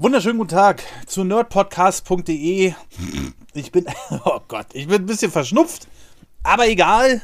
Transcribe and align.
Wunderschönen 0.00 0.38
guten 0.38 0.50
Tag 0.50 0.80
zu 1.06 1.24
nerdpodcast.de. 1.24 2.72
Ich 3.54 3.72
bin, 3.72 3.84
oh 4.24 4.38
Gott, 4.46 4.66
ich 4.72 4.86
bin 4.86 5.02
ein 5.02 5.06
bisschen 5.06 5.32
verschnupft, 5.32 5.88
aber 6.44 6.68
egal. 6.68 7.20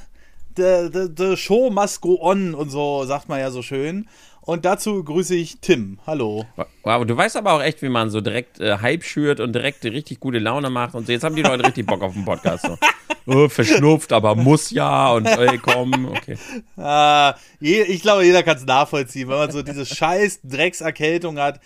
The, 0.57 0.89
the, 0.93 1.09
the 1.17 1.37
show 1.37 1.71
must 1.71 2.01
go 2.01 2.19
on 2.21 2.53
und 2.53 2.71
so 2.71 3.05
sagt 3.05 3.29
man 3.29 3.39
ja 3.39 3.53
so 3.53 3.63
schön. 3.63 4.09
Und 4.41 4.65
dazu 4.65 5.05
grüße 5.05 5.37
ich 5.37 5.61
Tim. 5.61 6.01
Hallo. 6.05 6.47
Wow, 6.83 7.07
du 7.07 7.17
weißt 7.17 7.37
aber 7.37 7.53
auch 7.53 7.63
echt, 7.63 7.81
wie 7.81 7.89
man 7.89 8.11
so 8.11 8.21
direkt 8.21 8.59
äh, 8.59 8.79
Hype 8.79 9.05
schürt 9.05 9.39
und 9.39 9.53
direkt 9.53 9.85
richtig 9.85 10.19
gute 10.19 10.41
Laune 10.41 10.69
macht 10.69 10.97
und 10.97 11.07
so. 11.07 11.13
Jetzt 11.13 11.23
haben 11.23 11.37
die 11.37 11.43
Leute 11.43 11.65
richtig 11.65 11.87
Bock 11.87 12.03
auf 12.03 12.15
den 12.15 12.25
Podcast. 12.25 12.67
So. 12.67 12.77
Oh, 13.27 13.49
verschnupft, 13.49 14.13
aber 14.13 14.35
muss 14.35 14.71
ja 14.71 15.11
und 15.13 15.25
ey, 15.25 15.57
komm, 15.57 16.11
okay. 16.15 16.37
Ah, 16.77 17.35
je, 17.59 17.81
ich 17.81 18.03
glaube, 18.03 18.23
jeder 18.23 18.43
kann 18.43 18.59
es 18.59 18.67
nachvollziehen, 18.67 19.31
wenn 19.31 19.39
man 19.39 19.51
so 19.51 19.63
diese 19.63 19.87
scheiß 19.87 20.41
Dreckserkältung 20.45 21.39
hat. 21.39 21.59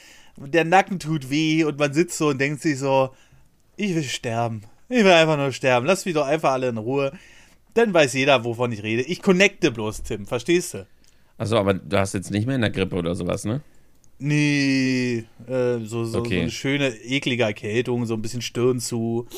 Der 0.46 0.64
Nacken 0.64 0.98
tut 0.98 1.30
weh 1.30 1.64
und 1.64 1.78
man 1.78 1.92
sitzt 1.92 2.16
so 2.18 2.28
und 2.28 2.38
denkt 2.40 2.62
sich 2.62 2.78
so, 2.78 3.10
ich 3.76 3.94
will 3.94 4.02
sterben. 4.04 4.62
Ich 4.88 5.04
will 5.04 5.12
einfach 5.12 5.36
nur 5.36 5.52
sterben. 5.52 5.86
Lass 5.86 6.04
mich 6.04 6.14
doch 6.14 6.26
einfach 6.26 6.52
alle 6.52 6.68
in 6.68 6.78
Ruhe. 6.78 7.12
Dann 7.74 7.92
weiß 7.92 8.14
jeder, 8.14 8.44
wovon 8.44 8.72
ich 8.72 8.82
rede. 8.82 9.02
Ich 9.02 9.20
connecte 9.22 9.70
bloß, 9.70 10.02
Tim. 10.02 10.26
Verstehst 10.26 10.74
du? 10.74 10.86
Also, 11.36 11.58
aber 11.58 11.74
du 11.74 11.98
hast 11.98 12.14
jetzt 12.14 12.30
nicht 12.30 12.46
mehr 12.46 12.56
in 12.56 12.62
der 12.62 12.70
Grippe 12.70 12.96
oder 12.96 13.14
sowas, 13.14 13.44
ne? 13.44 13.60
Nee, 14.18 15.24
äh, 15.46 15.78
so, 15.84 16.04
so, 16.04 16.18
Okay. 16.18 16.34
so 16.36 16.40
eine 16.42 16.50
schöne, 16.50 16.88
eklige 16.88 17.44
Erkältung, 17.44 18.06
so 18.06 18.14
ein 18.14 18.22
bisschen 18.22 18.42
Stirn 18.42 18.80
zu. 18.80 19.28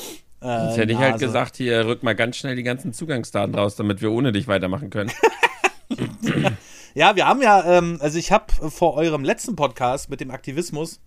Äh, 0.41 0.67
Jetzt 0.67 0.77
hätte 0.77 0.93
ich 0.93 0.97
halt 0.97 1.19
gesagt, 1.19 1.57
hier 1.57 1.85
rück 1.85 2.01
mal 2.01 2.15
ganz 2.15 2.37
schnell 2.37 2.55
die 2.55 2.63
ganzen 2.63 2.91
Zugangsdaten 2.93 3.53
raus, 3.53 3.75
damit 3.75 4.01
wir 4.01 4.11
ohne 4.11 4.31
dich 4.31 4.47
weitermachen 4.47 4.89
können. 4.89 5.11
Ja, 6.93 7.15
wir 7.15 7.25
haben 7.25 7.41
ja, 7.41 7.63
ähm, 7.77 7.97
also 8.01 8.17
ich 8.17 8.31
habe 8.31 8.69
vor 8.69 8.95
eurem 8.95 9.23
letzten 9.23 9.55
Podcast 9.55 10.09
mit 10.09 10.19
dem 10.19 10.29
Aktivismus, 10.29 10.99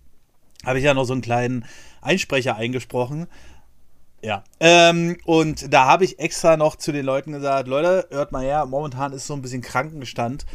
habe 0.65 0.79
ich 0.79 0.85
ja 0.85 0.95
noch 0.95 1.05
so 1.05 1.13
einen 1.13 1.21
kleinen 1.21 1.65
Einsprecher 2.01 2.55
eingesprochen. 2.55 3.27
Ja. 4.23 4.43
Ähm, 4.59 5.17
und 5.25 5.71
da 5.71 5.85
habe 5.85 6.03
ich 6.03 6.17
extra 6.17 6.57
noch 6.57 6.75
zu 6.75 6.91
den 6.91 7.05
Leuten 7.05 7.31
gesagt, 7.31 7.67
Leute, 7.67 8.07
hört 8.09 8.31
mal 8.31 8.43
her, 8.43 8.65
momentan 8.65 9.13
ist 9.13 9.27
so 9.27 9.35
ein 9.35 9.43
bisschen 9.43 9.61
Krankenstand. 9.61 10.47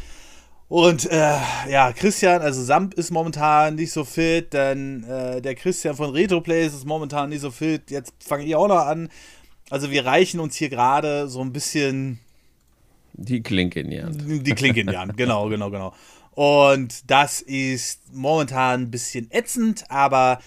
Und 0.67 1.09
äh, 1.09 1.37
ja, 1.69 1.93
Christian, 1.93 2.41
also 2.41 2.61
Samp 2.61 2.93
ist 2.95 3.11
momentan 3.11 3.75
nicht 3.75 3.93
so 3.93 4.03
fit, 4.03 4.53
dann 4.53 5.03
äh, 5.03 5.41
der 5.41 5.55
Christian 5.55 5.95
von 5.95 6.11
Retroplays 6.11 6.73
ist 6.73 6.85
momentan 6.85 7.29
nicht 7.29 7.41
so 7.41 7.51
fit. 7.51 7.89
Jetzt 7.89 8.13
fange 8.19 8.43
ich 8.43 8.55
auch 8.55 8.67
noch 8.67 8.85
an. 8.85 9.09
Also 9.69 9.91
wir 9.91 10.05
reichen 10.05 10.41
uns 10.41 10.55
hier 10.55 10.69
gerade 10.69 11.29
so 11.29 11.39
ein 11.39 11.53
bisschen 11.53 12.19
Die 14.43 14.55
Klinke 14.55 14.81
in 14.81 14.87
die 14.87 14.97
Hand, 14.97 15.17
genau, 15.17 15.49
genau, 15.49 15.69
genau. 15.69 15.93
Und 16.33 17.09
das 17.11 17.41
ist 17.41 18.01
momentan 18.13 18.83
ein 18.83 18.91
bisschen 18.91 19.29
ätzend, 19.31 19.83
aber 19.89 20.39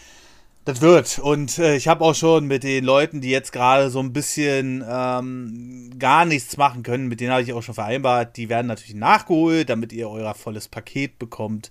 das 0.64 0.80
wird. 0.80 1.18
Und 1.18 1.58
äh, 1.58 1.76
ich 1.76 1.88
habe 1.88 2.04
auch 2.04 2.14
schon 2.14 2.46
mit 2.46 2.62
den 2.62 2.84
Leuten, 2.84 3.20
die 3.20 3.28
jetzt 3.28 3.52
gerade 3.52 3.90
so 3.90 4.00
ein 4.00 4.12
bisschen 4.12 4.82
ähm, 4.88 5.90
gar 5.98 6.24
nichts 6.24 6.56
machen 6.56 6.82
können, 6.82 7.06
mit 7.06 7.20
denen 7.20 7.32
habe 7.32 7.42
ich 7.42 7.52
auch 7.52 7.62
schon 7.62 7.74
vereinbart, 7.74 8.36
die 8.36 8.48
werden 8.48 8.68
natürlich 8.68 8.94
nachgeholt, 8.94 9.68
damit 9.68 9.92
ihr 9.92 10.08
euer 10.08 10.34
volles 10.34 10.68
Paket 10.68 11.18
bekommt. 11.18 11.70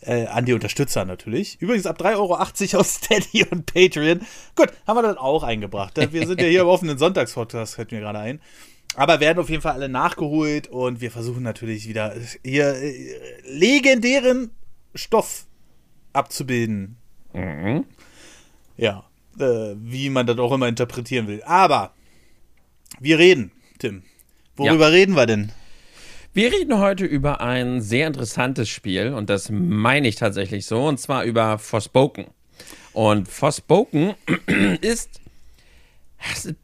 Äh, 0.00 0.26
an 0.26 0.44
die 0.44 0.52
Unterstützer 0.52 1.06
natürlich. 1.06 1.56
Übrigens 1.62 1.86
ab 1.86 1.98
3,80 1.98 2.16
Euro 2.18 2.80
aus 2.80 2.94
Steady 2.96 3.46
und 3.50 3.64
Patreon. 3.64 4.20
Gut, 4.54 4.68
haben 4.86 4.98
wir 4.98 5.02
das 5.02 5.16
auch 5.16 5.42
eingebracht. 5.42 5.96
Wir 5.96 6.26
sind 6.26 6.42
ja 6.42 6.46
hier 6.46 6.60
im 6.62 6.66
offenen 6.66 6.98
Sonntagspodcast, 6.98 7.76
fällt 7.76 7.90
mir 7.90 8.00
gerade 8.00 8.18
ein. 8.18 8.40
Aber 8.96 9.20
werden 9.20 9.38
auf 9.38 9.50
jeden 9.50 9.62
Fall 9.62 9.72
alle 9.72 9.88
nachgeholt 9.88 10.68
und 10.68 11.00
wir 11.00 11.10
versuchen 11.10 11.42
natürlich 11.42 11.88
wieder 11.88 12.14
hier 12.44 12.74
äh, 12.74 13.16
legendären 13.44 14.50
Stoff 14.94 15.46
abzubilden. 16.12 16.96
Mhm. 17.32 17.84
Ja, 18.76 19.04
äh, 19.38 19.74
wie 19.76 20.10
man 20.10 20.26
das 20.26 20.38
auch 20.38 20.52
immer 20.52 20.68
interpretieren 20.68 21.26
will. 21.26 21.42
Aber 21.44 21.92
wir 23.00 23.18
reden, 23.18 23.50
Tim. 23.78 24.02
Worüber 24.56 24.92
reden 24.92 25.16
wir 25.16 25.26
denn? 25.26 25.50
Wir 26.32 26.52
reden 26.52 26.78
heute 26.78 27.04
über 27.04 27.40
ein 27.40 27.80
sehr 27.80 28.06
interessantes 28.06 28.68
Spiel 28.68 29.12
und 29.12 29.30
das 29.30 29.50
meine 29.50 30.08
ich 30.08 30.16
tatsächlich 30.16 30.66
so, 30.66 30.86
und 30.86 30.98
zwar 30.98 31.24
über 31.24 31.58
Forspoken. 31.58 32.26
Und 32.92 33.28
Forspoken 33.28 34.14
ist. 34.80 35.20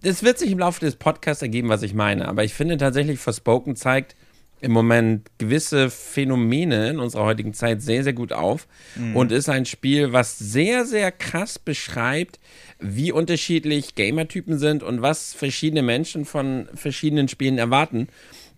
Es 0.02 0.22
wird 0.22 0.38
sich 0.38 0.50
im 0.50 0.58
Laufe 0.58 0.80
des 0.80 0.96
Podcasts 0.96 1.42
ergeben, 1.42 1.68
was 1.68 1.82
ich 1.82 1.94
meine, 1.94 2.28
aber 2.28 2.44
ich 2.44 2.54
finde 2.54 2.76
tatsächlich, 2.76 3.18
Forspoken 3.18 3.76
zeigt 3.76 4.16
im 4.60 4.72
Moment 4.72 5.30
gewisse 5.38 5.90
Phänomene 5.90 6.90
in 6.90 6.98
unserer 6.98 7.24
heutigen 7.24 7.54
Zeit 7.54 7.80
sehr, 7.82 8.04
sehr 8.04 8.12
gut 8.12 8.32
auf 8.32 8.68
und 9.14 9.32
ist 9.32 9.48
ein 9.48 9.64
Spiel, 9.64 10.12
was 10.12 10.38
sehr, 10.38 10.84
sehr 10.84 11.12
krass 11.12 11.58
beschreibt, 11.58 12.38
wie 12.78 13.12
unterschiedlich 13.12 13.94
Gamertypen 13.94 14.58
sind 14.58 14.82
und 14.82 15.02
was 15.02 15.32
verschiedene 15.32 15.82
Menschen 15.82 16.24
von 16.24 16.68
verschiedenen 16.74 17.28
Spielen 17.28 17.58
erwarten. 17.58 18.08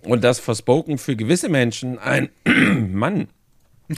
Und 0.02 0.24
dass 0.24 0.40
Forspoken 0.40 0.98
für 0.98 1.14
gewisse 1.14 1.48
Menschen 1.48 1.98
ein 1.98 2.30
Mann 2.92 3.28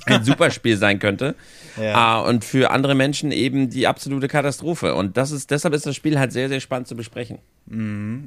ein 0.06 0.25
super 0.25 0.50
Spiel 0.50 0.77
sein 0.77 0.99
könnte. 0.99 1.37
Ja. 1.81 2.21
Äh, 2.21 2.28
und 2.28 2.44
für 2.44 2.71
andere 2.71 2.94
Menschen 2.94 3.32
eben 3.32 3.71
die 3.71 3.87
absolute 3.87 4.28
Katastrophe. 4.28 4.94
Und 4.94 5.16
das 5.16 5.31
ist, 5.31 5.50
deshalb 5.50 5.72
ist 5.75 5.87
das 5.87 5.97
Spiel 5.97 6.19
halt 6.19 6.32
sehr, 6.32 6.49
sehr 6.49 6.60
spannend 6.60 6.88
zu 6.88 6.97
besprechen. 6.97 7.38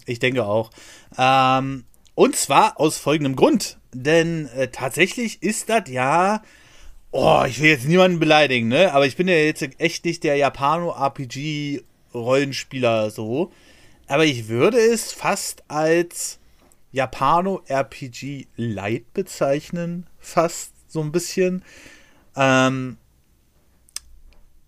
Ich 0.05 0.19
denke 0.19 0.45
auch. 0.45 0.69
Ähm, 1.17 1.85
und 2.15 2.35
zwar 2.35 2.79
aus 2.79 2.97
folgendem 2.97 3.35
Grund. 3.35 3.77
Denn 3.93 4.47
äh, 4.55 4.69
tatsächlich 4.69 5.43
ist 5.43 5.69
das 5.69 5.83
ja. 5.87 6.41
Oh, 7.11 7.43
ich 7.47 7.61
will 7.61 7.69
jetzt 7.69 7.87
niemanden 7.87 8.17
beleidigen, 8.19 8.67
ne? 8.67 8.91
Aber 8.93 9.05
ich 9.05 9.15
bin 9.15 9.27
ja 9.27 9.35
jetzt 9.35 9.61
echt 9.77 10.05
nicht 10.05 10.23
der 10.23 10.35
Japano-RPG-Rollenspieler 10.35 13.11
so. 13.11 13.51
Aber 14.07 14.25
ich 14.25 14.47
würde 14.47 14.79
es 14.79 15.13
fast 15.13 15.63
als 15.67 16.39
Japano-RPG 16.91 18.47
Light 18.55 19.13
bezeichnen. 19.13 20.07
Fast 20.17 20.73
so 20.87 21.01
ein 21.01 21.11
bisschen. 21.11 21.63
Ähm, 22.35 22.97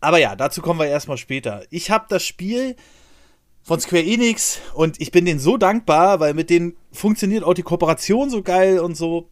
aber 0.01 0.19
ja, 0.19 0.35
dazu 0.35 0.61
kommen 0.61 0.79
wir 0.79 0.87
erstmal 0.87 1.17
später. 1.17 1.65
Ich 1.69 1.91
habe 1.91 2.05
das 2.09 2.23
Spiel 2.23 2.75
von 3.63 3.79
Square 3.79 4.03
Enix 4.03 4.59
und 4.73 4.99
ich 5.01 5.11
bin 5.11 5.25
denen 5.25 5.39
so 5.39 5.57
dankbar, 5.57 6.19
weil 6.19 6.33
mit 6.33 6.49
denen 6.49 6.75
funktioniert 6.91 7.43
auch 7.43 7.53
die 7.53 7.63
Kooperation 7.63 8.29
so 8.29 8.41
geil 8.41 8.79
und 8.79 8.95
so. 8.95 9.29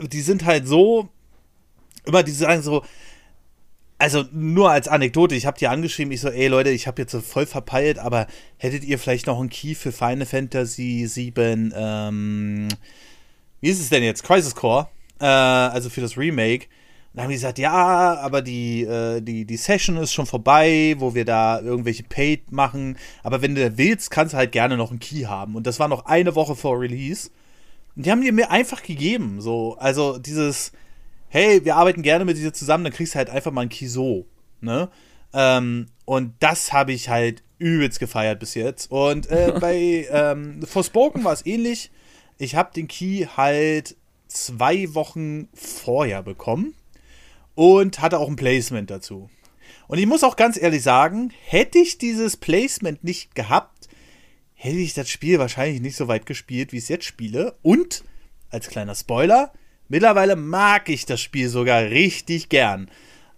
Die 0.00 0.20
sind 0.20 0.44
halt 0.44 0.66
so, 0.66 1.08
immer 2.04 2.22
die 2.22 2.32
sagen 2.32 2.62
so, 2.62 2.82
also 3.98 4.24
nur 4.32 4.70
als 4.70 4.88
Anekdote, 4.88 5.34
ich 5.34 5.46
habe 5.46 5.58
die 5.58 5.68
angeschrieben, 5.68 6.12
ich 6.12 6.20
so, 6.20 6.28
ey 6.28 6.48
Leute, 6.48 6.70
ich 6.70 6.86
habe 6.86 7.00
jetzt 7.00 7.12
so 7.12 7.20
voll 7.20 7.46
verpeilt, 7.46 7.98
aber 7.98 8.26
hättet 8.58 8.84
ihr 8.84 8.98
vielleicht 8.98 9.26
noch 9.26 9.40
einen 9.40 9.48
Key 9.48 9.74
für 9.74 9.92
Final 9.92 10.26
Fantasy 10.26 11.06
7, 11.06 11.72
ähm, 11.74 12.68
wie 13.60 13.70
ist 13.70 13.80
es 13.80 13.88
denn 13.88 14.02
jetzt? 14.02 14.22
Crisis 14.22 14.54
Core, 14.54 14.88
äh, 15.20 15.24
also 15.24 15.90
für 15.90 16.00
das 16.00 16.16
Remake. 16.16 16.66
Und 16.66 17.20
dann 17.20 17.24
haben 17.24 17.30
die 17.30 17.36
gesagt, 17.36 17.58
ja, 17.58 18.18
aber 18.20 18.42
die, 18.42 18.82
äh, 18.82 19.20
die, 19.20 19.44
die 19.44 19.56
Session 19.56 19.96
ist 19.96 20.12
schon 20.12 20.26
vorbei, 20.26 20.96
wo 20.98 21.14
wir 21.14 21.24
da 21.24 21.60
irgendwelche 21.60 22.02
Paid 22.02 22.52
machen. 22.52 22.98
Aber 23.22 23.40
wenn 23.42 23.54
du 23.54 23.78
willst, 23.78 24.10
kannst 24.10 24.34
du 24.34 24.38
halt 24.38 24.52
gerne 24.52 24.76
noch 24.76 24.90
einen 24.90 25.00
Key 25.00 25.22
haben. 25.22 25.56
Und 25.56 25.66
das 25.66 25.80
war 25.80 25.88
noch 25.88 26.06
eine 26.06 26.34
Woche 26.34 26.54
vor 26.54 26.78
Release. 26.78 27.30
Und 27.96 28.04
die 28.04 28.10
haben 28.10 28.20
die 28.20 28.32
mir 28.32 28.50
einfach 28.50 28.82
gegeben. 28.82 29.40
So, 29.40 29.76
also 29.78 30.18
dieses, 30.18 30.72
hey, 31.28 31.64
wir 31.64 31.76
arbeiten 31.76 32.02
gerne 32.02 32.24
mit 32.24 32.36
dir 32.36 32.52
zusammen, 32.52 32.84
dann 32.84 32.92
kriegst 32.92 33.14
du 33.14 33.18
halt 33.18 33.30
einfach 33.30 33.50
mal 33.50 33.62
einen 33.62 33.70
Key 33.70 33.86
so. 33.86 34.26
Ne? 34.60 34.90
Ähm, 35.32 35.86
und 36.04 36.34
das 36.40 36.72
habe 36.72 36.92
ich 36.92 37.08
halt 37.08 37.42
übelst 37.58 37.98
gefeiert 37.98 38.40
bis 38.40 38.54
jetzt. 38.54 38.90
Und 38.90 39.30
äh, 39.30 39.54
bei 39.60 40.06
ähm, 40.10 40.62
Forspoken 40.62 41.24
war 41.24 41.32
es 41.32 41.46
ähnlich. 41.46 41.90
Ich 42.38 42.54
habe 42.54 42.72
den 42.74 42.88
Key 42.88 43.26
halt 43.36 43.96
zwei 44.44 44.94
Wochen 44.94 45.48
vorher 45.54 46.22
bekommen 46.22 46.74
und 47.54 48.00
hatte 48.00 48.18
auch 48.18 48.28
ein 48.28 48.36
Placement 48.36 48.90
dazu. 48.90 49.30
Und 49.88 49.98
ich 49.98 50.06
muss 50.06 50.24
auch 50.24 50.36
ganz 50.36 50.60
ehrlich 50.60 50.82
sagen, 50.82 51.32
hätte 51.44 51.78
ich 51.78 51.98
dieses 51.98 52.36
Placement 52.36 53.02
nicht 53.04 53.34
gehabt, 53.34 53.88
hätte 54.54 54.76
ich 54.76 54.94
das 54.94 55.08
Spiel 55.08 55.38
wahrscheinlich 55.38 55.80
nicht 55.80 55.96
so 55.96 56.08
weit 56.08 56.26
gespielt, 56.26 56.72
wie 56.72 56.78
ich 56.78 56.84
es 56.84 56.88
jetzt 56.88 57.04
spiele. 57.04 57.56
Und, 57.62 58.04
als 58.50 58.68
kleiner 58.68 58.94
Spoiler, 58.94 59.52
mittlerweile 59.88 60.36
mag 60.36 60.88
ich 60.88 61.06
das 61.06 61.20
Spiel 61.20 61.48
sogar 61.48 61.82
richtig 61.82 62.48
gern. 62.48 62.90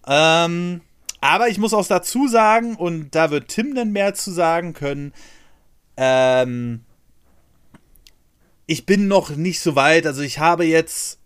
Ähm, 0.07 0.81
aber 1.21 1.49
ich 1.49 1.59
muss 1.59 1.75
auch 1.75 1.87
dazu 1.87 2.29
sagen, 2.29 2.77
und 2.77 3.15
da 3.15 3.31
wird 3.31 3.49
Tim 3.49 3.75
dann 3.75 3.93
mehr 3.93 4.15
zu 4.15 4.31
sagen 4.31 4.73
können, 4.73 5.13
ähm, 5.97 6.85
ich 8.69 8.87
bin 8.87 9.09
noch 9.09 9.31
nicht 9.31 9.59
so 9.59 9.75
weit. 9.75 10.07
Also 10.07 10.23
ich 10.23 10.39
habe 10.39 10.65
jetzt 10.65 11.19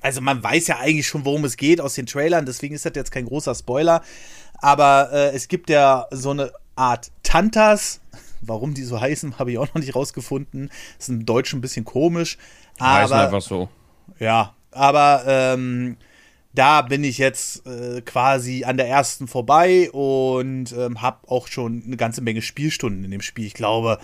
also 0.00 0.20
man 0.20 0.42
weiß 0.42 0.68
ja 0.68 0.78
eigentlich 0.78 1.06
schon, 1.06 1.24
worum 1.24 1.44
es 1.44 1.56
geht 1.56 1.80
aus 1.80 1.94
den 1.94 2.06
Trailern, 2.06 2.46
deswegen 2.46 2.74
ist 2.74 2.86
das 2.86 2.92
jetzt 2.94 3.12
kein 3.12 3.26
großer 3.26 3.54
Spoiler. 3.54 4.02
Aber 4.54 5.10
äh, 5.12 5.34
es 5.34 5.48
gibt 5.48 5.70
ja 5.70 6.06
so 6.10 6.30
eine 6.30 6.50
Art 6.76 7.10
Tantas. 7.22 8.00
Warum 8.42 8.72
die 8.72 8.84
so 8.84 8.98
heißen, 8.98 9.38
habe 9.38 9.52
ich 9.52 9.58
auch 9.58 9.68
noch 9.68 9.80
nicht 9.80 9.94
rausgefunden. 9.94 10.70
Ist 10.98 11.10
im 11.10 11.26
Deutschen 11.26 11.58
ein 11.58 11.62
bisschen 11.62 11.84
komisch. 11.84 12.38
Heißen 12.80 13.14
Aber 13.14 13.24
einfach 13.24 13.42
so. 13.42 13.68
ja, 14.18 14.54
aber 14.70 15.24
ähm, 15.26 15.98
da 16.54 16.80
bin 16.80 17.04
ich 17.04 17.18
jetzt 17.18 17.66
äh, 17.66 18.00
quasi 18.00 18.64
an 18.64 18.78
der 18.78 18.88
ersten 18.88 19.28
vorbei 19.28 19.90
und 19.90 20.72
ähm, 20.72 21.02
habe 21.02 21.28
auch 21.28 21.48
schon 21.48 21.82
eine 21.84 21.96
ganze 21.98 22.22
Menge 22.22 22.40
Spielstunden 22.40 23.04
in 23.04 23.10
dem 23.10 23.20
Spiel. 23.20 23.44
Ich 23.44 23.54
glaube, 23.54 23.98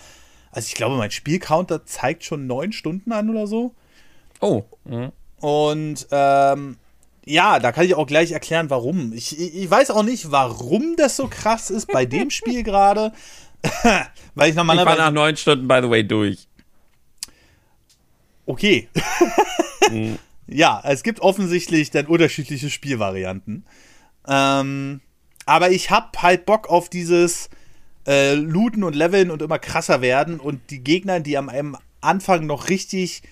also 0.57 0.69
ich 0.69 0.75
glaube, 0.75 0.97
mein 0.97 1.11
Spielcounter 1.11 1.85
zeigt 1.85 2.25
schon 2.25 2.47
neun 2.47 2.73
Stunden 2.73 3.13
an 3.13 3.29
oder 3.29 3.47
so. 3.47 3.75
Oh. 4.41 4.63
Mhm. 4.85 5.13
Und 5.39 6.07
ähm, 6.11 6.79
ja, 7.27 7.59
da 7.59 7.73
kann 7.73 7.85
ich 7.85 7.95
auch 7.95 8.07
gleich 8.07 8.33
erklären, 8.33 8.71
warum. 8.71 9.13
Ich, 9.13 9.39
ich 9.39 9.71
weiß 9.71 9.91
auch 9.91 10.03
nicht, 10.03 10.31
warum 10.31 10.97
das 10.97 11.17
so 11.17 11.29
krass 11.29 11.69
ist 11.69 11.89
bei 11.93 12.07
dem 12.07 12.31
Spiel 12.31 12.63
gerade. 12.63 13.13
Weil 14.35 14.49
ich 14.49 14.57
normalerweise. 14.57 14.95
Ich 14.95 14.99
war 14.99 15.05
nach 15.05 15.13
neun 15.13 15.37
Stunden, 15.37 15.69
by 15.69 15.81
the 15.83 15.91
way, 15.91 16.03
durch. 16.03 16.49
Okay. 18.47 18.89
mhm. 19.91 20.19
Ja, 20.49 20.81
es 20.85 21.03
gibt 21.03 21.19
offensichtlich 21.21 21.91
dann 21.91 22.07
unterschiedliche 22.07 22.71
Spielvarianten. 22.71 23.67
Ähm, 24.29 25.01
aber 25.45 25.73
ich 25.73 25.91
hab 25.91 26.23
halt 26.23 26.47
Bock 26.47 26.69
auf 26.69 26.89
dieses 26.89 27.51
äh, 28.07 28.35
Looten 28.35 28.85
und 28.85 28.95
Leveln 28.95 29.31
und 29.31 29.43
immer 29.43 29.59
krasser 29.59 30.01
werden 30.01 30.41
und 30.41 30.71
die 30.71 30.81
Gegner, 30.81 31.21
die 31.21 31.37
am 31.37 31.77
Anfang 32.01 32.47
noch 32.47 32.69
richtig 32.69 33.23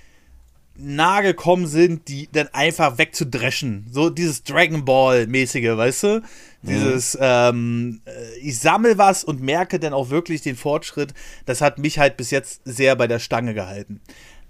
nah 0.76 1.21
gekommen 1.21 1.67
sind, 1.67 2.09
die 2.09 2.29
dann 2.32 2.49
einfach 2.53 2.99
wegzudreschen. 2.99 3.87
So 3.91 4.11
dieses 4.11 4.43
Dragon 4.43 4.85
Ball-mäßige, 4.85 5.76
weißt 5.76 6.03
du? 6.03 6.23
Dieses, 6.62 7.17
ähm, 7.21 8.00
äh, 8.06 8.38
ich 8.38 8.59
sammle 8.59 8.99
was 8.99 9.23
und 9.23 9.41
merke 9.41 9.79
dann 9.79 9.93
auch 9.93 10.11
wirklich 10.11 10.41
den 10.41 10.56
Fortschritt. 10.56 11.15
Das 11.47 11.61
hat 11.61 11.79
mich 11.79 11.99
halt 11.99 12.17
bis 12.17 12.31
jetzt 12.31 12.62
sehr 12.65 12.97
bei 12.97 13.06
der 13.06 13.19
Stange 13.19 13.55
gehalten. 13.55 14.00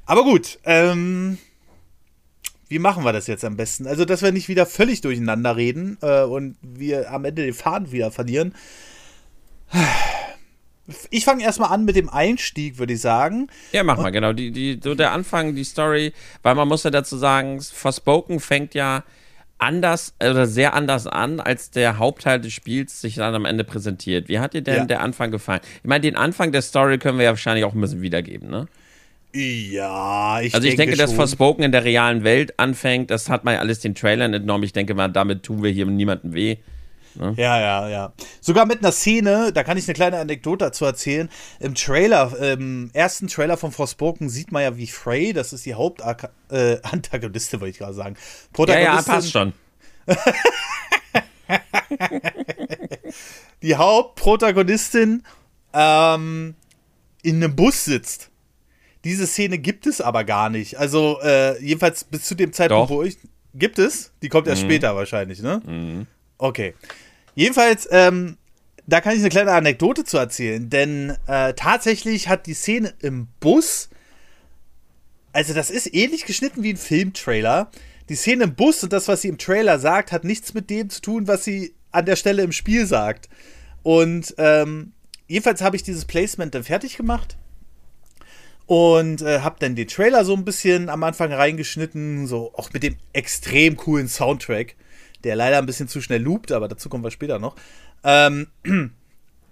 Aber 0.07 0.23
gut, 0.23 0.59
ähm, 0.65 1.39
wie 2.69 2.79
machen 2.79 3.05
wir 3.05 3.13
das 3.13 3.27
jetzt 3.27 3.45
am 3.45 3.57
besten? 3.57 3.87
Also, 3.87 4.05
dass 4.05 4.23
wir 4.23 4.33
nicht 4.33 4.49
wieder 4.49 4.65
völlig 4.65 5.01
durcheinander 5.01 5.57
reden 5.57 5.99
äh, 6.03 6.23
und 6.23 6.57
wir 6.63 7.11
am 7.11 7.25
Ende 7.25 7.45
den 7.45 7.55
Faden 7.55 7.93
wieder 7.93 8.11
verlieren. 8.11 8.55
Ich 11.11 11.25
fange 11.25 11.43
erstmal 11.43 11.73
an 11.73 11.85
mit 11.85 11.97
dem 11.97 12.11
Einstieg, 12.11 12.79
würde 12.79 12.93
ich 12.93 13.01
sagen. 13.01 13.49
Ja, 13.73 13.83
mach 13.85 13.97
mal, 13.97 14.11
genau. 14.11 14.35
Die, 14.35 14.51
die, 14.51 14.79
so 14.83 14.95
der 14.95 15.13
Anfang, 15.13 15.55
die 15.55 15.65
Story, 15.65 16.13
weil 16.43 16.55
man 16.55 16.69
muss 16.69 16.83
ja 16.83 16.91
dazu 16.91 17.17
sagen, 17.17 17.61
Forspoken 17.61 18.39
fängt 18.39 18.75
ja 18.75 19.03
anders 19.59 20.15
oder 20.21 20.47
sehr 20.47 20.75
anders 20.75 21.07
an, 21.07 21.41
als 21.41 21.71
der 21.71 21.99
Hauptteil 21.99 22.41
des 22.41 22.53
Spiels 22.53 23.01
sich 23.01 23.15
dann 23.15 23.35
am 23.35 23.47
Ende 23.47 23.65
präsentiert. 23.65 24.29
Wie 24.29 24.41
hat 24.41 24.53
dir 24.53 24.63
denn 24.63 24.77
ja. 24.77 24.85
der 24.85 25.01
Anfang 25.01 25.31
gefallen? 25.31 25.61
Ich 25.83 25.89
meine, 25.89 26.03
den 26.03 26.17
Anfang 26.17 26.53
der 26.53 26.63
Story 26.63 26.99
können 26.99 27.19
wir 27.19 27.25
ja 27.25 27.31
wahrscheinlich 27.31 27.65
auch 27.65 27.73
ein 27.73 27.81
bisschen 27.81 28.03
wiedergeben, 28.03 28.51
ne? 28.51 28.67
Ja, 29.33 30.41
ich 30.41 30.55
Also 30.55 30.69
ich 30.69 30.77
denke, 30.77 30.97
denke 30.97 30.97
dass 30.97 31.13
Forspoken 31.13 31.65
in 31.65 31.73
der 31.73 31.85
realen 31.85 32.23
Welt 32.23 32.59
anfängt, 32.59 33.11
das 33.11 33.29
hat 33.29 33.45
man 33.45 33.55
ja 33.55 33.61
alles 33.61 33.81
den 33.81 33.95
Trailern 33.97 34.33
entnommen. 34.33 34.63
Ich 34.63 34.73
denke 34.73 34.95
mal, 34.95 35.09
damit 35.09 35.43
tun 35.43 35.63
wir 35.63 35.71
hier 35.71 35.87
niemandem 35.87 36.35
weh. 36.35 36.59
Ne? 37.15 37.35
Ja, 37.37 37.61
ja, 37.61 37.89
ja. 37.89 38.13
Sogar 38.41 38.67
mit 38.67 38.81
einer 38.81 38.93
Szene, 38.93 39.53
da 39.53 39.65
kann 39.65 39.77
ich 39.77 39.87
eine 39.87 39.95
kleine 39.95 40.19
Anekdote 40.19 40.65
dazu 40.65 40.85
erzählen. 40.85 41.29
Im 41.61 41.75
Trailer, 41.75 42.33
im 42.41 42.91
ersten 42.93 43.29
Trailer 43.29 43.57
von 43.57 43.73
Forspoken 43.73 44.29
sieht 44.29 44.53
man 44.53 44.63
ja, 44.63 44.77
wie 44.77 44.87
Frey, 44.87 45.33
das 45.33 45.53
ist 45.53 45.67
die 45.67 45.75
Hauptantagonistin, 45.75 47.59
äh, 47.59 47.61
wollte 47.61 47.71
ich 47.71 47.79
gerade 47.79 47.95
sagen. 47.95 48.17
Protagonistin, 48.53 48.95
ja, 48.95 48.97
ja, 48.97 49.03
passt 49.03 49.33
schon. 49.33 49.53
die 53.63 53.77
Hauptprotagonistin 53.77 55.23
ähm, 55.73 56.55
in 57.23 57.37
einem 57.37 57.57
Bus 57.57 57.85
sitzt. 57.85 58.31
Diese 59.05 59.27
Szene 59.27 59.59
gibt 59.59 59.87
es 59.87 60.01
aber 60.01 60.25
gar 60.25 60.51
nicht. 60.51 60.79
Also, 60.79 61.21
äh, 61.23 61.63
jedenfalls 61.63 62.05
bis 62.05 62.25
zu 62.25 62.35
dem 62.35 62.53
Zeitpunkt, 62.53 62.91
Doch. 62.91 62.97
wo 62.97 63.03
ich. 63.03 63.19
Gibt 63.57 63.79
es? 63.79 64.11
Die 64.23 64.29
kommt 64.29 64.49
erst 64.49 64.63
mhm. 64.63 64.67
später 64.67 64.97
wahrscheinlich, 64.97 65.41
ne? 65.41 65.63
Mhm. 65.65 66.09
Okay. 66.39 66.75
Jedenfalls, 67.35 67.89
ähm, 67.91 68.37
da 68.87 69.01
kann 69.01 69.15
ich 69.15 69.21
eine 69.21 69.31
kleine 69.31 69.53
Anekdote 69.53 70.05
zu 70.05 70.19
erzählen, 70.19 70.69
denn 70.69 71.17
äh, 71.27 71.55
tatsächlich 71.55 72.29
hat 72.29 72.47
die 72.47 72.55
Szene 72.55 72.95
im 73.01 73.29
Bus, 73.41 73.89
also 75.33 75.55
das 75.55 75.71
ist 75.71 75.95
ähnlich 75.95 76.27
geschnitten 76.27 76.63
wie 76.63 76.73
ein 76.73 76.77
Filmtrailer. 76.77 77.71
Die 78.09 78.15
Szene 78.15 78.45
im 78.45 78.55
Bus 78.55 78.83
und 78.83 78.93
das, 78.93 79.09
was 79.09 79.23
sie 79.23 79.29
im 79.29 79.39
Trailer 79.39 79.79
sagt, 79.79 80.13
hat 80.13 80.25
nichts 80.25 80.53
mit 80.53 80.69
dem 80.69 80.91
zu 80.91 81.01
tun, 81.01 81.27
was 81.27 81.45
sie 81.45 81.75
an 81.91 82.05
der 82.05 82.17
Stelle 82.17 82.43
im 82.43 82.53
Spiel 82.53 82.87
sagt. 82.87 83.29
Und 83.83 84.35
ähm, 84.39 84.93
jedenfalls 85.27 85.63
habe 85.63 85.77
ich 85.77 85.83
dieses 85.83 86.05
Placement 86.05 86.55
dann 86.55 86.65
fertig 86.65 86.97
gemacht 86.97 87.39
und 88.67 89.23
äh, 89.23 89.41
habe 89.41 89.57
dann 89.59 89.75
den 89.75 89.89
Trailer 89.89 90.25
so 90.25 90.35
ein 90.35 90.45
bisschen 90.45 90.89
am 90.89 91.03
Anfang 91.03 91.33
reingeschnitten, 91.33 92.27
so 92.27 92.53
auch 92.55 92.73
mit 92.73 92.83
dem 92.83 92.97
extrem 93.13 93.77
coolen 93.77 94.09
Soundtrack 94.09 94.77
der 95.25 95.37
leider 95.37 95.59
ein 95.59 95.67
bisschen 95.67 95.89
zu 95.89 96.01
schnell 96.01 96.23
loopt, 96.23 96.53
aber 96.53 96.69
dazu 96.69 96.89
kommen 96.89 97.05
wir 97.05 97.11
später 97.11 97.39
noch. 97.39 97.57
Ähm, 98.03 98.49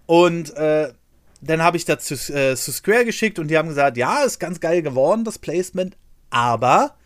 und 0.06 0.54
äh, 0.56 0.92
dann 1.40 1.62
habe 1.62 1.76
ich 1.76 1.84
das 1.84 2.04
zu, 2.04 2.14
äh, 2.34 2.54
zu 2.54 2.72
Square 2.72 3.04
geschickt 3.04 3.38
und 3.38 3.48
die 3.48 3.58
haben 3.58 3.68
gesagt, 3.68 3.96
ja, 3.96 4.22
ist 4.22 4.38
ganz 4.38 4.60
geil 4.60 4.82
geworden, 4.82 5.24
das 5.24 5.38
Placement, 5.38 5.96
aber 6.30 6.96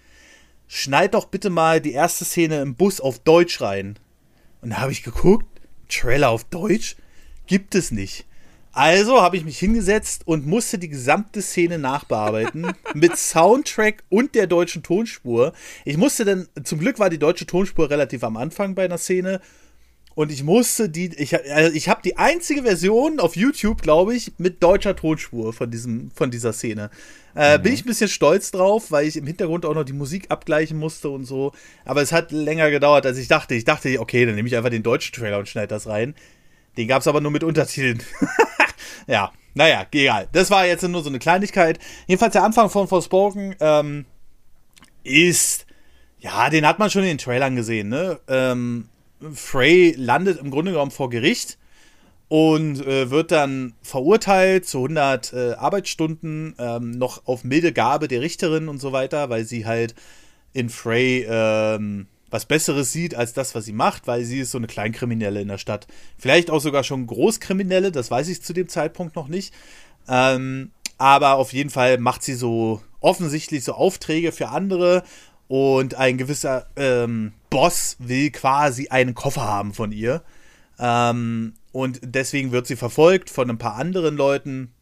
schneid 0.68 1.14
doch 1.14 1.26
bitte 1.26 1.50
mal 1.50 1.80
die 1.80 1.92
erste 1.92 2.24
Szene 2.24 2.60
im 2.60 2.74
Bus 2.74 3.00
auf 3.00 3.18
Deutsch 3.20 3.60
rein. 3.60 3.98
Und 4.60 4.70
da 4.70 4.78
habe 4.78 4.92
ich 4.92 5.02
geguckt, 5.02 5.46
Trailer 5.88 6.30
auf 6.30 6.44
Deutsch 6.44 6.96
gibt 7.46 7.74
es 7.74 7.90
nicht. 7.90 8.26
Also 8.76 9.22
habe 9.22 9.38
ich 9.38 9.44
mich 9.46 9.58
hingesetzt 9.58 10.26
und 10.26 10.46
musste 10.46 10.76
die 10.76 10.90
gesamte 10.90 11.40
Szene 11.40 11.78
nachbearbeiten 11.78 12.74
mit 12.94 13.16
Soundtrack 13.16 14.04
und 14.10 14.34
der 14.34 14.46
deutschen 14.46 14.82
Tonspur. 14.82 15.54
Ich 15.86 15.96
musste 15.96 16.26
dann, 16.26 16.46
zum 16.62 16.80
Glück 16.80 16.98
war 16.98 17.08
die 17.08 17.18
deutsche 17.18 17.46
Tonspur 17.46 17.88
relativ 17.88 18.22
am 18.22 18.36
Anfang 18.36 18.74
bei 18.74 18.84
einer 18.84 18.98
Szene 18.98 19.40
und 20.14 20.30
ich 20.30 20.42
musste 20.42 20.90
die, 20.90 21.10
ich, 21.16 21.34
also 21.50 21.74
ich 21.74 21.88
habe 21.88 22.02
die 22.04 22.18
einzige 22.18 22.64
Version 22.64 23.18
auf 23.18 23.34
YouTube, 23.34 23.80
glaube 23.80 24.14
ich, 24.14 24.32
mit 24.36 24.62
deutscher 24.62 24.94
Tonspur 24.94 25.54
von, 25.54 25.70
diesem, 25.70 26.10
von 26.10 26.30
dieser 26.30 26.52
Szene. 26.52 26.90
Äh, 27.34 27.56
mhm. 27.56 27.62
Bin 27.62 27.72
ich 27.72 27.82
ein 27.82 27.88
bisschen 27.88 28.08
stolz 28.08 28.50
drauf, 28.50 28.90
weil 28.90 29.06
ich 29.06 29.16
im 29.16 29.26
Hintergrund 29.26 29.64
auch 29.64 29.74
noch 29.74 29.84
die 29.84 29.94
Musik 29.94 30.26
abgleichen 30.28 30.78
musste 30.78 31.08
und 31.08 31.24
so. 31.24 31.52
Aber 31.86 32.02
es 32.02 32.12
hat 32.12 32.30
länger 32.30 32.70
gedauert, 32.70 33.06
als 33.06 33.16
ich 33.16 33.28
dachte. 33.28 33.54
Ich 33.54 33.64
dachte, 33.64 33.98
okay, 34.00 34.26
dann 34.26 34.34
nehme 34.34 34.48
ich 34.48 34.56
einfach 34.56 34.68
den 34.68 34.82
deutschen 34.82 35.14
Trailer 35.14 35.38
und 35.38 35.48
schneide 35.48 35.68
das 35.68 35.86
rein. 35.86 36.14
Den 36.76 36.88
gab 36.88 37.00
es 37.00 37.08
aber 37.08 37.22
nur 37.22 37.30
mit 37.30 37.42
Untertiteln. 37.42 38.02
ja, 39.06 39.32
naja, 39.54 39.86
egal. 39.92 40.28
Das 40.32 40.50
war 40.50 40.66
jetzt 40.66 40.86
nur 40.86 41.02
so 41.02 41.08
eine 41.08 41.18
Kleinigkeit. 41.18 41.78
Jedenfalls 42.06 42.34
der 42.34 42.44
Anfang 42.44 42.68
von 42.68 42.88
Forspoken 42.88 43.56
ähm, 43.60 44.04
ist, 45.02 45.66
ja, 46.20 46.50
den 46.50 46.66
hat 46.66 46.78
man 46.78 46.90
schon 46.90 47.02
in 47.02 47.08
den 47.08 47.18
Trailern 47.18 47.56
gesehen, 47.56 47.88
ne? 47.88 48.20
Ähm, 48.28 48.88
Frey 49.32 49.94
landet 49.96 50.40
im 50.40 50.50
Grunde 50.50 50.72
genommen 50.72 50.90
vor 50.90 51.08
Gericht 51.08 51.58
und 52.28 52.84
äh, 52.86 53.10
wird 53.10 53.30
dann 53.32 53.74
verurteilt 53.82 54.66
zu 54.66 54.78
100 54.78 55.32
äh, 55.32 55.52
Arbeitsstunden, 55.54 56.54
ähm, 56.58 56.90
noch 56.90 57.26
auf 57.26 57.44
milde 57.44 57.72
Gabe 57.72 58.08
der 58.08 58.20
Richterin 58.20 58.68
und 58.68 58.78
so 58.78 58.92
weiter, 58.92 59.30
weil 59.30 59.44
sie 59.44 59.64
halt 59.64 59.94
in 60.52 60.68
Frey 60.68 61.26
ähm, 61.28 62.08
was 62.36 62.44
Besseres 62.44 62.92
sieht 62.92 63.14
als 63.14 63.32
das, 63.32 63.54
was 63.54 63.64
sie 63.64 63.72
macht, 63.72 64.06
weil 64.06 64.22
sie 64.22 64.40
ist 64.40 64.50
so 64.50 64.58
eine 64.58 64.66
Kleinkriminelle 64.66 65.40
in 65.40 65.48
der 65.48 65.56
Stadt. 65.56 65.86
Vielleicht 66.18 66.50
auch 66.50 66.60
sogar 66.60 66.84
schon 66.84 67.06
Großkriminelle, 67.06 67.90
das 67.90 68.10
weiß 68.10 68.28
ich 68.28 68.42
zu 68.42 68.52
dem 68.52 68.68
Zeitpunkt 68.68 69.16
noch 69.16 69.28
nicht. 69.28 69.54
Ähm, 70.06 70.70
aber 70.98 71.36
auf 71.36 71.54
jeden 71.54 71.70
Fall 71.70 71.96
macht 71.96 72.22
sie 72.22 72.34
so 72.34 72.82
offensichtlich 73.00 73.64
so 73.64 73.72
Aufträge 73.72 74.32
für 74.32 74.50
andere 74.50 75.02
und 75.48 75.94
ein 75.94 76.18
gewisser 76.18 76.66
ähm, 76.76 77.32
Boss 77.48 77.96
will 78.00 78.30
quasi 78.32 78.88
einen 78.88 79.14
Koffer 79.14 79.44
haben 79.44 79.72
von 79.72 79.90
ihr. 79.90 80.22
Ähm, 80.78 81.54
und 81.72 82.00
deswegen 82.02 82.52
wird 82.52 82.66
sie 82.66 82.76
verfolgt 82.76 83.30
von 83.30 83.48
ein 83.48 83.56
paar 83.56 83.76
anderen 83.76 84.14
Leuten. 84.14 84.74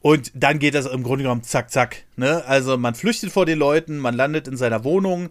Und 0.00 0.32
dann 0.34 0.58
geht 0.58 0.74
das 0.74 0.86
im 0.86 1.02
Grunde 1.02 1.24
genommen 1.24 1.42
zack, 1.42 1.70
zack. 1.70 2.04
Ne? 2.16 2.42
Also 2.46 2.78
man 2.78 2.94
flüchtet 2.94 3.30
vor 3.30 3.44
den 3.44 3.58
Leuten, 3.58 3.98
man 3.98 4.14
landet 4.14 4.48
in 4.48 4.56
seiner 4.56 4.84
Wohnung, 4.84 5.28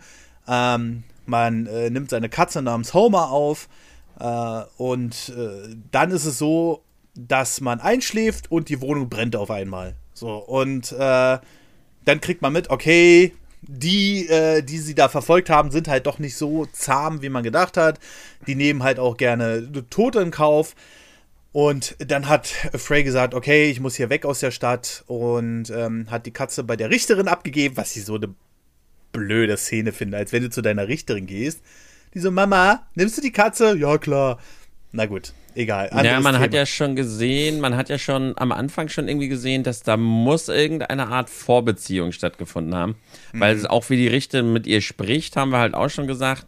ähm, 0.50 1.04
man 1.26 1.68
äh, 1.68 1.90
nimmt 1.90 2.10
seine 2.10 2.30
Katze 2.30 2.62
namens 2.62 2.94
Homer 2.94 3.30
auf 3.32 3.70
äh, 4.20 4.62
und 4.78 5.30
äh, 5.30 5.76
dann 5.92 6.12
ist 6.12 6.26
es 6.26 6.38
so, 6.38 6.84
dass 7.16 7.62
man 7.62 7.80
einschläft 7.80 8.52
und 8.52 8.70
die 8.70 8.82
Wohnung 8.82 9.10
brennt 9.10 9.36
auf 9.36 9.52
einmal. 9.52 9.96
So, 10.14 10.36
und 10.38 10.92
äh, 10.92 11.38
dann 12.06 12.22
kriegt 12.22 12.42
man 12.42 12.54
mit, 12.54 12.70
okay, 12.70 13.34
die, 13.62 14.28
äh, 14.28 14.62
die 14.62 14.80
sie 14.80 14.96
da 14.96 15.10
verfolgt 15.10 15.50
haben, 15.50 15.72
sind 15.72 15.88
halt 15.88 16.08
doch 16.08 16.20
nicht 16.20 16.36
so 16.36 16.66
zahm, 16.66 17.22
wie 17.22 17.30
man 17.30 17.44
gedacht 17.44 17.78
hat. 17.78 18.00
Die 18.48 18.56
nehmen 18.56 18.84
halt 18.84 19.00
auch 19.00 19.18
gerne 19.18 19.70
Tote 19.90 20.22
in 20.22 20.32
Kauf. 20.32 20.76
Und 21.52 21.96
dann 22.00 22.30
hat 22.30 22.48
Frey 22.48 23.04
gesagt, 23.04 23.34
okay, 23.34 23.70
ich 23.70 23.80
muss 23.80 23.96
hier 23.96 24.10
weg 24.10 24.26
aus 24.26 24.40
der 24.40 24.52
Stadt 24.52 25.04
und 25.08 25.70
ähm, 25.72 26.08
hat 26.10 26.26
die 26.26 26.32
Katze 26.32 26.64
bei 26.64 26.76
der 26.76 26.90
Richterin 26.90 27.28
abgegeben, 27.28 27.76
was 27.76 27.92
sie 27.92 28.02
so 28.02 28.16
eine 28.16 28.34
blöde 29.12 29.58
Szene 29.58 29.92
finde, 29.92 30.18
als 30.18 30.32
wenn 30.32 30.44
du 30.44 30.50
zu 30.50 30.62
deiner 30.62 30.88
Richterin 30.88 31.26
gehst. 31.26 31.62
Die 32.14 32.20
so, 32.20 32.32
Mama, 32.32 32.88
nimmst 32.96 33.18
du 33.18 33.22
die 33.22 33.32
Katze? 33.32 33.78
Ja, 33.78 33.98
klar. 33.98 34.40
Na 34.92 35.06
gut, 35.06 35.34
egal. 35.54 35.90
Ja, 35.92 36.20
man 36.20 36.34
Thema. 36.34 36.40
hat 36.40 36.54
ja 36.54 36.66
schon 36.66 36.96
gesehen, 36.96 37.60
man 37.60 37.76
hat 37.76 37.90
ja 37.90 38.00
schon 38.00 38.34
am 38.38 38.52
Anfang 38.52 38.90
schon 38.90 39.08
irgendwie 39.08 39.28
gesehen, 39.28 39.62
dass 39.64 39.84
da 39.84 39.98
muss 39.98 40.50
irgendeine 40.50 41.08
Art 41.08 41.30
Vorbeziehung 41.30 42.12
stattgefunden 42.12 42.74
haben. 42.74 42.96
Mhm. 43.34 43.40
Weil 43.40 43.56
es 43.56 43.66
auch 43.66 43.90
wie 43.92 43.98
die 43.98 44.08
Richter 44.08 44.42
mit 44.42 44.66
ihr 44.66 44.82
spricht, 44.82 45.36
haben 45.36 45.52
wir 45.52 45.60
halt 45.60 45.76
auch 45.76 45.90
schon 45.90 46.08
gesagt. 46.08 46.48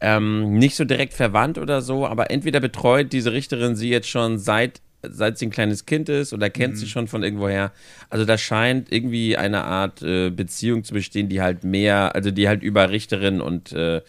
Ähm, 0.00 0.54
nicht 0.54 0.76
so 0.76 0.84
direkt 0.84 1.14
verwandt 1.14 1.58
oder 1.58 1.80
so, 1.82 2.06
aber 2.06 2.30
entweder 2.30 2.60
betreut 2.60 3.12
diese 3.12 3.32
Richterin 3.32 3.76
sie 3.76 3.90
jetzt 3.90 4.08
schon 4.08 4.38
seit 4.38 4.80
seit 5.10 5.38
sie 5.38 5.46
ein 5.46 5.50
kleines 5.50 5.86
Kind 5.86 6.08
ist 6.08 6.32
oder 6.32 6.50
kennt 6.50 6.74
mhm. 6.74 6.78
sie 6.78 6.86
schon 6.86 7.08
von 7.08 7.22
irgendwoher. 7.22 7.72
Also 8.10 8.24
da 8.24 8.38
scheint 8.38 8.92
irgendwie 8.92 9.36
eine 9.36 9.64
Art 9.64 10.02
äh, 10.02 10.30
Beziehung 10.30 10.84
zu 10.84 10.94
bestehen, 10.94 11.28
die 11.28 11.40
halt 11.40 11.64
mehr, 11.64 12.14
also 12.14 12.30
die 12.30 12.48
halt 12.48 12.62
über 12.62 12.90
Richterin 12.90 13.40
und 13.40 13.72
äh, 13.72 14.02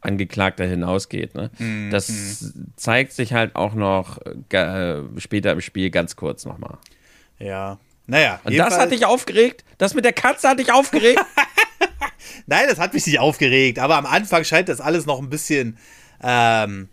Angeklagter 0.00 0.64
hinausgeht. 0.64 1.34
Ne? 1.34 1.50
Mhm. 1.58 1.90
Das 1.90 2.08
mhm. 2.42 2.72
zeigt 2.76 3.12
sich 3.12 3.32
halt 3.32 3.56
auch 3.56 3.74
noch 3.74 4.18
äh, 4.50 5.02
später 5.18 5.52
im 5.52 5.60
Spiel 5.60 5.90
ganz 5.90 6.16
kurz 6.16 6.44
nochmal. 6.44 6.78
Ja. 7.38 7.78
Naja. 8.06 8.40
Und 8.44 8.56
das 8.56 8.78
hat 8.78 8.90
dich 8.90 9.06
aufgeregt? 9.06 9.64
Das 9.78 9.94
mit 9.94 10.04
der 10.04 10.12
Katze 10.12 10.48
hat 10.48 10.58
dich 10.58 10.72
aufgeregt? 10.72 11.20
Nein, 12.46 12.66
das 12.68 12.78
hat 12.78 12.94
mich 12.94 13.06
nicht 13.06 13.20
aufgeregt, 13.20 13.78
aber 13.78 13.96
am 13.96 14.06
Anfang 14.06 14.44
scheint 14.44 14.68
das 14.68 14.80
alles 14.80 15.06
noch 15.06 15.20
ein 15.20 15.30
bisschen 15.30 15.78
ähm, 16.22 16.88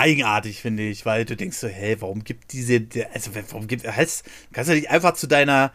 eigenartig, 0.00 0.60
finde 0.60 0.82
ich, 0.84 1.04
weil 1.04 1.24
du 1.24 1.36
denkst 1.36 1.58
so, 1.58 1.68
hä, 1.68 1.96
warum 2.00 2.24
gibt 2.24 2.52
diese, 2.52 2.86
also 3.12 3.30
warum 3.50 3.66
gibt, 3.66 3.86
heißt, 3.86 4.24
kannst 4.52 4.70
du 4.70 4.74
nicht 4.74 4.90
einfach 4.90 5.14
zu 5.14 5.26
deiner 5.26 5.72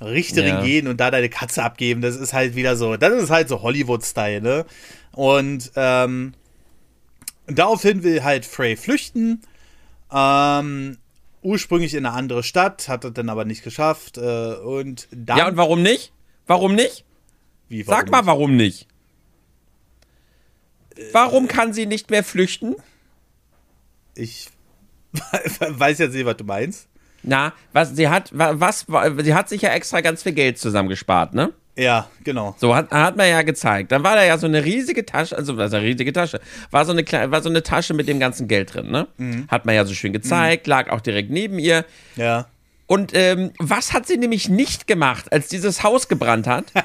Richterin 0.00 0.56
ja. 0.56 0.62
gehen 0.62 0.86
und 0.86 1.00
da 1.00 1.10
deine 1.10 1.28
Katze 1.28 1.62
abgeben? 1.62 2.00
Das 2.00 2.16
ist 2.16 2.32
halt 2.32 2.54
wieder 2.54 2.76
so, 2.76 2.96
das 2.96 3.12
ist 3.22 3.30
halt 3.30 3.48
so 3.48 3.62
Hollywood-Style, 3.62 4.40
ne? 4.40 4.64
Und 5.12 5.72
ähm, 5.76 6.34
daraufhin 7.46 8.02
will 8.02 8.22
halt 8.22 8.46
Frey 8.46 8.76
flüchten. 8.76 9.42
Ähm, 10.12 10.98
ursprünglich 11.42 11.94
in 11.94 12.06
eine 12.06 12.14
andere 12.14 12.42
Stadt, 12.42 12.88
hat 12.88 13.04
er 13.04 13.10
dann 13.10 13.28
aber 13.28 13.44
nicht 13.44 13.62
geschafft. 13.62 14.18
Äh, 14.18 14.54
und 14.54 15.08
dann. 15.10 15.38
Ja, 15.38 15.48
und 15.48 15.56
warum 15.56 15.82
nicht? 15.82 16.12
Warum 16.46 16.74
nicht? 16.74 17.04
Wie, 17.68 17.86
warum 17.86 18.00
Sag 18.00 18.10
mal, 18.10 18.26
warum 18.26 18.56
nicht? 18.56 18.88
Warum 21.12 21.48
kann 21.48 21.72
sie 21.72 21.86
nicht 21.86 22.10
mehr 22.10 22.22
flüchten? 22.22 22.76
Ich 24.16 24.48
weiß 25.60 25.98
jetzt 25.98 26.14
nicht, 26.14 26.26
was 26.26 26.36
du 26.36 26.44
meinst. 26.44 26.88
Na, 27.22 27.52
was 27.72 27.96
sie 27.96 28.08
hat, 28.08 28.30
was, 28.32 28.86
sie 29.22 29.34
hat 29.34 29.48
sich 29.48 29.62
ja 29.62 29.70
extra 29.70 30.00
ganz 30.02 30.22
viel 30.22 30.32
Geld 30.32 30.58
zusammengespart, 30.58 31.34
ne? 31.34 31.52
Ja, 31.76 32.08
genau. 32.22 32.54
So 32.58 32.74
hat, 32.74 32.90
hat 32.92 33.16
man 33.16 33.28
ja 33.28 33.42
gezeigt. 33.42 33.90
Dann 33.90 34.04
war 34.04 34.14
da 34.14 34.22
ja 34.22 34.38
so 34.38 34.46
eine 34.46 34.64
riesige 34.64 35.04
Tasche, 35.04 35.36
also 35.36 35.56
was 35.56 35.72
eine 35.72 35.84
riesige 35.84 36.12
Tasche, 36.12 36.40
war 36.70 36.84
so 36.84 36.92
eine 36.92 37.04
war 37.30 37.42
so 37.42 37.48
eine 37.48 37.62
Tasche 37.62 37.94
mit 37.94 38.06
dem 38.06 38.20
ganzen 38.20 38.46
Geld 38.46 38.74
drin, 38.74 38.90
ne? 38.90 39.08
Mhm. 39.16 39.48
Hat 39.48 39.64
man 39.64 39.74
ja 39.74 39.84
so 39.84 39.94
schön 39.94 40.12
gezeigt, 40.12 40.66
mhm. 40.66 40.70
lag 40.70 40.90
auch 40.90 41.00
direkt 41.00 41.30
neben 41.30 41.58
ihr. 41.58 41.84
Ja. 42.14 42.46
Und 42.86 43.12
ähm, 43.14 43.50
was 43.58 43.92
hat 43.92 44.06
sie 44.06 44.18
nämlich 44.18 44.48
nicht 44.48 44.86
gemacht, 44.86 45.32
als 45.32 45.48
dieses 45.48 45.82
Haus 45.82 46.06
gebrannt 46.08 46.46
hat? 46.46 46.66
ja, 46.74 46.84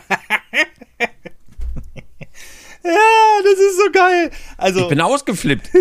das 3.44 3.60
ist 3.60 3.78
so 3.78 3.92
geil. 3.92 4.32
Also 4.58 4.82
ich 4.82 4.88
bin 4.88 5.02
ausgeflippt. 5.02 5.70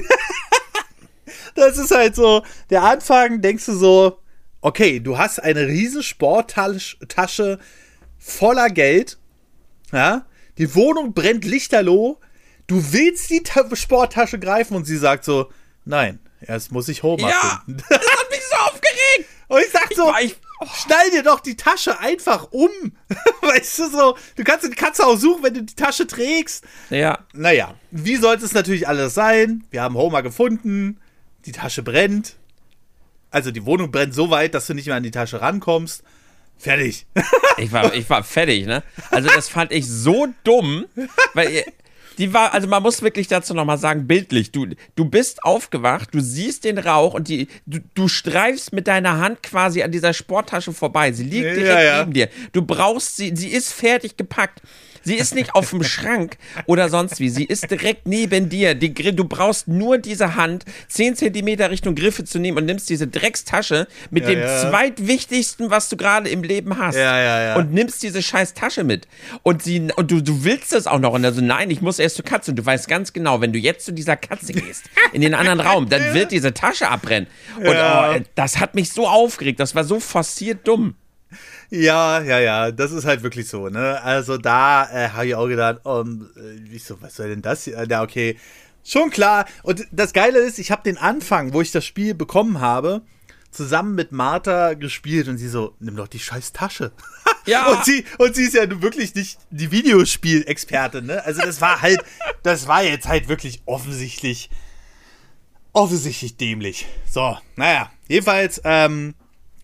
das 1.58 1.78
ist 1.78 1.90
halt 1.90 2.14
so, 2.14 2.42
der 2.70 2.82
Anfang 2.82 3.40
denkst 3.40 3.66
du 3.66 3.74
so, 3.74 4.18
okay, 4.60 5.00
du 5.00 5.18
hast 5.18 5.40
eine 5.42 5.66
riesen 5.66 6.02
Sporttasche 6.02 7.58
voller 8.18 8.70
Geld, 8.70 9.18
ja, 9.92 10.26
die 10.58 10.74
Wohnung 10.74 11.14
brennt 11.14 11.44
lichterloh, 11.44 12.18
du 12.66 12.92
willst 12.92 13.30
die 13.30 13.42
Ta 13.42 13.64
Sporttasche 13.74 14.38
greifen 14.38 14.74
und 14.76 14.84
sie 14.84 14.96
sagt 14.96 15.24
so, 15.24 15.50
nein, 15.84 16.18
erst 16.40 16.72
muss 16.72 16.88
ich 16.88 17.02
Homer 17.02 17.30
ja, 17.30 17.62
finden. 17.64 17.82
das 17.88 17.98
hat 17.98 18.30
mich 18.30 18.42
so 18.48 18.56
aufgeregt. 18.56 19.28
Und 19.48 19.60
ich 19.60 19.70
sag 19.70 19.88
so, 19.94 20.12
ich, 20.22 20.36
oh. 20.60 20.66
schnall 20.74 21.10
dir 21.10 21.22
doch 21.22 21.40
die 21.40 21.56
Tasche 21.56 21.98
einfach 22.00 22.52
um. 22.52 22.68
weißt 23.40 23.78
du 23.78 23.88
so, 23.88 24.18
du 24.36 24.44
kannst 24.44 24.66
die 24.66 24.76
Katze 24.76 25.06
auch 25.06 25.16
suchen, 25.16 25.42
wenn 25.42 25.54
du 25.54 25.62
die 25.62 25.74
Tasche 25.74 26.06
trägst. 26.06 26.64
Ja. 26.90 27.20
Naja, 27.32 27.74
wie 27.90 28.16
sollte 28.16 28.44
es 28.44 28.52
natürlich 28.52 28.86
alles 28.86 29.14
sein? 29.14 29.64
Wir 29.70 29.80
haben 29.80 29.94
Homer 29.94 30.22
gefunden 30.22 31.00
die 31.48 31.52
Tasche 31.52 31.82
brennt. 31.82 32.36
Also 33.30 33.50
die 33.50 33.64
Wohnung 33.64 33.90
brennt 33.90 34.14
so 34.14 34.30
weit, 34.30 34.54
dass 34.54 34.66
du 34.66 34.74
nicht 34.74 34.86
mehr 34.86 34.96
an 34.96 35.02
die 35.02 35.10
Tasche 35.10 35.40
rankommst. 35.40 36.02
Fertig. 36.56 37.06
ich, 37.58 37.72
war, 37.72 37.92
ich 37.94 38.08
war 38.08 38.24
fertig, 38.24 38.66
ne? 38.66 38.82
Also 39.10 39.28
das 39.28 39.48
fand 39.48 39.72
ich 39.72 39.86
so 39.86 40.28
dumm, 40.44 40.86
weil 41.34 41.64
die 42.18 42.34
war, 42.34 42.52
also 42.52 42.66
man 42.66 42.82
muss 42.82 43.00
wirklich 43.00 43.28
dazu 43.28 43.54
nochmal 43.54 43.78
sagen, 43.78 44.08
bildlich, 44.08 44.50
du, 44.50 44.66
du 44.96 45.04
bist 45.04 45.44
aufgewacht, 45.44 46.08
du 46.12 46.20
siehst 46.20 46.64
den 46.64 46.78
Rauch 46.78 47.14
und 47.14 47.28
die, 47.28 47.46
du, 47.66 47.78
du 47.94 48.08
streifst 48.08 48.72
mit 48.72 48.88
deiner 48.88 49.18
Hand 49.18 49.44
quasi 49.44 49.82
an 49.82 49.92
dieser 49.92 50.12
Sporttasche 50.12 50.72
vorbei. 50.72 51.12
Sie 51.12 51.22
liegt 51.22 51.56
direkt 51.56 51.66
ja, 51.66 51.82
ja. 51.82 51.98
neben 52.00 52.12
dir. 52.12 52.28
Du 52.52 52.62
brauchst 52.62 53.16
sie, 53.16 53.32
sie 53.36 53.48
ist 53.48 53.72
fertig 53.72 54.16
gepackt. 54.16 54.62
Sie 55.02 55.14
ist 55.14 55.34
nicht 55.34 55.54
auf 55.54 55.70
dem 55.70 55.82
Schrank 55.82 56.36
oder 56.66 56.88
sonst 56.88 57.20
wie. 57.20 57.28
Sie 57.28 57.44
ist 57.44 57.70
direkt 57.70 58.06
neben 58.06 58.48
dir. 58.48 58.74
Die, 58.74 58.92
du 58.92 59.24
brauchst 59.24 59.68
nur 59.68 59.98
diese 59.98 60.34
Hand 60.34 60.64
10 60.88 61.16
Zentimeter 61.16 61.70
Richtung 61.70 61.94
Griffe 61.94 62.24
zu 62.24 62.38
nehmen 62.38 62.58
und 62.58 62.66
nimmst 62.66 62.88
diese 62.90 63.06
Dreckstasche 63.06 63.86
mit 64.10 64.24
ja, 64.24 64.30
dem 64.30 64.40
ja. 64.40 64.70
zweitwichtigsten, 64.70 65.70
was 65.70 65.88
du 65.88 65.96
gerade 65.96 66.28
im 66.28 66.42
Leben 66.42 66.78
hast. 66.78 66.96
Ja, 66.96 67.18
ja, 67.20 67.42
ja. 67.42 67.56
Und 67.56 67.72
nimmst 67.72 68.02
diese 68.02 68.22
scheiß 68.22 68.54
Tasche 68.54 68.84
mit. 68.84 69.08
Und, 69.42 69.62
sie, 69.62 69.88
und 69.96 70.10
du, 70.10 70.22
du 70.22 70.44
willst 70.44 70.72
es 70.72 70.86
auch 70.86 70.98
noch. 70.98 71.12
Und 71.12 71.24
also, 71.24 71.40
nein, 71.40 71.70
ich 71.70 71.80
muss 71.80 71.98
erst 71.98 72.16
zur 72.16 72.24
Katze. 72.24 72.52
Und 72.52 72.56
du 72.56 72.66
weißt 72.66 72.88
ganz 72.88 73.12
genau, 73.12 73.40
wenn 73.40 73.52
du 73.52 73.58
jetzt 73.58 73.84
zu 73.84 73.92
dieser 73.92 74.16
Katze 74.16 74.52
gehst, 74.52 74.84
in 75.12 75.20
den 75.20 75.34
anderen 75.34 75.60
Raum, 75.60 75.88
dann 75.88 76.02
wird 76.14 76.32
diese 76.32 76.54
Tasche 76.54 76.88
abbrennen. 76.88 77.28
Und 77.56 77.76
oh, 77.76 78.24
das 78.34 78.58
hat 78.58 78.74
mich 78.74 78.92
so 78.92 79.06
aufgeregt. 79.08 79.60
Das 79.60 79.74
war 79.74 79.84
so 79.84 80.00
forciert 80.00 80.66
dumm. 80.66 80.94
Ja, 81.70 82.22
ja, 82.22 82.38
ja, 82.38 82.70
das 82.70 82.92
ist 82.92 83.04
halt 83.04 83.22
wirklich 83.22 83.46
so, 83.46 83.68
ne? 83.68 84.00
Also 84.02 84.38
da 84.38 84.88
äh, 84.90 85.10
habe 85.10 85.26
ich 85.26 85.34
auch 85.34 85.48
gedacht, 85.48 85.84
um, 85.84 86.30
äh, 86.36 86.74
ich 86.74 86.84
so, 86.84 87.00
was 87.02 87.16
soll 87.16 87.28
denn 87.28 87.42
das 87.42 87.64
hier? 87.64 87.84
Ja, 87.88 88.02
okay, 88.02 88.38
schon 88.84 89.10
klar. 89.10 89.44
Und 89.62 89.86
das 89.90 90.14
Geile 90.14 90.38
ist, 90.38 90.58
ich 90.58 90.70
habe 90.70 90.82
den 90.82 90.96
Anfang, 90.96 91.52
wo 91.52 91.60
ich 91.60 91.70
das 91.70 91.84
Spiel 91.84 92.14
bekommen 92.14 92.60
habe, 92.60 93.02
zusammen 93.50 93.94
mit 93.94 94.12
Martha 94.12 94.74
gespielt 94.74 95.28
und 95.28 95.36
sie 95.36 95.48
so, 95.48 95.74
nimm 95.78 95.96
doch 95.96 96.08
die 96.08 96.18
scheiß 96.18 96.52
Tasche. 96.52 96.90
Ja. 97.44 97.66
und, 97.70 97.84
sie, 97.84 98.04
und 98.16 98.34
sie 98.34 98.44
ist 98.44 98.54
ja 98.54 98.80
wirklich 98.80 99.14
nicht 99.14 99.38
die 99.50 99.70
Videospielexpertin, 99.70 101.04
ne? 101.04 101.22
Also 101.24 101.42
das 101.42 101.60
war 101.60 101.82
halt, 101.82 102.00
das 102.42 102.66
war 102.66 102.82
jetzt 102.82 103.08
halt 103.08 103.28
wirklich 103.28 103.60
offensichtlich, 103.66 104.48
offensichtlich 105.74 106.38
dämlich. 106.38 106.86
So, 107.10 107.36
naja, 107.56 107.90
jedenfalls, 108.06 108.60
ähm, 108.64 109.14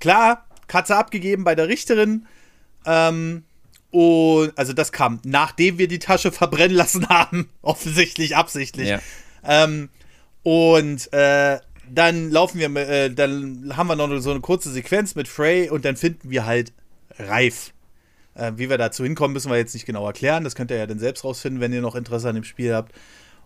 klar, 0.00 0.46
Katze 0.66 0.96
abgegeben 0.96 1.44
bei 1.44 1.54
der 1.54 1.68
Richterin. 1.68 2.26
Ähm, 2.86 3.44
und 3.90 4.52
also 4.56 4.72
das 4.72 4.90
kam, 4.90 5.20
nachdem 5.24 5.78
wir 5.78 5.86
die 5.86 6.00
Tasche 6.00 6.32
verbrennen 6.32 6.76
lassen 6.76 7.08
haben. 7.08 7.48
Offensichtlich, 7.62 8.36
absichtlich. 8.36 8.88
Ja. 8.88 9.00
Ähm, 9.44 9.88
und 10.42 11.12
äh, 11.12 11.58
dann 11.90 12.30
laufen 12.30 12.58
wir, 12.58 12.74
äh, 12.76 13.10
dann 13.12 13.76
haben 13.76 13.86
wir 13.86 13.96
noch 13.96 14.18
so 14.18 14.30
eine 14.30 14.40
kurze 14.40 14.70
Sequenz 14.70 15.14
mit 15.14 15.28
Frey 15.28 15.70
und 15.70 15.84
dann 15.84 15.96
finden 15.96 16.30
wir 16.30 16.44
halt 16.44 16.72
Reif. 17.18 17.72
Äh, 18.34 18.52
wie 18.56 18.68
wir 18.68 18.78
dazu 18.78 19.04
hinkommen, 19.04 19.32
müssen 19.32 19.50
wir 19.50 19.58
jetzt 19.58 19.74
nicht 19.74 19.86
genau 19.86 20.04
erklären. 20.06 20.42
Das 20.42 20.56
könnt 20.56 20.70
ihr 20.72 20.76
ja 20.76 20.86
dann 20.86 20.98
selbst 20.98 21.22
rausfinden, 21.22 21.60
wenn 21.60 21.72
ihr 21.72 21.80
noch 21.80 21.94
Interesse 21.94 22.28
an 22.28 22.34
dem 22.34 22.44
Spiel 22.44 22.74
habt. 22.74 22.92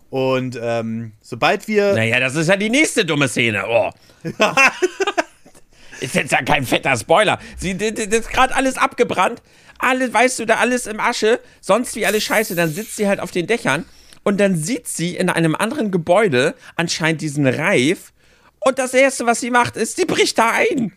Und 0.09 0.57
ähm, 0.59 1.11
sobald 1.21 1.67
wir. 1.67 1.93
Naja, 1.93 2.19
das 2.19 2.35
ist 2.35 2.47
ja 2.47 2.57
die 2.57 2.71
nächste 2.71 3.05
dumme 3.05 3.27
Szene. 3.27 3.65
Oh. 3.67 3.91
Ist 6.01 6.15
jetzt 6.15 6.31
ja 6.31 6.41
kein 6.41 6.65
fetter 6.65 6.97
Spoiler. 6.97 7.39
Sie, 7.57 7.77
das 7.77 7.91
ist 8.05 8.29
gerade 8.29 8.55
alles 8.55 8.77
abgebrannt. 8.77 9.41
Alles, 9.77 10.13
weißt 10.13 10.39
du, 10.39 10.45
da 10.45 10.57
alles 10.57 10.87
im 10.87 10.99
Asche. 10.99 11.39
Sonst 11.61 11.95
wie 11.95 12.05
alles 12.05 12.23
Scheiße. 12.23 12.55
Dann 12.55 12.71
sitzt 12.71 12.95
sie 12.95 13.07
halt 13.07 13.19
auf 13.19 13.31
den 13.31 13.47
Dächern. 13.47 13.85
Und 14.23 14.39
dann 14.39 14.55
sieht 14.57 14.87
sie 14.87 15.15
in 15.15 15.29
einem 15.29 15.55
anderen 15.55 15.91
Gebäude 15.91 16.55
anscheinend 16.75 17.21
diesen 17.21 17.47
Reif. 17.47 18.11
Und 18.59 18.77
das 18.77 18.93
Erste, 18.93 19.25
was 19.25 19.39
sie 19.39 19.51
macht, 19.51 19.77
ist, 19.77 19.95
sie 19.95 20.05
bricht 20.05 20.37
da 20.37 20.51
ein. 20.51 20.93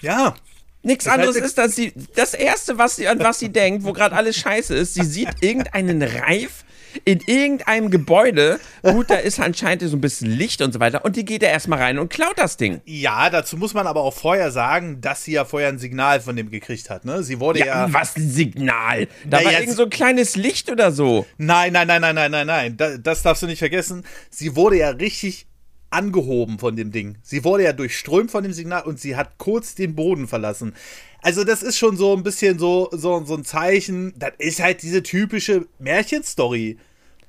Ja. 0.00 0.36
Nichts 0.82 1.08
anderes 1.08 1.36
ist, 1.36 1.58
dass 1.58 1.74
sie 1.74 1.92
das 2.14 2.34
Erste, 2.34 2.78
was 2.78 2.96
sie, 2.96 3.08
an 3.08 3.18
was 3.18 3.40
sie 3.40 3.48
denkt, 3.48 3.84
wo 3.84 3.92
gerade 3.92 4.14
alles 4.14 4.36
scheiße 4.36 4.74
ist, 4.76 4.94
sie 4.94 5.04
sieht 5.04 5.28
irgendeinen 5.40 6.02
Reif 6.02 6.64
in 7.04 7.20
irgendeinem 7.26 7.90
Gebäude. 7.90 8.60
Gut, 8.82 9.10
da 9.10 9.16
ist 9.16 9.40
anscheinend 9.40 9.82
so 9.82 9.96
ein 9.96 10.00
bisschen 10.00 10.30
Licht 10.30 10.62
und 10.62 10.72
so 10.72 10.80
weiter. 10.80 11.04
Und 11.04 11.16
die 11.16 11.24
geht 11.24 11.42
da 11.42 11.46
erstmal 11.46 11.78
rein 11.78 11.98
und 11.98 12.08
klaut 12.08 12.38
das 12.38 12.56
Ding. 12.56 12.80
Ja, 12.84 13.30
dazu 13.30 13.56
muss 13.56 13.74
man 13.74 13.86
aber 13.86 14.02
auch 14.02 14.14
vorher 14.14 14.50
sagen, 14.50 15.00
dass 15.00 15.24
sie 15.24 15.32
ja 15.32 15.44
vorher 15.44 15.68
ein 15.68 15.78
Signal 15.78 16.20
von 16.20 16.36
dem 16.36 16.50
gekriegt 16.50 16.90
hat. 16.90 17.04
Ne? 17.04 17.22
Sie 17.22 17.40
wurde 17.40 17.60
ja. 17.60 17.66
ja 17.66 17.92
was 17.92 18.16
ein 18.16 18.30
Signal? 18.30 19.08
Da 19.26 19.44
war 19.44 19.52
irgend 19.52 19.76
so 19.76 19.84
ein 19.84 19.90
kleines 19.90 20.36
Licht 20.36 20.70
oder 20.70 20.92
so. 20.92 21.26
Nein, 21.36 21.72
nein, 21.72 21.86
nein, 21.86 22.00
nein, 22.00 22.14
nein, 22.14 22.30
nein, 22.30 22.46
nein. 22.46 23.02
Das 23.02 23.22
darfst 23.22 23.42
du 23.42 23.46
nicht 23.46 23.58
vergessen. 23.58 24.04
Sie 24.30 24.56
wurde 24.56 24.78
ja 24.78 24.90
richtig 24.90 25.47
angehoben 25.90 26.58
von 26.58 26.76
dem 26.76 26.92
Ding. 26.92 27.16
Sie 27.22 27.44
wurde 27.44 27.64
ja 27.64 27.72
durchströmt 27.72 28.30
von 28.30 28.42
dem 28.42 28.52
Signal 28.52 28.82
und 28.82 29.00
sie 29.00 29.16
hat 29.16 29.38
kurz 29.38 29.74
den 29.74 29.94
Boden 29.94 30.28
verlassen. 30.28 30.74
Also 31.22 31.44
das 31.44 31.62
ist 31.62 31.78
schon 31.78 31.96
so 31.96 32.14
ein 32.14 32.22
bisschen 32.22 32.58
so, 32.58 32.88
so, 32.92 33.24
so 33.24 33.34
ein 33.34 33.44
Zeichen, 33.44 34.12
das 34.16 34.32
ist 34.38 34.60
halt 34.60 34.82
diese 34.82 35.02
typische 35.02 35.66
Märchenstory. 35.78 36.78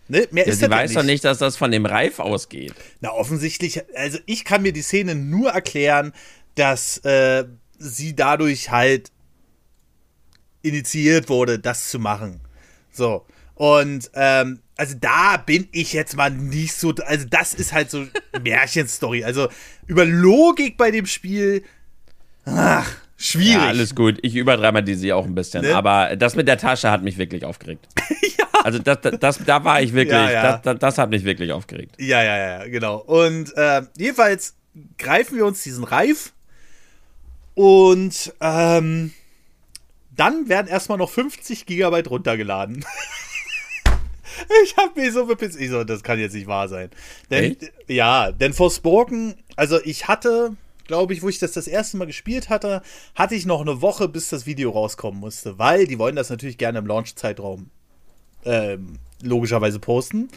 Ne? 0.08 0.28
Mehr 0.32 0.46
Ja, 0.46 0.51
ist 0.51 0.60
sie 0.60 0.66
das 0.66 0.72
ja 0.72 0.84
weiß 0.84 0.94
doch 0.94 1.04
nicht, 1.04 1.24
dass 1.24 1.38
das 1.38 1.56
von 1.56 1.72
dem 1.72 1.86
Reif 1.86 2.20
ausgeht. 2.20 2.74
Na, 3.00 3.12
offensichtlich, 3.12 3.82
also 3.96 4.20
ich 4.25 4.44
kann 4.44 4.62
mir 4.62 4.74
die 4.74 4.82
Szene 4.82 5.16
nur 5.16 5.51
erklären, 5.51 6.13
dass 6.56 6.98
äh, 7.00 7.46
sie 7.78 8.16
dadurch 8.16 8.72
halt 8.72 9.12
initiiert 10.62 11.30
wurde, 11.30 11.60
das 11.60 11.89
zu 11.89 12.00
machen. 12.00 12.42
So. 12.92 13.25
Und 13.56 14.10
ähm, 14.13 14.62
also 14.79 14.95
da 14.98 15.36
bin 15.36 15.67
ich 15.74 15.91
jetzt 15.91 16.15
mal 16.15 16.31
nicht 16.31 16.74
so. 16.74 16.93
Also, 17.05 17.25
das 17.29 17.53
ist 17.53 17.74
halt 17.74 17.91
so 17.91 18.05
Märchenstory. 18.41 19.25
Also 19.25 19.50
über 19.88 20.05
Logik 20.05 20.77
bei 20.77 20.89
dem 20.89 21.05
Spiel. 21.05 21.63
Ach, 22.45 22.89
schwierig. 23.17 23.55
Ja, 23.55 23.67
alles 23.67 23.93
gut. 23.93 24.19
Ich 24.21 24.36
überdramatisiere 24.36 25.17
auch 25.17 25.25
ein 25.25 25.36
bisschen. 25.36 25.63
Ne? 25.63 25.75
Aber 25.75 26.15
das 26.15 26.36
mit 26.36 26.48
der 26.48 26.57
Tasche 26.57 26.89
hat 26.89 27.03
mich 27.03 27.17
wirklich 27.17 27.43
aufgeregt. 27.43 27.88
ja. 28.38 28.45
Also 28.63 28.79
das, 28.79 29.01
das, 29.01 29.19
das, 29.19 29.45
da 29.45 29.65
war 29.65 29.81
ich 29.81 29.93
wirklich, 29.93 30.17
Ja, 30.17 30.31
ja. 30.31 30.57
Das, 30.57 30.79
das, 30.79 30.98
hat 30.98 31.09
mich 31.09 31.25
wirklich 31.25 31.51
aufgeregt. 31.51 31.95
Ja, 32.00 32.24
ja, 32.24 32.38
ja, 32.38 32.67
genau. 32.67 33.00
Und 33.00 33.55
äh, 33.57 33.81
jedenfalls 33.98 34.55
greifen 34.98 35.36
wir 35.36 35.45
uns 35.45 35.62
diesen 35.62 35.83
Reif 35.83 36.31
und 37.53 38.33
ähm, 38.39 39.12
dann 40.15 40.48
werden 40.48 40.67
erstmal 40.67 40.98
noch 40.98 41.09
50 41.09 41.65
Gigabyte 41.65 42.09
runtergeladen. 42.09 42.86
ich 44.63 44.77
habe 44.77 45.00
mich 45.00 45.13
so 45.13 45.25
bepisst. 45.25 45.60
Ich 45.60 45.69
so, 45.69 45.84
das 45.84 46.03
kann 46.03 46.19
jetzt 46.19 46.34
nicht 46.34 46.48
wahr 46.48 46.67
sein. 46.67 46.89
Denn, 47.29 47.51
Echt? 47.51 47.72
ja, 47.88 48.31
denn 48.31 48.53
Forspoken, 48.53 49.36
also 49.55 49.79
ich 49.84 50.08
hatte, 50.08 50.55
glaube 50.88 51.13
ich, 51.13 51.22
wo 51.22 51.29
ich 51.29 51.39
das 51.39 51.51
das 51.51 51.67
erste 51.67 51.98
Mal 51.98 52.05
gespielt 52.05 52.50
hatte, 52.50 52.81
hatte 53.15 53.36
ich 53.36 53.46
noch 53.46 53.62
eine 53.62 53.81
Woche, 53.81 54.08
bis 54.08 54.29
das 54.29 54.46
Video 54.46 54.72
rauskommen 54.72 55.19
musste, 55.19 55.60
weil 55.60 55.88
die 55.88 56.00
wollen 56.00 56.15
das 56.15 56.29
natürlich 56.29 56.58
gerne 56.58 56.79
im 56.79 56.88
Launch-Zeitraum 56.88 57.69
ähm, 58.46 59.00
logischerweise 59.22 59.79
posten. 59.79 60.29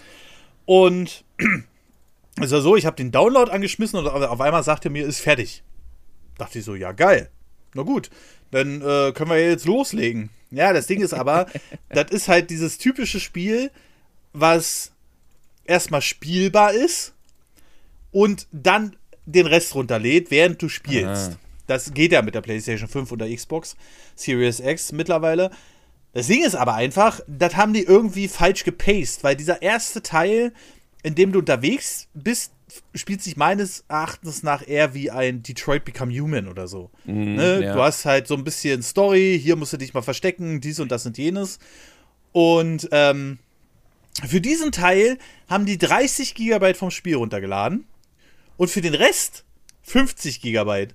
Und 0.64 1.24
es 2.40 2.50
war 2.50 2.60
so, 2.60 2.76
ich 2.76 2.86
habe 2.86 2.96
den 2.96 3.12
Download 3.12 3.50
angeschmissen 3.50 3.98
und 3.98 4.06
auf 4.06 4.40
einmal 4.40 4.62
sagte 4.62 4.88
er 4.88 4.92
mir, 4.92 5.06
ist 5.06 5.20
fertig. 5.20 5.62
Dachte 6.38 6.58
ich 6.58 6.64
so, 6.64 6.74
ja, 6.74 6.92
geil. 6.92 7.30
Na 7.74 7.82
gut, 7.82 8.10
dann 8.50 8.82
äh, 8.82 9.12
können 9.12 9.30
wir 9.30 9.40
jetzt 9.40 9.64
loslegen. 9.64 10.30
Ja, 10.50 10.72
das 10.72 10.86
Ding 10.86 11.00
ist 11.00 11.14
aber, 11.14 11.46
das 11.88 12.10
ist 12.10 12.28
halt 12.28 12.50
dieses 12.50 12.78
typische 12.78 13.20
Spiel, 13.20 13.70
was 14.32 14.92
erstmal 15.64 16.02
spielbar 16.02 16.72
ist 16.72 17.14
und 18.10 18.46
dann 18.52 18.96
den 19.26 19.46
Rest 19.46 19.74
runterlädt, 19.74 20.30
während 20.30 20.60
du 20.60 20.68
spielst. 20.68 21.32
Ah. 21.32 21.36
Das 21.66 21.94
geht 21.94 22.12
ja 22.12 22.22
mit 22.22 22.34
der 22.34 22.40
PlayStation 22.40 22.88
5 22.88 23.12
oder 23.12 23.32
Xbox 23.32 23.76
Series 24.16 24.60
X 24.60 24.92
mittlerweile. 24.92 25.50
Das 26.12 26.26
Ding 26.26 26.44
ist 26.44 26.54
aber 26.54 26.74
einfach, 26.74 27.20
das 27.26 27.56
haben 27.56 27.72
die 27.72 27.84
irgendwie 27.84 28.28
falsch 28.28 28.64
gepaced, 28.64 29.24
weil 29.24 29.36
dieser 29.36 29.62
erste 29.62 30.02
Teil, 30.02 30.52
in 31.02 31.14
dem 31.14 31.32
du 31.32 31.38
unterwegs 31.38 32.08
bist, 32.12 32.52
spielt 32.94 33.22
sich 33.22 33.36
meines 33.36 33.84
Erachtens 33.88 34.42
nach 34.42 34.66
eher 34.66 34.94
wie 34.94 35.10
ein 35.10 35.42
Detroit 35.42 35.84
Become 35.84 36.12
Human 36.12 36.48
oder 36.48 36.68
so. 36.68 36.90
ne? 37.36 37.62
ja. 37.62 37.74
Du 37.74 37.82
hast 37.82 38.04
halt 38.04 38.26
so 38.26 38.34
ein 38.34 38.44
bisschen 38.44 38.82
Story, 38.82 39.38
hier 39.42 39.56
musst 39.56 39.72
du 39.72 39.76
dich 39.76 39.94
mal 39.94 40.02
verstecken, 40.02 40.60
dies 40.60 40.80
und 40.80 40.90
das 40.90 41.06
und 41.06 41.16
jenes. 41.16 41.58
Und 42.32 42.88
ähm, 42.92 43.38
für 44.26 44.40
diesen 44.40 44.72
Teil 44.72 45.18
haben 45.48 45.66
die 45.66 45.78
30 45.78 46.34
Gigabyte 46.34 46.76
vom 46.76 46.90
Spiel 46.90 47.16
runtergeladen 47.16 47.86
und 48.56 48.68
für 48.68 48.82
den 48.82 48.94
Rest 48.94 49.44
50 49.82 50.40
Gigabyte. 50.40 50.94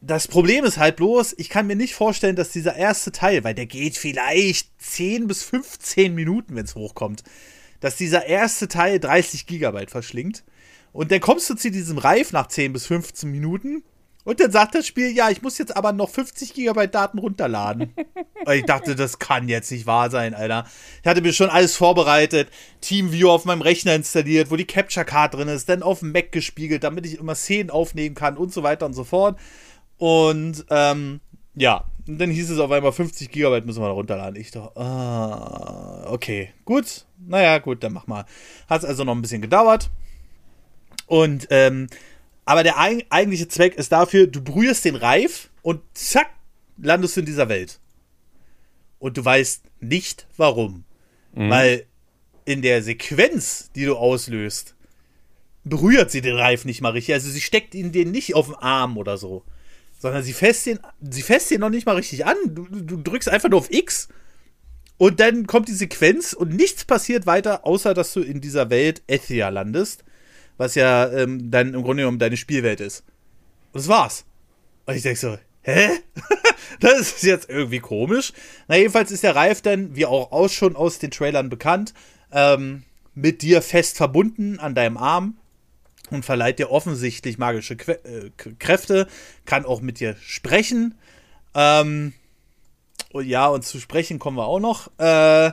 Das 0.00 0.28
Problem 0.28 0.64
ist 0.64 0.78
halt 0.78 0.96
bloß, 0.96 1.34
ich 1.38 1.48
kann 1.48 1.66
mir 1.66 1.76
nicht 1.76 1.94
vorstellen, 1.94 2.36
dass 2.36 2.50
dieser 2.50 2.76
erste 2.76 3.12
Teil, 3.12 3.44
weil 3.44 3.54
der 3.54 3.66
geht 3.66 3.96
vielleicht 3.96 4.68
10 4.78 5.28
bis 5.28 5.44
15 5.44 6.14
Minuten, 6.14 6.56
wenn 6.56 6.64
es 6.64 6.74
hochkommt, 6.74 7.22
dass 7.80 7.96
dieser 7.96 8.26
erste 8.26 8.68
Teil 8.68 8.98
30 8.98 9.46
Gigabyte 9.46 9.90
verschlingt. 9.90 10.44
Und 10.92 11.10
dann 11.10 11.20
kommst 11.20 11.48
du 11.48 11.54
zu 11.54 11.70
diesem 11.70 11.98
Reif 11.98 12.32
nach 12.32 12.48
10 12.48 12.72
bis 12.72 12.86
15 12.86 13.30
Minuten 13.30 13.82
und 14.24 14.40
dann 14.40 14.50
sagt 14.50 14.74
das 14.74 14.86
Spiel, 14.86 15.10
ja, 15.10 15.30
ich 15.30 15.42
muss 15.42 15.58
jetzt 15.58 15.76
aber 15.76 15.92
noch 15.92 16.10
50 16.10 16.54
Gigabyte 16.54 16.94
Daten 16.94 17.18
runterladen. 17.18 17.92
Ich 18.52 18.64
dachte, 18.64 18.96
das 18.96 19.20
kann 19.20 19.48
jetzt 19.48 19.70
nicht 19.70 19.86
wahr 19.86 20.10
sein, 20.10 20.34
Alter. 20.34 20.66
Ich 21.00 21.08
hatte 21.08 21.22
mir 21.22 21.32
schon 21.32 21.48
alles 21.48 21.76
vorbereitet, 21.76 22.48
TeamViewer 22.80 23.30
auf 23.30 23.44
meinem 23.44 23.62
Rechner 23.62 23.94
installiert, 23.94 24.50
wo 24.50 24.56
die 24.56 24.64
Capture 24.64 25.06
Card 25.06 25.34
drin 25.34 25.46
ist, 25.46 25.68
dann 25.68 25.84
auf 25.84 26.00
dem 26.00 26.10
Mac 26.10 26.32
gespiegelt, 26.32 26.82
damit 26.82 27.06
ich 27.06 27.20
immer 27.20 27.36
Szenen 27.36 27.70
aufnehmen 27.70 28.16
kann 28.16 28.36
und 28.36 28.52
so 28.52 28.64
weiter 28.64 28.84
und 28.86 28.94
so 28.94 29.04
fort. 29.04 29.38
Und 29.96 30.66
ähm, 30.70 31.20
ja, 31.54 31.84
und 32.08 32.18
dann 32.18 32.30
hieß 32.30 32.50
es 32.50 32.58
auf 32.58 32.70
einmal 32.70 32.92
50 32.92 33.30
Gigabyte 33.30 33.64
müssen 33.64 33.80
wir 33.80 33.86
da 33.86 33.92
runterladen. 33.92 34.40
Ich 34.40 34.50
dachte, 34.50 34.76
ah, 34.80 36.04
okay, 36.10 36.52
gut. 36.64 37.06
Naja, 37.24 37.58
gut, 37.58 37.84
dann 37.84 37.92
mach 37.92 38.08
mal. 38.08 38.24
Hat 38.68 38.84
also 38.84 39.04
noch 39.04 39.14
ein 39.14 39.22
bisschen 39.22 39.42
gedauert. 39.42 39.90
Und, 41.06 41.46
ähm, 41.50 41.86
aber 42.44 42.62
der 42.62 42.78
eig 42.78 43.06
eigentliche 43.10 43.48
Zweck 43.48 43.74
ist 43.76 43.92
dafür, 43.92 44.26
du 44.26 44.42
berührst 44.42 44.84
den 44.84 44.96
Reif 44.96 45.50
und 45.62 45.80
zack, 45.94 46.30
landest 46.76 47.16
du 47.16 47.20
in 47.20 47.26
dieser 47.26 47.48
Welt. 47.48 47.78
Und 48.98 49.16
du 49.16 49.24
weißt 49.24 49.64
nicht 49.80 50.26
warum. 50.36 50.84
Weil 51.50 51.86
in 52.44 52.62
der 52.62 52.82
Sequenz, 52.82 53.70
die 53.74 53.84
du 53.84 53.96
auslöst, 53.96 54.74
berührt 55.64 56.10
sie 56.10 56.20
den 56.20 56.36
Reif 56.36 56.64
nicht 56.64 56.80
mal 56.80 56.90
richtig. 56.90 57.14
Also 57.14 57.30
sie 57.30 57.40
steckt 57.40 57.74
ihn 57.74 57.92
den 57.92 58.10
nicht 58.10 58.34
auf 58.34 58.46
den 58.46 58.56
Arm 58.56 58.96
oder 58.96 59.16
so. 59.16 59.44
Sondern 59.98 60.22
sie 60.22 60.32
fässt 60.32 60.66
den, 60.66 60.80
sie 61.00 61.22
fässt 61.22 61.50
den 61.50 61.60
noch 61.60 61.70
nicht 61.70 61.86
mal 61.86 61.96
richtig 61.96 62.26
an. 62.26 62.36
Du, 62.46 62.66
du 62.66 62.96
drückst 62.96 63.28
einfach 63.28 63.48
nur 63.48 63.60
auf 63.60 63.72
X 63.72 64.08
und 65.02 65.18
dann 65.18 65.48
kommt 65.48 65.68
die 65.68 65.74
Sequenz 65.74 66.32
und 66.32 66.54
nichts 66.54 66.84
passiert 66.84 67.26
weiter, 67.26 67.66
außer 67.66 67.94
dass 67.94 68.12
du 68.12 68.20
in 68.20 68.40
dieser 68.40 68.70
Welt 68.70 69.02
Ethia 69.08 69.48
landest, 69.48 70.04
was 70.56 70.74
ja 70.74 71.10
ähm, 71.10 71.50
dann 71.50 71.74
im 71.74 71.82
Grunde 71.82 72.02
genommen 72.02 72.18
deine 72.18 72.36
Spielwelt 72.36 72.80
ist. 72.80 73.04
Und 73.72 73.80
das 73.80 73.88
war's. 73.88 74.24
Und 74.86 74.94
ich 74.94 75.02
denke 75.02 75.18
so, 75.18 75.38
hä? 75.62 75.88
das 76.80 77.00
ist 77.00 77.22
jetzt 77.22 77.48
irgendwie 77.48 77.80
komisch. 77.80 78.32
Na, 78.68 78.76
jedenfalls 78.76 79.10
ist 79.10 79.22
der 79.22 79.36
Reif 79.36 79.62
dann, 79.62 79.96
wie 79.96 80.06
auch 80.06 80.32
aus, 80.32 80.52
schon 80.52 80.76
aus 80.76 80.98
den 80.98 81.10
Trailern 81.10 81.48
bekannt, 81.48 81.94
ähm, 82.32 82.84
mit 83.14 83.42
dir 83.42 83.62
fest 83.62 83.96
verbunden 83.96 84.58
an 84.58 84.74
deinem 84.74 84.96
Arm 84.96 85.36
und 86.10 86.24
verleiht 86.24 86.58
dir 86.58 86.70
offensichtlich 86.70 87.38
magische 87.38 87.76
que 87.76 87.92
äh, 88.04 88.30
Kräfte, 88.58 89.06
kann 89.44 89.64
auch 89.64 89.80
mit 89.80 90.00
dir 90.00 90.16
sprechen. 90.20 90.96
Ähm, 91.54 92.12
und 93.12 93.26
ja, 93.26 93.46
und 93.48 93.64
zu 93.64 93.78
sprechen 93.80 94.18
kommen 94.18 94.36
wir 94.36 94.46
auch 94.46 94.60
noch. 94.60 94.90
Äh, 94.98 95.52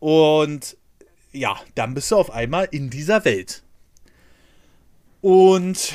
und 0.00 0.76
ja, 1.32 1.56
dann 1.74 1.94
bist 1.94 2.10
du 2.10 2.16
auf 2.16 2.30
einmal 2.30 2.68
in 2.70 2.90
dieser 2.90 3.24
Welt. 3.24 3.63
Und 5.24 5.94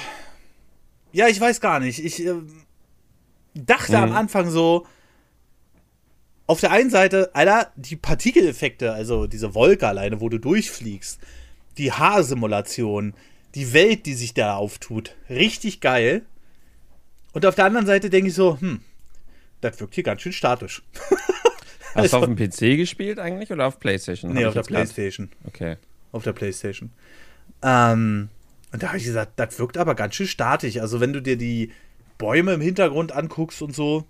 ja, 1.11 1.27
ich 1.27 1.39
weiß 1.39 1.61
gar 1.61 1.79
nicht. 1.79 2.03
Ich 2.03 2.25
äh, 2.25 2.33
dachte 3.53 3.95
am 3.99 4.11
Anfang 4.11 4.49
so, 4.49 4.87
auf 6.47 6.61
der 6.61 6.71
einen 6.71 6.89
Seite, 6.89 7.29
Alter, 7.33 7.71
die 7.75 7.95
Partikeleffekte, 7.95 8.91
also 8.91 9.27
diese 9.27 9.53
Wolke 9.53 9.87
alleine, 9.87 10.19
wo 10.19 10.29
du 10.29 10.39
durchfliegst, 10.39 11.19
die 11.77 11.91
Haarsimulation, 11.91 13.13
die 13.53 13.71
Welt, 13.71 14.07
die 14.07 14.15
sich 14.15 14.33
da 14.33 14.55
auftut, 14.55 15.15
richtig 15.29 15.79
geil. 15.79 16.23
Und 17.31 17.45
auf 17.45 17.53
der 17.53 17.65
anderen 17.65 17.85
Seite 17.85 18.09
denke 18.09 18.29
ich 18.29 18.33
so, 18.35 18.59
hm, 18.59 18.81
das 19.61 19.79
wirkt 19.79 19.93
hier 19.93 20.03
ganz 20.03 20.23
schön 20.23 20.33
statisch. 20.33 20.81
Hast 21.93 22.13
du 22.13 22.17
auf 22.17 22.25
dem 22.25 22.35
PC 22.35 22.77
gespielt 22.77 23.19
eigentlich 23.19 23.51
oder 23.51 23.67
auf 23.67 23.79
PlayStation? 23.79 24.33
Nee, 24.33 24.45
Hab 24.45 24.47
auf 24.47 24.53
der 24.53 24.61
jetzt 24.61 24.69
grad- 24.69 24.75
Playstation. 24.95 25.29
Okay. 25.45 25.77
Auf 26.13 26.23
der 26.23 26.33
Playstation. 26.33 26.89
Ähm, 27.61 28.29
und 28.71 28.83
da 28.83 28.89
habe 28.89 28.97
ich 28.97 29.05
gesagt, 29.05 29.33
das 29.37 29.57
wirkt 29.57 29.77
aber 29.77 29.95
ganz 29.95 30.15
schön 30.15 30.27
statisch. 30.27 30.77
Also 30.77 30.99
wenn 30.99 31.13
du 31.13 31.21
dir 31.21 31.37
die 31.37 31.71
Bäume 32.17 32.53
im 32.53 32.61
Hintergrund 32.61 33.11
anguckst 33.11 33.61
und 33.61 33.75
so, 33.75 34.05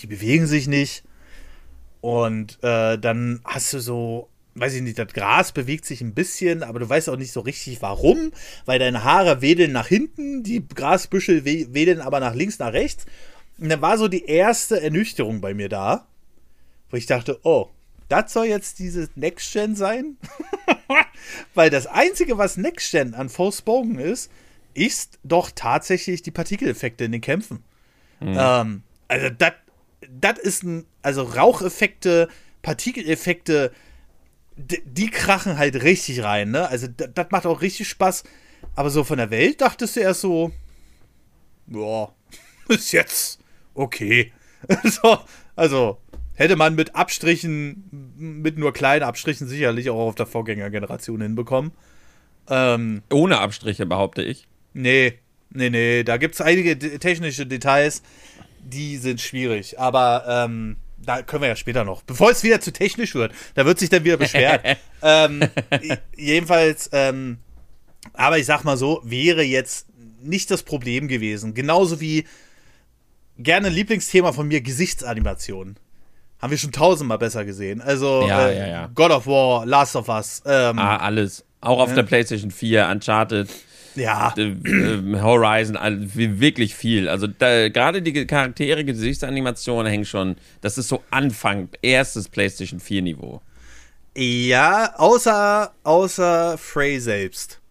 die 0.00 0.06
bewegen 0.06 0.46
sich 0.46 0.66
nicht. 0.66 1.04
Und 2.00 2.58
äh, 2.62 2.98
dann 2.98 3.40
hast 3.44 3.72
du 3.72 3.80
so, 3.80 4.28
weiß 4.54 4.74
ich 4.74 4.82
nicht, 4.82 4.98
das 4.98 5.12
Gras 5.12 5.52
bewegt 5.52 5.84
sich 5.84 6.00
ein 6.00 6.14
bisschen, 6.14 6.62
aber 6.62 6.78
du 6.78 6.88
weißt 6.88 7.08
auch 7.08 7.16
nicht 7.16 7.32
so 7.32 7.40
richtig 7.40 7.82
warum, 7.82 8.32
weil 8.66 8.78
deine 8.78 9.04
Haare 9.04 9.40
wedeln 9.40 9.72
nach 9.72 9.88
hinten, 9.88 10.42
die 10.42 10.66
Grasbüschel 10.66 11.44
we 11.44 11.72
wedeln 11.72 12.00
aber 12.00 12.20
nach 12.20 12.34
links, 12.34 12.58
nach 12.58 12.72
rechts. 12.72 13.06
Und 13.58 13.68
dann 13.68 13.82
war 13.82 13.98
so 13.98 14.08
die 14.08 14.26
erste 14.26 14.80
Ernüchterung 14.80 15.40
bei 15.40 15.54
mir 15.54 15.68
da, 15.68 16.06
wo 16.90 16.96
ich 16.96 17.06
dachte, 17.06 17.40
oh, 17.42 17.70
das 18.22 18.32
soll 18.32 18.46
jetzt 18.46 18.78
diese 18.78 19.08
Next 19.14 19.52
Gen 19.52 19.74
sein? 19.74 20.16
Weil 21.54 21.70
das 21.70 21.86
Einzige, 21.86 22.38
was 22.38 22.56
Next 22.56 22.90
Gen 22.90 23.14
an 23.14 23.28
Forspoken 23.28 23.98
ist, 23.98 24.30
ist 24.74 25.18
doch 25.22 25.50
tatsächlich 25.54 26.22
die 26.22 26.30
Partikeleffekte 26.30 27.04
in 27.04 27.12
den 27.12 27.20
Kämpfen. 27.20 27.64
Ähm, 28.20 28.82
also 29.08 29.28
das 29.30 30.38
ist 30.38 30.62
ein, 30.62 30.86
also 31.02 31.22
Raucheffekte, 31.22 32.28
Partikeleffekte, 32.62 33.72
die 34.56 35.10
krachen 35.10 35.58
halt 35.58 35.82
richtig 35.82 36.22
rein, 36.22 36.50
ne? 36.50 36.68
Also 36.68 36.86
das 36.88 37.26
macht 37.30 37.46
auch 37.46 37.60
richtig 37.60 37.88
Spaß. 37.88 38.24
Aber 38.76 38.90
so 38.90 39.04
von 39.04 39.18
der 39.18 39.30
Welt 39.30 39.60
dachtest 39.60 39.96
du 39.96 40.00
erst 40.00 40.22
so, 40.22 40.52
ja, 41.66 42.08
ist 42.68 42.92
jetzt 42.92 43.40
okay. 43.74 44.32
so, 44.84 45.18
also, 45.56 45.98
Hätte 46.34 46.56
man 46.56 46.74
mit 46.74 46.96
Abstrichen, 46.96 48.12
mit 48.16 48.58
nur 48.58 48.72
kleinen 48.72 49.04
Abstrichen 49.04 49.46
sicherlich 49.46 49.90
auch 49.90 50.08
auf 50.08 50.14
der 50.14 50.26
Vorgängergeneration 50.26 51.20
hinbekommen. 51.20 51.72
Ähm, 52.48 53.02
Ohne 53.12 53.38
Abstriche, 53.38 53.86
behaupte 53.86 54.22
ich. 54.22 54.46
Nee, 54.72 55.18
nee, 55.50 55.70
nee. 55.70 56.02
Da 56.02 56.16
gibt 56.16 56.34
es 56.34 56.40
einige 56.40 56.78
technische 56.78 57.46
Details, 57.46 58.02
die 58.60 58.96
sind 58.96 59.20
schwierig. 59.20 59.78
Aber 59.78 60.24
ähm, 60.28 60.76
da 60.98 61.22
können 61.22 61.42
wir 61.42 61.48
ja 61.48 61.56
später 61.56 61.84
noch. 61.84 62.02
Bevor 62.02 62.30
es 62.30 62.42
wieder 62.42 62.60
zu 62.60 62.72
technisch 62.72 63.14
wird, 63.14 63.32
da 63.54 63.64
wird 63.64 63.78
sich 63.78 63.90
dann 63.90 64.04
wieder 64.04 64.16
beschwert. 64.16 64.78
ähm, 65.02 65.40
jedenfalls, 66.16 66.90
ähm, 66.92 67.38
aber 68.12 68.38
ich 68.38 68.46
sag 68.46 68.64
mal 68.64 68.76
so, 68.76 69.00
wäre 69.04 69.42
jetzt 69.42 69.86
nicht 70.20 70.50
das 70.50 70.62
Problem 70.62 71.08
gewesen. 71.08 71.54
Genauso 71.54 72.00
wie 72.00 72.24
gerne 73.38 73.68
ein 73.68 73.72
Lieblingsthema 73.72 74.32
von 74.32 74.48
mir, 74.48 74.60
Gesichtsanimationen. 74.60 75.76
Haben 76.44 76.50
wir 76.50 76.58
schon 76.58 76.72
tausendmal 76.72 77.16
besser 77.16 77.46
gesehen. 77.46 77.80
Also 77.80 78.26
ja, 78.28 78.48
äh, 78.48 78.58
ja, 78.58 78.66
ja. 78.66 78.90
God 78.94 79.10
of 79.12 79.26
War, 79.26 79.64
Last 79.64 79.96
of 79.96 80.10
Us. 80.10 80.42
Ähm, 80.44 80.78
ah, 80.78 80.98
alles. 80.98 81.42
Auch 81.62 81.80
auf 81.80 81.94
der 81.94 82.02
PlayStation 82.02 82.50
4, 82.50 82.86
Uncharted. 82.86 83.48
Ja. 83.94 84.34
Äh, 84.36 84.48
äh, 84.50 85.20
Horizon, 85.22 85.78
wirklich 86.12 86.74
viel. 86.74 87.08
Also 87.08 87.28
gerade 87.38 88.02
die 88.02 88.26
Charaktere, 88.26 88.84
Gesichtsanimationen 88.84 89.90
hängen 89.90 90.04
schon. 90.04 90.36
Das 90.60 90.76
ist 90.76 90.88
so 90.88 91.02
Anfang, 91.10 91.70
erstes 91.80 92.28
PlayStation 92.28 92.78
4 92.78 93.00
Niveau. 93.00 93.40
Ja, 94.14 94.96
außer, 94.98 95.72
außer 95.82 96.58
Frey 96.58 97.00
selbst. 97.00 97.62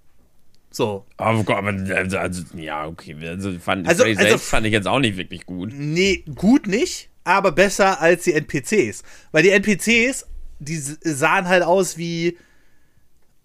So. 0.72 1.06
Oh 1.20 1.44
Gott, 1.44 1.58
aber 1.58 1.76
also, 1.96 2.18
also, 2.18 2.44
ja, 2.58 2.88
okay. 2.88 3.16
Also, 3.22 3.52
fand, 3.60 3.88
also, 3.88 4.02
Frey 4.02 4.16
also, 4.18 4.30
selbst 4.30 4.50
fand 4.50 4.66
ich 4.66 4.74
jetzt 4.74 4.88
auch 4.88 4.98
nicht 4.98 5.16
wirklich 5.16 5.46
gut. 5.46 5.72
Nee, 5.72 6.24
gut 6.34 6.66
nicht, 6.66 7.12
aber 7.24 7.52
besser 7.52 8.02
als 8.02 8.24
die 8.24 8.34
NPCs. 8.34 9.04
Weil 9.32 9.44
die 9.44 9.50
NPCs, 9.50 10.26
die 10.60 10.78
sahen 10.78 11.48
halt 11.48 11.64
aus 11.64 11.98
wie. 11.98 12.38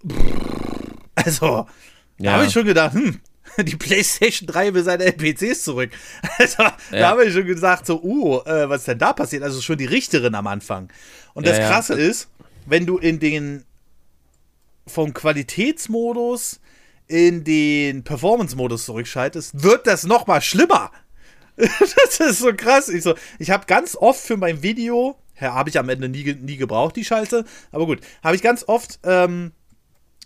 Also, 1.25 1.67
ja. 2.19 2.31
Da 2.31 2.33
habe 2.35 2.45
ich 2.47 2.53
schon 2.53 2.65
gedacht, 2.65 2.95
hm, 2.95 3.19
die 3.59 3.75
PlayStation 3.75 4.47
3 4.47 4.73
will 4.73 4.85
seine 4.85 5.05
NPCs 5.05 5.65
zurück. 5.65 5.91
Also, 6.39 6.63
ja. 6.63 6.73
da 6.93 7.09
habe 7.09 7.25
ich 7.25 7.35
schon 7.35 7.45
gesagt, 7.45 7.87
so, 7.87 8.01
uh, 8.01 8.39
äh, 8.45 8.69
was 8.69 8.83
ist 8.83 8.89
denn 8.89 9.01
da 9.01 9.13
passiert? 9.13 9.43
Also 9.43 9.61
schon 9.61 9.79
die 9.79 9.85
Richterin 9.85 10.37
am 10.37 10.47
Anfang. 10.47 10.93
Und 11.35 11.45
das 11.45 11.59
ja, 11.59 11.69
Krasse 11.69 11.95
ist, 11.95 12.29
wenn 12.67 12.87
du 12.87 12.99
in 12.99 13.19
den 13.19 13.65
vom 14.87 15.13
Qualitätsmodus 15.13 16.61
in 17.09 17.43
den 17.43 18.05
Performance-Modus 18.05 18.85
zurückschaltest, 18.85 19.63
wird 19.63 19.87
das 19.87 20.05
noch 20.05 20.27
mal 20.27 20.41
schlimmer. 20.41 20.93
das 21.81 22.21
ist 22.21 22.39
so 22.39 22.53
krass. 22.55 22.89
Ich, 22.89 23.03
so, 23.03 23.15
ich 23.39 23.51
habe 23.51 23.67
ganz 23.67 23.97
oft 23.97 24.21
für 24.21 24.37
mein 24.37 24.63
Video, 24.63 25.17
ja, 25.41 25.55
habe 25.55 25.71
ich 25.71 25.79
am 25.79 25.89
Ende 25.89 26.09
nie, 26.09 26.35
nie 26.35 26.57
gebraucht, 26.57 26.97
die 26.97 27.05
Scheiße, 27.05 27.45
aber 27.73 27.87
gut, 27.87 28.01
habe 28.23 28.37
ich 28.37 28.43
ganz 28.43 28.65
oft 28.67 29.01
ähm, 29.03 29.53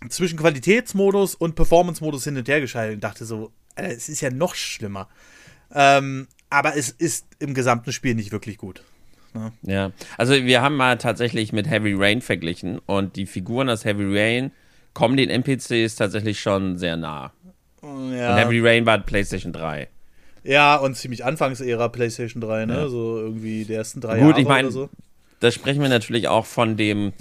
zwischen 0.09 0.37
Qualitätsmodus 0.37 1.35
und 1.35 1.55
Performance-Modus 1.55 2.23
hin 2.23 2.37
und 2.37 2.47
her 2.47 2.61
geschaltet 2.61 2.95
und 2.95 3.03
dachte 3.03 3.25
so, 3.25 3.51
es 3.75 4.09
ist 4.09 4.21
ja 4.21 4.29
noch 4.29 4.55
schlimmer. 4.55 5.09
Ähm, 5.73 6.27
aber 6.49 6.77
es 6.77 6.89
ist 6.89 7.25
im 7.39 7.55
gesamten 7.55 7.91
Spiel 7.91 8.13
nicht 8.13 8.31
wirklich 8.31 8.57
gut. 8.57 8.83
Ne? 9.33 9.51
Ja, 9.63 9.91
also 10.17 10.33
wir 10.33 10.61
haben 10.61 10.75
mal 10.75 10.99
tatsächlich 10.99 11.51
mit 11.51 11.67
Heavy 11.67 11.95
Rain 11.97 12.21
verglichen 12.21 12.79
und 12.85 13.15
die 13.15 13.25
Figuren 13.25 13.69
aus 13.69 13.85
Heavy 13.85 14.05
Rain 14.05 14.51
kommen 14.93 15.17
den 15.17 15.31
NPCs 15.31 15.95
tatsächlich 15.95 16.39
schon 16.39 16.77
sehr 16.77 16.95
nah. 16.95 17.33
Ja. 17.81 17.89
Und 17.89 18.37
Heavy 18.37 18.59
Rain 18.59 18.85
war 18.85 18.99
PlayStation 18.99 19.51
3. 19.51 19.87
Ja, 20.43 20.75
und 20.75 20.95
ziemlich 20.95 21.23
Anfangsära 21.23 21.87
PlayStation 21.87 22.41
3, 22.41 22.65
ne? 22.65 22.73
Ja. 22.73 22.87
So 22.89 23.17
irgendwie 23.19 23.65
die 23.65 23.73
ersten 23.73 24.01
drei 24.01 24.19
Gut, 24.19 24.29
Jahre 24.29 24.41
ich 24.41 24.47
mein, 24.47 24.65
oder 24.65 24.73
so. 24.73 24.89
Da 25.39 25.51
sprechen 25.51 25.81
wir 25.81 25.89
natürlich 25.89 26.27
auch 26.27 26.45
von 26.45 26.77
dem 26.77 27.13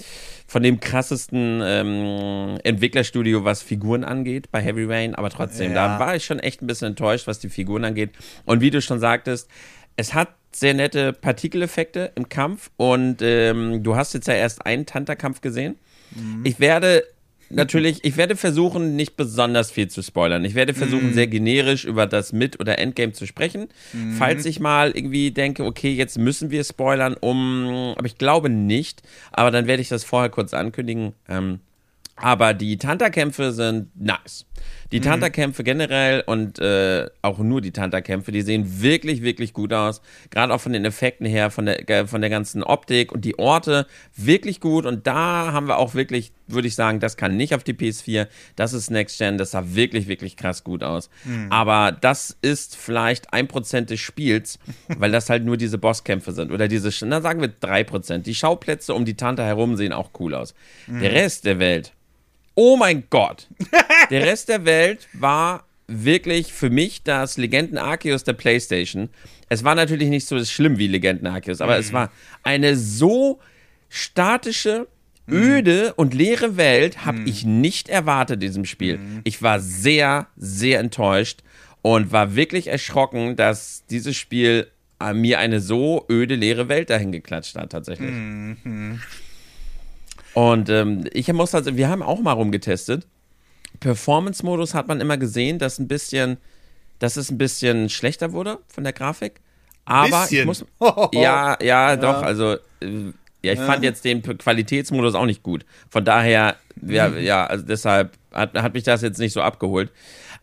von 0.53 0.63
dem 0.63 0.81
krassesten 0.81 1.63
ähm, 1.65 2.59
Entwicklerstudio, 2.63 3.43
was 3.43 3.63
Figuren 3.63 4.05
angeht, 4.05 4.51
bei 4.51 4.61
Heavy 4.61 4.85
Rain. 4.85 5.15
Aber 5.15 5.31
trotzdem, 5.31 5.73
ja. 5.73 5.97
da 5.97 5.99
war 5.99 6.15
ich 6.15 6.27
schon 6.27 6.41
echt 6.41 6.61
ein 6.61 6.67
bisschen 6.67 6.89
enttäuscht, 6.89 7.27
was 7.27 7.39
die 7.39 7.49
Figuren 7.49 7.87
angeht. 7.87 8.11
Und 8.45 8.61
wie 8.61 8.71
du 8.71 8.83
schon 8.83 9.01
sagtest, 9.01 9.49
es 9.97 10.13
hat 10.13 10.29
sehr 10.53 10.75
nette 10.75 11.15
Partikeleffekte 11.15 12.13
im 12.17 12.29
Kampf. 12.29 12.71
Und 12.77 13.23
ähm, 13.23 13.83
du 13.83 13.97
hast 13.97 14.13
jetzt 14.13 14.29
ja 14.29 14.35
erst 14.35 14.67
einen 14.67 14.85
Tanterkampf 14.85 15.41
gesehen. 15.41 15.79
Mhm. 16.15 16.43
Ich 16.45 16.61
werde 16.61 17.05
natürlich, 17.55 18.05
ich 18.05 18.17
werde 18.17 18.37
versuchen, 18.37 18.97
nicht 18.97 19.17
besonders 19.17 19.71
viel 19.71 19.89
zu 19.89 20.03
spoilern. 20.03 20.45
Ich 20.45 20.55
werde 20.55 20.75
versuchen, 20.75 21.09
mhm. 21.11 21.15
sehr 21.15 21.27
generisch 21.27 21.85
über 21.85 22.07
das 22.07 22.33
Mid- 22.33 22.61
oder 22.61 22.79
Endgame 22.79 23.13
zu 23.13 23.27
sprechen. 23.27 23.69
Mhm. 23.93 24.15
Falls 24.15 24.45
ich 24.45 24.61
mal 24.61 24.93
irgendwie 24.93 25.31
denke, 25.31 25.65
okay, 25.65 25.93
jetzt 25.93 26.19
müssen 26.19 26.51
wir 26.51 26.65
spoilern, 26.65 27.15
um, 27.21 27.95
aber 27.97 28.07
ich 28.07 28.19
glaube 28.19 28.49
nicht. 28.49 29.03
Aber 29.31 29.51
dann 29.51 29.67
werde 29.67 29.83
ich 29.83 29.89
das 29.89 30.05
vorher 30.05 30.31
kurz 30.31 30.55
ankündigen. 30.55 31.13
Ähm, 31.29 31.61
aber 32.17 32.55
die 32.55 32.77
Tanterkämpfe 32.77 33.53
sind 33.53 33.89
nice. 33.95 34.47
Die 34.93 35.01
mhm. 35.01 35.05
Tanterkämpfe 35.05 35.65
generell 35.65 36.23
und 36.27 36.59
äh, 36.59 37.09
auch 37.23 37.39
nur 37.39 37.63
die 37.63 37.73
Tanterkämpfe, 37.73 38.31
die 38.31 38.43
sehen 38.43 38.83
wirklich, 38.83 39.23
wirklich 39.23 39.55
gut 39.55 39.73
aus. 39.73 40.03
Gerade 40.31 40.53
auch 40.53 40.61
von 40.61 40.73
den 40.73 40.85
Effekten 40.85 41.27
her, 41.27 41.51
von 41.51 41.67
der, 41.67 42.07
von 42.07 42.21
der 42.21 42.29
ganzen 42.29 42.63
Optik 42.63 43.11
und 43.11 43.25
die 43.25 43.39
Orte 43.39 43.87
wirklich 44.15 44.61
gut. 44.61 44.85
Und 44.85 45.07
da 45.07 45.53
haben 45.53 45.67
wir 45.67 45.79
auch 45.79 45.95
wirklich, 45.95 46.33
würde 46.47 46.69
ich 46.69 46.75
sagen, 46.75 47.01
das 47.01 47.17
kann 47.17 47.37
nicht 47.37 47.55
auf 47.55 47.65
die 47.65 47.73
PS4. 47.73 48.29
Das 48.55 48.75
ist 48.75 48.91
Next 48.91 49.19
Gen, 49.19 49.39
das 49.39 49.53
sah 49.53 49.65
wirklich, 49.69 50.09
wirklich 50.09 50.37
krass 50.37 50.63
gut 50.63 50.83
aus. 50.83 51.09
Mhm. 51.25 51.51
Aber 51.51 51.93
das 51.93 52.37
ist 52.43 52.77
vielleicht 52.77 53.33
ein 53.33 53.49
Prozent 53.49 53.89
des 53.89 54.01
Spiels, 54.01 54.59
weil 54.89 55.11
das 55.11 55.31
halt 55.31 55.45
nur 55.45 55.57
diese 55.57 55.79
Bosskämpfe 55.79 56.33
sind. 56.33 56.53
Oder 56.53 56.69
diese, 56.69 56.91
na 57.07 57.23
sagen 57.23 57.41
wir 57.41 57.49
drei 57.49 57.83
Prozent. 57.83 58.27
Die 58.27 58.35
Schauplätze 58.35 58.93
um 58.93 59.07
die 59.07 59.17
Tante 59.17 59.43
herum 59.43 59.77
sehen 59.77 59.95
auch 59.95 60.11
cool 60.21 60.35
aus. 60.35 60.55
Mhm. 60.87 61.01
Der 61.01 61.13
Rest 61.13 61.47
der 61.47 61.59
Welt 61.59 61.95
Oh 62.55 62.77
mein 62.77 63.05
Gott. 63.11 63.49
Der 64.11 64.27
Rest 64.27 64.49
der 64.49 64.65
Welt 64.65 65.09
war 65.13 65.65
wirklich 65.87 66.53
für 66.53 66.71
mich 66.71 67.03
das 67.03 67.37
Legenden 67.37 67.79
Arceus 67.79 68.25
der 68.25 68.33
PlayStation. 68.35 69.09
Es 69.49 69.65
war 69.65 69.75
natürlich 69.75 70.09
nicht 70.09 70.27
so 70.27 70.43
schlimm 70.45 70.79
wie 70.79 70.87
Legenden 70.87 71.27
Arceus, 71.27 71.61
aber 71.61 71.75
mhm. 71.75 71.81
es 71.81 71.93
war 71.93 72.11
eine 72.43 72.77
so 72.77 73.41
statische, 73.89 74.87
mhm. 75.27 75.37
öde 75.37 75.85
mhm. 75.89 75.93
und 75.97 76.15
leere 76.15 76.57
Welt 76.57 77.05
habe 77.05 77.19
mhm. 77.19 77.27
ich 77.27 77.45
nicht 77.45 77.89
erwartet 77.89 78.35
in 78.35 78.41
diesem 78.41 78.65
Spiel. 78.65 78.99
Mhm. 78.99 79.21
Ich 79.25 79.43
war 79.43 79.61
sehr, 79.61 80.29
sehr 80.37 80.81
enttäuscht 80.81 81.43
und 81.83 82.13
war 82.13 82.35
wirklich 82.35 82.69
erschrocken, 82.69 83.37
dass 83.37 83.85
dieses 83.91 84.17
Spiel 84.17 84.69
äh, 85.01 85.13
mir 85.13 85.39
eine 85.39 85.61
so 85.61 86.07
öde, 86.09 86.37
leere 86.37 86.69
Welt 86.69 86.91
dahin 86.91 87.13
geklatscht 87.13 87.57
hat, 87.57 87.73
tatsächlich. 87.73 88.11
Mhm. 88.11 89.01
Und 90.35 90.69
ähm, 90.69 91.05
ich 91.13 91.33
muss 91.33 91.55
also, 91.55 91.77
wir 91.77 91.89
haben 91.89 92.03
auch 92.03 92.21
mal 92.21 92.33
rumgetestet. 92.33 93.07
Performance-Modus 93.81 94.75
hat 94.75 94.89
man 94.89 95.01
immer 95.01 95.17
gesehen, 95.17 95.59
dass 95.59 95.79
ein 95.79 95.89
bisschen, 95.89 96.39
dass 96.99 97.17
es 97.17 97.31
ein 97.31 97.39
bisschen 97.39 97.89
schlechter 97.89 98.33
wurde 98.33 98.59
von 98.69 98.85
der 98.85 98.93
Grafik. 98.93 99.41
Aber 99.85 100.23
bisschen. 100.23 100.41
ich 100.41 100.45
muss, 100.47 100.65
ja, 101.13 101.13
ja, 101.13 101.57
ja, 101.61 101.97
doch, 101.97 102.23
also 102.23 102.55
äh, 102.81 103.13
ja, 103.43 103.53
ich 103.53 103.59
ja. 103.59 103.67
fand 103.67 103.83
jetzt 103.83 104.05
den 104.05 104.23
Qualitätsmodus 104.23 105.15
auch 105.15 105.27
nicht 105.27 105.43
gut. 105.43 105.67
Von 105.91 106.05
daher, 106.05 106.57
ja, 106.81 107.09
mhm. 107.09 107.19
ja 107.19 107.47
also 107.47 107.65
deshalb 107.65 108.13
hat, 108.33 108.55
hat 108.55 108.75
mich 108.75 108.85
das 108.85 109.03
jetzt 109.03 109.19
nicht 109.19 109.33
so 109.33 109.43
abgeholt. 109.43 109.91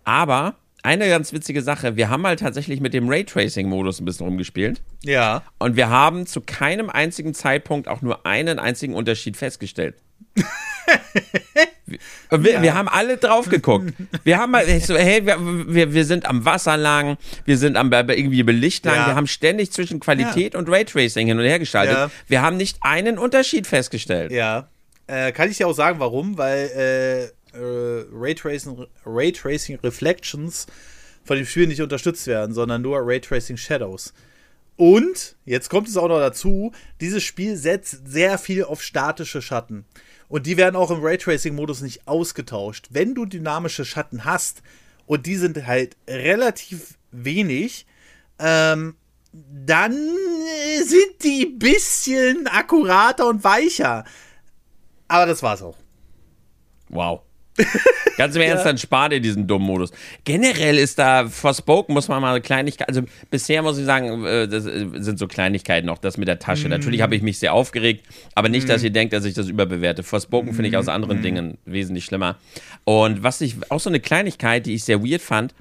Aber 0.03 0.55
eine 0.83 1.09
ganz 1.09 1.33
witzige 1.33 1.61
Sache, 1.61 1.95
wir 1.95 2.09
haben 2.09 2.25
halt 2.25 2.39
tatsächlich 2.39 2.79
mit 2.79 2.93
dem 2.93 3.09
Raytracing-Modus 3.09 3.99
ein 3.99 4.05
bisschen 4.05 4.25
rumgespielt. 4.25 4.81
Ja. 5.03 5.43
Und 5.57 5.75
wir 5.75 5.89
haben 5.89 6.25
zu 6.25 6.41
keinem 6.41 6.89
einzigen 6.89 7.33
Zeitpunkt 7.33 7.87
auch 7.87 8.01
nur 8.01 8.25
einen 8.25 8.59
einzigen 8.59 8.93
Unterschied 8.93 9.37
festgestellt. 9.37 9.95
wir, 12.29 12.51
ja. 12.51 12.61
wir, 12.61 12.73
haben 12.73 12.87
alle 12.87 13.17
drauf 13.17 13.49
geguckt. 13.49 13.93
Wir 14.23 14.37
haben 14.37 14.51
mal 14.51 14.65
so, 14.79 14.95
hey, 14.95 15.25
wir, 15.25 15.93
wir, 15.93 16.05
sind 16.05 16.25
am 16.25 16.45
Wasser 16.45 16.77
lang, 16.77 17.17
wir 17.45 17.57
sind 17.57 17.75
am 17.75 17.91
irgendwie 17.91 18.43
Belicht 18.43 18.85
lang, 18.85 18.95
ja. 18.95 19.07
wir 19.07 19.15
haben 19.15 19.27
ständig 19.27 19.71
zwischen 19.71 19.99
Qualität 19.99 20.53
ja. 20.53 20.59
und 20.59 20.69
Raytracing 20.69 21.27
hin 21.27 21.37
und 21.37 21.45
her 21.45 21.59
geschaltet. 21.59 22.11
Wir 22.27 22.41
haben 22.41 22.57
nicht 22.57 22.77
einen 22.81 23.17
Unterschied 23.17 23.67
festgestellt. 23.67 24.31
Ja. 24.31 24.69
Äh, 25.07 25.31
kann 25.31 25.49
ich 25.49 25.57
dir 25.57 25.67
auch 25.67 25.73
sagen, 25.73 25.99
warum? 25.99 26.37
Weil 26.37 27.31
äh, 27.33 27.38
äh, 27.53 28.05
Raytracing, 28.11 28.85
Raytracing 29.05 29.79
Reflections 29.83 30.67
von 31.23 31.37
dem 31.37 31.45
Spiel 31.45 31.67
nicht 31.67 31.81
unterstützt 31.81 32.27
werden, 32.27 32.53
sondern 32.53 32.81
nur 32.81 32.99
Raytracing 33.01 33.57
Shadows. 33.57 34.13
Und, 34.77 35.35
jetzt 35.45 35.69
kommt 35.69 35.89
es 35.89 35.97
auch 35.97 36.07
noch 36.07 36.19
dazu, 36.19 36.71
dieses 37.01 37.23
Spiel 37.23 37.57
setzt 37.57 38.07
sehr 38.07 38.37
viel 38.37 38.63
auf 38.63 38.81
statische 38.81 39.41
Schatten. 39.41 39.85
Und 40.29 40.45
die 40.45 40.55
werden 40.55 40.75
auch 40.75 40.89
im 40.89 41.03
Raytracing-Modus 41.03 41.81
nicht 41.81 42.07
ausgetauscht. 42.07 42.87
Wenn 42.91 43.13
du 43.13 43.25
dynamische 43.25 43.83
Schatten 43.83 44.23
hast, 44.23 44.61
und 45.05 45.25
die 45.25 45.35
sind 45.35 45.65
halt 45.65 45.97
relativ 46.07 46.99
wenig, 47.11 47.87
ähm, 48.37 48.95
dann 49.31 49.93
sind 50.83 51.23
die 51.23 51.47
bisschen 51.47 52.47
akkurater 52.47 53.27
und 53.27 53.43
weicher. 53.43 54.05
Aber 55.07 55.25
das 55.25 55.41
war's 55.43 55.63
auch. 55.63 55.77
Wow. 56.89 57.23
Ganz 58.17 58.35
im 58.35 58.41
Ernst, 58.41 58.65
ja. 58.65 58.71
dann 58.71 58.77
spar 58.77 59.07
dir 59.09 59.21
diesen 59.21 59.47
dummen 59.47 59.65
Modus. 59.65 59.91
Generell 60.25 60.77
ist 60.77 60.99
da 60.99 61.29
Forspoken, 61.29 61.93
muss 61.93 62.09
man 62.09 62.21
mal 62.21 62.31
eine 62.31 62.41
Kleinigkeit, 62.41 62.87
also 62.87 63.03
bisher 63.31 63.61
muss 63.61 63.77
ich 63.77 63.85
sagen, 63.85 64.25
äh, 64.25 64.47
das 64.47 64.65
äh, 64.65 64.87
sind 64.95 65.19
so 65.19 65.27
Kleinigkeiten 65.27 65.87
noch, 65.87 65.99
das 65.99 66.17
mit 66.17 66.27
der 66.27 66.37
Tasche. 66.37 66.67
Mm. 66.67 66.71
Natürlich 66.71 67.01
habe 67.01 67.15
ich 67.15 67.21
mich 67.21 67.39
sehr 67.39 67.53
aufgeregt, 67.53 68.05
aber 68.35 68.49
nicht, 68.49 68.67
mm. 68.67 68.71
dass 68.71 68.83
ihr 68.83 68.89
denkt, 68.89 69.13
dass 69.13 69.23
ich 69.23 69.35
das 69.35 69.47
überbewerte. 69.47 70.03
Forspoken 70.03 70.51
mm. 70.51 70.53
finde 70.53 70.69
ich 70.69 70.75
aus 70.75 70.89
anderen 70.89 71.19
mm. 71.19 71.23
Dingen 71.23 71.57
wesentlich 71.65 72.03
schlimmer. 72.03 72.37
Und 72.83 73.23
was 73.23 73.39
ich, 73.39 73.55
auch 73.69 73.79
so 73.79 73.89
eine 73.89 74.01
Kleinigkeit, 74.01 74.65
die 74.65 74.75
ich 74.75 74.83
sehr 74.83 75.01
weird 75.01 75.21
fand, 75.21 75.55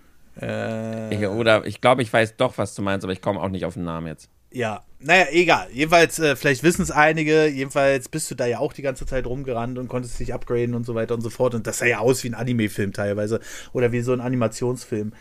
Äh, 0.42 1.14
ich, 1.14 1.28
oder 1.28 1.68
ich 1.68 1.80
glaube, 1.80 2.02
ich 2.02 2.12
weiß 2.12 2.38
doch, 2.38 2.58
was 2.58 2.74
du 2.74 2.82
meinst, 2.82 3.04
aber 3.04 3.14
ich 3.14 3.22
komme 3.22 3.40
auch 3.40 3.50
nicht 3.50 3.64
auf 3.64 3.76
den 3.76 3.84
Namen 3.84 4.08
jetzt. 4.08 4.28
Ja, 4.52 4.84
naja, 5.00 5.28
egal. 5.30 5.68
Jedenfalls, 5.72 6.18
äh, 6.18 6.36
vielleicht 6.36 6.64
wissen 6.64 6.82
es 6.82 6.90
einige. 6.90 7.46
Jedenfalls 7.46 8.10
bist 8.10 8.32
du 8.32 8.34
da 8.34 8.48
ja 8.48 8.58
auch 8.58 8.74
die 8.74 8.82
ganze 8.82 9.06
Zeit 9.06 9.28
rumgerannt 9.28 9.78
und 9.78 9.88
konntest 9.88 10.20
dich 10.20 10.34
upgraden 10.34 10.74
und 10.74 10.88
so 10.88 10.96
weiter 10.96 11.14
und 11.14 11.22
so 11.22 11.30
fort. 11.30 11.54
Und 11.54 11.68
das 11.68 11.78
sah 11.78 11.86
ja 11.86 12.00
aus 12.00 12.24
wie 12.24 12.30
ein 12.30 12.34
Anime-Film 12.34 12.92
teilweise. 12.92 13.40
Oder 13.72 13.92
wie 13.92 14.02
so 14.02 14.14
ein 14.14 14.20
Animationsfilm. 14.20 15.14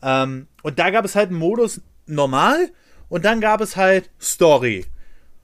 Ähm, 0.00 0.46
und 0.62 0.78
da 0.78 0.90
gab 0.90 1.04
es 1.04 1.16
halt 1.16 1.30
einen 1.30 1.40
Modus 1.40 1.80
normal 2.06 2.70
und 3.08 3.24
dann 3.24 3.40
gab 3.40 3.60
es 3.60 3.76
halt 3.76 4.10
Story. 4.20 4.86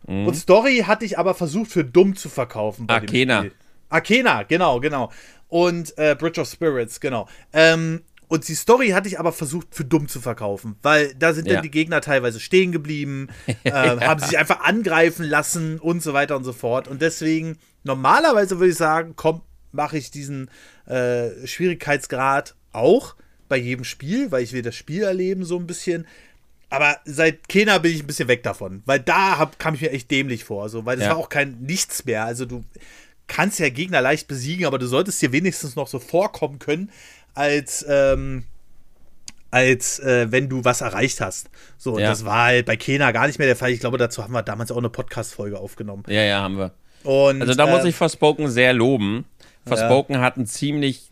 Mhm. 0.06 0.26
Und 0.26 0.34
Story 0.34 0.84
hatte 0.86 1.04
ich 1.04 1.18
aber 1.18 1.34
versucht 1.34 1.70
für 1.70 1.84
dumm 1.84 2.16
zu 2.16 2.28
verkaufen. 2.28 2.86
Bei 2.86 2.94
Arcana. 2.94 3.46
Arcana, 3.88 4.44
genau, 4.44 4.80
genau 4.80 5.10
und 5.50 5.98
äh, 5.98 6.16
Bridge 6.18 6.40
of 6.40 6.48
Spirits, 6.48 7.00
genau. 7.00 7.28
Ähm, 7.52 8.02
und 8.28 8.46
die 8.46 8.54
Story 8.54 8.90
hatte 8.90 9.08
ich 9.08 9.18
aber 9.18 9.32
versucht 9.32 9.74
für 9.74 9.84
dumm 9.84 10.08
zu 10.08 10.20
verkaufen, 10.20 10.76
weil 10.82 11.12
da 11.16 11.34
sind 11.34 11.48
ja. 11.48 11.54
dann 11.54 11.62
die 11.64 11.70
Gegner 11.70 12.00
teilweise 12.00 12.38
stehen 12.38 12.70
geblieben, 12.70 13.28
äh, 13.64 13.72
haben 13.72 14.20
sich 14.20 14.38
einfach 14.38 14.60
angreifen 14.60 15.24
lassen 15.24 15.78
und 15.80 16.02
so 16.02 16.14
weiter 16.14 16.36
und 16.36 16.44
so 16.44 16.52
fort. 16.52 16.86
Und 16.86 17.02
deswegen, 17.02 17.58
normalerweise 17.82 18.58
würde 18.58 18.70
ich 18.70 18.76
sagen, 18.76 19.14
komm, 19.16 19.42
mache 19.72 19.98
ich 19.98 20.12
diesen 20.12 20.48
äh, 20.86 21.46
Schwierigkeitsgrad 21.46 22.54
auch 22.72 23.16
bei 23.48 23.56
jedem 23.56 23.84
Spiel, 23.84 24.30
weil 24.30 24.44
ich 24.44 24.52
will 24.52 24.62
das 24.62 24.76
Spiel 24.76 25.02
erleben 25.02 25.44
so 25.44 25.58
ein 25.58 25.66
bisschen. 25.66 26.06
Aber 26.70 26.98
seit 27.04 27.48
Kena 27.48 27.78
bin 27.78 27.92
ich 27.92 28.00
ein 28.00 28.06
bisschen 28.06 28.28
weg 28.28 28.42
davon, 28.42 28.82
weil 28.86 29.00
da 29.00 29.38
hab, 29.38 29.58
kam 29.58 29.74
ich 29.74 29.80
mir 29.80 29.90
echt 29.90 30.10
dämlich 30.10 30.44
vor, 30.44 30.68
so, 30.68 30.86
weil 30.86 30.96
das 30.96 31.06
ja. 31.06 31.12
war 31.12 31.18
auch 31.18 31.28
kein 31.28 31.60
Nichts 31.60 32.04
mehr. 32.04 32.24
Also 32.24 32.46
du, 32.46 32.64
kannst 33.30 33.60
ja 33.60 33.68
Gegner 33.70 34.02
leicht 34.02 34.28
besiegen, 34.28 34.66
aber 34.66 34.78
du 34.78 34.86
solltest 34.86 35.22
dir 35.22 35.32
wenigstens 35.32 35.76
noch 35.76 35.86
so 35.86 35.98
vorkommen 35.98 36.58
können, 36.58 36.90
als, 37.32 37.86
ähm, 37.88 38.44
als 39.50 40.00
äh, 40.00 40.30
wenn 40.30 40.48
du 40.48 40.64
was 40.64 40.80
erreicht 40.80 41.20
hast. 41.20 41.48
So, 41.78 41.94
und 41.94 42.00
ja. 42.00 42.10
das 42.10 42.24
war 42.24 42.44
halt 42.46 42.66
bei 42.66 42.76
Kena 42.76 43.12
gar 43.12 43.26
nicht 43.28 43.38
mehr 43.38 43.46
der 43.46 43.56
Fall. 43.56 43.70
Ich 43.70 43.80
glaube, 43.80 43.98
dazu 43.98 44.22
haben 44.22 44.34
wir 44.34 44.42
damals 44.42 44.70
auch 44.72 44.76
eine 44.76 44.90
Podcast-Folge 44.90 45.58
aufgenommen. 45.58 46.02
Ja, 46.08 46.22
ja, 46.22 46.42
haben 46.42 46.58
wir. 46.58 46.72
Und, 47.04 47.40
also 47.40 47.54
da 47.54 47.66
äh, 47.66 47.70
muss 47.70 47.84
ich 47.84 47.94
Forspoken 47.94 48.50
sehr 48.50 48.72
loben. 48.72 49.24
Forspoken 49.64 50.16
ja. 50.16 50.22
hat 50.22 50.36
einen 50.36 50.46
ziemlich, 50.46 51.08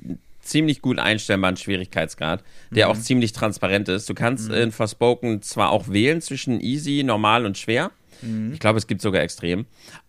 ziemlich 0.48 0.82
gut 0.82 0.98
einstellbaren 0.98 1.56
Schwierigkeitsgrad, 1.56 2.42
der 2.70 2.86
mhm. 2.86 2.92
auch 2.92 2.98
ziemlich 2.98 3.32
transparent 3.32 3.88
ist. 3.88 4.08
Du 4.08 4.14
kannst 4.14 4.48
mhm. 4.48 4.54
in 4.54 4.72
Forspoken 4.72 5.42
zwar 5.42 5.70
auch 5.70 5.88
wählen 5.88 6.20
zwischen 6.20 6.60
easy, 6.60 7.02
normal 7.04 7.46
und 7.46 7.58
schwer. 7.58 7.90
Mhm. 8.22 8.52
Ich 8.52 8.60
glaube, 8.60 8.78
es 8.78 8.86
gibt 8.86 9.00
sogar 9.00 9.22
extrem. 9.22 9.60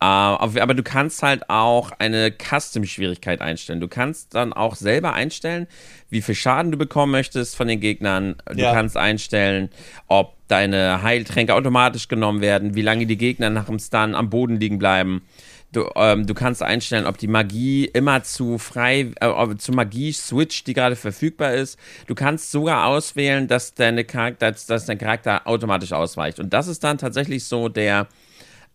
Äh, 0.01 0.05
aber 0.05 0.73
du 0.73 0.83
kannst 0.83 1.21
halt 1.23 1.49
auch 1.49 1.91
eine 1.99 2.31
Custom-Schwierigkeit 2.31 3.41
einstellen. 3.41 3.79
Du 3.79 3.87
kannst 3.87 4.35
dann 4.35 4.53
auch 4.53 4.75
selber 4.75 5.13
einstellen, 5.13 5.67
wie 6.09 6.21
viel 6.21 6.35
Schaden 6.35 6.71
du 6.71 6.77
bekommen 6.77 7.11
möchtest 7.11 7.55
von 7.55 7.67
den 7.67 7.79
Gegnern. 7.79 8.35
Du 8.45 8.61
ja. 8.61 8.73
kannst 8.73 8.97
einstellen, 8.97 9.69
ob 10.07 10.35
deine 10.47 11.03
Heiltränke 11.03 11.53
automatisch 11.53 12.07
genommen 12.07 12.41
werden, 12.41 12.75
wie 12.75 12.81
lange 12.81 13.05
die 13.05 13.17
Gegner 13.17 13.49
nach 13.49 13.65
dem 13.65 13.79
Stun 13.79 14.15
am 14.15 14.29
Boden 14.29 14.59
liegen 14.59 14.79
bleiben. 14.79 15.21
Du, 15.71 15.87
ähm, 15.95 16.25
du 16.25 16.33
kannst 16.33 16.63
einstellen, 16.63 17.05
ob 17.05 17.19
die 17.19 17.27
Magie 17.27 17.85
immer 17.85 18.23
zu 18.23 18.57
frei, 18.57 19.11
äh, 19.21 19.55
zu 19.57 19.71
Magie 19.71 20.11
switcht, 20.11 20.65
die 20.65 20.73
gerade 20.73 20.95
verfügbar 20.95 21.53
ist. 21.53 21.77
Du 22.07 22.15
kannst 22.15 22.51
sogar 22.51 22.87
auswählen, 22.87 23.47
dass 23.47 23.75
deine 23.75 24.03
Charakter, 24.03 24.51
dass 24.51 24.85
dein 24.85 24.97
Charakter 24.97 25.45
automatisch 25.45 25.93
ausweicht. 25.93 26.39
Und 26.39 26.53
das 26.53 26.67
ist 26.67 26.83
dann 26.83 26.97
tatsächlich 26.97 27.43
so 27.43 27.69
der, 27.69 28.07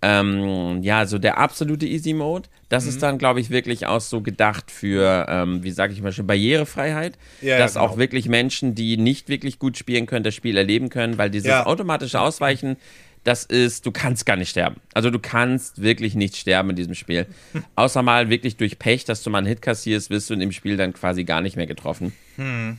ähm, 0.02 0.84
ja, 0.84 1.06
so 1.06 1.18
der 1.18 1.38
absolute 1.38 1.84
Easy 1.86 2.12
Mode. 2.12 2.48
Das 2.68 2.84
mhm. 2.84 2.90
ist 2.90 3.02
dann, 3.02 3.18
glaube 3.18 3.40
ich, 3.40 3.50
wirklich 3.50 3.86
auch 3.86 4.00
so 4.00 4.20
gedacht 4.20 4.70
für, 4.70 5.26
ähm, 5.28 5.64
wie 5.64 5.72
sage 5.72 5.94
ich 5.94 6.00
mal 6.00 6.12
schon, 6.12 6.28
Barrierefreiheit. 6.28 7.18
Ja, 7.40 7.58
dass 7.58 7.74
ja, 7.74 7.80
genau. 7.80 7.92
auch 7.92 7.98
wirklich 7.98 8.28
Menschen, 8.28 8.76
die 8.76 8.98
nicht 8.98 9.28
wirklich 9.28 9.58
gut 9.58 9.76
spielen 9.76 10.06
können, 10.06 10.22
das 10.22 10.34
Spiel 10.34 10.56
erleben 10.56 10.90
können, 10.90 11.18
weil 11.18 11.30
dieses 11.30 11.48
ja. 11.48 11.66
automatische 11.66 12.20
Ausweichen 12.20 12.76
das 13.24 13.44
ist, 13.44 13.86
du 13.86 13.90
kannst 13.90 14.26
gar 14.26 14.36
nicht 14.36 14.50
sterben. 14.50 14.76
Also 14.92 15.10
du 15.10 15.18
kannst 15.18 15.82
wirklich 15.82 16.14
nicht 16.14 16.36
sterben 16.36 16.70
in 16.70 16.76
diesem 16.76 16.94
Spiel. 16.94 17.26
Außer 17.74 18.02
mal 18.02 18.30
wirklich 18.30 18.56
durch 18.56 18.78
Pech, 18.78 19.04
dass 19.04 19.22
du 19.22 19.30
mal 19.30 19.38
einen 19.38 19.46
Hit 19.46 19.62
kassierst, 19.62 20.10
wirst 20.10 20.30
du 20.30 20.34
in 20.34 20.40
dem 20.40 20.52
Spiel 20.52 20.76
dann 20.76 20.92
quasi 20.92 21.24
gar 21.24 21.40
nicht 21.40 21.56
mehr 21.56 21.66
getroffen. 21.66 22.12
Hm. 22.36 22.78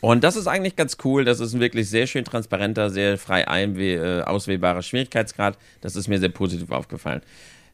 Und 0.00 0.24
das 0.24 0.36
ist 0.36 0.46
eigentlich 0.46 0.76
ganz 0.76 0.96
cool. 1.04 1.24
Das 1.24 1.40
ist 1.40 1.52
ein 1.52 1.60
wirklich 1.60 1.90
sehr 1.90 2.06
schön 2.06 2.24
transparenter, 2.24 2.88
sehr 2.88 3.18
frei 3.18 3.42
äh, 3.42 4.22
auswählbarer 4.22 4.82
Schwierigkeitsgrad. 4.82 5.58
Das 5.82 5.96
ist 5.96 6.08
mir 6.08 6.18
sehr 6.18 6.30
positiv 6.30 6.70
aufgefallen. 6.70 7.20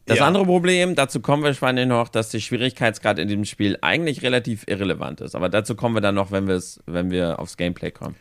Das 0.07 0.19
ja. 0.19 0.27
andere 0.27 0.45
Problem, 0.45 0.95
dazu 0.95 1.21
kommen 1.21 1.43
wir 1.43 1.53
spannend 1.53 1.89
noch, 1.89 2.09
dass 2.09 2.31
der 2.31 2.39
Schwierigkeitsgrad 2.39 3.19
in 3.19 3.27
diesem 3.27 3.45
Spiel 3.45 3.77
eigentlich 3.81 4.23
relativ 4.23 4.63
irrelevant 4.67 5.21
ist. 5.21 5.35
Aber 5.35 5.49
dazu 5.49 5.75
kommen 5.75 5.97
wir 5.97 6.01
dann 6.01 6.15
noch, 6.15 6.31
wenn, 6.31 6.49
wenn 6.87 7.11
wir 7.11 7.41
aufs 7.41 7.57
Gameplay 7.57 7.91
kommen. 7.91 8.15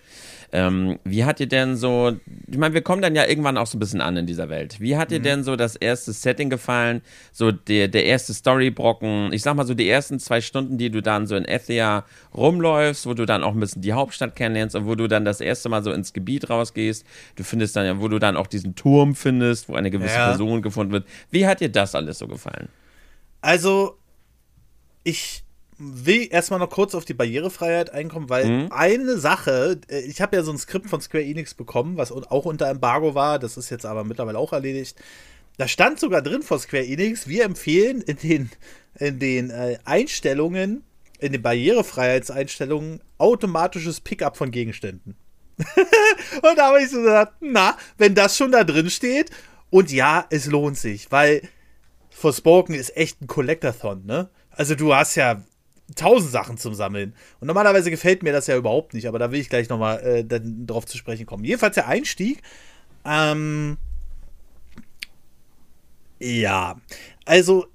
Ähm, 0.52 1.00
wie 1.04 1.26
hat 1.26 1.40
dir 1.40 1.48
denn 1.48 1.76
so, 1.76 2.16
ich 2.48 2.58
meine, 2.58 2.74
wir 2.74 2.82
kommen 2.82 3.02
dann 3.02 3.16
ja 3.16 3.26
irgendwann 3.26 3.58
auch 3.58 3.68
so 3.68 3.78
ein 3.78 3.80
bisschen 3.80 4.02
an 4.02 4.18
in 4.18 4.26
dieser 4.26 4.50
Welt. 4.50 4.80
Wie 4.80 4.98
hat 4.98 5.12
dir 5.12 5.20
mhm. 5.20 5.24
denn 5.24 5.44
so 5.44 5.56
das 5.56 5.76
erste 5.76 6.14
Setting 6.14 6.50
gefallen? 6.50 7.02
So 7.32 7.52
der, 7.52 7.88
der 7.88 8.06
erste 8.06 8.34
Storybrocken, 8.34 9.34
ich 9.34 9.42
sag 9.42 9.56
mal 9.56 9.66
so 9.66 9.74
die 9.74 9.90
ersten 9.90 10.20
zwei 10.20 10.42
Stunden, 10.42 10.78
die 10.78 10.90
du 10.90 11.02
dann 11.02 11.28
so 11.28 11.36
in 11.36 11.46
Ethia 11.46 12.06
rumläufst, 12.34 13.06
wo 13.06 13.14
du 13.14 13.26
dann 13.26 13.44
auch 13.44 13.54
ein 13.54 13.60
bisschen 13.60 13.82
die 13.82 13.94
Hauptstadt 13.94 14.36
kennenlernst 14.36 14.76
und 14.76 14.86
wo 14.86 14.96
du 14.96 15.08
dann 15.08 15.26
das 15.26 15.42
erste 15.42 15.70
Mal 15.70 15.84
so 15.84 15.92
ins 15.92 16.14
Gebiet 16.14 16.50
rausgehst. 16.50 17.06
Du 17.36 17.44
findest 17.44 17.76
dann 17.76 17.86
ja, 17.86 18.02
wo 18.02 18.08
du 18.08 18.20
dann 18.20 18.38
auch 18.38 18.48
diesen 18.48 18.76
Turm 18.76 19.16
findest, 19.16 19.70
wo 19.70 19.76
eine 19.76 19.92
gewisse 19.92 20.16
ja. 20.16 20.28
Person 20.28 20.62
gefunden 20.62 20.92
wird. 20.92 21.08
Wie 21.32 21.48
hat 21.48 21.62
dir 21.62 21.70
das 21.70 21.96
alles 21.96 22.20
so 22.20 22.28
gefallen? 22.28 22.70
Also, 23.42 23.98
ich 25.04 25.45
will 25.78 26.28
erstmal 26.30 26.60
noch 26.60 26.70
kurz 26.70 26.96
auf 26.96 27.06
die 27.06 27.14
Barrierefreiheit 27.14 27.92
einkommen, 27.92 28.30
weil 28.30 28.46
mhm. 28.46 28.68
eine 28.72 29.18
Sache, 29.18 29.80
äh, 29.90 30.02
ich 30.02 30.22
habe 30.22 30.36
ja 30.36 30.44
so 30.44 30.52
ein 30.52 30.58
Skript 30.58 30.90
von 30.90 31.02
Square 31.02 31.24
Enix 31.24 31.54
bekommen, 31.54 31.98
was 31.98 32.12
auch 32.12 32.46
unter 32.46 32.70
Embargo 32.70 33.16
war, 33.16 33.40
das 33.40 33.58
ist 33.58 33.70
jetzt 33.70 33.86
aber 33.86 34.04
mittlerweile 34.04 34.38
auch 34.38 34.54
erledigt. 34.54 34.98
Da 35.58 35.68
stand 35.68 36.00
sogar 36.00 36.22
drin 36.22 36.44
von 36.44 36.60
Square 36.60 36.86
Enix, 36.86 37.28
wir 37.28 37.46
empfehlen 37.46 38.02
in 38.02 38.18
den, 38.18 38.50
in 39.00 39.20
den 39.20 39.50
äh, 39.50 39.78
Einstellungen, 39.86 40.84
in 41.20 41.32
den 41.32 41.42
Barrierefreiheitseinstellungen, 41.42 43.02
automatisches 43.18 44.02
Pickup 44.02 44.38
von 44.38 44.52
Gegenständen. 44.52 45.16
und 45.58 46.58
da 46.58 46.68
habe 46.68 46.82
ich 46.82 46.90
so 46.90 47.02
gesagt, 47.02 47.36
na, 47.40 47.78
wenn 47.98 48.16
das 48.16 48.38
schon 48.38 48.52
da 48.52 48.64
drin 48.64 48.90
steht, 48.90 49.32
und 49.70 49.92
ja, 49.92 50.26
es 50.30 50.46
lohnt 50.46 50.78
sich, 50.78 51.12
weil 51.12 51.42
Forspoken 52.10 52.76
ist 52.76 52.96
echt 52.96 53.22
ein 53.22 53.28
Collectathon, 53.28 54.06
ne? 54.06 54.30
Also 54.52 54.76
du 54.76 54.96
hast 54.96 55.16
ja 55.16 55.44
tausend 55.96 56.32
Sachen 56.32 56.58
zum 56.58 56.74
Sammeln. 56.74 57.14
Und 57.40 57.48
normalerweise 57.48 57.92
gefällt 57.92 58.24
mir 58.24 58.34
das 58.34 58.48
ja 58.48 58.58
überhaupt 58.58 58.94
nicht, 58.94 59.08
aber 59.08 59.20
da 59.20 59.32
will 59.32 59.40
ich 59.40 59.50
gleich 59.50 59.70
nochmal 59.70 60.00
äh, 60.00 60.42
drauf 60.66 60.86
zu 60.86 60.98
sprechen 60.98 61.26
kommen. 61.26 61.44
Jedenfalls 61.44 61.76
der 61.76 61.88
Einstieg. 61.88 62.42
Ähm, 63.06 63.78
ja, 66.20 66.80
also 67.26 67.68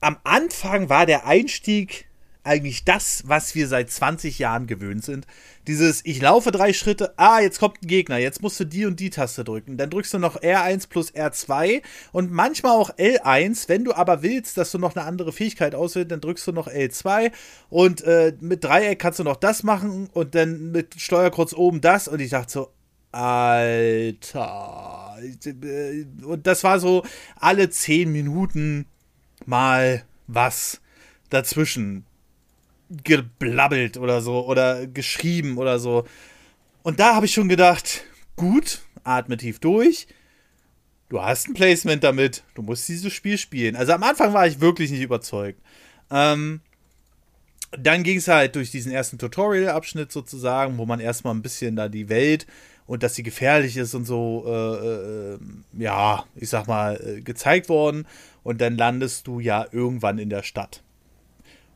am 0.00 0.16
Anfang 0.24 0.88
war 0.88 1.04
der 1.04 1.26
Einstieg 1.26 2.06
eigentlich 2.42 2.84
das, 2.84 3.22
was 3.26 3.54
wir 3.54 3.68
seit 3.68 3.90
20 3.90 4.38
Jahren 4.38 4.66
gewöhnt 4.66 5.04
sind. 5.04 5.26
Dieses, 5.66 6.04
ich 6.04 6.20
laufe 6.20 6.50
drei 6.50 6.72
Schritte, 6.72 7.12
ah, 7.18 7.40
jetzt 7.40 7.60
kommt 7.60 7.82
ein 7.82 7.86
Gegner, 7.86 8.18
jetzt 8.18 8.42
musst 8.42 8.58
du 8.60 8.64
die 8.64 8.86
und 8.86 8.98
die 8.98 9.10
Taste 9.10 9.44
drücken. 9.44 9.76
Dann 9.76 9.90
drückst 9.90 10.14
du 10.14 10.18
noch 10.18 10.40
R1 10.40 10.88
plus 10.88 11.12
R2 11.12 11.82
und 12.12 12.32
manchmal 12.32 12.72
auch 12.72 12.90
L1. 12.96 13.68
Wenn 13.68 13.84
du 13.84 13.92
aber 13.92 14.22
willst, 14.22 14.56
dass 14.56 14.70
du 14.70 14.78
noch 14.78 14.96
eine 14.96 15.04
andere 15.04 15.32
Fähigkeit 15.32 15.74
auswählst, 15.74 16.10
dann 16.10 16.20
drückst 16.20 16.46
du 16.46 16.52
noch 16.52 16.68
L2 16.68 17.30
und 17.68 18.02
äh, 18.02 18.34
mit 18.40 18.64
Dreieck 18.64 18.98
kannst 18.98 19.18
du 19.18 19.24
noch 19.24 19.36
das 19.36 19.62
machen 19.62 20.08
und 20.12 20.34
dann 20.34 20.72
mit 20.72 20.98
Steuerkreuz 20.98 21.52
oben 21.52 21.80
das. 21.80 22.08
Und 22.08 22.20
ich 22.20 22.30
dachte 22.30 22.52
so, 22.52 22.72
Alter. 23.12 25.18
Und 26.22 26.46
das 26.46 26.64
war 26.64 26.80
so 26.80 27.04
alle 27.36 27.68
10 27.68 28.10
Minuten 28.10 28.86
mal 29.46 30.04
was 30.26 30.80
dazwischen 31.28 32.06
geblabbelt 32.90 33.96
oder 33.96 34.20
so 34.20 34.46
oder 34.46 34.86
geschrieben 34.86 35.58
oder 35.58 35.78
so. 35.78 36.04
Und 36.82 37.00
da 37.00 37.14
habe 37.14 37.26
ich 37.26 37.32
schon 37.32 37.48
gedacht, 37.48 38.04
gut, 38.36 38.80
atme 39.04 39.36
tief 39.36 39.60
durch. 39.60 40.06
Du 41.08 41.20
hast 41.20 41.48
ein 41.48 41.54
Placement 41.54 42.04
damit. 42.04 42.44
Du 42.54 42.62
musst 42.62 42.88
dieses 42.88 43.12
Spiel 43.12 43.38
spielen. 43.38 43.76
Also 43.76 43.92
am 43.92 44.02
Anfang 44.02 44.32
war 44.32 44.46
ich 44.46 44.60
wirklich 44.60 44.90
nicht 44.90 45.02
überzeugt. 45.02 45.60
Ähm, 46.10 46.60
dann 47.72 48.02
ging 48.02 48.18
es 48.18 48.28
halt 48.28 48.56
durch 48.56 48.70
diesen 48.70 48.92
ersten 48.92 49.18
Tutorial-Abschnitt 49.18 50.10
sozusagen, 50.10 50.78
wo 50.78 50.86
man 50.86 51.00
erstmal 51.00 51.34
ein 51.34 51.42
bisschen 51.42 51.76
da 51.76 51.88
die 51.88 52.08
Welt 52.08 52.46
und 52.86 53.04
dass 53.04 53.14
sie 53.14 53.22
gefährlich 53.22 53.76
ist 53.76 53.94
und 53.94 54.04
so, 54.04 54.44
äh, 54.46 55.34
äh, 55.34 55.38
ja, 55.78 56.24
ich 56.34 56.48
sag 56.48 56.66
mal, 56.66 56.96
äh, 56.96 57.20
gezeigt 57.20 57.68
worden. 57.68 58.06
Und 58.42 58.60
dann 58.60 58.76
landest 58.76 59.26
du 59.26 59.38
ja 59.38 59.66
irgendwann 59.70 60.18
in 60.18 60.30
der 60.30 60.42
Stadt. 60.42 60.82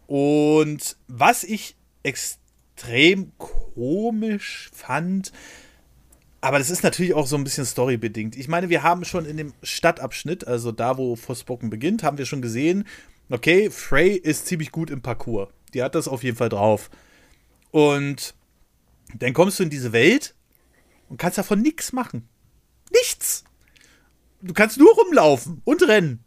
Und 0.07 0.97
was 1.09 1.45
ich 1.45 1.77
extrem 2.03 3.33
komisch 3.38 4.71
fand, 4.73 5.33
aber 6.40 6.59
das 6.59 6.69
ist 6.69 6.83
natürlich 6.83 7.14
auch 7.14 7.27
so 7.27 7.37
ein 7.37 7.45
bisschen 7.45 7.64
storybedingt. 7.64 8.37
Ich 8.37 8.49
meine, 8.49 8.69
wir 8.69 8.83
haben 8.83 9.05
schon 9.05 9.25
in 9.25 9.38
dem 9.38 9.55
Stadtabschnitt, 9.62 10.47
also 10.47 10.73
da, 10.73 10.99
wo 10.99 11.17
Forspoken 11.17 11.71
beginnt, 11.71 12.03
haben 12.03 12.19
wir 12.19 12.27
schon 12.27 12.43
gesehen, 12.43 12.87
okay, 13.31 13.71
Frey 13.71 14.11
ist 14.11 14.47
ziemlich 14.47 14.71
gut 14.71 14.90
im 14.90 15.01
Parcours. 15.01 15.49
Die 15.73 15.83
hat 15.83 15.95
das 15.95 16.09
auf 16.09 16.23
jeden 16.23 16.37
Fall 16.37 16.51
drauf. 16.51 16.90
Und 17.71 18.35
dann 19.14 19.33
kommst 19.33 19.59
du 19.59 19.62
in 19.62 19.71
diese 19.71 19.93
Welt 19.93 20.35
und 21.09 21.17
kannst 21.17 21.38
davon 21.38 21.62
nichts 21.62 21.93
machen. 21.93 22.29
Nichts! 22.93 23.45
Du 24.43 24.53
kannst 24.53 24.77
nur 24.77 24.95
rumlaufen 24.95 25.62
und 25.64 25.83
rennen. 25.88 26.23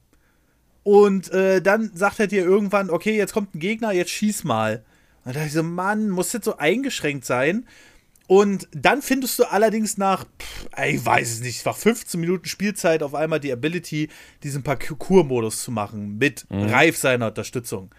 Und 0.88 1.34
äh, 1.34 1.62
dann 1.62 1.91
sagt 1.95 2.17
er 2.21 2.28
dir 2.28 2.45
irgendwann, 2.45 2.89
okay, 2.89 3.17
jetzt 3.17 3.34
kommt 3.34 3.54
ein 3.54 3.60
Gegner, 3.60 3.91
jetzt 3.91 4.12
schieß 4.12 4.45
mal. 4.45 4.86
Und 5.26 5.32
da 5.36 5.39
dachte 5.39 5.47
ich 5.47 5.54
so, 5.54 5.62
Mann, 5.62 6.10
muss 6.10 6.32
jetzt 6.32 6.45
so 6.45 6.56
eingeschränkt 6.56 7.26
sein. 7.26 7.67
Und 8.28 8.69
dann 8.71 9.02
findest 9.02 9.38
du 9.38 9.43
allerdings 9.43 9.97
nach, 9.97 10.23
pff, 10.23 10.69
ich 10.86 11.06
weiß 11.06 11.30
es 11.30 11.39
nicht, 11.41 11.65
nach 11.65 11.76
15 11.76 12.17
Minuten 12.21 12.45
Spielzeit 12.45 13.04
auf 13.04 13.15
einmal 13.15 13.41
die 13.41 13.52
Ability, 13.52 14.08
diesen 14.43 14.63
Parcours-Modus 14.63 15.62
zu 15.62 15.71
machen 15.71 16.19
mit 16.19 16.50
mhm. 16.50 16.62
Reif 16.69 16.95
seiner 16.95 17.28
Unterstützung. 17.28 17.93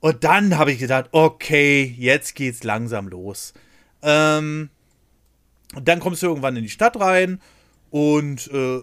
Und 0.00 0.24
dann 0.24 0.58
habe 0.58 0.72
ich 0.72 0.80
gedacht, 0.80 1.08
okay, 1.12 1.94
jetzt 1.96 2.34
geht's 2.34 2.64
langsam 2.64 3.08
los. 3.08 3.54
Ähm, 4.02 4.68
dann 5.82 6.00
kommst 6.00 6.22
du 6.22 6.26
irgendwann 6.26 6.56
in 6.56 6.64
die 6.64 6.68
Stadt 6.68 7.00
rein 7.00 7.40
und 7.88 8.46
äh, 8.52 8.82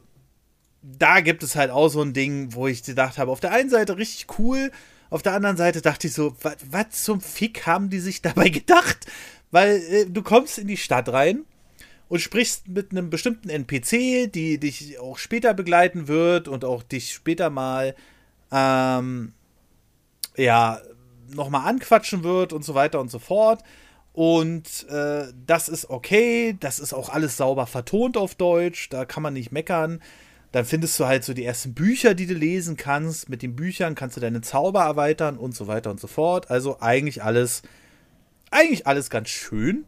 da 0.97 1.21
gibt 1.21 1.43
es 1.43 1.55
halt 1.55 1.71
auch 1.71 1.89
so 1.89 2.01
ein 2.01 2.13
Ding, 2.13 2.53
wo 2.53 2.67
ich 2.67 2.83
gedacht 2.83 3.17
habe, 3.17 3.31
auf 3.31 3.39
der 3.39 3.51
einen 3.51 3.69
Seite 3.69 3.97
richtig 3.97 4.27
cool, 4.37 4.71
auf 5.09 5.21
der 5.21 5.33
anderen 5.33 5.57
Seite 5.57 5.81
dachte 5.81 6.07
ich 6.07 6.13
so, 6.13 6.35
was 6.69 7.03
zum 7.03 7.21
Fick 7.21 7.65
haben 7.65 7.89
die 7.89 7.99
sich 7.99 8.21
dabei 8.21 8.49
gedacht? 8.49 9.05
Weil 9.51 9.77
äh, 9.89 10.05
du 10.05 10.21
kommst 10.21 10.57
in 10.57 10.67
die 10.67 10.77
Stadt 10.77 11.09
rein 11.09 11.45
und 12.07 12.19
sprichst 12.19 12.67
mit 12.67 12.91
einem 12.91 13.09
bestimmten 13.09 13.49
NPC, 13.49 14.31
die 14.31 14.59
dich 14.59 14.99
auch 14.99 15.17
später 15.17 15.53
begleiten 15.53 16.07
wird 16.07 16.47
und 16.47 16.65
auch 16.65 16.83
dich 16.83 17.13
später 17.13 17.49
mal, 17.49 17.95
ähm, 18.51 19.33
ja, 20.37 20.81
nochmal 21.33 21.67
anquatschen 21.67 22.23
wird 22.23 22.53
und 22.53 22.63
so 22.63 22.75
weiter 22.75 22.99
und 22.99 23.09
so 23.09 23.19
fort. 23.19 23.63
Und 24.13 24.87
äh, 24.89 25.25
das 25.45 25.67
ist 25.67 25.89
okay, 25.89 26.55
das 26.59 26.79
ist 26.79 26.93
auch 26.93 27.09
alles 27.09 27.37
sauber 27.37 27.67
vertont 27.67 28.17
auf 28.17 28.35
Deutsch, 28.35 28.89
da 28.89 29.05
kann 29.05 29.23
man 29.23 29.33
nicht 29.33 29.51
meckern. 29.51 30.01
Dann 30.55 30.63
findest 30.63 30.97
du 31.01 31.05
halt 31.05 31.25
so 31.25 31.33
die 31.33 31.43
ersten 31.43 31.73
Bücher, 31.73 32.13
die 32.13 32.27
du 32.27 32.33
lesen 32.33 32.77
kannst. 32.77 33.27
Mit 33.27 33.41
den 33.41 33.57
Büchern 33.57 33.93
kannst 33.93 34.15
du 34.15 34.21
deine 34.21 34.39
Zauber 34.39 34.83
erweitern 34.83 35.35
und 35.35 35.53
so 35.53 35.67
weiter 35.67 35.91
und 35.91 35.99
so 35.99 36.07
fort. 36.07 36.49
Also 36.49 36.79
eigentlich 36.79 37.21
alles, 37.21 37.61
eigentlich 38.51 38.87
alles 38.87 39.09
ganz 39.09 39.27
schön. 39.27 39.83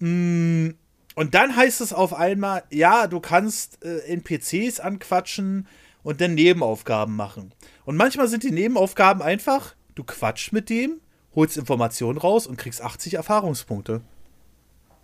Mm, 0.00 0.70
und 1.14 1.34
dann 1.36 1.54
heißt 1.54 1.80
es 1.80 1.92
auf 1.92 2.12
einmal, 2.12 2.64
ja, 2.70 3.06
du 3.06 3.20
kannst 3.20 3.84
äh, 3.84 4.00
NPCs 4.12 4.80
anquatschen 4.80 5.68
und 6.02 6.20
dann 6.20 6.34
Nebenaufgaben 6.34 7.14
machen. 7.14 7.52
Und 7.84 7.96
manchmal 7.96 8.26
sind 8.26 8.42
die 8.42 8.50
Nebenaufgaben 8.50 9.22
einfach, 9.22 9.76
du 9.94 10.02
quatschst 10.02 10.52
mit 10.52 10.70
dem, 10.70 11.00
holst 11.36 11.56
Informationen 11.56 12.18
raus 12.18 12.48
und 12.48 12.56
kriegst 12.56 12.82
80 12.82 13.14
Erfahrungspunkte. 13.14 14.00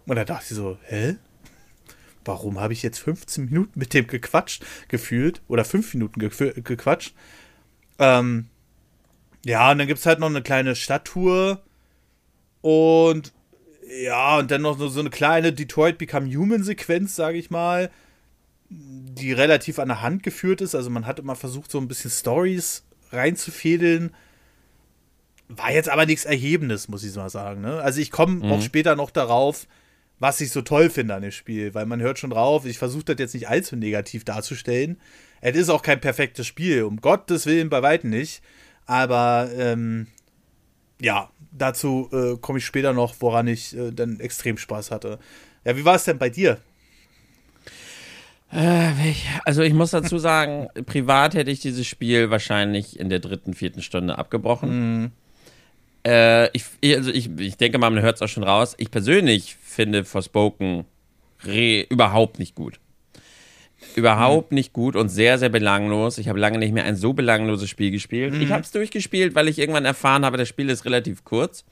Und 0.07 0.16
da 0.16 0.24
dachte 0.24 0.46
ich 0.50 0.57
so, 0.57 0.79
hä? 0.83 1.14
Warum 2.24 2.61
habe 2.61 2.72
ich 2.72 2.83
jetzt 2.83 2.98
15 2.98 3.46
Minuten 3.46 3.78
mit 3.78 3.94
dem 3.94 4.06
gequatscht, 4.06 4.64
gefühlt, 4.88 5.42
oder 5.48 5.64
5 5.64 5.94
Minuten 5.94 6.20
ge 6.20 6.61
gequatscht. 6.62 7.14
Ähm, 7.98 8.46
ja, 9.44 9.70
und 9.70 9.78
dann 9.78 9.87
gibt 9.87 10.00
es 10.00 10.06
halt 10.06 10.18
noch 10.18 10.28
eine 10.28 10.42
kleine 10.42 10.76
Stadttour 10.76 11.62
und 12.61 13.33
ja, 14.04 14.38
und 14.38 14.50
dann 14.50 14.62
noch 14.62 14.78
so 14.78 15.00
eine 15.00 15.11
kleine 15.11 15.52
Detroit 15.52 15.98
Become 15.98 16.33
Human 16.35 16.62
Sequenz, 16.62 17.16
sage 17.16 17.38
ich 17.38 17.50
mal, 17.50 17.90
die 18.68 19.33
relativ 19.33 19.78
an 19.78 19.88
der 19.88 20.00
Hand 20.00 20.22
geführt 20.22 20.61
ist. 20.61 20.74
Also 20.74 20.90
man 20.90 21.06
hat 21.06 21.18
immer 21.18 21.35
versucht, 21.35 21.70
so 21.70 21.78
ein 21.78 21.88
bisschen 21.88 22.11
Stories 22.11 22.85
reinzufädeln. 23.11 24.14
War 25.48 25.72
jetzt 25.72 25.88
aber 25.88 26.06
nichts 26.06 26.24
Erhebendes, 26.24 26.88
muss 26.88 27.02
ich 27.02 27.14
mal 27.16 27.30
sagen. 27.30 27.62
Ne? 27.62 27.80
Also 27.80 28.00
ich 28.00 28.12
komme 28.12 28.35
mhm. 28.35 28.52
auch 28.52 28.62
später 28.62 28.94
noch 28.94 29.11
darauf, 29.11 29.66
was 30.20 30.40
ich 30.40 30.52
so 30.52 30.62
toll 30.62 30.90
finde 30.90 31.14
an 31.14 31.22
dem 31.22 31.33
Spiel, 31.33 31.74
weil 31.74 31.87
man 31.87 32.00
hört 32.00 32.18
schon 32.18 32.30
drauf, 32.30 32.66
ich 32.66 32.78
versuche 32.78 33.04
das 33.04 33.16
jetzt 33.18 33.35
nicht 33.35 33.48
allzu 33.48 33.74
negativ 33.74 34.24
darzustellen. 34.24 35.00
Es 35.40 35.56
ist 35.56 35.70
auch 35.70 35.83
kein 35.83 36.00
perfektes 36.00 36.46
Spiel, 36.46 36.85
um 36.85 37.00
Gottes 37.00 37.46
Willen 37.46 37.70
bei 37.70 37.83
weitem 37.83 38.11
nicht. 38.11 38.42
Aber 38.87 39.50
ähm, 39.56 40.06
ja, 41.00 41.30
dazu 41.52 42.09
äh, 42.12 42.37
komme 42.37 42.59
ich 42.59 42.66
später 42.66 42.92
noch, 42.92 43.14
woran 43.20 43.46
ich 43.46 43.76
äh, 43.76 43.90
dann 43.90 44.20
extrem 44.20 44.59
Spaß 44.59 44.90
hatte. 44.90 45.18
Ja, 45.64 45.76
wie 45.76 45.85
war 45.85 45.94
es 45.94 46.04
denn 46.04 46.18
bei 46.18 46.28
dir? 46.28 46.59
Äh, 48.52 48.92
also 49.44 49.62
ich 49.62 49.72
muss 49.72 49.92
dazu 49.92 50.18
sagen, 50.18 50.68
privat 50.87 51.35
hätte 51.35 51.50
ich 51.50 51.61
dieses 51.61 51.87
Spiel 51.87 52.30
wahrscheinlich 52.30 53.00
in 53.00 53.09
der 53.09 53.20
dritten, 53.20 53.54
vierten 53.54 53.80
Stunde 53.80 54.18
abgebrochen. 54.18 55.00
Mhm. 55.00 55.12
Äh, 56.06 56.48
ich, 56.56 56.64
also 56.96 57.10
ich, 57.10 57.30
ich 57.38 57.56
denke 57.56 57.78
mal, 57.78 57.90
man 57.90 58.02
hört 58.02 58.16
es 58.16 58.22
auch 58.22 58.28
schon 58.28 58.44
raus. 58.44 58.74
Ich 58.78 58.90
persönlich 58.90 59.56
finde 59.62 60.04
Forspoken 60.04 60.84
überhaupt 61.44 62.38
nicht 62.38 62.54
gut. 62.54 62.78
Überhaupt 63.96 64.52
mhm. 64.52 64.56
nicht 64.56 64.72
gut 64.72 64.94
und 64.94 65.08
sehr, 65.08 65.38
sehr 65.38 65.48
belanglos. 65.48 66.18
Ich 66.18 66.28
habe 66.28 66.38
lange 66.38 66.58
nicht 66.58 66.72
mehr 66.72 66.84
ein 66.84 66.96
so 66.96 67.12
belangloses 67.12 67.68
Spiel 67.68 67.90
gespielt. 67.90 68.34
Mhm. 68.34 68.42
Ich 68.42 68.52
habe 68.52 68.62
es 68.62 68.70
durchgespielt, 68.70 69.34
weil 69.34 69.48
ich 69.48 69.58
irgendwann 69.58 69.84
erfahren 69.84 70.24
habe, 70.24 70.36
das 70.36 70.48
Spiel 70.48 70.68
ist 70.68 70.84
relativ 70.84 71.24
kurz. 71.24 71.64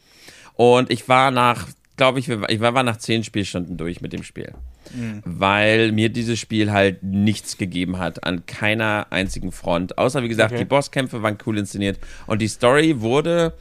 Und 0.54 0.90
ich 0.90 1.08
war 1.08 1.30
nach, 1.30 1.68
glaube 1.96 2.18
ich, 2.18 2.28
ich 2.28 2.60
war, 2.60 2.74
war 2.74 2.82
nach 2.82 2.96
zehn 2.96 3.24
Spielstunden 3.24 3.76
durch 3.76 4.00
mit 4.00 4.12
dem 4.12 4.22
Spiel. 4.22 4.54
Mhm. 4.94 5.22
Weil 5.24 5.92
mir 5.92 6.08
dieses 6.08 6.38
Spiel 6.38 6.72
halt 6.72 7.02
nichts 7.02 7.58
gegeben 7.58 7.98
hat 7.98 8.24
an 8.24 8.46
keiner 8.46 9.06
einzigen 9.10 9.52
Front. 9.52 9.98
Außer, 9.98 10.22
wie 10.22 10.28
gesagt, 10.28 10.52
okay. 10.52 10.62
die 10.62 10.68
Bosskämpfe 10.68 11.22
waren 11.22 11.36
cool 11.46 11.58
inszeniert. 11.58 11.98
Und 12.26 12.40
die 12.40 12.48
Story 12.48 13.00
wurde 13.00 13.52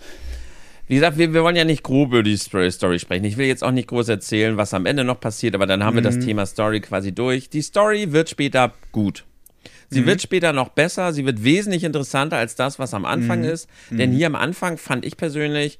wie 0.87 0.95
gesagt, 0.95 1.17
wir, 1.17 1.33
wir 1.33 1.43
wollen 1.43 1.55
ja 1.55 1.65
nicht 1.65 1.83
grob 1.83 2.09
über 2.09 2.23
die 2.23 2.37
Story 2.37 2.99
sprechen. 2.99 3.25
Ich 3.25 3.37
will 3.37 3.47
jetzt 3.47 3.63
auch 3.63 3.71
nicht 3.71 3.89
groß 3.89 4.07
erzählen, 4.09 4.57
was 4.57 4.73
am 4.73 4.85
Ende 4.85 5.03
noch 5.03 5.19
passiert, 5.19 5.55
aber 5.55 5.65
dann 5.65 5.83
haben 5.83 5.93
mhm. 5.93 5.97
wir 5.99 6.03
das 6.03 6.15
mhm. 6.15 6.25
Thema 6.25 6.45
Story 6.45 6.79
quasi 6.79 7.13
durch. 7.13 7.49
Die 7.49 7.61
Story 7.61 8.11
wird 8.11 8.29
später 8.29 8.73
gut. 8.91 9.25
Sie 9.89 10.01
mhm. 10.01 10.07
wird 10.07 10.21
später 10.21 10.53
noch 10.53 10.69
besser, 10.69 11.13
sie 11.13 11.25
wird 11.25 11.43
wesentlich 11.43 11.83
interessanter 11.83 12.37
als 12.37 12.55
das, 12.55 12.79
was 12.79 12.93
am 12.93 13.05
Anfang 13.05 13.39
mhm. 13.39 13.49
ist. 13.49 13.69
Denn 13.89 14.11
mhm. 14.11 14.15
hier 14.15 14.27
am 14.27 14.35
Anfang 14.35 14.77
fand 14.77 15.05
ich 15.05 15.17
persönlich, 15.17 15.79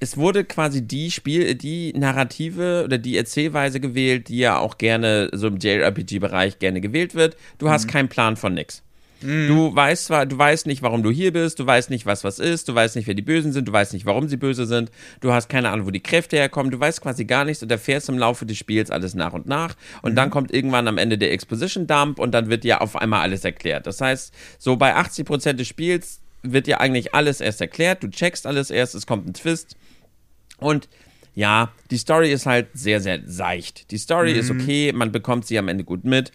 es 0.00 0.16
wurde 0.16 0.44
quasi 0.44 0.86
die 0.86 1.10
Spiel, 1.10 1.54
die 1.54 1.92
Narrative 1.94 2.82
oder 2.84 2.98
die 2.98 3.16
Erzählweise 3.16 3.80
gewählt, 3.80 4.28
die 4.28 4.38
ja 4.38 4.58
auch 4.58 4.78
gerne 4.78 5.30
so 5.32 5.46
im 5.46 5.56
JRPG-Bereich 5.56 6.58
gerne 6.58 6.80
gewählt 6.80 7.14
wird. 7.14 7.36
Du 7.58 7.70
hast 7.70 7.86
mhm. 7.86 7.90
keinen 7.90 8.08
Plan 8.08 8.36
von 8.36 8.54
nix. 8.54 8.83
Mhm. 9.24 9.48
Du 9.48 9.74
weißt 9.74 10.06
zwar, 10.06 10.26
du 10.26 10.36
weißt 10.36 10.66
nicht, 10.66 10.82
warum 10.82 11.02
du 11.02 11.10
hier 11.10 11.32
bist, 11.32 11.58
du 11.58 11.66
weißt 11.66 11.88
nicht, 11.88 12.04
was 12.04 12.24
was 12.24 12.38
ist, 12.38 12.68
du 12.68 12.74
weißt 12.74 12.94
nicht, 12.96 13.06
wer 13.06 13.14
die 13.14 13.22
Bösen 13.22 13.52
sind, 13.52 13.66
du 13.66 13.72
weißt 13.72 13.94
nicht, 13.94 14.04
warum 14.04 14.28
sie 14.28 14.36
böse 14.36 14.66
sind, 14.66 14.90
du 15.20 15.32
hast 15.32 15.48
keine 15.48 15.70
Ahnung, 15.70 15.86
wo 15.86 15.90
die 15.90 16.02
Kräfte 16.02 16.36
herkommen, 16.36 16.70
du 16.70 16.78
weißt 16.78 17.00
quasi 17.00 17.24
gar 17.24 17.44
nichts 17.44 17.62
und 17.62 17.70
erfährst 17.70 18.08
im 18.10 18.18
Laufe 18.18 18.44
des 18.44 18.58
Spiels 18.58 18.90
alles 18.90 19.14
nach 19.14 19.32
und 19.32 19.46
nach 19.46 19.76
und 20.02 20.12
mhm. 20.12 20.16
dann 20.16 20.30
kommt 20.30 20.52
irgendwann 20.52 20.86
am 20.88 20.98
Ende 20.98 21.16
der 21.16 21.32
Exposition 21.32 21.86
Dump 21.86 22.18
und 22.18 22.32
dann 22.32 22.50
wird 22.50 22.64
dir 22.64 22.82
auf 22.82 22.96
einmal 22.96 23.22
alles 23.22 23.44
erklärt. 23.44 23.86
Das 23.86 24.00
heißt, 24.00 24.34
so 24.58 24.76
bei 24.76 24.94
80% 24.94 25.54
des 25.54 25.68
Spiels 25.68 26.20
wird 26.42 26.66
dir 26.66 26.80
eigentlich 26.80 27.14
alles 27.14 27.40
erst 27.40 27.62
erklärt, 27.62 28.02
du 28.02 28.10
checkst 28.10 28.46
alles 28.46 28.70
erst, 28.70 28.94
es 28.94 29.06
kommt 29.06 29.26
ein 29.26 29.32
Twist 29.32 29.76
und 30.58 30.88
ja, 31.34 31.72
die 31.90 31.98
Story 31.98 32.32
ist 32.32 32.46
halt 32.46 32.68
sehr, 32.74 33.00
sehr 33.00 33.20
seicht. 33.26 33.90
Die 33.90 33.98
Story 33.98 34.34
mhm. 34.34 34.40
ist 34.40 34.50
okay, 34.50 34.92
man 34.92 35.10
bekommt 35.10 35.46
sie 35.46 35.58
am 35.58 35.68
Ende 35.68 35.82
gut 35.82 36.04
mit 36.04 36.30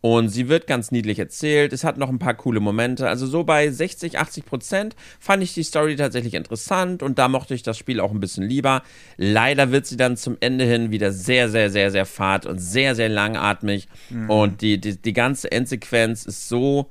und 0.00 0.28
sie 0.28 0.48
wird 0.48 0.66
ganz 0.66 0.90
niedlich 0.90 1.18
erzählt. 1.18 1.72
Es 1.72 1.84
hat 1.84 1.98
noch 1.98 2.08
ein 2.08 2.18
paar 2.18 2.34
coole 2.34 2.58
Momente. 2.58 3.08
Also 3.08 3.26
so 3.26 3.44
bei 3.44 3.70
60, 3.70 4.18
80 4.18 4.44
Prozent 4.44 4.96
fand 5.20 5.42
ich 5.42 5.54
die 5.54 5.62
Story 5.62 5.94
tatsächlich 5.94 6.34
interessant 6.34 7.02
und 7.02 7.18
da 7.18 7.28
mochte 7.28 7.54
ich 7.54 7.62
das 7.62 7.78
Spiel 7.78 8.00
auch 8.00 8.10
ein 8.10 8.20
bisschen 8.20 8.44
lieber. 8.44 8.82
Leider 9.16 9.70
wird 9.70 9.86
sie 9.86 9.96
dann 9.96 10.16
zum 10.16 10.36
Ende 10.40 10.64
hin 10.64 10.90
wieder 10.90 11.12
sehr, 11.12 11.48
sehr, 11.48 11.70
sehr, 11.70 11.92
sehr 11.92 12.06
fad 12.06 12.46
und 12.46 12.58
sehr, 12.58 12.96
sehr 12.96 13.08
langatmig 13.08 13.86
mhm. 14.10 14.30
und 14.30 14.62
die, 14.62 14.80
die, 14.80 15.00
die 15.00 15.12
ganze 15.12 15.52
Endsequenz 15.52 16.24
ist 16.26 16.48
so 16.48 16.90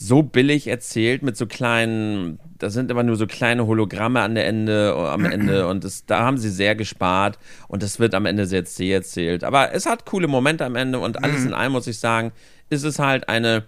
so 0.00 0.22
billig 0.22 0.68
erzählt 0.68 1.24
mit 1.24 1.36
so 1.36 1.46
kleinen, 1.46 2.38
da 2.58 2.70
sind 2.70 2.88
immer 2.88 3.02
nur 3.02 3.16
so 3.16 3.26
kleine 3.26 3.66
Hologramme 3.66 4.20
an 4.20 4.36
der 4.36 4.46
Ende, 4.46 4.94
am 4.94 5.24
Ende 5.30 5.66
und 5.66 5.82
das, 5.82 6.06
da 6.06 6.20
haben 6.20 6.38
sie 6.38 6.50
sehr 6.50 6.76
gespart 6.76 7.36
und 7.66 7.82
das 7.82 7.98
wird 7.98 8.14
am 8.14 8.24
Ende 8.24 8.46
sehr 8.46 8.64
zäh 8.64 8.92
erzählt. 8.92 9.42
Aber 9.42 9.74
es 9.74 9.86
hat 9.86 10.06
coole 10.06 10.28
Momente 10.28 10.64
am 10.64 10.76
Ende 10.76 11.00
und 11.00 11.22
alles 11.24 11.44
in 11.44 11.52
allem 11.52 11.72
muss 11.72 11.88
ich 11.88 11.98
sagen, 11.98 12.30
ist 12.70 12.84
es 12.84 13.00
halt 13.00 13.28
eine 13.28 13.64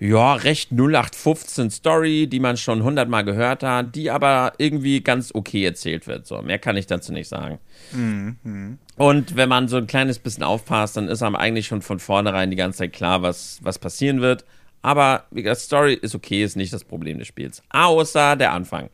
ja, 0.00 0.34
recht 0.34 0.70
0815 0.70 1.70
Story, 1.70 2.28
die 2.28 2.38
man 2.38 2.56
schon 2.56 2.84
hundertmal 2.84 3.24
gehört 3.24 3.64
hat, 3.64 3.96
die 3.96 4.12
aber 4.12 4.52
irgendwie 4.58 5.00
ganz 5.00 5.34
okay 5.34 5.64
erzählt 5.64 6.06
wird. 6.06 6.24
So, 6.24 6.40
mehr 6.40 6.60
kann 6.60 6.76
ich 6.76 6.86
dazu 6.86 7.12
nicht 7.12 7.28
sagen. 7.28 7.58
Mhm. 7.90 8.78
Und 8.96 9.34
wenn 9.34 9.48
man 9.48 9.66
so 9.66 9.76
ein 9.76 9.88
kleines 9.88 10.20
bisschen 10.20 10.44
aufpasst, 10.44 10.96
dann 10.96 11.08
ist 11.08 11.22
einem 11.22 11.34
eigentlich 11.34 11.66
schon 11.66 11.82
von 11.82 11.98
vornherein 11.98 12.50
die 12.50 12.56
ganze 12.56 12.78
Zeit 12.78 12.92
klar, 12.92 13.22
was, 13.22 13.58
was 13.62 13.80
passieren 13.80 14.20
wird. 14.20 14.44
Aber 14.82 15.24
wie 15.30 15.42
gesagt, 15.42 15.60
Story 15.60 15.94
ist 15.94 16.14
okay, 16.14 16.44
ist 16.44 16.56
nicht 16.56 16.72
das 16.72 16.84
Problem 16.84 17.18
des 17.18 17.28
Spiels. 17.28 17.62
Außer 17.70 18.36
der 18.36 18.52
Anfang. 18.52 18.90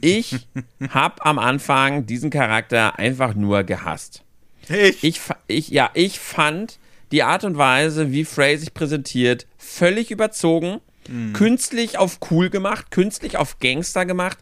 Ich 0.00 0.46
habe 0.90 1.24
am 1.24 1.38
Anfang 1.38 2.06
diesen 2.06 2.30
Charakter 2.30 2.98
einfach 2.98 3.34
nur 3.34 3.62
gehasst. 3.64 4.22
Ich? 4.68 5.04
ich? 5.04 5.20
Ich, 5.46 5.68
ja, 5.68 5.90
ich 5.94 6.18
fand 6.18 6.78
die 7.12 7.22
Art 7.22 7.44
und 7.44 7.56
Weise, 7.56 8.12
wie 8.12 8.24
Frey 8.24 8.56
sich 8.56 8.74
präsentiert, 8.74 9.46
völlig 9.58 10.10
überzogen, 10.10 10.80
mhm. 11.08 11.32
künstlich 11.32 11.98
auf 11.98 12.18
cool 12.30 12.50
gemacht, 12.50 12.90
künstlich 12.90 13.36
auf 13.36 13.58
Gangster 13.60 14.06
gemacht 14.06 14.38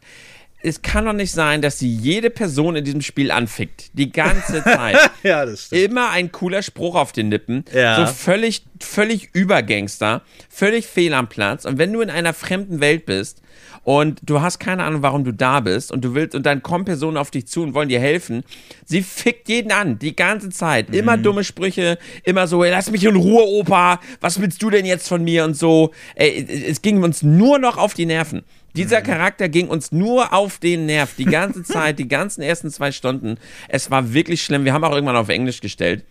es 0.63 0.83
kann 0.83 1.05
doch 1.05 1.13
nicht 1.13 1.33
sein, 1.33 1.61
dass 1.63 1.79
sie 1.79 1.93
jede 1.93 2.31
Person 2.31 2.77
in 2.77 2.85
diesem 2.85 3.03
Spiel 3.03 3.31
anfickt. 3.31 3.91
Die 3.95 4.11
ganze 4.13 4.63
Zeit. 4.65 4.97
ja, 5.23 5.45
das 5.45 5.67
stimmt. 5.67 5.83
Immer 5.83 6.11
ein 6.11 6.31
cooler 6.33 6.63
Spruch 6.63 6.95
auf 6.95 7.13
den 7.13 7.31
Lippen. 7.31 7.65
Ja. 7.75 8.07
So 8.07 8.13
völlig, 8.13 8.65
völlig 8.81 9.31
Übergangster. 9.33 10.23
Völlig 10.49 10.87
fehl 10.87 11.15
am 11.15 11.29
Platz. 11.29 11.65
Und 11.65 11.79
wenn 11.79 11.93
du 11.93 12.01
in 12.01 12.11
einer 12.11 12.33
fremden 12.33 12.81
Welt 12.81 13.07
bist 13.07 13.43
und 13.85 14.21
du 14.23 14.41
hast 14.41 14.61
keine 14.61 14.85
Ahnung, 14.85 15.03
warum 15.03 15.25
du 15.25 15.33
da 15.33 15.61
bist 15.61 15.91
und 15.91 16.05
du 16.05 16.15
willst 16.15 16.35
und 16.35 16.47
dann 16.47 16.63
kommen 16.63 16.85
Personen 16.85 17.17
auf 17.17 17.31
dich 17.31 17.47
zu 17.47 17.63
und 17.63 17.75
wollen 17.75 17.89
dir 17.89 18.01
helfen, 18.01 18.45
sie 18.85 19.03
fickt 19.03 19.49
jeden 19.49 19.73
an, 19.73 19.99
die 19.99 20.15
ganze 20.15 20.51
Zeit. 20.51 20.91
Mhm. 20.91 20.95
Immer 20.95 21.17
dumme 21.17 21.43
Sprüche, 21.43 21.99
immer 22.23 22.47
so, 22.47 22.63
ey, 22.63 22.71
lass 22.71 22.91
mich 22.91 23.05
in 23.05 23.17
Ruhe, 23.17 23.45
Opa, 23.45 24.01
was 24.21 24.41
willst 24.41 24.63
du 24.63 24.71
denn 24.71 24.85
jetzt 24.85 25.09
von 25.09 25.25
mir 25.25 25.45
und 25.45 25.55
so. 25.55 25.91
Ey, 26.15 26.47
es 26.69 26.83
ging 26.83 27.03
uns 27.03 27.23
nur 27.23 27.59
noch 27.59 27.77
auf 27.79 27.95
die 27.95 28.07
Nerven. 28.07 28.45
Dieser 28.77 29.01
mhm. 29.01 29.05
Charakter 29.05 29.49
ging 29.49 29.69
uns 29.69 29.93
nur 29.93 30.33
auf 30.33 30.59
den 30.59 30.87
Nerv, 30.87 31.15
die 31.17 31.25
ganze 31.25 31.63
Zeit, 31.65 31.99
die 31.99 32.09
ganzen 32.09 32.43
ersten 32.43 32.71
zwei 32.71 32.93
Stunden. 32.93 33.37
Es 33.69 33.91
war 33.91 34.13
wirklich 34.13 34.43
schlimm. 34.43 34.65
Wir 34.65 34.73
haben 34.73 34.85
auch 34.85 34.93
irgendwann 34.93 35.17
auf 35.17 35.29
Englisch 35.29 35.61
gestellt. 35.61 36.05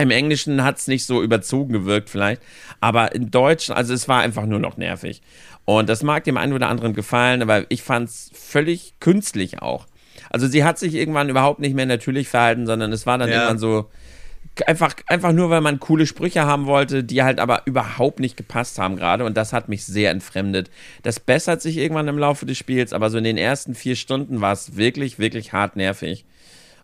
Im 0.00 0.12
Englischen 0.12 0.62
hat 0.62 0.78
es 0.78 0.86
nicht 0.86 1.06
so 1.06 1.22
überzogen 1.22 1.72
gewirkt 1.72 2.08
vielleicht, 2.08 2.40
aber 2.80 3.16
im 3.16 3.32
Deutschen, 3.32 3.74
also 3.74 3.92
es 3.92 4.06
war 4.06 4.20
einfach 4.20 4.46
nur 4.46 4.60
noch 4.60 4.76
nervig. 4.76 5.22
Und 5.64 5.88
das 5.88 6.04
mag 6.04 6.22
dem 6.22 6.36
einen 6.36 6.52
oder 6.52 6.68
anderen 6.68 6.94
gefallen, 6.94 7.42
aber 7.42 7.66
ich 7.68 7.82
fand 7.82 8.08
es 8.08 8.30
völlig 8.32 8.94
künstlich 9.00 9.60
auch. 9.60 9.86
Also 10.30 10.46
sie 10.46 10.62
hat 10.62 10.78
sich 10.78 10.94
irgendwann 10.94 11.28
überhaupt 11.28 11.58
nicht 11.58 11.74
mehr 11.74 11.86
natürlich 11.86 12.28
verhalten, 12.28 12.64
sondern 12.64 12.92
es 12.92 13.06
war 13.06 13.18
dann 13.18 13.28
ja. 13.28 13.34
irgendwann 13.34 13.58
so, 13.58 13.90
einfach, 14.66 14.94
einfach 15.06 15.32
nur, 15.32 15.50
weil 15.50 15.60
man 15.60 15.78
coole 15.80 16.06
Sprüche 16.06 16.44
haben 16.44 16.66
wollte, 16.66 17.04
die 17.04 17.22
halt 17.22 17.38
aber 17.38 17.62
überhaupt 17.66 18.20
nicht 18.20 18.36
gepasst 18.36 18.78
haben 18.78 18.96
gerade. 18.96 19.24
Und 19.24 19.36
das 19.36 19.52
hat 19.52 19.68
mich 19.68 19.84
sehr 19.84 20.10
entfremdet. 20.10 20.70
Das 21.02 21.20
bessert 21.20 21.62
sich 21.62 21.76
irgendwann 21.76 22.08
im 22.08 22.18
Laufe 22.18 22.46
des 22.46 22.58
Spiels, 22.58 22.92
aber 22.92 23.10
so 23.10 23.18
in 23.18 23.24
den 23.24 23.36
ersten 23.36 23.74
vier 23.74 23.96
Stunden 23.96 24.40
war 24.40 24.52
es 24.52 24.76
wirklich, 24.76 25.18
wirklich 25.18 25.52
hart 25.52 25.76
nervig. 25.76 26.24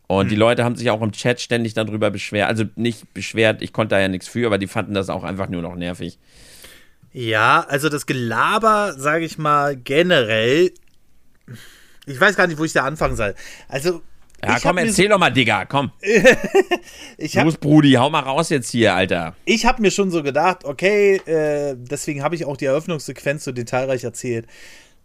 Und 0.07 0.27
mhm. 0.27 0.31
die 0.31 0.37
Leute 0.37 0.65
haben 0.65 0.77
sich 0.77 0.91
auch 0.91 1.03
im 1.03 1.13
Chat 1.13 1.41
ständig 1.41 1.75
darüber 1.75 2.11
beschwert. 2.11 2.49
Also 2.49 2.65
nicht 2.77 3.13
beschwert, 3.15 3.63
ich 3.63 3.73
konnte 3.73 3.95
da 3.95 4.01
ja 4.01 4.09
nichts 4.09 4.29
für, 4.29 4.47
aber 4.47 4.59
die 4.59 4.67
fanden 4.67 4.95
das 4.95 5.09
auch 5.09 5.25
einfach 5.25 5.49
nur 5.49 5.63
noch 5.63 5.75
nervig. 5.75 6.19
Ja, 7.13 7.65
also 7.69 7.89
das 7.89 8.07
Gelaber, 8.07 8.95
sage 8.99 9.25
ich 9.25 9.39
mal, 9.39 9.77
generell. 9.77 10.73
Ich 12.07 12.21
weiß 12.21 12.37
gar 12.37 12.47
nicht, 12.49 12.59
wo 12.59 12.65
ich 12.65 12.73
da 12.73 12.85
anfangen 12.85 13.17
soll. 13.17 13.35
Also, 13.69 14.03
ja, 14.43 14.59
komm, 14.61 14.79
erzähl 14.79 15.09
doch 15.09 15.19
mal, 15.19 15.31
Digga, 15.31 15.65
komm. 15.65 15.91
ich 17.19 17.37
hab, 17.37 17.45
Los, 17.45 17.57
Brudi, 17.57 17.93
hau 17.93 18.11
mal 18.11 18.21
raus 18.21 18.51
jetzt 18.51 18.71
hier, 18.71 18.95
Alter. 18.95 19.35
Ich 19.45 19.67
hab 19.67 19.79
mir 19.81 19.91
schon 19.91 20.11
so 20.11 20.23
gedacht, 20.23 20.65
okay, 20.65 21.17
äh, 21.27 21.77
deswegen 21.77 22.23
habe 22.23 22.35
ich 22.35 22.45
auch 22.45 22.57
die 22.57 22.67
Eröffnungssequenz 22.67 23.45
so 23.45 23.53
detailreich 23.53 24.05
erzählt. 24.05 24.47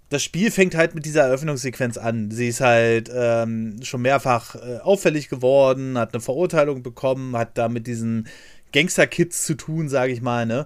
Das 0.09 0.23
Spiel 0.23 0.51
fängt 0.51 0.75
halt 0.75 0.95
mit 0.95 1.05
dieser 1.05 1.23
Eröffnungssequenz 1.23 1.97
an. 1.97 2.32
Sie 2.32 2.47
ist 2.47 2.61
halt 2.61 3.11
ähm, 3.13 3.80
schon 3.84 4.01
mehrfach 4.01 4.55
äh, 4.55 4.80
auffällig 4.80 5.30
geworden, 5.30 5.97
hat 5.97 6.13
eine 6.13 6.21
Verurteilung 6.21 6.82
bekommen, 6.82 7.38
hat 7.38 7.57
da 7.57 7.69
mit 7.69 7.86
diesen 7.86 8.27
Gangster-Kids 8.73 9.45
zu 9.45 9.55
tun, 9.55 9.88
sage 9.88 10.11
ich 10.11 10.21
mal, 10.21 10.45
ne? 10.45 10.65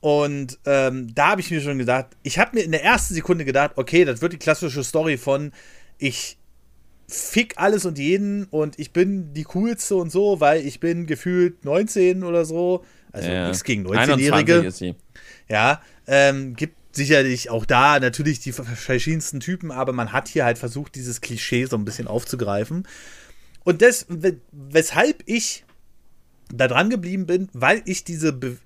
Und 0.00 0.58
ähm, 0.64 1.12
da 1.14 1.30
habe 1.30 1.40
ich 1.40 1.50
mir 1.50 1.60
schon 1.60 1.78
gedacht, 1.78 2.06
ich 2.22 2.38
habe 2.38 2.56
mir 2.56 2.62
in 2.62 2.70
der 2.70 2.84
ersten 2.84 3.14
Sekunde 3.14 3.44
gedacht, 3.44 3.72
okay, 3.76 4.04
das 4.04 4.22
wird 4.22 4.32
die 4.32 4.38
klassische 4.38 4.84
Story 4.84 5.16
von, 5.16 5.52
ich 5.98 6.38
fick 7.08 7.54
alles 7.56 7.86
und 7.86 7.98
jeden 7.98 8.44
und 8.44 8.78
ich 8.78 8.92
bin 8.92 9.32
die 9.32 9.44
coolste 9.44 9.96
und 9.96 10.12
so, 10.12 10.40
weil 10.40 10.64
ich 10.66 10.78
bin 10.78 11.06
gefühlt 11.06 11.64
19 11.64 12.22
oder 12.22 12.44
so. 12.44 12.84
Also 13.12 13.30
ja. 13.30 13.48
nichts 13.48 13.64
gegen 13.64 13.86
19-Jährige. 13.86 14.94
Ja, 15.48 15.80
ähm, 16.06 16.54
gibt 16.54 16.76
sicherlich 16.94 17.48
auch 17.48 17.64
da 17.64 17.98
natürlich 17.98 18.40
die 18.40 18.52
verschiedensten 18.52 19.40
Typen, 19.40 19.70
aber 19.70 19.92
man 19.92 20.12
hat 20.12 20.28
hier 20.28 20.44
halt 20.44 20.58
versucht, 20.58 20.94
dieses 20.94 21.22
Klischee 21.22 21.64
so 21.64 21.76
ein 21.76 21.86
bisschen 21.86 22.08
aufzugreifen. 22.08 22.86
Und 23.64 23.80
das, 23.80 24.06
weshalb 24.52 25.22
ich 25.24 25.64
da 26.52 26.68
dran 26.68 26.90
geblieben 26.90 27.26
bin, 27.26 27.48
weil 27.54 27.82
ich 27.86 28.04
diese, 28.04 28.32
Be 28.32 28.58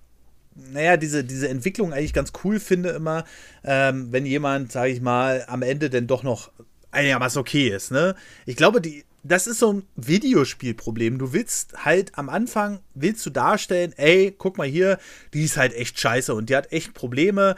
naja, 0.55 0.97
diese, 0.97 1.25
diese 1.25 1.49
Entwicklung 1.49 1.93
eigentlich 1.93 2.13
ganz 2.13 2.33
cool 2.45 2.61
finde 2.61 2.91
immer, 2.91 3.25
ähm, 3.65 4.09
wenn 4.11 4.27
jemand, 4.27 4.71
sage 4.71 4.93
ich 4.93 5.01
mal, 5.01 5.45
am 5.47 5.63
Ende 5.63 5.89
denn 5.89 6.07
doch 6.07 6.23
noch 6.23 6.51
einigermaßen 6.93 7.41
okay 7.41 7.69
ist, 7.69 7.91
ne? 7.91 8.15
Ich 8.47 8.57
glaube, 8.57 8.81
die, 8.81 9.05
das 9.25 9.47
ist 9.47 9.59
so 9.59 9.73
ein 9.73 9.83
Videospielproblem. 9.97 11.19
Du 11.19 11.33
willst 11.33 11.85
halt 11.85 12.17
am 12.19 12.29
Anfang, 12.29 12.81
willst 12.95 13.25
du 13.27 13.31
darstellen, 13.31 13.93
ey, 13.97 14.35
guck 14.37 14.59
mal 14.59 14.67
hier, 14.67 14.99
die 15.33 15.45
ist 15.45 15.57
halt 15.57 15.75
echt 15.75 15.99
scheiße 15.99 16.35
und 16.35 16.51
die 16.51 16.57
hat 16.57 16.73
echt 16.73 16.95
Probleme 16.95 17.57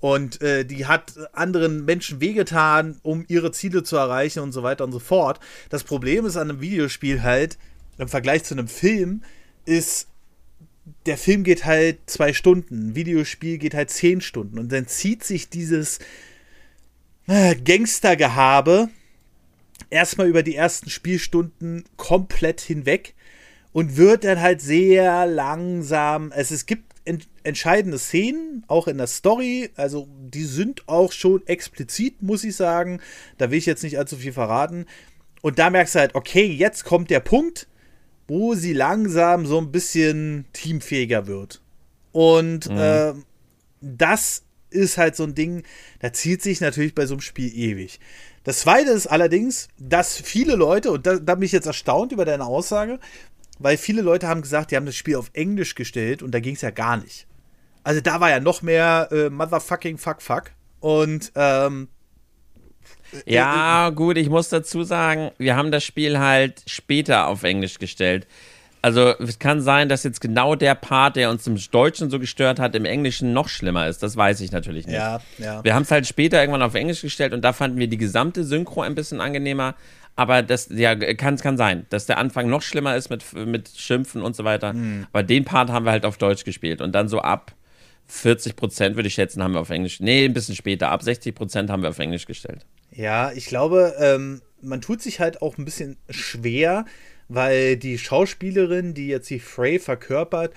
und 0.00 0.40
äh, 0.42 0.64
die 0.64 0.86
hat 0.86 1.14
anderen 1.32 1.84
Menschen 1.84 2.20
wehgetan, 2.20 2.98
um 3.02 3.24
ihre 3.28 3.52
Ziele 3.52 3.82
zu 3.82 3.96
erreichen 3.96 4.40
und 4.40 4.52
so 4.52 4.62
weiter 4.62 4.84
und 4.84 4.92
so 4.92 4.98
fort. 4.98 5.40
Das 5.70 5.84
Problem 5.84 6.26
ist 6.26 6.36
an 6.36 6.50
einem 6.50 6.60
Videospiel 6.60 7.22
halt, 7.22 7.58
im 7.96 8.08
Vergleich 8.08 8.44
zu 8.44 8.54
einem 8.54 8.68
Film, 8.68 9.22
ist, 9.64 10.08
der 11.06 11.18
Film 11.18 11.42
geht 11.42 11.64
halt 11.64 11.98
zwei 12.06 12.32
Stunden, 12.32 12.90
ein 12.90 12.94
Videospiel 12.94 13.58
geht 13.58 13.74
halt 13.74 13.90
zehn 13.90 14.20
Stunden 14.20 14.58
und 14.58 14.70
dann 14.70 14.86
zieht 14.86 15.24
sich 15.24 15.48
dieses 15.48 15.98
Gangstergehabe 17.28 18.88
erstmal 19.90 20.28
über 20.28 20.42
die 20.42 20.56
ersten 20.56 20.90
Spielstunden 20.90 21.84
komplett 21.96 22.60
hinweg 22.60 23.14
und 23.72 23.96
wird 23.96 24.24
dann 24.24 24.40
halt 24.40 24.60
sehr 24.60 25.26
langsam. 25.26 26.32
Es, 26.32 26.50
es 26.50 26.66
gibt 26.66 26.94
ent 27.04 27.28
entscheidende 27.42 27.98
Szenen, 27.98 28.64
auch 28.66 28.88
in 28.88 28.98
der 28.98 29.06
Story. 29.06 29.70
Also, 29.76 30.08
die 30.20 30.44
sind 30.44 30.86
auch 30.88 31.12
schon 31.12 31.46
explizit, 31.46 32.22
muss 32.22 32.44
ich 32.44 32.56
sagen. 32.56 33.00
Da 33.38 33.50
will 33.50 33.58
ich 33.58 33.66
jetzt 33.66 33.82
nicht 33.82 33.98
allzu 33.98 34.16
viel 34.16 34.32
verraten. 34.32 34.84
Und 35.40 35.58
da 35.58 35.70
merkst 35.70 35.94
du 35.94 36.00
halt, 36.00 36.14
okay, 36.14 36.44
jetzt 36.44 36.84
kommt 36.84 37.10
der 37.10 37.20
Punkt, 37.20 37.68
wo 38.26 38.54
sie 38.54 38.74
langsam 38.74 39.46
so 39.46 39.58
ein 39.58 39.72
bisschen 39.72 40.44
teamfähiger 40.52 41.26
wird. 41.26 41.62
Und 42.12 42.68
mhm. 42.68 42.76
äh, 42.76 43.14
das 43.80 44.42
ist 44.70 44.98
halt 44.98 45.16
so 45.16 45.24
ein 45.24 45.34
Ding, 45.34 45.62
da 46.00 46.12
zieht 46.12 46.42
sich 46.42 46.60
natürlich 46.60 46.94
bei 46.94 47.06
so 47.06 47.14
einem 47.14 47.20
Spiel 47.20 47.52
ewig. 47.54 48.00
Das 48.44 48.60
zweite 48.60 48.90
ist 48.90 49.06
allerdings, 49.06 49.68
dass 49.78 50.16
viele 50.16 50.54
Leute, 50.54 50.90
und 50.90 51.06
da, 51.06 51.18
da 51.18 51.34
bin 51.34 51.44
ich 51.44 51.52
jetzt 51.52 51.66
erstaunt 51.66 52.12
über 52.12 52.24
deine 52.24 52.46
Aussage, 52.46 52.98
weil 53.58 53.76
viele 53.76 54.02
Leute 54.02 54.28
haben 54.28 54.42
gesagt, 54.42 54.70
die 54.70 54.76
haben 54.76 54.86
das 54.86 54.96
Spiel 54.96 55.16
auf 55.16 55.30
Englisch 55.32 55.74
gestellt 55.74 56.22
und 56.22 56.32
da 56.32 56.40
ging 56.40 56.54
es 56.54 56.62
ja 56.62 56.70
gar 56.70 56.96
nicht. 56.96 57.26
Also 57.82 58.00
da 58.00 58.20
war 58.20 58.30
ja 58.30 58.40
noch 58.40 58.62
mehr 58.62 59.08
äh, 59.10 59.30
Motherfucking 59.30 59.98
Fuck 59.98 60.22
Fuck. 60.22 60.52
Und 60.80 61.32
ähm, 61.34 61.88
ja, 63.24 63.90
gut, 63.90 64.16
ich 64.16 64.28
muss 64.28 64.48
dazu 64.48 64.82
sagen, 64.82 65.30
wir 65.38 65.56
haben 65.56 65.70
das 65.70 65.84
Spiel 65.84 66.18
halt 66.18 66.62
später 66.66 67.26
auf 67.26 67.42
Englisch 67.42 67.78
gestellt. 67.78 68.26
Also 68.80 69.14
es 69.18 69.38
kann 69.38 69.60
sein, 69.60 69.88
dass 69.88 70.04
jetzt 70.04 70.20
genau 70.20 70.54
der 70.54 70.74
Part, 70.74 71.16
der 71.16 71.30
uns 71.30 71.46
im 71.46 71.58
Deutschen 71.70 72.10
so 72.10 72.18
gestört 72.18 72.60
hat, 72.60 72.74
im 72.74 72.84
Englischen 72.84 73.32
noch 73.32 73.48
schlimmer 73.48 73.88
ist. 73.88 74.02
Das 74.02 74.16
weiß 74.16 74.40
ich 74.40 74.52
natürlich 74.52 74.86
nicht. 74.86 74.96
Ja, 74.96 75.20
ja. 75.38 75.64
Wir 75.64 75.74
haben 75.74 75.82
es 75.82 75.90
halt 75.90 76.06
später 76.06 76.40
irgendwann 76.40 76.62
auf 76.62 76.74
Englisch 76.74 77.02
gestellt 77.02 77.32
und 77.32 77.42
da 77.42 77.52
fanden 77.52 77.78
wir 77.78 77.88
die 77.88 77.98
gesamte 77.98 78.44
Synchro 78.44 78.82
ein 78.82 78.94
bisschen 78.94 79.20
angenehmer. 79.20 79.74
Aber 80.14 80.42
das 80.42 80.68
ja, 80.70 80.96
kann, 81.14 81.36
kann 81.36 81.56
sein, 81.56 81.86
dass 81.90 82.06
der 82.06 82.18
Anfang 82.18 82.48
noch 82.48 82.62
schlimmer 82.62 82.96
ist 82.96 83.08
mit, 83.08 83.22
mit 83.34 83.70
Schimpfen 83.76 84.20
und 84.20 84.34
so 84.34 84.42
weiter. 84.42 84.72
Mhm. 84.72 85.06
Aber 85.12 85.22
den 85.22 85.44
Part 85.44 85.70
haben 85.70 85.84
wir 85.84 85.92
halt 85.92 86.04
auf 86.04 86.18
Deutsch 86.18 86.44
gespielt. 86.44 86.80
Und 86.80 86.92
dann 86.92 87.08
so 87.08 87.20
ab 87.20 87.52
40 88.08 88.56
Prozent, 88.56 88.96
würde 88.96 89.06
ich 89.06 89.14
schätzen, 89.14 89.42
haben 89.42 89.52
wir 89.52 89.60
auf 89.60 89.70
Englisch. 89.70 90.00
Nee, 90.00 90.24
ein 90.24 90.32
bisschen 90.32 90.56
später. 90.56 90.90
Ab 90.90 91.02
60 91.02 91.34
Prozent 91.34 91.70
haben 91.70 91.82
wir 91.82 91.90
auf 91.90 91.98
Englisch 91.98 92.26
gestellt. 92.26 92.66
Ja, 92.90 93.30
ich 93.32 93.46
glaube, 93.46 93.94
ähm, 94.00 94.42
man 94.60 94.80
tut 94.80 95.02
sich 95.02 95.20
halt 95.20 95.42
auch 95.42 95.56
ein 95.58 95.64
bisschen 95.64 95.98
schwer, 96.10 96.84
weil 97.28 97.76
die 97.76 97.98
Schauspielerin, 97.98 98.94
die 98.94 99.08
jetzt 99.08 99.30
die 99.30 99.40
Frey 99.40 99.78
verkörpert, 99.78 100.52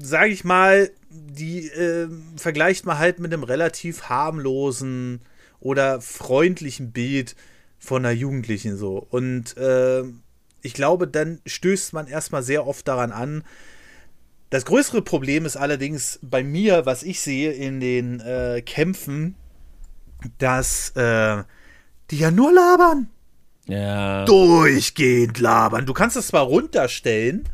sage 0.00 0.32
ich 0.32 0.44
mal, 0.44 0.90
die 1.10 1.66
äh, 1.66 2.08
vergleicht 2.36 2.86
man 2.86 2.98
halt 2.98 3.18
mit 3.18 3.32
einem 3.32 3.42
relativ 3.42 4.04
harmlosen 4.04 5.20
oder 5.58 6.00
freundlichen 6.00 6.92
Bild 6.92 7.34
von 7.78 8.04
einer 8.04 8.14
Jugendlichen 8.14 8.76
so. 8.76 9.04
Und 9.10 9.56
äh, 9.56 10.04
ich 10.62 10.74
glaube, 10.74 11.08
dann 11.08 11.40
stößt 11.46 11.92
man 11.92 12.06
erstmal 12.06 12.42
sehr 12.42 12.66
oft 12.66 12.86
daran 12.86 13.12
an. 13.12 13.42
Das 14.50 14.64
größere 14.64 15.02
Problem 15.02 15.46
ist 15.46 15.56
allerdings 15.56 16.18
bei 16.22 16.42
mir, 16.44 16.86
was 16.86 17.02
ich 17.02 17.20
sehe 17.20 17.52
in 17.52 17.80
den 17.80 18.20
äh, 18.20 18.62
Kämpfen, 18.62 19.34
dass 20.38 20.90
äh, 20.90 21.42
die 22.10 22.18
ja 22.18 22.30
nur 22.30 22.52
labern. 22.52 23.08
Ja. 23.70 24.24
Durchgehend 24.24 25.38
labern. 25.38 25.86
Du 25.86 25.92
kannst 25.92 26.16
das 26.16 26.28
zwar 26.28 26.42
runterstellen, 26.42 27.44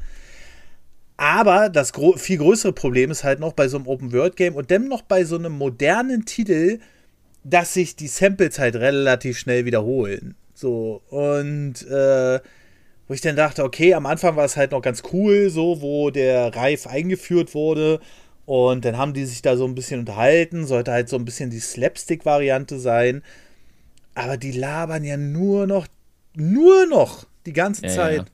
aber 1.17 1.69
das 1.69 1.93
gro 1.93 2.17
viel 2.17 2.39
größere 2.39 2.73
Problem 2.73 3.11
ist 3.11 3.25
halt 3.25 3.41
noch 3.41 3.53
bei 3.53 3.69
so 3.69 3.77
einem 3.77 3.87
Open-World-Game 3.87 4.55
und 4.55 4.71
dennoch 4.71 5.03
bei 5.03 5.25
so 5.25 5.37
einem 5.37 5.53
modernen 5.53 6.25
Titel, 6.25 6.79
dass 7.45 7.75
sich 7.75 7.97
die 7.97 8.09
Samples 8.09 8.59
halt 8.59 8.77
relativ 8.77 9.39
schnell 9.39 9.65
wiederholen. 9.65 10.35
So, 10.55 11.03
und 11.11 11.87
äh, 11.87 12.41
wo 13.09 13.15
ich 13.15 13.21
dann 13.21 13.37
dachte, 13.37 13.63
okay, 13.63 13.95
am 13.95 14.07
Anfang 14.07 14.37
war 14.37 14.45
es 14.45 14.57
halt 14.57 14.73
noch 14.73 14.83
ganz 14.83 15.03
cool, 15.13 15.49
so, 15.51 15.81
wo 15.81 16.11
der 16.11 16.55
Reif 16.55 16.87
eingeführt 16.87 17.55
wurde. 17.55 18.01
Und 18.47 18.85
dann 18.85 18.97
haben 18.97 19.13
die 19.13 19.25
sich 19.25 19.43
da 19.43 19.57
so 19.57 19.65
ein 19.65 19.75
bisschen 19.75 20.01
unterhalten, 20.01 20.67
sollte 20.67 20.93
halt 20.93 21.09
so 21.09 21.17
ein 21.17 21.25
bisschen 21.25 21.51
die 21.51 21.61
Slapstick-Variante 21.61 22.79
sein. 22.79 23.23
Aber 24.15 24.37
die 24.37 24.53
labern 24.53 25.05
ja 25.05 25.17
nur 25.17 25.67
noch 25.67 25.87
nur 26.37 26.87
noch 26.87 27.25
die 27.47 27.53
ganze 27.53 27.87
ja, 27.87 27.93
Zeit. 27.93 28.19
Ja. 28.19 28.25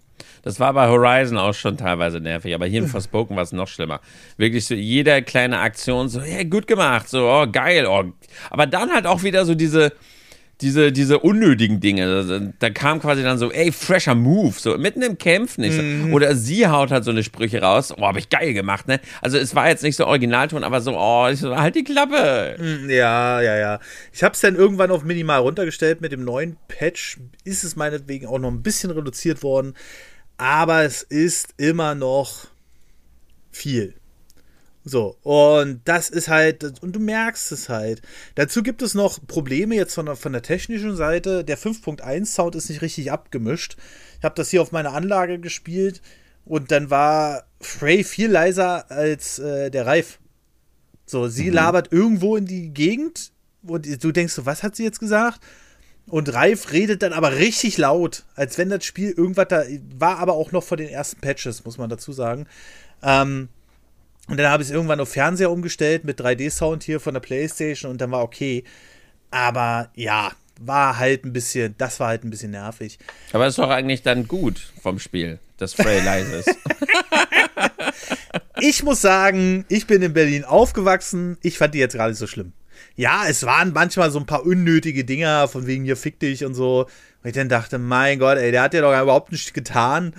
Das 0.42 0.58
war 0.58 0.72
bei 0.72 0.88
Horizon 0.88 1.38
auch 1.38 1.54
schon 1.54 1.76
teilweise 1.76 2.20
nervig, 2.20 2.54
aber 2.54 2.66
hier 2.66 2.82
in 2.82 2.88
Forspoken 2.88 3.36
war 3.36 3.42
es 3.42 3.52
noch 3.52 3.68
schlimmer. 3.68 4.00
Wirklich 4.36 4.66
so 4.66 4.74
jede 4.74 5.22
kleine 5.22 5.60
Aktion 5.60 6.08
so, 6.08 6.20
hey, 6.20 6.44
gut 6.44 6.66
gemacht, 6.66 7.08
so, 7.08 7.28
oh, 7.28 7.46
geil, 7.50 7.86
oh. 7.86 8.04
Aber 8.50 8.66
dann 8.66 8.92
halt 8.92 9.06
auch 9.06 9.22
wieder 9.22 9.44
so 9.44 9.54
diese, 9.54 9.92
diese, 10.60 10.92
diese 10.92 11.18
unnötigen 11.18 11.80
Dinge. 11.80 12.54
Da 12.58 12.70
kam 12.70 13.00
quasi 13.00 13.22
dann 13.22 13.38
so, 13.38 13.50
ey, 13.50 13.72
fresher 13.72 14.14
Move, 14.14 14.54
so 14.56 14.78
mitten 14.78 15.02
im 15.02 15.18
Kampf 15.18 15.58
nicht. 15.58 15.80
Mhm. 15.80 16.12
Oder 16.12 16.36
sie 16.36 16.68
haut 16.68 16.92
halt 16.92 17.04
so 17.04 17.10
eine 17.10 17.24
Sprüche 17.24 17.60
raus. 17.60 17.92
Oh, 17.96 18.02
hab 18.02 18.16
ich 18.16 18.28
geil 18.28 18.54
gemacht, 18.54 18.86
ne? 18.86 19.00
Also 19.20 19.38
es 19.38 19.54
war 19.54 19.68
jetzt 19.68 19.82
nicht 19.82 19.96
so 19.96 20.06
Originalton, 20.06 20.62
aber 20.62 20.80
so, 20.80 20.96
oh, 20.96 21.32
so, 21.34 21.56
halt 21.56 21.74
die 21.74 21.84
Klappe. 21.84 22.56
Mhm, 22.58 22.88
ja, 22.90 23.40
ja, 23.40 23.58
ja. 23.58 23.80
Ich 24.12 24.22
hab's 24.22 24.40
dann 24.40 24.54
irgendwann 24.54 24.92
auf 24.92 25.02
minimal 25.02 25.40
runtergestellt. 25.40 26.00
Mit 26.00 26.12
dem 26.12 26.24
neuen 26.24 26.56
Patch 26.68 27.18
ist 27.44 27.64
es 27.64 27.74
meinetwegen 27.74 28.26
auch 28.26 28.38
noch 28.38 28.50
ein 28.50 28.62
bisschen 28.62 28.90
reduziert 28.92 29.42
worden. 29.42 29.74
Aber 30.36 30.84
es 30.84 31.02
ist 31.02 31.54
immer 31.56 31.94
noch 31.94 32.46
viel. 33.50 33.94
So, 34.84 35.16
und 35.22 35.80
das 35.84 36.10
ist 36.10 36.28
halt, 36.28 36.82
und 36.82 36.96
du 36.96 36.98
merkst 36.98 37.52
es 37.52 37.68
halt. 37.68 38.02
Dazu 38.34 38.64
gibt 38.64 38.82
es 38.82 38.94
noch 38.94 39.24
Probleme 39.26 39.76
jetzt 39.76 39.94
von 39.94 40.06
der, 40.06 40.16
von 40.16 40.32
der 40.32 40.42
technischen 40.42 40.96
Seite. 40.96 41.44
Der 41.44 41.56
5.1 41.56 42.26
Sound 42.26 42.56
ist 42.56 42.68
nicht 42.68 42.82
richtig 42.82 43.12
abgemischt. 43.12 43.76
Ich 44.18 44.24
habe 44.24 44.34
das 44.34 44.50
hier 44.50 44.60
auf 44.60 44.72
meiner 44.72 44.92
Anlage 44.92 45.38
gespielt 45.38 46.02
und 46.44 46.72
dann 46.72 46.90
war 46.90 47.44
Frey 47.60 48.02
viel 48.02 48.30
leiser 48.30 48.90
als 48.90 49.38
äh, 49.38 49.70
der 49.70 49.86
Reif. 49.86 50.18
So, 51.06 51.28
sie 51.28 51.48
mhm. 51.48 51.54
labert 51.54 51.92
irgendwo 51.92 52.36
in 52.36 52.46
die 52.46 52.70
Gegend 52.70 53.30
und 53.62 53.86
du 54.02 54.10
denkst 54.10 54.32
so, 54.32 54.46
was 54.46 54.64
hat 54.64 54.74
sie 54.74 54.84
jetzt 54.84 54.98
gesagt? 54.98 55.40
Und 56.06 56.34
Reif 56.34 56.72
redet 56.72 57.02
dann 57.02 57.12
aber 57.12 57.36
richtig 57.36 57.78
laut, 57.78 58.24
als 58.34 58.58
wenn 58.58 58.68
das 58.68 58.84
Spiel 58.84 59.10
irgendwas 59.10 59.46
da 59.48 59.62
war, 59.96 60.18
aber 60.18 60.32
auch 60.32 60.50
noch 60.50 60.64
vor 60.64 60.76
den 60.76 60.88
ersten 60.88 61.20
Patches, 61.20 61.64
muss 61.64 61.78
man 61.78 61.88
dazu 61.88 62.12
sagen. 62.12 62.48
Ähm, 63.04 63.48
und 64.28 64.36
dann 64.38 64.48
habe 64.48 64.62
ich 64.62 64.68
es 64.68 64.74
irgendwann 64.74 65.00
auf 65.00 65.10
Fernseher 65.10 65.50
umgestellt 65.50 66.04
mit 66.04 66.20
3D-Sound 66.20 66.82
hier 66.84 67.00
von 67.00 67.14
der 67.14 67.20
Playstation 67.20 67.90
und 67.90 68.00
dann 68.00 68.10
war 68.10 68.22
okay. 68.22 68.64
Aber 69.30 69.90
ja, 69.94 70.32
war 70.60 70.98
halt 70.98 71.24
ein 71.24 71.32
bisschen, 71.32 71.74
das 71.78 71.98
war 72.00 72.08
halt 72.08 72.24
ein 72.24 72.30
bisschen 72.30 72.52
nervig. 72.52 72.98
Aber 73.32 73.46
ist 73.46 73.58
doch 73.58 73.70
eigentlich 73.70 74.02
dann 74.02 74.28
gut 74.28 74.72
vom 74.80 74.98
Spiel, 74.98 75.38
dass 75.56 75.74
Frey 75.74 76.00
leise 76.04 76.36
ist. 76.36 76.56
ich 78.60 78.82
muss 78.82 79.00
sagen, 79.00 79.64
ich 79.68 79.86
bin 79.86 80.02
in 80.02 80.12
Berlin 80.12 80.44
aufgewachsen. 80.44 81.36
Ich 81.42 81.58
fand 81.58 81.74
die 81.74 81.78
jetzt 81.78 81.94
gerade 81.94 82.10
nicht 82.10 82.18
so 82.18 82.26
schlimm. 82.26 82.52
Ja, 82.94 83.24
es 83.26 83.44
waren 83.44 83.72
manchmal 83.72 84.10
so 84.10 84.18
ein 84.18 84.26
paar 84.26 84.44
unnötige 84.44 85.04
Dinger, 85.04 85.48
von 85.48 85.66
wegen 85.66 85.84
hier 85.84 85.96
fick 85.96 86.20
dich 86.20 86.44
und 86.44 86.54
so. 86.54 86.86
Und 87.22 87.28
ich 87.28 87.34
dann 87.34 87.48
dachte, 87.48 87.78
mein 87.78 88.18
Gott, 88.18 88.38
ey, 88.38 88.52
der 88.52 88.62
hat 88.62 88.74
ja 88.74 88.82
doch 88.82 89.02
überhaupt 89.02 89.32
nichts 89.32 89.52
getan. 89.52 90.14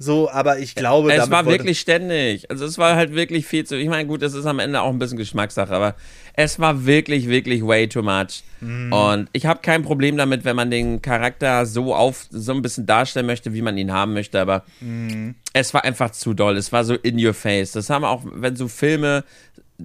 So, 0.00 0.30
aber 0.30 0.60
ich 0.60 0.76
glaube, 0.76 1.12
es 1.12 1.28
war 1.28 1.44
wirklich 1.46 1.80
ständig. 1.80 2.48
Also 2.50 2.64
es 2.64 2.78
war 2.78 2.94
halt 2.94 3.14
wirklich 3.14 3.46
viel 3.46 3.64
zu. 3.64 3.76
Ich 3.76 3.88
meine, 3.88 4.06
gut, 4.06 4.22
das 4.22 4.32
ist 4.32 4.46
am 4.46 4.60
Ende 4.60 4.80
auch 4.80 4.90
ein 4.90 4.98
bisschen 5.00 5.18
Geschmackssache, 5.18 5.74
aber 5.74 5.96
es 6.34 6.60
war 6.60 6.86
wirklich, 6.86 7.28
wirklich 7.28 7.66
way 7.66 7.88
too 7.88 8.02
much. 8.02 8.44
Mm. 8.60 8.92
Und 8.92 9.28
ich 9.32 9.46
habe 9.46 9.58
kein 9.60 9.82
Problem 9.82 10.16
damit, 10.16 10.44
wenn 10.44 10.54
man 10.54 10.70
den 10.70 11.02
Charakter 11.02 11.66
so 11.66 11.96
auf 11.96 12.26
so 12.30 12.52
ein 12.52 12.62
bisschen 12.62 12.86
darstellen 12.86 13.26
möchte, 13.26 13.54
wie 13.54 13.62
man 13.62 13.76
ihn 13.76 13.92
haben 13.92 14.12
möchte, 14.14 14.40
aber 14.40 14.62
mm. 14.80 15.30
es 15.52 15.74
war 15.74 15.82
einfach 15.82 16.10
zu 16.12 16.32
doll. 16.32 16.56
Es 16.56 16.70
war 16.70 16.84
so 16.84 16.94
in 16.94 17.24
your 17.24 17.34
face. 17.34 17.72
Das 17.72 17.90
haben 17.90 18.04
auch, 18.04 18.22
wenn 18.24 18.54
so 18.54 18.68
Filme 18.68 19.24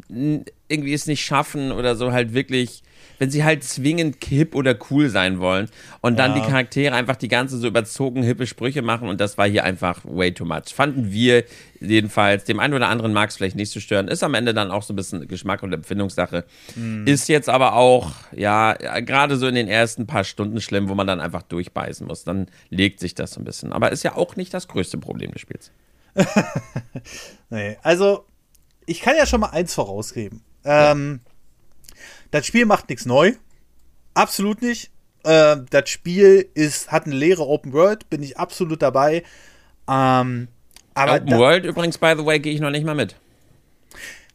irgendwie 0.10 0.94
es 0.94 1.08
nicht 1.08 1.26
schaffen 1.26 1.72
oder 1.72 1.96
so 1.96 2.12
halt 2.12 2.36
wirklich 2.36 2.84
wenn 3.20 3.30
sie 3.30 3.44
halt 3.44 3.64
zwingend 3.64 4.24
hip 4.24 4.56
oder 4.56 4.76
cool 4.90 5.10
sein 5.10 5.40
wollen 5.40 5.70
und 6.02 6.18
dann 6.20 6.36
ja. 6.36 6.42
die 6.42 6.48
Charaktere 6.50 6.96
einfach 6.96 7.16
die 7.16 7.28
ganze 7.28 7.58
so 7.58 7.68
überzogen 7.68 8.24
hippe 8.24 8.48
Sprüche 8.48 8.82
machen 8.82 9.08
und 9.08 9.22
das 9.22 9.38
war 9.38 9.48
hier 9.48 9.64
einfach 9.64 10.02
way 10.04 10.34
too 10.34 10.46
much. 10.46 10.74
Fanden 10.74 11.12
wir 11.12 11.44
jedenfalls. 11.80 12.46
Dem 12.46 12.60
einen 12.60 12.74
oder 12.74 12.88
anderen 12.88 13.14
mag 13.14 13.30
es 13.30 13.38
vielleicht 13.38 13.56
nicht 13.56 13.72
zu 13.72 13.80
so 13.80 13.84
stören. 13.84 14.08
Ist 14.08 14.24
am 14.24 14.34
Ende 14.34 14.54
dann 14.54 14.72
auch 14.72 14.84
so 14.84 14.94
ein 14.94 14.96
bisschen 14.96 15.28
Geschmack 15.28 15.64
und 15.64 15.74
Empfindungssache. 15.74 16.46
Mhm. 16.76 17.06
Ist 17.06 17.28
jetzt 17.30 17.50
aber 17.50 17.74
auch, 17.76 18.12
ja, 18.36 18.74
gerade 19.02 19.38
so 19.38 19.48
in 19.48 19.56
den 19.56 19.68
ersten 19.68 20.08
paar 20.08 20.24
Stunden 20.24 20.62
schlimm, 20.62 20.90
wo 20.90 20.96
man 20.96 21.08
dann 21.08 21.20
einfach 21.20 21.44
durchbeißen 21.44 22.08
muss. 22.08 22.24
Dann 22.24 22.48
legt 22.70 23.00
sich 23.00 23.16
das 23.16 23.32
so 23.32 23.42
ein 23.42 23.44
bisschen. 23.44 23.74
Aber 23.74 23.92
ist 23.92 24.04
ja 24.04 24.16
auch 24.16 24.36
nicht 24.36 24.54
das 24.54 24.68
größte 24.68 24.98
Problem 24.98 25.32
des 25.32 25.42
Spiels. 25.42 25.72
nee, 27.50 27.78
also 27.82 28.26
ich 28.86 29.02
kann 29.02 29.16
ja 29.18 29.26
schon 29.26 29.42
mal 29.42 29.50
eins 29.50 29.74
vorausgeben. 29.74 30.42
Ähm, 30.64 31.22
ja 31.26 31.33
das 32.34 32.48
Spiel 32.48 32.66
macht 32.66 32.90
nichts 32.90 33.06
neu. 33.06 33.34
Absolut 34.16 34.64
nicht. 34.64 34.90
Äh, 35.24 35.58
das 35.70 35.88
Spiel 35.88 36.50
ist, 36.56 36.92
hat 36.92 37.06
eine 37.06 37.14
leere 37.14 37.48
Open 37.48 37.74
World, 37.74 38.10
bin 38.10 38.24
ich 38.24 38.40
absolut 38.40 38.82
dabei. 38.82 39.24
Ähm, 39.88 40.48
aber 40.96 41.14
Open 41.14 41.38
World 41.38 41.66
übrigens, 41.66 42.00
by 42.00 42.16
the 42.18 42.26
way, 42.26 42.40
gehe 42.40 42.52
ich 42.52 42.60
noch 42.60 42.72
nicht 42.72 42.86
mal 42.86 42.96
mit. 42.96 43.16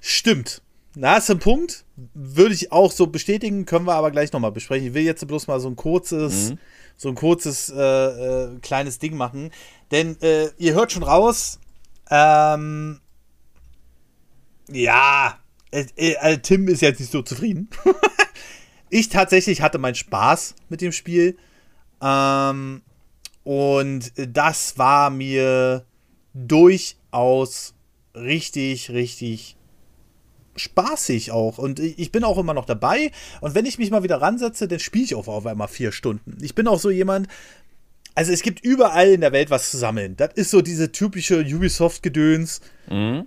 Stimmt. 0.01 0.63
Na, 0.95 1.17
ist 1.17 1.29
ein 1.29 1.41
Punkt. 1.41 1.85
Würde 2.15 2.55
ich 2.55 2.71
auch 2.71 2.93
so 2.93 3.09
bestätigen, 3.09 3.67
können 3.67 3.87
wir 3.87 3.95
aber 3.95 4.13
gleich 4.13 4.33
nochmal 4.33 4.53
besprechen. 4.53 4.87
Ich 4.87 4.95
will 4.95 5.03
jetzt 5.03 5.27
bloß 5.27 5.49
mal 5.49 5.59
so 5.59 5.69
ein 5.69 5.75
kurzes, 5.75 6.51
mhm. 6.51 6.59
so 6.97 7.09
ein 7.09 7.17
kurzes, 7.17 7.69
äh, 7.69 7.81
äh, 7.83 8.59
kleines 8.61 9.01
Ding 9.01 9.17
machen. 9.17 9.51
Denn 9.91 10.17
äh, 10.23 10.51
ihr 10.57 10.75
hört 10.75 10.93
schon 10.93 11.03
raus, 11.03 11.59
ähm, 12.13 13.01
ja, 14.69 15.41
äh, 15.71 15.85
äh, 15.97 16.39
Tim 16.39 16.69
ist 16.69 16.83
jetzt 16.83 17.01
nicht 17.01 17.13
so 17.13 17.23
zufrieden. 17.23 17.69
ich 18.91 19.09
tatsächlich 19.09 19.63
hatte 19.63 19.79
meinen 19.79 19.95
Spaß 19.95 20.55
mit 20.69 20.81
dem 20.81 20.93
Spiel. 20.93 21.37
Ähm, 22.03 22.83
und 23.45 24.13
das 24.17 24.79
war 24.79 25.11
mir 25.11 25.85
durchaus 26.35 27.75
richtig, 28.15 28.91
richtig 28.91 29.57
spaßig 30.57 31.31
auch. 31.31 31.59
Und 31.59 31.79
ich 31.79 32.11
bin 32.13 32.25
auch 32.25 32.39
immer 32.39 32.55
noch 32.55 32.67
dabei. 32.67 33.13
Und 33.41 33.55
wenn 33.55 33.67
ich 33.67 33.79
mich 33.79 33.91
mal 33.91 34.03
wieder 34.03 34.21
ransetze, 34.21 34.69
dann 34.69 34.81
spiele 34.81 35.05
ich 35.05 35.15
auch 35.15 35.29
auf 35.29 35.47
einmal 35.47 35.69
vier 35.69 35.93
Stunden. 35.93 36.37
Ich 36.41 36.55
bin 36.55 36.67
auch 36.67 36.81
so 36.81 36.91
jemand. 36.91 37.29
Also 38.15 38.33
es 38.33 38.43
gibt 38.43 38.65
überall 38.65 39.09
in 39.11 39.21
der 39.21 39.31
Welt 39.33 39.51
was 39.51 39.71
zu 39.71 39.77
sammeln. 39.77 40.17
Das 40.17 40.33
ist 40.35 40.51
so 40.51 40.61
diese 40.61 40.91
typische 40.91 41.41
Ubisoft-Gedöns. 41.41 42.61
Mhm 42.89 43.27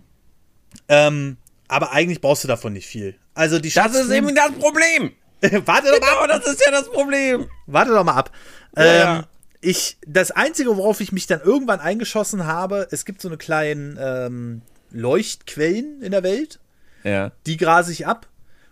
Ähm, 0.88 1.38
aber 1.72 1.93
eigentlich 1.93 2.19
brauchst 2.19 2.43
du 2.43 2.49
davon 2.49 2.74
nicht 2.74 2.86
viel. 2.86 3.15
Also 3.34 3.57
die 3.57 3.72
Das 3.72 3.95
ist 3.95 4.11
eben 4.11 4.36
das 4.36 4.51
Problem. 4.51 5.13
Warte 5.41 5.88
doch 5.89 6.01
mal 6.01 6.22
Genau, 6.22 6.28
das 6.28 6.45
ist 6.45 6.61
ja 6.65 6.69
das 6.72 6.91
Problem. 6.91 7.47
Warte 7.65 7.91
doch 7.91 8.03
mal 8.03 8.15
ab. 8.15 8.30
Ja, 8.76 8.84
ähm, 8.84 8.99
ja. 8.99 9.28
Ich, 9.61 9.97
das 10.05 10.32
Einzige, 10.32 10.76
worauf 10.76 10.99
ich 10.99 11.13
mich 11.13 11.28
dann 11.28 11.39
irgendwann 11.39 11.80
eingeschossen 11.80 12.45
habe, 12.45 12.89
es 12.91 13.05
gibt 13.05 13.22
so 13.22 13.30
eine 13.30 13.38
kleinen 13.38 13.97
ähm, 14.01 14.61
Leuchtquellen 14.91 16.01
in 16.01 16.11
der 16.11 16.24
Welt, 16.24 16.59
Ja. 17.05 17.32
die 17.45 17.55
grase 17.55 17.93
ich 17.93 18.05
ab. 18.05 18.28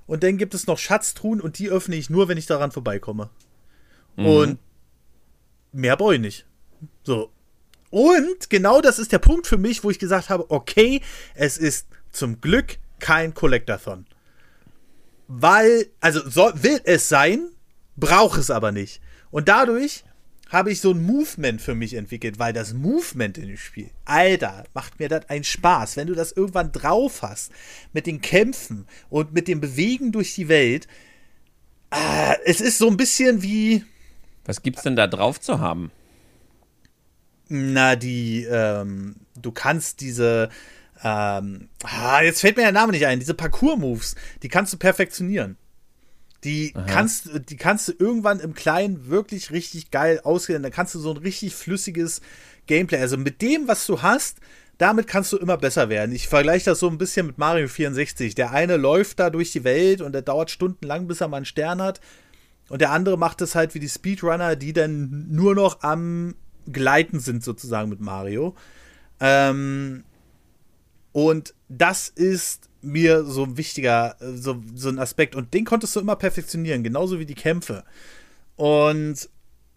Und 0.06 0.24
dann 0.24 0.38
gibt 0.38 0.54
es 0.54 0.68
noch 0.68 0.78
Schatztruhen 0.78 1.40
und 1.40 1.58
die 1.58 1.70
öffne 1.70 1.96
ich 1.96 2.10
nur, 2.10 2.28
wenn 2.28 2.38
ich 2.38 2.48
daran 2.48 2.72
vorbeikomme. 2.72 3.30
Und 4.18 4.60
mehr 5.72 5.96
brauche 5.96 6.16
ich 6.16 6.22
nicht. 6.22 6.46
So. 7.04 7.32
Und 7.92 8.50
genau 8.50 8.82
das 8.82 9.00
ist 9.00 9.14
der 9.14 9.20
Punkt 9.20 9.48
für 9.48 9.58
mich, 9.58 9.86
wo 9.86 9.90
ich 9.90 10.00
gesagt 10.00 10.30
habe, 10.30 10.52
okay, 10.52 11.02
es 11.36 11.58
ist 11.58 11.88
zum 12.12 12.42
Glück 12.42 12.78
kein 13.00 13.34
Collectathon. 13.34 14.06
Weil, 15.28 15.88
also 16.00 16.28
soll, 16.28 16.54
will 16.64 16.82
es 16.84 17.10
sein, 17.10 17.50
braucht 17.96 18.40
es 18.40 18.50
aber 18.50 18.72
nicht. 18.72 19.02
Und 19.32 19.48
dadurch 19.48 20.04
habe 20.50 20.72
ich 20.72 20.82
so 20.82 20.92
ein 20.92 21.04
Movement 21.04 21.62
für 21.62 21.76
mich 21.76 21.94
entwickelt, 21.94 22.40
weil 22.40 22.54
das 22.54 22.74
Movement 22.74 23.38
in 23.38 23.48
dem 23.48 23.58
Spiel, 23.58 23.92
Alter, 24.06 24.64
macht 24.74 25.00
mir 25.00 25.08
das 25.08 25.30
einen 25.30 25.44
Spaß. 25.44 25.96
Wenn 25.98 26.08
du 26.08 26.16
das 26.16 26.32
irgendwann 26.32 26.72
drauf 26.72 27.22
hast, 27.22 27.52
mit 27.94 28.08
den 28.08 28.22
Kämpfen 28.22 28.88
und 29.10 29.32
mit 29.34 29.48
dem 29.48 29.62
Bewegen 29.62 30.12
durch 30.12 30.34
die 30.34 30.48
Welt, 30.48 30.88
ah, 31.92 32.34
es 32.46 32.62
ist 32.62 32.80
so 32.80 32.88
ein 32.88 32.98
bisschen 32.98 33.44
wie, 33.44 33.86
Was 34.46 34.64
gibt's 34.64 34.82
denn 34.82 34.96
da 34.96 35.06
drauf 35.06 35.40
zu 35.40 35.60
haben? 35.60 35.92
na, 37.50 37.96
die, 37.96 38.44
ähm, 38.50 39.16
du 39.36 39.52
kannst 39.52 40.02
diese, 40.02 40.50
ähm, 41.04 41.70
ah, 41.84 42.22
jetzt 42.22 42.42
fällt 42.42 42.58
mir 42.58 42.64
der 42.64 42.72
Name 42.72 42.92
nicht 42.92 43.06
ein, 43.06 43.20
diese 43.20 43.34
Parcours-Moves, 43.34 44.16
die 44.44 44.50
kannst 44.50 44.74
du 44.74 44.78
perfektionieren. 44.78 45.58
Die 46.46 46.74
kannst, 46.88 47.30
die 47.50 47.58
kannst 47.58 47.90
du 47.90 47.94
irgendwann 48.00 48.40
im 48.40 48.54
Kleinen 48.54 49.10
wirklich 49.10 49.52
richtig 49.52 49.92
geil 49.92 50.22
ausgehen. 50.24 50.64
Dann 50.64 50.72
kannst 50.72 50.96
du 50.96 51.00
so 51.00 51.12
ein 51.12 51.18
richtig 51.18 51.54
flüssiges 51.54 52.22
Gameplay. 52.66 53.00
Also 53.00 53.18
mit 53.18 53.42
dem, 53.42 53.68
was 53.68 53.86
du 53.86 54.02
hast, 54.02 54.38
damit 54.78 55.08
kannst 55.08 55.34
du 55.34 55.38
immer 55.38 55.58
besser 55.58 55.90
werden. 55.90 56.16
Ich 56.16 56.30
vergleiche 56.30 56.66
das 56.70 56.80
so 56.80 56.88
ein 56.88 56.98
bisschen 56.98 57.28
mit 57.28 57.38
Mario 57.38 57.68
64. 57.68 58.36
Der 58.36 58.52
eine 58.52 58.78
läuft 58.78 59.20
da 59.20 59.30
durch 59.30 59.52
die 59.52 59.66
Welt 59.66 60.00
und 60.00 60.14
der 60.14 60.22
dauert 60.22 60.50
stundenlang, 60.50 61.08
bis 61.08 61.20
er 61.20 61.28
mal 61.28 61.38
einen 61.38 61.46
Stern 61.46 61.82
hat. 61.82 62.00
Und 62.70 62.80
der 62.80 62.92
andere 62.92 63.18
macht 63.18 63.42
es 63.42 63.56
halt 63.56 63.76
wie 63.76 63.80
die 63.80 63.90
Speedrunner, 63.90 64.56
die 64.56 64.72
dann 64.72 65.28
nur 65.30 65.56
noch 65.56 65.82
am 65.82 66.36
Gleiten 66.72 67.20
sind, 67.20 67.44
sozusagen 67.44 67.90
mit 67.90 68.00
Mario. 68.00 68.56
Ähm, 69.20 70.06
und 71.20 71.54
das 71.68 72.08
ist 72.08 72.70
mir 72.82 73.26
so 73.26 73.44
ein 73.44 73.58
wichtiger, 73.58 74.16
so, 74.22 74.64
so 74.74 74.88
ein 74.88 75.00
Aspekt. 75.00 75.36
Und 75.36 75.54
den 75.54 75.66
konntest 75.66 75.96
du 75.96 76.00
immer 76.00 76.16
perfektionieren, 76.16 76.82
genauso 76.82 77.20
wie 77.20 77.26
die 77.26 77.36
Kämpfe. 77.36 77.84
Und 78.56 79.30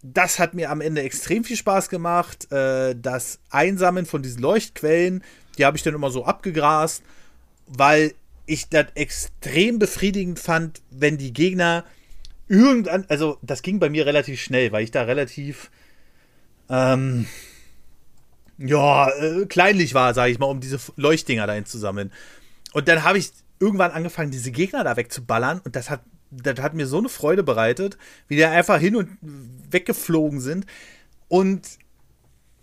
das 0.03 0.38
hat 0.38 0.55
mir 0.55 0.70
am 0.70 0.80
Ende 0.80 1.03
extrem 1.03 1.43
viel 1.43 1.57
Spaß 1.57 1.88
gemacht. 1.88 2.51
Äh, 2.53 2.95
das 2.95 3.40
Einsammeln 3.51 4.07
von 4.07 4.22
diesen 4.22 4.40
Leuchtquellen, 4.40 5.24
die 5.59 5.64
habe 5.64 5.76
ich 5.76 5.82
dann 5.82 5.95
immer 5.95 6.11
so 6.11 6.24
abgegrast, 6.24 7.03
weil 7.66 8.14
ich 8.47 8.68
das 8.68 8.86
extrem 8.95 9.80
befriedigend 9.80 10.38
fand, 10.38 10.80
wenn 10.90 11.18
die 11.18 11.32
Gegner 11.32 11.84
irgendwann, 12.47 13.05
also 13.09 13.38
das 13.43 13.62
ging 13.62 13.80
bei 13.80 13.90
mir 13.90 14.07
relativ 14.07 14.40
schnell, 14.40 14.70
weil 14.70 14.84
ich 14.84 14.93
da 14.93 15.03
relativ 15.03 15.72
ähm, 16.68 17.26
ja, 18.66 19.08
äh, 19.10 19.46
kleinlich 19.46 19.94
war, 19.94 20.14
sage 20.14 20.32
ich 20.32 20.38
mal, 20.38 20.46
um 20.46 20.60
diese 20.60 20.78
Leuchtdinger 20.96 21.46
dahin 21.46 21.66
zu 21.66 21.78
sammeln. 21.78 22.12
Und 22.72 22.88
dann 22.88 23.04
habe 23.04 23.18
ich 23.18 23.32
irgendwann 23.58 23.90
angefangen, 23.90 24.30
diese 24.30 24.50
Gegner 24.50 24.84
da 24.84 24.96
wegzuballern 24.96 25.60
und 25.64 25.76
das 25.76 25.90
hat, 25.90 26.00
das 26.30 26.60
hat 26.60 26.74
mir 26.74 26.86
so 26.86 26.98
eine 26.98 27.08
Freude 27.08 27.42
bereitet, 27.42 27.98
wie 28.28 28.36
die 28.36 28.44
einfach 28.44 28.78
hin 28.78 28.96
und 28.96 29.18
weggeflogen 29.70 30.40
sind. 30.40 30.66
Und 31.28 31.66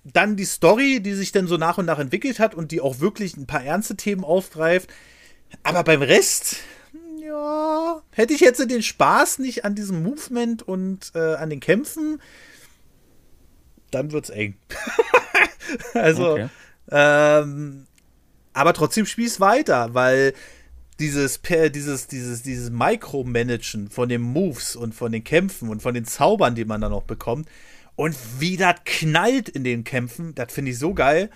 dann 0.04 0.36
die 0.36 0.46
Story, 0.46 1.02
die 1.02 1.14
sich 1.14 1.32
dann 1.32 1.48
so 1.48 1.58
nach 1.58 1.78
und 1.78 1.86
nach 1.86 2.00
entwickelt 2.00 2.40
hat 2.40 2.56
und 2.56 2.72
die 2.72 2.82
auch 2.82 3.00
wirklich 3.00 3.38
ein 3.38 3.48
paar 3.48 3.64
ernste 3.64 3.96
Themen 3.96 4.24
aufgreift. 4.24 4.90
Aber 5.64 5.84
beim 5.84 6.02
Rest, 6.02 6.58
ja, 7.22 8.02
hätte 8.12 8.34
ich 8.34 8.40
jetzt 8.40 8.60
den 8.60 8.84
Spaß 8.84 9.40
nicht 9.40 9.66
an 9.66 9.76
diesem 9.76 10.04
Movement 10.04 10.64
und 10.64 11.12
äh, 11.16 11.36
an 11.36 11.50
den 11.50 11.60
Kämpfen, 11.60 12.22
dann 13.92 14.12
wird's 14.12 14.30
eng. 14.30 14.56
also, 15.94 16.32
Okay. 16.34 16.50
ähm, 16.92 17.86
aber 18.54 18.74
trotzdem 18.74 19.06
spiel's 19.06 19.40
weiter, 19.40 19.94
weil 19.94 20.34
dieses, 21.00 21.42
dieses, 21.42 22.08
dieses, 22.08 22.42
dieses 22.42 22.70
Micromanagen 22.72 23.90
von 23.90 24.10
den 24.10 24.22
Moves 24.22 24.76
und 24.76 24.94
von 24.94 25.12
den 25.12 25.24
Kämpfen 25.24 25.70
und 25.70 25.82
von 25.82 25.94
den 25.94 26.06
Zaubern, 26.06 26.56
die 26.56 26.66
man 26.66 26.82
dann 26.82 26.92
noch 26.92 27.04
bekommt, 27.04 27.48
und 27.96 28.16
wie 28.40 28.58
das 28.58 28.76
knallt 28.86 29.50
in 29.50 29.64
den 29.64 29.84
Kämpfen, 29.84 30.34
das 30.36 30.54
finde 30.54 30.72
ich 30.72 30.80
so 30.80 30.94
geil. 30.94 31.30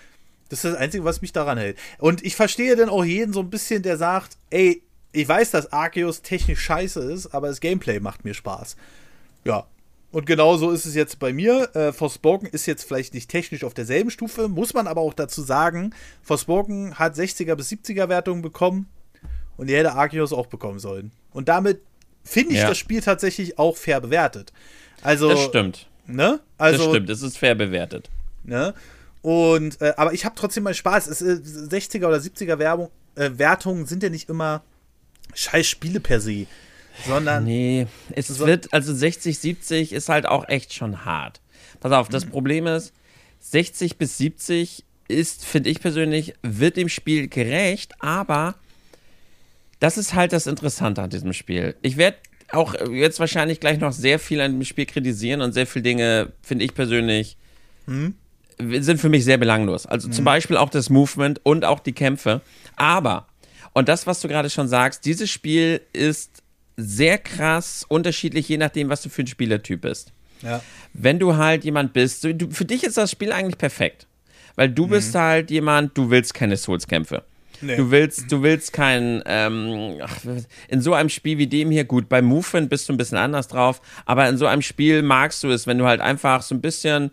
Das 0.50 0.64
ist 0.64 0.72
das 0.74 0.80
Einzige, 0.80 1.04
was 1.04 1.22
mich 1.22 1.34
daran 1.34 1.58
hält. 1.58 1.78
Und 1.98 2.24
ich 2.24 2.36
verstehe 2.36 2.76
dann 2.76 2.90
auch 2.90 3.04
jeden 3.04 3.34
so 3.34 3.42
ein 3.42 3.50
bisschen, 3.50 3.84
der 3.84 3.98
sagt, 3.98 4.38
ey, 4.50 4.82
ich 5.12 5.28
weiß, 5.28 5.52
dass 5.52 5.74
Arceus 5.74 6.22
technisch 6.22 6.62
scheiße 6.62 7.00
ist, 7.02 7.28
aber 7.28 7.48
das 7.48 7.60
Gameplay 7.60 8.00
macht 8.00 8.24
mir 8.24 8.34
Spaß. 8.34 8.76
Ja. 9.46 9.66
Und 10.14 10.26
genau 10.28 10.56
so 10.58 10.70
ist 10.72 10.86
es 10.86 10.94
jetzt 10.96 11.18
bei 11.20 11.34
mir. 11.34 11.76
Äh, 11.76 11.92
Forspoken 11.92 12.48
ist 12.48 12.68
jetzt 12.68 12.84
vielleicht 12.84 13.14
nicht 13.16 13.30
technisch 13.30 13.64
auf 13.64 13.74
derselben 13.74 14.12
Stufe, 14.12 14.48
muss 14.48 14.74
man 14.74 14.88
aber 14.88 15.02
auch 15.02 15.14
dazu 15.16 15.42
sagen, 15.42 15.94
Forspoken 16.22 16.98
hat 17.00 17.16
60er 17.16 17.56
bis 17.56 17.70
70er 17.72 18.08
Wertungen 18.10 18.42
bekommen 18.44 18.88
und 19.58 19.68
die 19.68 19.76
hätte 19.76 19.94
Arceus 19.94 20.32
auch 20.32 20.46
bekommen 20.48 20.78
sollen. 20.80 21.12
Und 21.32 21.50
damit 21.50 21.82
finde 22.24 22.54
ich 22.54 22.62
Ja. 22.62 22.70
das 22.70 22.78
Spiel 22.78 23.02
tatsächlich 23.02 23.58
auch 23.58 23.76
fair 23.76 24.00
bewertet. 24.02 24.54
Also, 25.02 25.30
Das 25.30 25.42
stimmt. 25.44 25.88
ne? 26.06 26.40
Das 26.60 26.74
Also, 26.74 26.90
stimmt. 26.92 27.10
Es 27.10 27.24
ist 27.24 27.38
fair 27.40 27.56
bewertet. 27.56 28.10
Ne? 28.44 28.74
Und, 29.24 29.82
äh, 29.82 29.94
aber 29.98 30.14
ich 30.14 30.26
habe 30.26 30.36
trotzdem 30.38 30.64
meinen 30.64 30.76
Spaß. 30.76 31.08
Es, 31.08 31.22
äh, 31.24 31.40
60er 31.42 32.08
oder 32.08 32.20
70er 32.20 32.60
Werbung, 32.60 32.92
äh, 33.16 33.32
Wertungen 33.36 33.88
sind 33.88 34.04
ja 34.04 34.10
nicht 34.10 34.30
immer 34.30 34.62
scheiß 35.34 35.66
Spiele 35.66 36.00
per 36.00 36.20
se, 36.22 36.46
sondern 37.08 37.44
Nee, 37.46 37.88
es 38.16 38.28
So- 38.28 38.46
wird, 38.48 38.72
also 38.74 38.94
60, 38.94 39.38
70 39.40 39.94
ist 39.94 40.10
halt 40.10 40.26
auch 40.26 40.48
echt 40.48 40.74
schon 40.74 41.06
hart. 41.06 41.42
Pass 41.80 41.92
auf, 41.92 42.10
Mhm. 42.10 42.14
das 42.14 42.26
Problem 42.26 42.68
ist, 42.68 42.94
60 43.40 43.98
bis 43.98 44.18
70 44.18 44.84
ist, 45.08 45.46
finde 45.46 45.70
ich 45.70 45.80
persönlich, 45.82 46.34
wird 46.44 46.78
dem 46.78 46.90
Spiel 46.90 47.28
gerecht, 47.28 47.94
aber 48.00 48.56
das 49.80 49.98
ist 49.98 50.14
halt 50.14 50.32
das 50.32 50.48
Interessante 50.48 51.02
an 51.02 51.10
diesem 51.10 51.34
Spiel. 51.34 51.76
Ich 51.82 51.98
werde 51.98 52.18
auch 52.52 52.74
jetzt 52.90 53.20
wahrscheinlich 53.20 53.60
gleich 53.60 53.80
noch 53.80 53.92
sehr 53.92 54.20
viel 54.20 54.40
an 54.40 54.54
dem 54.54 54.64
Spiel 54.64 54.86
kritisieren 54.86 55.42
und 55.42 55.54
sehr 55.54 55.68
viele 55.68 55.84
Dinge, 55.84 56.32
finde 56.42 56.64
ich 56.64 56.74
persönlich, 56.74 57.36
sind 58.60 59.00
für 59.02 59.10
mich 59.10 59.26
sehr 59.26 59.38
belanglos. 59.38 59.86
Also 59.86 60.08
zum 60.10 60.24
Beispiel 60.24 60.56
auch 60.58 60.70
das 60.70 60.90
Movement 60.90 61.42
und 61.44 61.66
auch 61.66 61.80
die 61.80 61.92
Kämpfe. 61.94 62.42
Aber, 62.76 63.28
und 63.74 63.90
das, 63.90 64.08
was 64.08 64.22
du 64.22 64.28
gerade 64.28 64.50
schon 64.50 64.68
sagst, 64.68 65.04
dieses 65.06 65.30
Spiel 65.30 65.82
ist 65.92 66.43
sehr 66.78 67.18
krass 67.18 67.86
unterschiedlich, 67.88 68.50
je 68.50 68.58
nachdem, 68.58 68.90
was 68.90 69.02
du 69.02 69.10
für 69.10 69.24
ein 69.24 69.28
Spielertyp 69.28 69.82
bist. 69.82 70.12
ja. 70.42 70.62
Wenn 70.94 71.20
du 71.20 71.38
halt 71.38 71.64
jemand 71.64 71.94
bist, 71.94 72.24
du, 72.24 72.52
für 72.52 72.66
dich 72.66 72.84
ist 72.84 72.98
das 72.98 73.12
Spiel 73.12 73.32
eigentlich 73.32 73.58
perfekt. 73.58 74.08
Weil 74.56 74.70
du 74.70 74.88
bist 74.88 75.16
halt 75.16 75.50
jemand, 75.50 75.98
du 75.98 76.12
willst 76.12 76.34
keine 76.34 76.58
Souls-Kämpfe. 76.58 77.24
Nee. 77.62 77.78
Du 77.78 77.92
willst, 77.92 78.32
du 78.32 78.44
willst 78.44 78.74
kein, 78.74 79.24
ähm, 79.26 79.98
ach, 80.02 80.20
in 80.68 80.82
so 80.82 80.94
einem 80.94 81.10
Spiel 81.10 81.38
wie 81.38 81.48
dem 81.48 81.72
hier, 81.72 81.86
gut, 81.86 82.10
beim 82.10 82.26
Movement 82.26 82.70
bist 82.70 82.90
du 82.90 82.94
ein 82.94 82.98
bisschen 82.98 83.18
anders 83.18 83.48
drauf, 83.48 83.82
aber 84.06 84.28
in 84.28 84.38
so 84.38 84.46
einem 84.46 84.62
Spiel 84.62 85.02
magst 85.02 85.44
du 85.44 85.50
es, 85.50 85.66
wenn 85.66 85.78
du 85.78 85.86
halt 85.86 86.02
einfach 86.02 86.42
so 86.42 86.54
ein 86.54 86.62
bisschen 86.62 87.12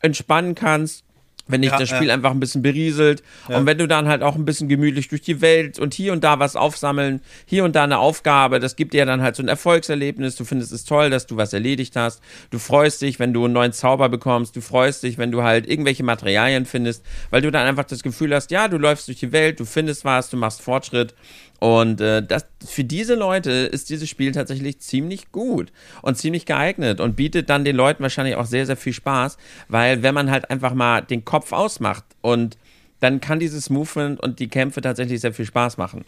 entspannen 0.00 0.54
kannst, 0.54 1.04
wenn 1.48 1.62
dich 1.62 1.70
Ja, 1.70 1.78
das 1.78 1.88
Spiel 1.88 2.08
ja. 2.08 2.14
einfach 2.14 2.30
ein 2.30 2.40
bisschen 2.40 2.62
berieselt 2.62 3.22
und 3.48 3.66
wenn 3.66 3.78
du 3.78 3.88
dann 3.88 4.08
halt 4.08 4.22
auch 4.22 4.36
ein 4.36 4.44
bisschen 4.44 4.68
gemütlich 4.68 5.08
durch 5.08 5.22
die 5.22 5.40
Welt 5.40 5.78
und 5.78 5.94
hier 5.94 6.12
und 6.12 6.22
da 6.22 6.38
was 6.38 6.56
aufsammeln, 6.56 7.20
hier 7.46 7.64
und 7.64 7.74
da 7.74 7.84
eine 7.84 7.98
Aufgabe, 7.98 8.60
das 8.60 8.76
gibt 8.76 8.94
dir 8.94 9.06
dann 9.06 9.22
halt 9.22 9.36
so 9.36 9.42
ein 9.42 9.48
Erfolgserlebnis, 9.48 10.36
du 10.36 10.44
findest 10.44 10.72
es 10.72 10.84
toll, 10.84 11.10
dass 11.10 11.26
du 11.26 11.36
was 11.36 11.52
erledigt 11.52 11.96
hast, 11.96 12.20
du 12.50 12.58
freust 12.58 13.02
dich, 13.02 13.18
wenn 13.18 13.32
du 13.32 13.44
einen 13.44 13.54
neuen 13.54 13.72
Zauber 13.72 14.08
bekommst, 14.08 14.54
du 14.56 14.60
freust 14.60 15.02
dich, 15.02 15.18
wenn 15.18 15.32
du 15.32 15.42
halt 15.42 15.68
irgendwelche 15.68 16.04
Materialien 16.04 16.66
findest, 16.66 17.04
weil 17.30 17.42
du 17.42 17.50
dann 17.50 17.66
einfach 17.66 17.84
das 17.84 18.02
Gefühl 18.02 18.34
hast, 18.34 18.50
ja, 18.50 18.68
du 18.68 18.78
läufst 18.78 19.08
durch 19.08 19.18
die 19.18 19.32
Welt, 19.32 19.58
du 19.60 19.64
findest 19.64 20.04
was, 20.04 20.30
du 20.30 20.36
machst 20.36 20.62
Fortschritt 20.62 21.14
und 21.62 22.00
äh, 22.00 22.26
das, 22.26 22.46
für 22.66 22.82
diese 22.82 23.14
Leute 23.14 23.52
ist 23.52 23.88
dieses 23.88 24.08
Spiel 24.08 24.32
tatsächlich 24.32 24.80
ziemlich 24.80 25.30
gut 25.30 25.70
und 26.02 26.18
ziemlich 26.18 26.44
geeignet 26.44 26.98
und 26.98 27.14
bietet 27.14 27.50
dann 27.50 27.64
den 27.64 27.76
Leuten 27.76 28.02
wahrscheinlich 28.02 28.34
auch 28.34 28.46
sehr, 28.46 28.66
sehr 28.66 28.76
viel 28.76 28.92
Spaß, 28.92 29.36
weil 29.68 30.02
wenn 30.02 30.12
man 30.12 30.28
halt 30.28 30.50
einfach 30.50 30.74
mal 30.74 31.02
den 31.02 31.24
Kopf 31.24 31.52
ausmacht 31.52 32.02
und 32.20 32.58
dann 32.98 33.20
kann 33.20 33.38
dieses 33.38 33.70
Movement 33.70 34.18
und 34.18 34.40
die 34.40 34.48
Kämpfe 34.48 34.80
tatsächlich 34.80 35.20
sehr 35.20 35.34
viel 35.34 35.46
Spaß 35.46 35.76
machen. 35.76 36.04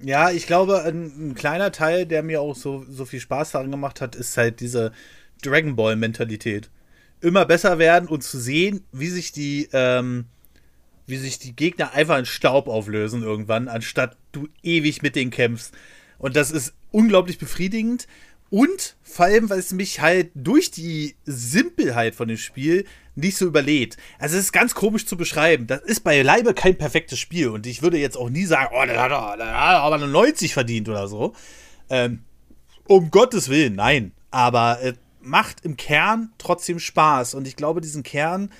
Ja, 0.00 0.32
ich 0.32 0.48
glaube, 0.48 0.82
ein, 0.82 1.30
ein 1.30 1.34
kleiner 1.36 1.70
Teil, 1.70 2.04
der 2.04 2.24
mir 2.24 2.40
auch 2.40 2.56
so, 2.56 2.84
so 2.90 3.04
viel 3.04 3.20
Spaß 3.20 3.52
daran 3.52 3.70
gemacht 3.70 4.00
hat, 4.00 4.16
ist 4.16 4.36
halt 4.36 4.58
diese 4.58 4.90
Dragon 5.44 5.76
Ball-Mentalität. 5.76 6.70
Immer 7.20 7.44
besser 7.44 7.78
werden 7.78 8.08
und 8.08 8.24
zu 8.24 8.36
sehen, 8.40 8.84
wie 8.90 9.10
sich 9.10 9.30
die 9.30 9.68
ähm, 9.72 10.24
wie 11.08 11.16
sich 11.16 11.38
die 11.38 11.56
Gegner 11.56 11.94
einfach 11.94 12.18
in 12.18 12.26
Staub 12.26 12.68
auflösen 12.68 13.22
irgendwann, 13.22 13.66
anstatt 13.66 14.16
du 14.38 14.48
ewig 14.62 15.02
mit 15.02 15.16
denen 15.16 15.30
kämpfst. 15.30 15.72
Und 16.18 16.36
das 16.36 16.50
ist 16.50 16.74
unglaublich 16.90 17.38
befriedigend. 17.38 18.06
Und 18.50 18.96
vor 19.02 19.26
allem, 19.26 19.50
weil 19.50 19.58
es 19.58 19.72
mich 19.72 20.00
halt 20.00 20.30
durch 20.34 20.70
die 20.70 21.16
Simpelheit 21.26 22.14
von 22.14 22.28
dem 22.28 22.38
Spiel 22.38 22.86
nicht 23.14 23.36
so 23.36 23.46
überlädt. 23.46 23.96
Also 24.18 24.36
es 24.36 24.44
ist 24.44 24.52
ganz 24.52 24.74
komisch 24.74 25.06
zu 25.06 25.16
beschreiben. 25.16 25.66
Das 25.66 25.82
ist 25.82 26.02
beileibe 26.02 26.54
kein 26.54 26.78
perfektes 26.78 27.18
Spiel. 27.18 27.48
Und 27.48 27.66
ich 27.66 27.82
würde 27.82 27.98
jetzt 27.98 28.16
auch 28.16 28.30
nie 28.30 28.46
sagen, 28.46 28.74
oh, 28.74 28.86
der 28.86 29.02
hat, 29.02 29.12
aber 29.12 29.94
eine 29.96 30.08
90 30.08 30.54
verdient 30.54 30.88
oder 30.88 31.08
so. 31.08 31.34
Ähm, 31.90 32.20
um 32.86 33.10
Gottes 33.10 33.48
Willen, 33.48 33.74
nein. 33.74 34.12
Aber 34.30 34.78
es 34.82 34.94
macht 35.20 35.64
im 35.64 35.76
Kern 35.76 36.32
trotzdem 36.38 36.78
Spaß. 36.78 37.34
Und 37.34 37.46
ich 37.46 37.56
glaube, 37.56 37.80
diesen 37.80 38.02
Kern, 38.02 38.50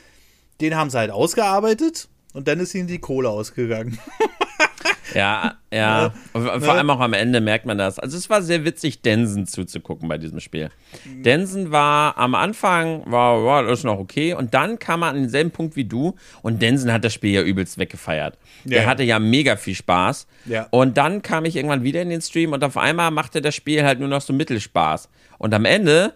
den 0.60 0.76
haben 0.76 0.90
sie 0.90 0.98
halt 0.98 1.10
ausgearbeitet. 1.10 2.08
Und 2.34 2.46
dann 2.46 2.60
ist 2.60 2.74
ihnen 2.74 2.88
die 2.88 2.98
Kohle 2.98 3.30
ausgegangen. 3.30 3.98
Ja, 5.14 5.54
ja. 5.72 6.12
Und 6.32 6.42
vor 6.44 6.58
ne? 6.58 6.70
allem 6.70 6.90
auch 6.90 7.00
am 7.00 7.12
Ende 7.12 7.40
merkt 7.40 7.66
man 7.66 7.78
das. 7.78 7.98
Also 7.98 8.16
es 8.16 8.28
war 8.30 8.42
sehr 8.42 8.64
witzig, 8.64 9.02
Densen 9.02 9.46
zuzugucken 9.46 10.08
bei 10.08 10.18
diesem 10.18 10.40
Spiel. 10.40 10.70
Mhm. 11.04 11.22
Densen 11.22 11.70
war 11.70 12.16
am 12.18 12.34
Anfang, 12.34 13.10
war, 13.10 13.44
war 13.44 13.62
das 13.64 13.84
noch 13.84 13.98
okay. 13.98 14.34
Und 14.34 14.54
dann 14.54 14.78
kam 14.78 15.02
er 15.02 15.08
an 15.08 15.16
denselben 15.16 15.50
Punkt 15.50 15.76
wie 15.76 15.84
du. 15.84 16.14
Und 16.42 16.62
Densen 16.62 16.92
hat 16.92 17.04
das 17.04 17.14
Spiel 17.14 17.32
ja 17.32 17.42
übelst 17.42 17.78
weggefeiert. 17.78 18.38
Der 18.64 18.82
ja. 18.82 18.88
hatte 18.88 19.02
ja 19.02 19.18
mega 19.18 19.56
viel 19.56 19.74
Spaß. 19.74 20.26
Ja. 20.46 20.66
Und 20.70 20.96
dann 20.96 21.22
kam 21.22 21.44
ich 21.44 21.56
irgendwann 21.56 21.82
wieder 21.82 22.02
in 22.02 22.10
den 22.10 22.20
Stream 22.20 22.52
und 22.52 22.62
auf 22.64 22.76
einmal 22.76 23.10
machte 23.10 23.42
das 23.42 23.54
Spiel 23.54 23.84
halt 23.84 24.00
nur 24.00 24.08
noch 24.08 24.20
so 24.20 24.32
Mittelspaß. 24.32 25.08
Und 25.38 25.54
am 25.54 25.64
Ende 25.64 26.14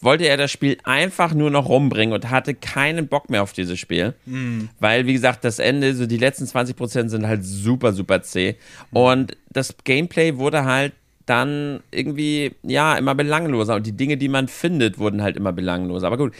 wollte 0.00 0.26
er 0.26 0.36
das 0.36 0.50
Spiel 0.50 0.78
einfach 0.84 1.34
nur 1.34 1.50
noch 1.50 1.68
rumbringen 1.68 2.14
und 2.14 2.30
hatte 2.30 2.54
keinen 2.54 3.08
Bock 3.08 3.30
mehr 3.30 3.42
auf 3.42 3.52
dieses 3.52 3.78
Spiel. 3.78 4.14
Mhm. 4.26 4.68
Weil, 4.78 5.06
wie 5.06 5.12
gesagt, 5.12 5.44
das 5.44 5.58
Ende, 5.58 5.94
so 5.94 6.06
die 6.06 6.18
letzten 6.18 6.44
20% 6.44 7.08
sind 7.08 7.26
halt 7.26 7.44
super, 7.44 7.92
super 7.92 8.22
zäh. 8.22 8.56
Und 8.92 9.36
das 9.50 9.74
Gameplay 9.84 10.36
wurde 10.36 10.64
halt 10.64 10.92
dann 11.26 11.80
irgendwie, 11.90 12.54
ja, 12.62 12.96
immer 12.96 13.14
belangloser. 13.14 13.74
Und 13.74 13.86
die 13.86 13.96
Dinge, 13.96 14.16
die 14.16 14.28
man 14.28 14.48
findet, 14.48 14.98
wurden 14.98 15.22
halt 15.22 15.36
immer 15.36 15.52
belangloser. 15.52 16.06
Aber 16.06 16.16
gut, 16.16 16.32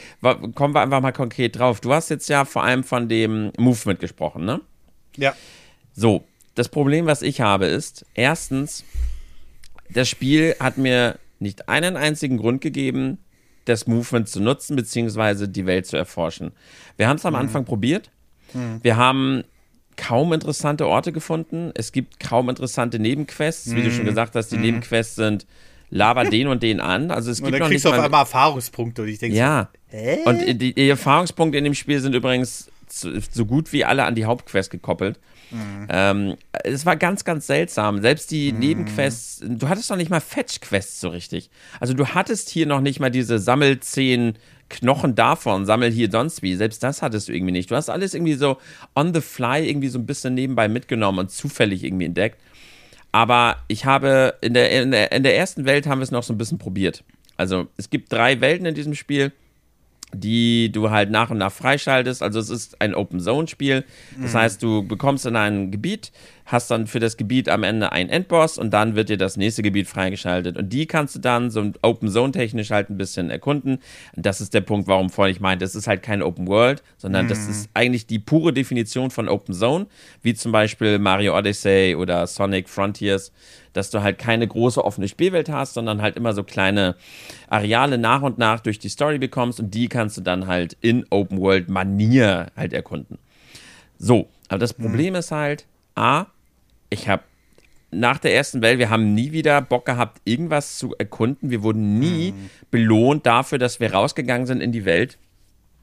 kommen 0.55 0.75
wir 0.75 0.81
einfach 0.81 1.03
mal 1.03 1.13
konkret 1.13 1.59
drauf. 1.59 1.81
Du 1.81 1.93
hast 1.93 2.09
jetzt 2.09 2.29
ja 2.29 2.45
vor 2.45 2.65
allem 2.65 2.85
von 2.85 3.09
dem 3.09 3.53
Movement 3.59 4.01
gesprochen, 4.01 4.45
ne? 4.45 4.61
Ja. 5.17 5.35
So, 5.93 6.25
das 6.55 6.69
Problem, 6.69 7.07
was 7.07 7.23
ich 7.23 7.41
habe, 7.41 7.67
ist, 7.67 8.07
erstens, 8.15 8.85
das 9.91 10.09
Spiel 10.09 10.55
hat 10.59 10.79
mir 10.79 11.19
nicht 11.39 11.69
einen 11.69 11.97
einzigen 11.97 12.39
Grund 12.39 12.61
gegeben, 12.61 13.19
das 13.69 13.87
Movement 13.87 14.29
zu 14.29 14.41
nutzen, 14.41 14.77
beziehungsweise 14.77 15.49
die 15.49 15.67
Welt 15.67 15.87
zu 15.87 15.97
erforschen. 15.97 16.53
Wir 16.97 17.09
haben 17.09 17.17
es 17.17 17.27
am 17.27 17.35
mhm. 17.35 17.41
Anfang 17.41 17.65
probiert. 17.65 18.11
Mhm. 18.55 18.81
Wir 18.83 18.97
haben 18.97 19.45
kaum 19.97 20.33
interessante 20.33 20.87
Orte 20.87 21.13
gefunden. 21.13 21.73
Es 21.75 21.93
gibt 21.93 22.21
kaum 22.21 22.49
interessante 22.49 22.99
Nebenquests. 22.99 23.75
Wie 23.75 23.83
du 23.83 23.91
schon 23.91 24.05
mhm. 24.05 24.09
gesagt 24.09 24.35
hast, 24.35 24.51
die 24.51 24.57
mhm. 24.57 24.63
Nebenquests 24.63 25.17
sind 25.17 25.47
laber 25.91 26.25
den 26.25 26.49
und 26.49 26.63
den 26.63 26.81
an. 26.81 27.11
Also 27.11 27.31
es 27.31 27.39
gibt 27.39 27.47
und 27.47 27.53
dann 27.53 27.61
noch 27.61 27.69
kriegst 27.69 27.85
nicht 27.85 27.95
du 27.95 27.99
auf 27.99 28.05
einmal 28.05 28.21
Erfahrungspunkte 28.21 29.03
und 29.03 29.09
ich 29.09 29.19
denke 29.19 29.37
Ja. 29.37 29.71
So? 29.91 29.99
Und 30.31 30.61
die, 30.61 30.75
die 30.75 30.89
Erfahrungspunkte 30.89 31.59
in 31.59 31.65
dem 31.65 31.75
Spiel 31.75 32.01
sind 32.01 32.15
übrigens 32.15 32.71
so 32.89 33.47
gut 33.47 33.73
wie 33.73 33.85
alle 33.85 34.05
an 34.05 34.15
die 34.15 34.25
Hauptquest 34.25 34.71
gekoppelt. 34.71 35.19
Mhm. 35.51 35.87
Ähm, 35.89 36.37
es 36.65 36.87
war 36.87 36.97
ganz, 36.97 37.25
ganz 37.25 37.47
seltsam. 37.47 38.01
Selbst 38.03 38.31
die 38.31 38.53
mhm. 38.53 38.59
Nebenquests, 38.59 39.43
du 39.47 39.69
hattest 39.69 39.91
noch 39.91 39.97
nicht 39.97 40.11
mal 40.11 40.21
Fetch-Quests 40.21 41.01
so 41.01 41.09
richtig. 41.09 41.51
Also 41.81 41.95
du 41.95 42.07
hattest 42.09 42.51
hier 42.51 42.67
noch 42.67 42.81
nicht 42.81 43.01
mal 43.01 43.11
diese 43.11 43.39
Sammel 43.39 43.81
Knochen 44.71 45.15
davon, 45.15 45.65
sammel 45.65 45.91
hier 45.91 46.11
sonst 46.11 46.43
wie. 46.43 46.55
Selbst 46.55 46.83
das 46.83 47.01
hattest 47.01 47.29
du 47.29 47.33
irgendwie 47.33 47.53
nicht. 47.53 47.71
Du 47.71 47.75
hast 47.75 47.89
alles 47.89 48.13
irgendwie 48.13 48.35
so 48.35 48.59
on 48.95 49.15
the 49.15 49.21
fly 49.21 49.67
irgendwie 49.67 49.89
so 49.89 49.99
ein 49.99 50.05
bisschen 50.05 50.35
nebenbei 50.35 50.69
mitgenommen 50.69 51.21
und 51.21 51.31
zufällig 51.31 51.85
irgendwie 51.85 52.05
entdeckt. 52.05 52.39
Aber 53.11 53.57
ich 53.69 53.87
habe 53.87 54.35
in 54.43 54.53
der, 54.53 54.71
in 54.71 54.91
der, 54.91 55.13
in 55.13 55.23
der 55.23 55.37
ersten 55.37 55.65
Welt 55.65 55.87
haben 55.87 56.01
wir 56.01 56.05
es 56.05 56.11
noch 56.11 56.23
so 56.23 56.35
ein 56.35 56.39
bisschen 56.39 56.59
probiert. 56.59 57.03
Also 57.39 57.69
es 57.79 57.89
gibt 57.89 58.13
drei 58.13 58.41
Welten 58.41 58.67
in 58.67 58.75
diesem 58.75 58.95
Spiel 58.95 59.33
die 60.15 60.73
du 60.73 60.91
halt 60.91 61.11
nach 61.11 61.31
und 61.31 61.39
nach 61.39 61.53
freischaltest. 61.53 62.23
Also 62.23 62.39
es 62.41 62.49
ist 62.49 62.81
ein 62.81 62.95
Open-Zone-Spiel. 62.95 63.85
Das 64.21 64.33
mhm. 64.33 64.39
heißt, 64.39 64.63
du 64.63 64.83
bekommst 64.83 65.27
in 65.27 65.37
ein 65.37 65.71
Gebiet, 65.71 66.13
hast 66.47 66.71
dann 66.71 66.87
für 66.87 66.99
das 66.99 67.19
Gebiet 67.19 67.51
am 67.51 67.63
Ende 67.63 67.93
einen 67.93 68.09
Endboss 68.09 68.57
und 68.57 68.71
dann 68.71 68.97
wird 68.97 69.11
dir 69.11 69.19
das 69.19 69.37
nächste 69.37 69.63
Gebiet 69.63 69.87
freigeschaltet. 69.87 70.57
Und 70.57 70.73
die 70.73 70.87
kannst 70.87 71.15
du 71.15 71.19
dann 71.19 71.51
so 71.51 71.73
Open-Zone-technisch 71.83 72.71
halt 72.71 72.89
ein 72.89 72.97
bisschen 72.97 73.29
erkunden. 73.29 73.81
Und 74.17 74.25
das 74.25 74.41
ist 74.41 74.55
der 74.55 74.63
Punkt, 74.63 74.89
warum 74.89 75.11
vorhin 75.11 75.35
ich 75.35 75.41
meinte, 75.41 75.67
es 75.67 75.75
ist 75.75 75.87
halt 75.87 76.03
keine 76.03 76.25
Open 76.25 76.47
World, 76.47 76.83
sondern 76.97 77.27
mhm. 77.27 77.29
das 77.29 77.47
ist 77.47 77.69
eigentlich 77.75 78.07
die 78.07 78.19
pure 78.19 78.55
Definition 78.55 79.11
von 79.11 79.29
Open 79.29 79.55
Zone, 79.55 79.87
wie 80.23 80.33
zum 80.33 80.53
Beispiel 80.53 80.99
Mario 80.99 81.37
Odyssey 81.37 81.95
oder 81.95 82.27
Sonic 82.27 82.71
Frontiers 82.71 83.31
dass 83.79 83.91
du 83.91 84.03
halt 84.03 84.19
keine 84.19 84.47
große 84.47 84.85
offene 84.85 85.09
Spielwelt 85.09 85.49
hast, 85.49 85.75
sondern 85.75 86.03
halt 86.03 86.17
immer 86.17 86.35
so 86.35 86.43
kleine 86.43 86.97
Areale 87.49 87.97
nach 87.97 88.23
und 88.23 88.37
nach 88.37 88.61
durch 88.61 88.79
die 88.79 88.89
Story 88.89 89.19
bekommst 89.19 89.61
und 89.61 89.73
die 89.73 89.89
kannst 89.89 90.17
du 90.17 90.21
dann 90.21 90.49
halt 90.49 90.77
in 90.81 91.07
Open 91.11 91.39
World 91.39 91.69
Manier 91.69 92.49
halt 92.57 92.73
erkunden. 92.73 93.19
So, 93.99 94.29
aber 94.49 94.59
das 94.59 94.75
Problem 94.75 95.15
mhm. 95.15 95.21
ist 95.21 95.31
halt, 95.31 95.65
A, 95.95 96.27
ich 96.91 97.09
habe 97.09 97.23
nach 97.91 98.19
der 98.19 98.35
ersten 98.35 98.61
Welt, 98.63 98.79
wir 98.79 98.91
haben 98.91 99.15
nie 99.15 99.33
wieder 99.33 99.63
Bock 99.63 99.87
gehabt, 99.87 100.21
irgendwas 100.25 100.77
zu 100.77 100.95
erkunden. 100.99 101.51
Wir 101.51 101.63
wurden 101.63 101.99
nie 101.99 102.33
mhm. 102.33 102.51
belohnt 102.71 103.27
dafür, 103.27 103.59
dass 103.59 103.81
wir 103.81 103.93
rausgegangen 103.93 104.47
sind 104.47 104.61
in 104.61 104.73
die 104.73 104.85
Welt. 104.85 105.19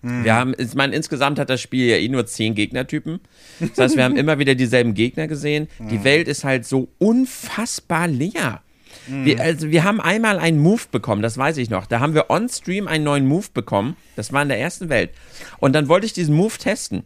Mhm. 0.06 0.24
Wir 0.24 0.36
haben, 0.36 0.54
ich 0.58 0.76
meine, 0.76 0.96
insgesamt 0.96 1.40
hat 1.40 1.50
das 1.50 1.62
Spiel 1.62 1.88
ja 1.88 1.98
eh 1.98 2.08
nur 2.08 2.26
zehn 2.28 2.54
Gegnertypen. 2.54 3.20
Das 3.60 3.78
heißt, 3.78 3.98
wir 3.98 4.04
haben 4.04 4.18
immer 4.18 4.38
wieder 4.38 4.54
dieselben 4.54 4.94
Gegner 4.94 5.28
gesehen. 5.28 5.68
Mhm. 5.80 5.90
Die 5.90 6.04
Welt 6.04 6.28
ist 6.28 6.44
halt 6.44 6.66
so 6.66 6.90
unfassbar 7.00 8.08
leer. 8.08 8.62
Wir, 9.08 9.40
also 9.40 9.70
wir 9.70 9.84
haben 9.84 10.02
einmal 10.02 10.40
einen 10.40 10.58
Move 10.58 10.82
bekommen, 10.92 11.22
das 11.22 11.38
weiß 11.38 11.58
ich 11.58 11.70
noch. 11.70 11.86
Da 11.86 12.00
haben 12.00 12.16
wir 12.16 12.30
on-stream 12.30 12.88
einen 12.88 13.04
neuen 13.04 13.28
Move 13.28 13.48
bekommen. 13.54 13.98
Das 14.16 14.34
war 14.34 14.42
in 14.42 14.48
der 14.48 14.60
ersten 14.60 14.90
Welt. 14.90 15.12
Und 15.60 15.74
dann 15.74 15.88
wollte 15.88 16.08
ich 16.08 16.14
diesen 16.14 16.36
Move 16.36 16.58
testen. 16.58 17.04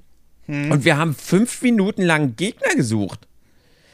Mhm. 0.48 0.72
Und 0.72 0.86
wir 0.86 0.98
haben 0.98 1.14
fünf 1.14 1.62
Minuten 1.62 2.02
lang 2.04 2.36
Gegner 2.36 2.76
gesucht. 2.76 3.28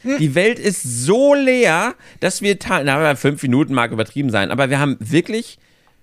Hm. 0.03 0.17
Die 0.19 0.35
Welt 0.35 0.59
ist 0.59 0.83
so 0.83 1.33
leer, 1.33 1.95
dass 2.19 2.41
wir, 2.43 2.57
na, 2.69 3.15
fünf 3.15 3.41
Minuten 3.41 3.73
mag 3.73 3.91
übertrieben 3.91 4.29
sein, 4.29 4.51
aber 4.51 4.69
wir 4.69 4.79
haben 4.79 4.97
wirklich 4.99 5.57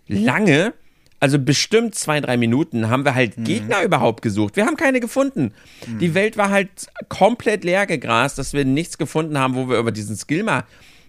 lange 0.09 0.75
also 1.23 1.39
bestimmt 1.39 1.95
zwei, 1.95 2.21
drei 2.21 2.37
Minuten 2.37 2.91
haben 2.91 3.05
wir 3.05 3.15
halt 3.15 3.39
mhm. 3.39 3.45
Gegner 3.45 3.85
überhaupt 3.85 4.23
gesucht. 4.23 4.57
Wir 4.57 4.67
haben 4.67 4.77
keine 4.77 4.99
gefunden. 4.99 5.55
Mhm. 5.87 5.99
Die 6.01 6.15
Welt 6.15 6.37
war 6.37 6.51
halt 6.51 6.69
komplett 7.09 7.63
leer 7.63 7.87
gegrast, 7.87 8.39
dass 8.39 8.55
wir 8.55 8.65
nichts 8.65 8.99
gefunden 8.99 9.39
haben, 9.39 9.55
wo 9.55 9.69
wir 9.69 9.79
über 9.79 9.93
diesen 9.93 10.17
Skill 10.17 10.43
mal 10.43 10.65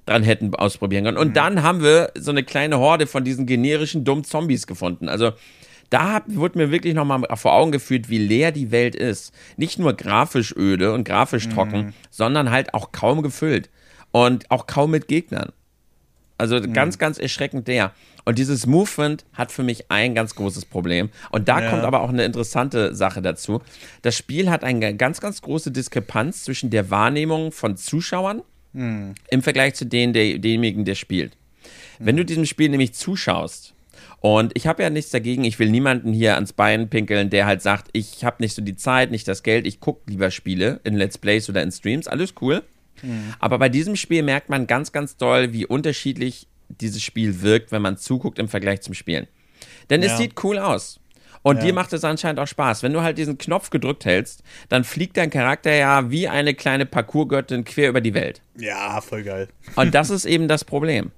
dran 0.05 0.21
hätten 0.21 0.53
ausprobieren 0.53 1.05
können. 1.05 1.17
Und 1.17 1.29
mhm. 1.29 1.33
dann 1.33 1.63
haben 1.63 1.81
wir 1.81 2.11
so 2.15 2.29
eine 2.29 2.43
kleine 2.43 2.77
Horde 2.77 3.07
von 3.07 3.23
diesen 3.23 3.47
generischen 3.47 4.03
dummen 4.03 4.23
Zombies 4.23 4.67
gefunden. 4.67 5.09
Also 5.09 5.31
da 5.89 6.21
wurde 6.27 6.59
mir 6.59 6.69
wirklich 6.69 6.93
nochmal 6.93 7.23
vor 7.33 7.53
Augen 7.53 7.71
geführt, 7.71 8.07
wie 8.07 8.19
leer 8.19 8.51
die 8.51 8.69
Welt 8.69 8.93
ist. 8.95 9.33
Nicht 9.57 9.79
nur 9.79 9.93
grafisch 9.93 10.53
öde 10.55 10.93
und 10.93 11.05
grafisch 11.05 11.49
trocken, 11.49 11.85
mhm. 11.87 11.93
sondern 12.11 12.51
halt 12.51 12.75
auch 12.75 12.91
kaum 12.91 13.23
gefüllt. 13.23 13.71
Und 14.11 14.51
auch 14.51 14.67
kaum 14.67 14.91
mit 14.91 15.07
Gegnern. 15.07 15.53
Also 16.37 16.57
mhm. 16.59 16.71
ganz, 16.73 16.99
ganz 16.99 17.17
erschreckend 17.17 17.67
der. 17.67 17.93
Und 18.25 18.37
dieses 18.37 18.65
Movement 18.65 19.25
hat 19.33 19.51
für 19.51 19.63
mich 19.63 19.91
ein 19.91 20.15
ganz 20.15 20.35
großes 20.35 20.65
Problem. 20.65 21.09
Und 21.31 21.49
da 21.49 21.61
ja. 21.61 21.69
kommt 21.69 21.83
aber 21.83 22.01
auch 22.01 22.09
eine 22.09 22.23
interessante 22.23 22.95
Sache 22.95 23.21
dazu. 23.21 23.61
Das 24.01 24.15
Spiel 24.15 24.49
hat 24.49 24.63
eine 24.63 24.95
ganz, 24.95 25.19
ganz 25.19 25.41
große 25.41 25.71
Diskrepanz 25.71 26.43
zwischen 26.43 26.69
der 26.69 26.89
Wahrnehmung 26.89 27.51
von 27.51 27.75
Zuschauern 27.75 28.41
mhm. 28.73 29.15
im 29.29 29.41
Vergleich 29.41 29.75
zu 29.75 29.85
denen, 29.85 30.13
der, 30.13 30.39
demjenigen, 30.39 30.85
der 30.85 30.95
spielt. 30.95 31.35
Mhm. 31.99 32.05
Wenn 32.05 32.17
du 32.17 32.25
diesem 32.25 32.45
Spiel 32.45 32.69
nämlich 32.69 32.93
zuschaust, 32.93 33.73
und 34.19 34.53
ich 34.55 34.67
habe 34.67 34.81
ja 34.81 34.89
nichts 34.89 35.11
dagegen, 35.11 35.43
ich 35.43 35.59
will 35.59 35.69
niemanden 35.69 36.13
hier 36.13 36.35
ans 36.35 36.53
Bein 36.53 36.89
pinkeln, 36.89 37.29
der 37.29 37.45
halt 37.45 37.61
sagt, 37.61 37.89
ich 37.91 38.23
habe 38.23 38.37
nicht 38.39 38.55
so 38.55 38.61
die 38.61 38.77
Zeit, 38.77 39.11
nicht 39.11 39.27
das 39.27 39.43
Geld, 39.43 39.67
ich 39.67 39.81
gucke 39.81 40.09
lieber 40.09 40.31
Spiele 40.31 40.79
in 40.85 40.95
Let's 40.95 41.17
Plays 41.17 41.49
oder 41.49 41.61
in 41.61 41.73
Streams, 41.73 42.07
alles 42.07 42.33
cool. 42.39 42.63
Mhm. 43.01 43.33
Aber 43.39 43.59
bei 43.59 43.67
diesem 43.67 43.97
Spiel 43.97 44.23
merkt 44.23 44.47
man 44.47 44.65
ganz, 44.65 44.93
ganz 44.93 45.17
doll, 45.17 45.51
wie 45.51 45.65
unterschiedlich 45.65 46.47
dieses 46.81 47.01
Spiel 47.01 47.41
wirkt, 47.41 47.71
wenn 47.71 47.81
man 47.81 47.97
zuguckt 47.97 48.39
im 48.39 48.47
Vergleich 48.47 48.81
zum 48.81 48.93
Spielen. 48.93 49.27
Denn 49.89 50.01
ja. 50.01 50.11
es 50.11 50.17
sieht 50.17 50.43
cool 50.43 50.57
aus. 50.57 50.99
Und 51.43 51.57
ja. 51.57 51.63
dir 51.63 51.73
macht 51.73 51.91
es 51.91 52.03
anscheinend 52.03 52.39
auch 52.39 52.47
Spaß. 52.47 52.83
Wenn 52.83 52.93
du 52.93 53.01
halt 53.01 53.17
diesen 53.17 53.37
Knopf 53.37 53.69
gedrückt 53.69 54.05
hältst, 54.05 54.43
dann 54.69 54.85
fliegt 54.85 55.17
dein 55.17 55.29
Charakter 55.29 55.73
ja 55.73 56.09
wie 56.09 56.27
eine 56.27 56.53
kleine 56.53 56.85
Parkourgöttin 56.85 57.65
quer 57.65 57.89
über 57.89 58.01
die 58.01 58.13
Welt. 58.13 58.41
Ja, 58.57 59.01
voll 59.01 59.23
geil. 59.23 59.49
Und 59.75 59.93
das 59.93 60.09
ist 60.09 60.25
eben 60.25 60.47
das 60.47 60.63
Problem. 60.63 61.11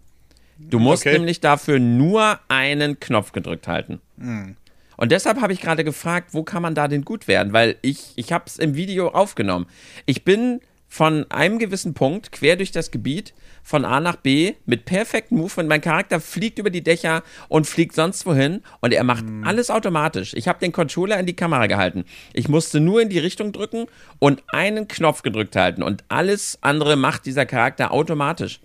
Du 0.58 0.80
musst 0.80 1.06
okay. 1.06 1.14
nämlich 1.14 1.42
dafür 1.42 1.80
nur 1.80 2.40
einen 2.48 3.00
Knopf 3.00 3.34
gedrückt 3.34 3.68
halten. 3.68 4.02
Mhm. 4.18 4.56
Und 4.98 5.12
deshalb 5.12 5.42
habe 5.42 5.54
ich 5.54 5.62
gerade 5.62 5.84
gefragt, 5.84 6.30
wo 6.34 6.44
kann 6.44 6.62
man 6.62 6.74
da 6.74 6.88
denn 6.88 7.04
gut 7.04 7.28
werden? 7.28 7.54
Weil 7.54 7.76
ich, 7.82 8.14
ich 8.16 8.32
habe 8.32 8.46
es 8.48 8.58
im 8.58 8.76
Video 8.76 9.10
aufgenommen. 9.10 9.68
Ich 10.06 10.24
bin 10.24 10.62
von 10.88 11.30
einem 11.30 11.60
gewissen 11.60 11.94
Punkt 11.94 12.32
quer 12.32 12.56
durch 12.56 12.72
das 12.72 12.92
Gebiet 12.92 13.34
von 13.66 13.84
A 13.84 14.00
nach 14.00 14.18
B 14.18 14.54
mit 14.68 14.86
perfektem 14.86 15.40
Movement. 15.40 15.68
Mein 15.68 15.82
Charakter 15.82 16.22
fliegt 16.22 16.60
über 16.60 16.70
die 16.70 16.84
Dächer 16.84 17.24
und 17.50 17.66
fliegt 17.66 17.96
sonst 17.96 18.24
wohin 18.28 18.62
und 18.80 18.94
er 18.94 19.04
macht 19.04 19.26
mhm. 19.26 19.44
alles 19.44 19.72
automatisch. 19.72 20.36
Ich 20.36 20.48
habe 20.48 20.60
den 20.60 20.72
Controller 20.72 21.20
in 21.20 21.26
die 21.26 21.36
Kamera 21.36 21.66
gehalten. 21.66 22.06
Ich 22.34 22.48
musste 22.48 22.80
nur 22.80 23.02
in 23.02 23.10
die 23.10 23.18
Richtung 23.18 23.52
drücken 23.52 23.88
und 24.20 24.44
einen 24.50 24.88
Knopf 24.88 25.24
gedrückt 25.24 25.56
halten 25.56 25.82
und 25.82 26.04
alles 26.10 26.60
andere 26.62 26.96
macht 26.96 27.26
dieser 27.26 27.48
Charakter 27.48 27.92
automatisch. 27.92 28.62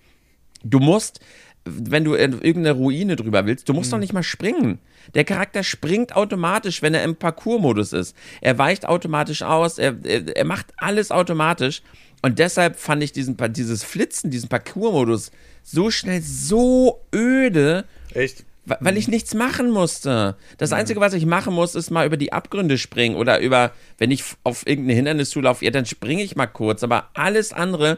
Du 0.63 0.79
musst, 0.79 1.19
wenn 1.65 2.03
du 2.03 2.13
in 2.13 2.33
irgendeine 2.33 2.73
Ruine 2.73 3.15
drüber 3.15 3.47
willst, 3.47 3.69
du 3.69 3.73
musst 3.73 3.89
mhm. 3.89 3.95
doch 3.95 3.99
nicht 4.01 4.13
mal 4.13 4.21
springen. 4.21 4.77
Der 5.15 5.23
Charakter 5.23 5.63
springt 5.63 6.15
automatisch, 6.15 6.83
wenn 6.83 6.93
er 6.93 7.03
im 7.03 7.15
Parcours-Modus 7.15 7.91
ist. 7.93 8.15
Er 8.39 8.59
weicht 8.59 8.87
automatisch 8.87 9.41
aus, 9.41 9.79
er, 9.79 9.95
er, 10.03 10.37
er 10.37 10.45
macht 10.45 10.67
alles 10.77 11.09
automatisch. 11.09 11.81
Und 12.21 12.39
deshalb 12.39 12.77
fand 12.77 13.03
ich 13.03 13.11
diesen, 13.11 13.37
dieses 13.53 13.83
Flitzen, 13.83 14.29
diesen 14.29 14.49
Parcours-Modus 14.49 15.31
so 15.63 15.91
schnell 15.91 16.21
so 16.21 17.01
öde. 17.13 17.85
Echt? 18.13 18.45
Weil 18.65 18.95
ich 18.97 19.07
nichts 19.07 19.33
machen 19.33 19.71
musste. 19.71 20.37
Das 20.59 20.71
Einzige, 20.71 20.99
was 20.99 21.13
ich 21.13 21.25
machen 21.25 21.53
muss, 21.53 21.73
ist 21.73 21.89
mal 21.89 22.05
über 22.05 22.17
die 22.17 22.31
Abgründe 22.31 22.77
springen 22.77 23.15
oder 23.15 23.39
über, 23.39 23.71
wenn 23.97 24.11
ich 24.11 24.23
auf 24.43 24.67
irgendein 24.67 24.97
Hindernis 24.97 25.31
zulaufe, 25.31 25.65
ja, 25.65 25.71
dann 25.71 25.87
springe 25.87 26.21
ich 26.21 26.35
mal 26.35 26.45
kurz. 26.45 26.83
Aber 26.83 27.09
alles 27.15 27.53
andere 27.53 27.97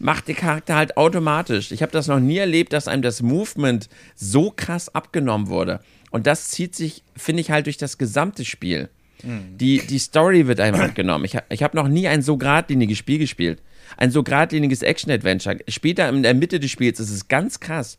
macht 0.00 0.26
der 0.26 0.34
Charakter 0.34 0.74
halt 0.74 0.96
automatisch. 0.96 1.70
Ich 1.70 1.80
habe 1.80 1.92
das 1.92 2.08
noch 2.08 2.18
nie 2.18 2.38
erlebt, 2.38 2.72
dass 2.72 2.88
einem 2.88 3.02
das 3.02 3.22
Movement 3.22 3.88
so 4.16 4.52
krass 4.54 4.92
abgenommen 4.92 5.46
wurde. 5.46 5.80
Und 6.10 6.26
das 6.26 6.48
zieht 6.48 6.74
sich, 6.74 7.04
finde 7.16 7.40
ich, 7.40 7.50
halt 7.50 7.66
durch 7.66 7.76
das 7.76 7.96
gesamte 7.96 8.44
Spiel. 8.44 8.88
Mhm. 9.24 9.58
Die, 9.58 9.78
die 9.86 9.98
Story 9.98 10.46
wird 10.46 10.60
einem 10.60 10.80
abgenommen. 10.80 11.24
Ich, 11.24 11.36
ich 11.50 11.62
habe 11.62 11.76
noch 11.76 11.88
nie 11.88 12.08
ein 12.08 12.22
so 12.22 12.36
geradliniges 12.36 12.98
Spiel 12.98 13.18
gespielt. 13.18 13.62
Ein 13.96 14.10
so 14.10 14.22
geradliniges 14.22 14.82
Action-Adventure. 14.82 15.58
Später 15.68 16.08
in 16.08 16.22
der 16.22 16.34
Mitte 16.34 16.60
des 16.60 16.70
Spiels 16.70 17.00
ist 17.00 17.10
es 17.10 17.28
ganz 17.28 17.60
krass. 17.60 17.98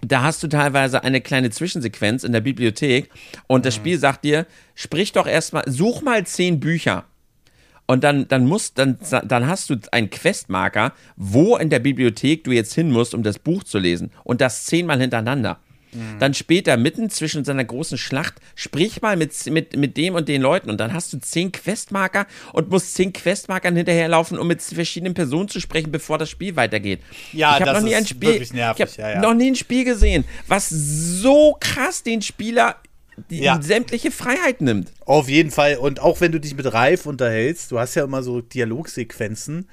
Da 0.00 0.22
hast 0.22 0.42
du 0.42 0.48
teilweise 0.48 1.02
eine 1.02 1.20
kleine 1.20 1.50
Zwischensequenz 1.50 2.22
in 2.22 2.32
der 2.32 2.40
Bibliothek 2.40 3.10
und 3.48 3.66
das 3.66 3.76
mhm. 3.76 3.80
Spiel 3.80 3.98
sagt 3.98 4.24
dir, 4.24 4.46
sprich 4.74 5.12
doch 5.12 5.26
erstmal, 5.26 5.64
such 5.66 6.02
mal 6.02 6.24
zehn 6.24 6.60
Bücher. 6.60 7.04
Und 7.90 8.04
dann, 8.04 8.28
dann 8.28 8.46
musst, 8.46 8.78
dann, 8.78 8.98
dann 9.24 9.46
hast 9.46 9.70
du 9.70 9.76
einen 9.92 10.10
Questmarker, 10.10 10.92
wo 11.16 11.56
in 11.56 11.70
der 11.70 11.78
Bibliothek 11.78 12.44
du 12.44 12.52
jetzt 12.52 12.74
hin 12.74 12.90
musst, 12.90 13.14
um 13.14 13.22
das 13.22 13.38
Buch 13.38 13.64
zu 13.64 13.78
lesen. 13.78 14.10
Und 14.24 14.42
das 14.42 14.66
zehnmal 14.66 15.00
hintereinander. 15.00 15.58
Mhm. 15.92 16.18
Dann 16.18 16.34
später, 16.34 16.76
mitten 16.76 17.10
zwischen 17.10 17.44
seiner 17.44 17.64
großen 17.64 17.98
Schlacht, 17.98 18.34
sprich 18.54 19.02
mal 19.02 19.16
mit, 19.16 19.46
mit, 19.46 19.76
mit 19.76 19.96
dem 19.96 20.14
und 20.14 20.28
den 20.28 20.42
Leuten 20.42 20.70
und 20.70 20.78
dann 20.78 20.92
hast 20.92 21.12
du 21.12 21.18
zehn 21.18 21.52
Questmarker 21.52 22.26
und 22.52 22.70
musst 22.70 22.94
zehn 22.94 23.12
Questmarkern 23.12 23.76
hinterherlaufen, 23.76 24.38
um 24.38 24.46
mit 24.46 24.62
verschiedenen 24.62 25.14
Personen 25.14 25.48
zu 25.48 25.60
sprechen, 25.60 25.90
bevor 25.90 26.18
das 26.18 26.30
Spiel 26.30 26.56
weitergeht. 26.56 27.00
Ja, 27.32 27.56
ich 27.56 27.62
habe 27.62 27.72
noch 27.72 27.86
nie 27.86 27.94
ein 27.94 28.06
Spiel, 28.06 28.42
ich 28.42 28.52
habe 28.52 28.86
ja, 28.96 29.10
ja. 29.10 29.20
noch 29.20 29.34
nie 29.34 29.48
ein 29.48 29.56
Spiel 29.56 29.84
gesehen, 29.84 30.24
was 30.46 30.68
so 30.68 31.56
krass 31.60 32.02
den 32.02 32.22
Spieler 32.22 32.76
die, 33.30 33.40
ja. 33.40 33.60
sämtliche 33.60 34.10
Freiheit 34.10 34.60
nimmt. 34.60 34.92
Auf 35.04 35.28
jeden 35.28 35.50
Fall. 35.50 35.76
Und 35.76 36.00
auch 36.00 36.20
wenn 36.20 36.32
du 36.32 36.40
dich 36.40 36.56
mit 36.56 36.72
Reif 36.72 37.06
unterhältst, 37.06 37.72
du 37.72 37.78
hast 37.78 37.94
ja 37.94 38.04
immer 38.04 38.22
so 38.22 38.40
Dialogsequenzen 38.40 39.68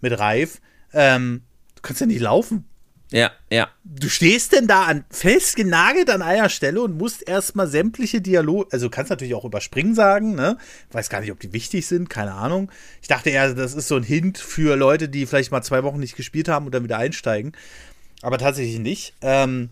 mit 0.00 0.18
Reif, 0.18 0.60
ähm, 0.92 1.42
du 1.76 1.82
kannst 1.82 2.00
ja 2.00 2.06
nicht 2.06 2.20
laufen. 2.20 2.64
Ja, 3.10 3.32
ja. 3.50 3.68
Du 3.84 4.08
stehst 4.08 4.52
denn 4.52 4.66
da 4.66 4.84
an, 4.84 5.04
festgenagelt 5.10 6.10
an 6.10 6.20
einer 6.20 6.50
Stelle 6.50 6.82
und 6.82 6.98
musst 6.98 7.26
erstmal 7.26 7.66
sämtliche 7.66 8.20
Dialoge, 8.20 8.68
also 8.70 8.86
du 8.86 8.90
kannst 8.90 9.08
natürlich 9.08 9.34
auch 9.34 9.46
überspringen 9.46 9.94
sagen, 9.94 10.34
ne? 10.34 10.58
Weiß 10.92 11.08
gar 11.08 11.20
nicht, 11.20 11.32
ob 11.32 11.40
die 11.40 11.54
wichtig 11.54 11.86
sind, 11.86 12.10
keine 12.10 12.34
Ahnung. 12.34 12.70
Ich 13.00 13.08
dachte 13.08 13.30
eher, 13.30 13.54
das 13.54 13.74
ist 13.74 13.88
so 13.88 13.96
ein 13.96 14.02
Hint 14.02 14.36
für 14.36 14.76
Leute, 14.76 15.08
die 15.08 15.24
vielleicht 15.24 15.50
mal 15.50 15.62
zwei 15.62 15.84
Wochen 15.84 16.00
nicht 16.00 16.16
gespielt 16.16 16.48
haben 16.48 16.66
und 16.66 16.74
dann 16.74 16.84
wieder 16.84 16.98
einsteigen. 16.98 17.52
Aber 18.20 18.36
tatsächlich 18.36 18.78
nicht. 18.78 19.14
Ähm, 19.22 19.70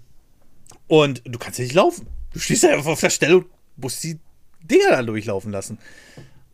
und 0.87 1.23
du 1.27 1.39
kannst 1.39 1.59
ja 1.59 1.65
nicht 1.65 1.75
laufen. 1.75 2.07
Du 2.33 2.39
stehst 2.39 2.65
einfach 2.65 2.93
auf 2.93 3.01
der 3.01 3.11
Stelle 3.11 3.39
und 3.39 3.47
musst 3.77 4.03
die 4.03 4.19
Dinger 4.63 4.91
dann 4.91 5.07
durchlaufen 5.07 5.53
lassen. 5.53 5.79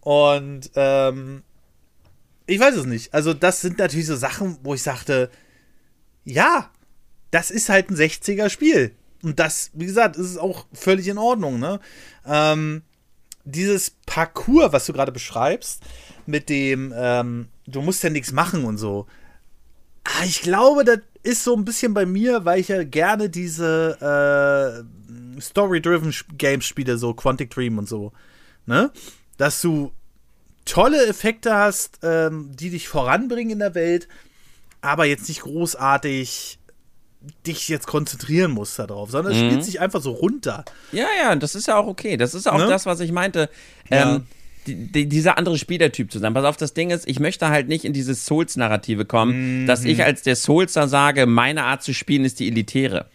Und 0.01 0.71
ähm, 0.75 1.43
ich 2.47 2.59
weiß 2.59 2.75
es 2.75 2.87
nicht. 2.87 3.15
Also, 3.15 3.35
das 3.35 3.61
sind 3.61 3.79
natürlich 3.79 4.07
so 4.07 4.17
Sachen, 4.17 4.59
wo 4.63 4.75
ich 4.75 4.83
sagte, 4.83 5.31
ja, 6.25 6.71
das 7.31 7.51
ist 7.51 7.69
halt 7.69 7.91
ein 7.91 7.97
60er-Spiel. 7.97 8.95
Und 9.23 9.39
das, 9.39 9.71
wie 9.75 9.87
gesagt, 9.87 10.17
ist 10.17 10.37
auch 10.37 10.67
völlig 10.73 11.09
in 11.09 11.19
Ordnung, 11.19 11.59
ne? 11.61 11.81
Ähm, 12.27 12.83
dieses 13.45 13.91
Parcours, 14.07 14.73
was 14.73 14.87
du 14.87 14.93
gerade 14.93 15.13
beschreibst, 15.13 15.83
mit 16.27 16.49
dem, 16.49 16.93
ähm, 16.97 17.49
du 17.67 17.83
musst 17.83 18.03
ja 18.03 18.11
nichts 18.11 18.33
machen 18.33 18.65
und 18.65 18.79
so. 18.79 19.07
Ah, 20.05 20.25
ich 20.25 20.43
glaube, 20.43 20.85
das 20.85 20.99
ist 21.23 21.45
so 21.45 21.55
ein 21.55 21.65
bisschen 21.65 21.95
bei 21.95 22.07
mir, 22.07 22.45
weil 22.45 22.61
ich 22.61 22.69
ja 22.69 22.83
gerne 22.85 23.31
diese 23.31 24.85
äh, 25.37 25.41
Story-driven 25.41 26.15
Games 26.37 26.65
spiele, 26.65 26.99
so 26.99 27.15
Quantic 27.15 27.51
Dream 27.51 27.79
und 27.79 27.89
so. 27.89 28.13
Ne? 28.67 28.91
Dass 29.37 29.61
du 29.61 29.93
tolle 30.65 31.07
Effekte 31.07 31.55
hast, 31.55 32.01
ähm, 32.03 32.51
die 32.55 32.71
dich 32.71 32.89
voranbringen 32.89 33.53
in 33.53 33.59
der 33.61 33.75
Welt, 33.75 34.09
aber 34.83 35.07
jetzt 35.07 35.29
nicht 35.29 35.43
großartig 35.43 36.59
dich 37.47 37.69
jetzt 37.69 37.87
konzentrieren 37.87 38.51
musst 38.51 38.79
darauf, 38.79 39.11
sondern 39.11 39.33
mhm. 39.33 39.39
es 39.39 39.45
spielt 39.47 39.65
sich 39.65 39.81
einfach 39.81 40.03
so 40.03 40.11
runter. 40.11 40.65
Ja, 40.91 41.07
ja, 41.23 41.35
das 41.37 41.55
ist 41.55 41.69
ja 41.69 41.77
auch 41.77 41.87
okay. 41.87 42.17
Das 42.17 42.35
ist 42.35 42.49
auch 42.49 42.59
ne? 42.59 42.67
das, 42.67 42.85
was 42.85 43.01
ich 43.01 43.13
meinte. 43.13 43.49
Ja. 43.89 44.17
Ähm, 44.17 44.27
die, 44.67 44.93
die, 44.93 45.09
dieser 45.09 45.39
andere 45.39 45.59
Spielertyp 45.59 46.13
zu 46.13 46.19
sein. 46.19 46.35
Pass 46.35 46.45
auf, 46.45 46.57
das 46.57 46.73
Ding 46.73 46.91
ist, 46.91 47.09
ich 47.09 47.19
möchte 47.19 47.49
halt 47.49 47.69
nicht 47.69 47.85
in 47.85 47.93
dieses 47.93 48.27
Souls-Narrative 48.27 49.05
kommen, 49.05 49.63
mhm. 49.63 49.67
dass 49.67 49.85
ich 49.85 50.05
als 50.05 50.23
der 50.23 50.37
Soulser 50.37 50.87
sage, 50.87 51.27
meine 51.27 51.65
Art 51.65 51.83
zu 51.83 51.93
spielen 51.93 52.25
ist 52.25 52.39
die 52.39 52.47
elitäre. 52.47 53.07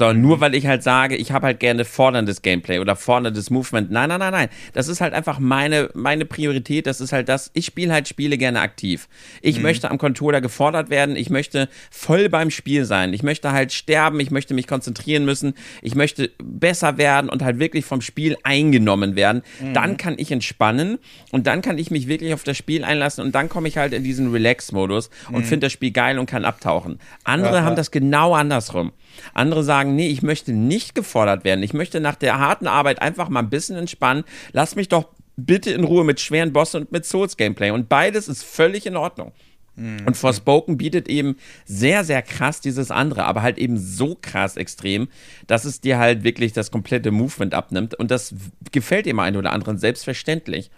So, 0.00 0.14
nur 0.14 0.40
weil 0.40 0.54
ich 0.54 0.66
halt 0.66 0.82
sage, 0.82 1.14
ich 1.14 1.30
habe 1.30 1.44
halt 1.44 1.60
gerne 1.60 1.84
forderndes 1.84 2.40
Gameplay 2.40 2.78
oder 2.78 2.96
forderndes 2.96 3.50
Movement. 3.50 3.90
Nein, 3.90 4.08
nein, 4.08 4.18
nein, 4.18 4.32
nein. 4.32 4.48
Das 4.72 4.88
ist 4.88 5.02
halt 5.02 5.12
einfach 5.12 5.38
meine, 5.38 5.90
meine 5.92 6.24
Priorität. 6.24 6.86
Das 6.86 7.02
ist 7.02 7.12
halt 7.12 7.28
das, 7.28 7.50
ich 7.52 7.66
spiele 7.66 7.92
halt 7.92 8.08
Spiele 8.08 8.38
gerne 8.38 8.62
aktiv. 8.62 9.10
Ich 9.42 9.58
mhm. 9.58 9.64
möchte 9.64 9.90
am 9.90 9.98
Controller 9.98 10.40
gefordert 10.40 10.88
werden. 10.88 11.16
Ich 11.16 11.28
möchte 11.28 11.68
voll 11.90 12.30
beim 12.30 12.50
Spiel 12.50 12.86
sein. 12.86 13.12
Ich 13.12 13.22
möchte 13.22 13.52
halt 13.52 13.74
sterben. 13.74 14.20
Ich 14.20 14.30
möchte 14.30 14.54
mich 14.54 14.66
konzentrieren 14.66 15.26
müssen. 15.26 15.52
Ich 15.82 15.94
möchte 15.94 16.30
besser 16.42 16.96
werden 16.96 17.28
und 17.28 17.42
halt 17.42 17.58
wirklich 17.58 17.84
vom 17.84 18.00
Spiel 18.00 18.38
eingenommen 18.42 19.16
werden. 19.16 19.42
Mhm. 19.60 19.74
Dann 19.74 19.96
kann 19.98 20.14
ich 20.16 20.32
entspannen 20.32 20.98
und 21.30 21.46
dann 21.46 21.60
kann 21.60 21.76
ich 21.76 21.90
mich 21.90 22.08
wirklich 22.08 22.32
auf 22.32 22.42
das 22.42 22.56
Spiel 22.56 22.84
einlassen 22.84 23.22
und 23.22 23.34
dann 23.34 23.50
komme 23.50 23.68
ich 23.68 23.76
halt 23.76 23.92
in 23.92 24.02
diesen 24.02 24.32
Relax-Modus 24.32 25.10
und 25.28 25.42
mhm. 25.42 25.44
finde 25.44 25.66
das 25.66 25.72
Spiel 25.72 25.90
geil 25.90 26.18
und 26.18 26.24
kann 26.24 26.46
abtauchen. 26.46 27.00
Andere 27.24 27.56
ja, 27.56 27.64
haben 27.64 27.76
das 27.76 27.90
genau 27.90 28.32
andersrum. 28.32 28.92
Andere 29.34 29.62
sagen, 29.62 29.94
nee, 29.94 30.08
ich 30.08 30.22
möchte 30.22 30.52
nicht 30.52 30.94
gefordert 30.94 31.44
werden. 31.44 31.62
Ich 31.62 31.72
möchte 31.72 32.00
nach 32.00 32.16
der 32.16 32.38
harten 32.38 32.66
Arbeit 32.66 33.02
einfach 33.02 33.28
mal 33.28 33.40
ein 33.40 33.50
bisschen 33.50 33.76
entspannen. 33.76 34.24
Lass 34.52 34.76
mich 34.76 34.88
doch 34.88 35.08
bitte 35.36 35.70
in 35.70 35.84
Ruhe 35.84 36.04
mit 36.04 36.20
schweren 36.20 36.52
Bossen 36.52 36.82
und 36.82 36.92
mit 36.92 37.04
Souls-Gameplay. 37.04 37.70
Und 37.70 37.88
beides 37.88 38.28
ist 38.28 38.42
völlig 38.42 38.86
in 38.86 38.96
Ordnung. 38.96 39.32
Mhm. 39.76 40.06
Und 40.06 40.16
Forspoken 40.16 40.76
bietet 40.76 41.08
eben 41.08 41.36
sehr, 41.64 42.04
sehr 42.04 42.22
krass 42.22 42.60
dieses 42.60 42.90
andere, 42.90 43.24
aber 43.24 43.42
halt 43.42 43.58
eben 43.58 43.78
so 43.78 44.16
krass 44.20 44.56
extrem, 44.56 45.08
dass 45.46 45.64
es 45.64 45.80
dir 45.80 45.98
halt 45.98 46.22
wirklich 46.24 46.52
das 46.52 46.70
komplette 46.70 47.10
Movement 47.10 47.54
abnimmt. 47.54 47.94
Und 47.94 48.10
das 48.10 48.34
gefällt 48.72 49.06
dem 49.06 49.18
einen 49.18 49.36
oder 49.36 49.52
anderen 49.52 49.78
selbstverständlich. 49.78 50.70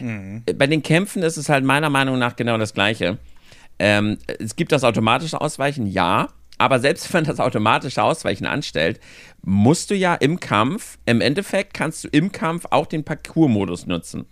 Mhm. 0.00 0.42
Bei 0.56 0.66
den 0.66 0.82
Kämpfen 0.82 1.22
ist 1.22 1.36
es 1.36 1.48
halt 1.48 1.64
meiner 1.64 1.90
Meinung 1.90 2.18
nach 2.18 2.36
genau 2.36 2.58
das 2.58 2.74
Gleiche. 2.74 3.18
Ähm, 3.78 4.18
es 4.26 4.56
gibt 4.56 4.72
das 4.72 4.84
automatische 4.84 5.40
Ausweichen, 5.40 5.86
ja. 5.86 6.28
Aber 6.60 6.78
selbst 6.78 7.10
wenn 7.14 7.24
das 7.24 7.40
automatische 7.40 8.02
Ausweichen 8.02 8.44
anstellt, 8.44 9.00
musst 9.42 9.88
du 9.88 9.94
ja 9.94 10.14
im 10.14 10.40
Kampf, 10.40 10.98
im 11.06 11.22
Endeffekt 11.22 11.72
kannst 11.72 12.04
du 12.04 12.08
im 12.08 12.32
Kampf 12.32 12.66
auch 12.68 12.84
den 12.84 13.02
Parcours-Modus 13.02 13.86
nutzen. 13.86 14.26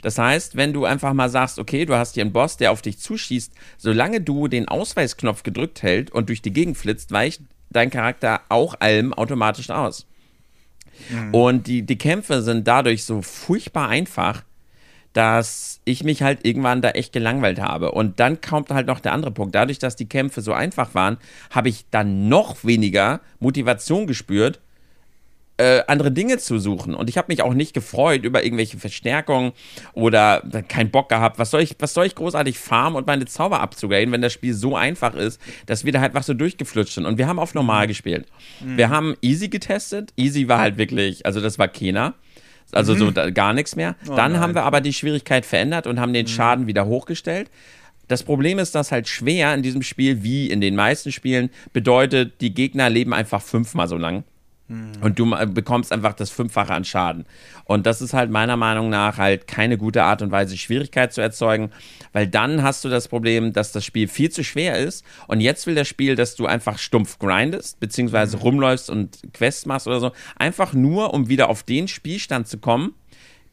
Das 0.00 0.16
heißt, 0.16 0.56
wenn 0.56 0.72
du 0.72 0.86
einfach 0.86 1.12
mal 1.12 1.28
sagst, 1.28 1.58
okay, 1.58 1.84
du 1.84 1.94
hast 1.94 2.14
hier 2.14 2.22
einen 2.22 2.32
Boss, 2.32 2.56
der 2.56 2.72
auf 2.72 2.80
dich 2.80 2.98
zuschießt, 2.98 3.52
solange 3.76 4.22
du 4.22 4.48
den 4.48 4.68
Ausweichsknopf 4.68 5.42
gedrückt 5.42 5.82
hält 5.82 6.10
und 6.10 6.30
durch 6.30 6.40
die 6.40 6.52
Gegend 6.54 6.78
flitzt, 6.78 7.12
weicht 7.12 7.42
dein 7.68 7.90
Charakter 7.90 8.40
auch 8.48 8.76
allem 8.80 9.12
automatisch 9.12 9.68
aus. 9.68 10.06
Mhm. 11.10 11.34
Und 11.34 11.66
die, 11.66 11.82
die 11.82 11.98
Kämpfe 11.98 12.40
sind 12.40 12.66
dadurch 12.66 13.04
so 13.04 13.20
furchtbar 13.20 13.90
einfach, 13.90 14.44
dass 15.16 15.80
ich 15.86 16.04
mich 16.04 16.22
halt 16.22 16.44
irgendwann 16.44 16.82
da 16.82 16.90
echt 16.90 17.14
gelangweilt 17.14 17.58
habe. 17.58 17.92
Und 17.92 18.20
dann 18.20 18.42
kommt 18.42 18.70
halt 18.70 18.86
noch 18.86 19.00
der 19.00 19.12
andere 19.14 19.30
Punkt. 19.30 19.54
Dadurch, 19.54 19.78
dass 19.78 19.96
die 19.96 20.08
Kämpfe 20.08 20.42
so 20.42 20.52
einfach 20.52 20.94
waren, 20.94 21.16
habe 21.50 21.70
ich 21.70 21.86
dann 21.90 22.28
noch 22.28 22.64
weniger 22.64 23.20
Motivation 23.38 24.06
gespürt, 24.06 24.60
äh, 25.56 25.80
andere 25.86 26.12
Dinge 26.12 26.36
zu 26.36 26.58
suchen. 26.58 26.94
Und 26.94 27.08
ich 27.08 27.16
habe 27.16 27.28
mich 27.28 27.40
auch 27.40 27.54
nicht 27.54 27.72
gefreut 27.72 28.24
über 28.24 28.44
irgendwelche 28.44 28.76
Verstärkungen 28.76 29.52
oder 29.94 30.42
keinen 30.68 30.90
Bock 30.90 31.08
gehabt. 31.08 31.38
Was 31.38 31.50
soll 31.50 31.62
ich, 31.62 31.76
was 31.78 31.94
soll 31.94 32.04
ich 32.04 32.14
großartig 32.14 32.58
farmen 32.58 32.98
und 32.98 33.06
meine 33.06 33.24
Zauber 33.24 33.60
abzugraden, 33.60 34.12
wenn 34.12 34.20
das 34.20 34.34
Spiel 34.34 34.52
so 34.52 34.76
einfach 34.76 35.14
ist, 35.14 35.40
dass 35.64 35.86
wir 35.86 35.92
da 35.92 36.00
halt 36.02 36.12
was 36.12 36.26
so 36.26 36.34
durchgeflutscht 36.34 36.92
sind. 36.92 37.06
Und 37.06 37.16
wir 37.16 37.26
haben 37.26 37.38
auf 37.38 37.54
normal 37.54 37.86
mhm. 37.86 37.88
gespielt. 37.88 38.26
Mhm. 38.62 38.76
Wir 38.76 38.90
haben 38.90 39.16
easy 39.22 39.48
getestet. 39.48 40.12
Easy 40.16 40.46
war 40.46 40.58
halt 40.58 40.76
wirklich, 40.76 41.24
also 41.24 41.40
das 41.40 41.58
war 41.58 41.68
keiner. 41.68 42.12
Also 42.76 42.94
mhm. 42.94 42.98
so 42.98 43.10
da, 43.10 43.30
gar 43.30 43.52
nichts 43.52 43.76
mehr. 43.76 43.96
Oh, 44.08 44.14
Dann 44.14 44.32
nein. 44.32 44.40
haben 44.40 44.54
wir 44.54 44.64
aber 44.64 44.80
die 44.80 44.92
Schwierigkeit 44.92 45.44
verändert 45.46 45.86
und 45.86 45.98
haben 46.00 46.12
den 46.12 46.26
mhm. 46.26 46.30
Schaden 46.30 46.66
wieder 46.66 46.86
hochgestellt. 46.86 47.50
Das 48.08 48.22
Problem 48.22 48.58
ist, 48.58 48.74
dass 48.74 48.92
halt 48.92 49.08
schwer 49.08 49.52
in 49.54 49.62
diesem 49.62 49.82
Spiel, 49.82 50.22
wie 50.22 50.48
in 50.48 50.60
den 50.60 50.76
meisten 50.76 51.10
Spielen, 51.10 51.50
bedeutet, 51.72 52.40
die 52.40 52.54
Gegner 52.54 52.88
leben 52.88 53.12
einfach 53.12 53.42
fünfmal 53.42 53.88
so 53.88 53.96
lang. 53.96 54.22
Und 54.68 55.18
du 55.18 55.30
bekommst 55.52 55.92
einfach 55.92 56.14
das 56.14 56.30
Fünffache 56.30 56.74
an 56.74 56.84
Schaden. 56.84 57.24
Und 57.64 57.86
das 57.86 58.02
ist 58.02 58.14
halt 58.14 58.30
meiner 58.30 58.56
Meinung 58.56 58.90
nach 58.90 59.16
halt 59.16 59.46
keine 59.46 59.78
gute 59.78 60.02
Art 60.02 60.22
und 60.22 60.32
Weise, 60.32 60.56
Schwierigkeit 60.56 61.12
zu 61.12 61.20
erzeugen, 61.20 61.70
weil 62.12 62.26
dann 62.26 62.62
hast 62.64 62.84
du 62.84 62.88
das 62.88 63.06
Problem, 63.06 63.52
dass 63.52 63.70
das 63.70 63.84
Spiel 63.84 64.08
viel 64.08 64.30
zu 64.30 64.42
schwer 64.42 64.76
ist. 64.78 65.04
Und 65.28 65.40
jetzt 65.40 65.66
will 65.68 65.76
das 65.76 65.86
Spiel, 65.86 66.16
dass 66.16 66.34
du 66.34 66.46
einfach 66.46 66.78
stumpf 66.78 67.18
grindest, 67.20 67.78
beziehungsweise 67.78 68.38
rumläufst 68.38 68.90
und 68.90 69.20
Quests 69.32 69.66
machst 69.66 69.86
oder 69.86 70.00
so. 70.00 70.12
Einfach 70.36 70.72
nur, 70.72 71.14
um 71.14 71.28
wieder 71.28 71.48
auf 71.48 71.62
den 71.62 71.86
Spielstand 71.86 72.48
zu 72.48 72.58
kommen, 72.58 72.94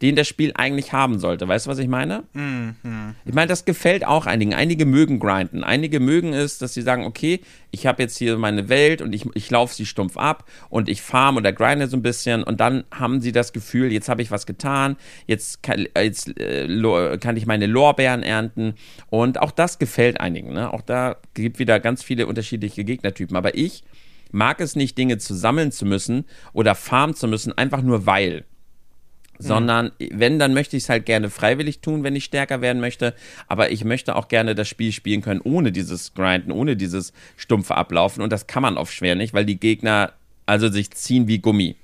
den 0.03 0.17
das 0.17 0.27
Spiel 0.27 0.51
eigentlich 0.53 0.91
haben 0.91 1.17
sollte. 1.17 1.47
Weißt 1.47 1.65
du, 1.65 1.69
was 1.69 1.79
ich 1.79 1.87
meine? 1.87 2.25
Mhm. 2.33 2.75
Ich 3.23 3.33
meine, 3.33 3.47
das 3.47 3.63
gefällt 3.63 4.05
auch 4.05 4.25
einigen. 4.25 4.53
Einige 4.53 4.85
mögen 4.85 5.17
grinden. 5.17 5.63
Einige 5.63 6.01
mögen 6.01 6.33
es, 6.33 6.57
dass 6.57 6.73
sie 6.73 6.81
sagen, 6.81 7.05
okay, 7.05 7.39
ich 7.71 7.87
habe 7.87 8.03
jetzt 8.03 8.17
hier 8.17 8.37
meine 8.37 8.67
Welt 8.67 9.01
und 9.01 9.15
ich, 9.15 9.25
ich 9.33 9.49
laufe 9.49 9.73
sie 9.73 9.85
stumpf 9.85 10.17
ab 10.17 10.43
und 10.69 10.89
ich 10.89 11.01
farm 11.01 11.37
oder 11.37 11.53
grinde 11.53 11.87
so 11.87 11.95
ein 11.95 12.01
bisschen 12.01 12.43
und 12.43 12.59
dann 12.59 12.83
haben 12.93 13.21
sie 13.21 13.31
das 13.31 13.53
Gefühl, 13.53 13.93
jetzt 13.93 14.09
habe 14.09 14.21
ich 14.21 14.29
was 14.29 14.45
getan, 14.45 14.97
jetzt 15.25 15.63
kann, 15.63 15.87
jetzt, 15.95 16.37
äh, 16.37 17.17
kann 17.17 17.37
ich 17.37 17.45
meine 17.45 17.65
Lorbeeren 17.65 18.23
ernten 18.23 18.73
und 19.09 19.41
auch 19.41 19.51
das 19.51 19.79
gefällt 19.79 20.19
einigen. 20.19 20.51
Ne? 20.51 20.73
Auch 20.73 20.81
da 20.81 21.15
gibt 21.33 21.59
wieder 21.59 21.79
ganz 21.79 22.03
viele 22.03 22.27
unterschiedliche 22.27 22.83
Gegnertypen. 22.83 23.37
Aber 23.37 23.55
ich 23.55 23.85
mag 24.33 24.59
es 24.59 24.75
nicht, 24.75 24.97
Dinge 24.97 25.17
zu 25.17 25.33
sammeln 25.33 25.71
zu 25.71 25.85
müssen 25.85 26.25
oder 26.51 26.75
farmen 26.75 27.15
zu 27.15 27.29
müssen, 27.29 27.57
einfach 27.57 27.81
nur 27.81 28.05
weil 28.05 28.43
sondern 29.39 29.91
wenn, 29.99 30.39
dann 30.39 30.53
möchte 30.53 30.77
ich 30.77 30.83
es 30.83 30.89
halt 30.89 31.05
gerne 31.05 31.29
freiwillig 31.29 31.79
tun, 31.79 32.03
wenn 32.03 32.15
ich 32.15 32.25
stärker 32.25 32.61
werden 32.61 32.79
möchte. 32.79 33.13
Aber 33.47 33.71
ich 33.71 33.83
möchte 33.83 34.15
auch 34.15 34.27
gerne 34.27 34.55
das 34.55 34.67
Spiel 34.67 34.91
spielen 34.91 35.21
können, 35.21 35.41
ohne 35.43 35.71
dieses 35.71 36.13
Grinden, 36.13 36.51
ohne 36.51 36.75
dieses 36.75 37.13
stumpfe 37.35 37.75
Ablaufen. 37.75 38.21
Und 38.21 38.31
das 38.31 38.47
kann 38.47 38.61
man 38.61 38.77
oft 38.77 38.93
schwer 38.93 39.15
nicht, 39.15 39.33
weil 39.33 39.45
die 39.45 39.59
Gegner 39.59 40.13
also 40.45 40.69
sich 40.69 40.91
ziehen 40.91 41.27
wie 41.27 41.39
Gummi. 41.39 41.75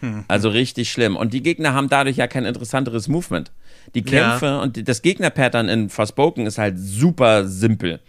Hm. 0.00 0.24
Also 0.28 0.48
richtig 0.48 0.90
schlimm. 0.90 1.16
Und 1.16 1.32
die 1.32 1.42
Gegner 1.42 1.74
haben 1.74 1.88
dadurch 1.88 2.16
ja 2.16 2.26
kein 2.26 2.44
interessanteres 2.44 3.08
Movement. 3.08 3.50
Die 3.94 4.02
Kämpfe 4.02 4.46
ja. 4.46 4.60
und 4.60 4.88
das 4.88 5.02
Gegnerpattern 5.02 5.68
in 5.68 5.88
Forspoken 5.88 6.46
ist 6.46 6.58
halt 6.58 6.78
super 6.78 7.46
simpel 7.46 8.00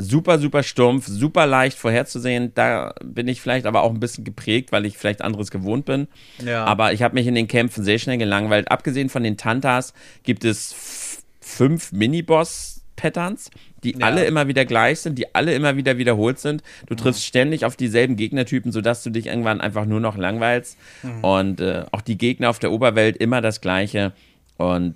super, 0.00 0.38
super 0.38 0.62
stumpf, 0.62 1.06
super 1.06 1.46
leicht 1.46 1.78
vorherzusehen. 1.78 2.52
Da 2.54 2.94
bin 3.04 3.28
ich 3.28 3.40
vielleicht 3.40 3.66
aber 3.66 3.82
auch 3.82 3.92
ein 3.92 4.00
bisschen 4.00 4.24
geprägt, 4.24 4.72
weil 4.72 4.86
ich 4.86 4.98
vielleicht 4.98 5.22
anderes 5.22 5.50
gewohnt 5.50 5.84
bin. 5.84 6.08
Ja. 6.44 6.64
Aber 6.64 6.92
ich 6.92 7.02
habe 7.02 7.14
mich 7.14 7.26
in 7.26 7.34
den 7.34 7.48
Kämpfen 7.48 7.84
sehr 7.84 7.98
schnell 7.98 8.18
gelangweilt. 8.18 8.70
Abgesehen 8.70 9.08
von 9.08 9.22
den 9.22 9.36
Tantas 9.36 9.94
gibt 10.22 10.44
es 10.44 11.22
fünf 11.40 11.92
Miniboss-Patterns, 11.92 13.50
die 13.82 13.98
ja. 13.98 14.06
alle 14.06 14.24
immer 14.24 14.48
wieder 14.48 14.64
gleich 14.64 15.00
sind, 15.00 15.18
die 15.18 15.34
alle 15.34 15.54
immer 15.54 15.76
wieder 15.76 15.98
wiederholt 15.98 16.38
sind. 16.38 16.62
Du 16.86 16.94
triffst 16.94 17.20
mhm. 17.20 17.28
ständig 17.28 17.64
auf 17.64 17.76
dieselben 17.76 18.16
Gegnertypen, 18.16 18.72
sodass 18.72 19.02
du 19.02 19.10
dich 19.10 19.26
irgendwann 19.26 19.60
einfach 19.60 19.86
nur 19.86 20.00
noch 20.00 20.16
langweilst. 20.16 20.76
Mhm. 21.02 21.24
Und 21.24 21.60
äh, 21.60 21.84
auch 21.92 22.02
die 22.02 22.18
Gegner 22.18 22.50
auf 22.50 22.58
der 22.58 22.72
Oberwelt 22.72 23.16
immer 23.16 23.40
das 23.40 23.60
Gleiche. 23.60 24.12
Und 24.56 24.94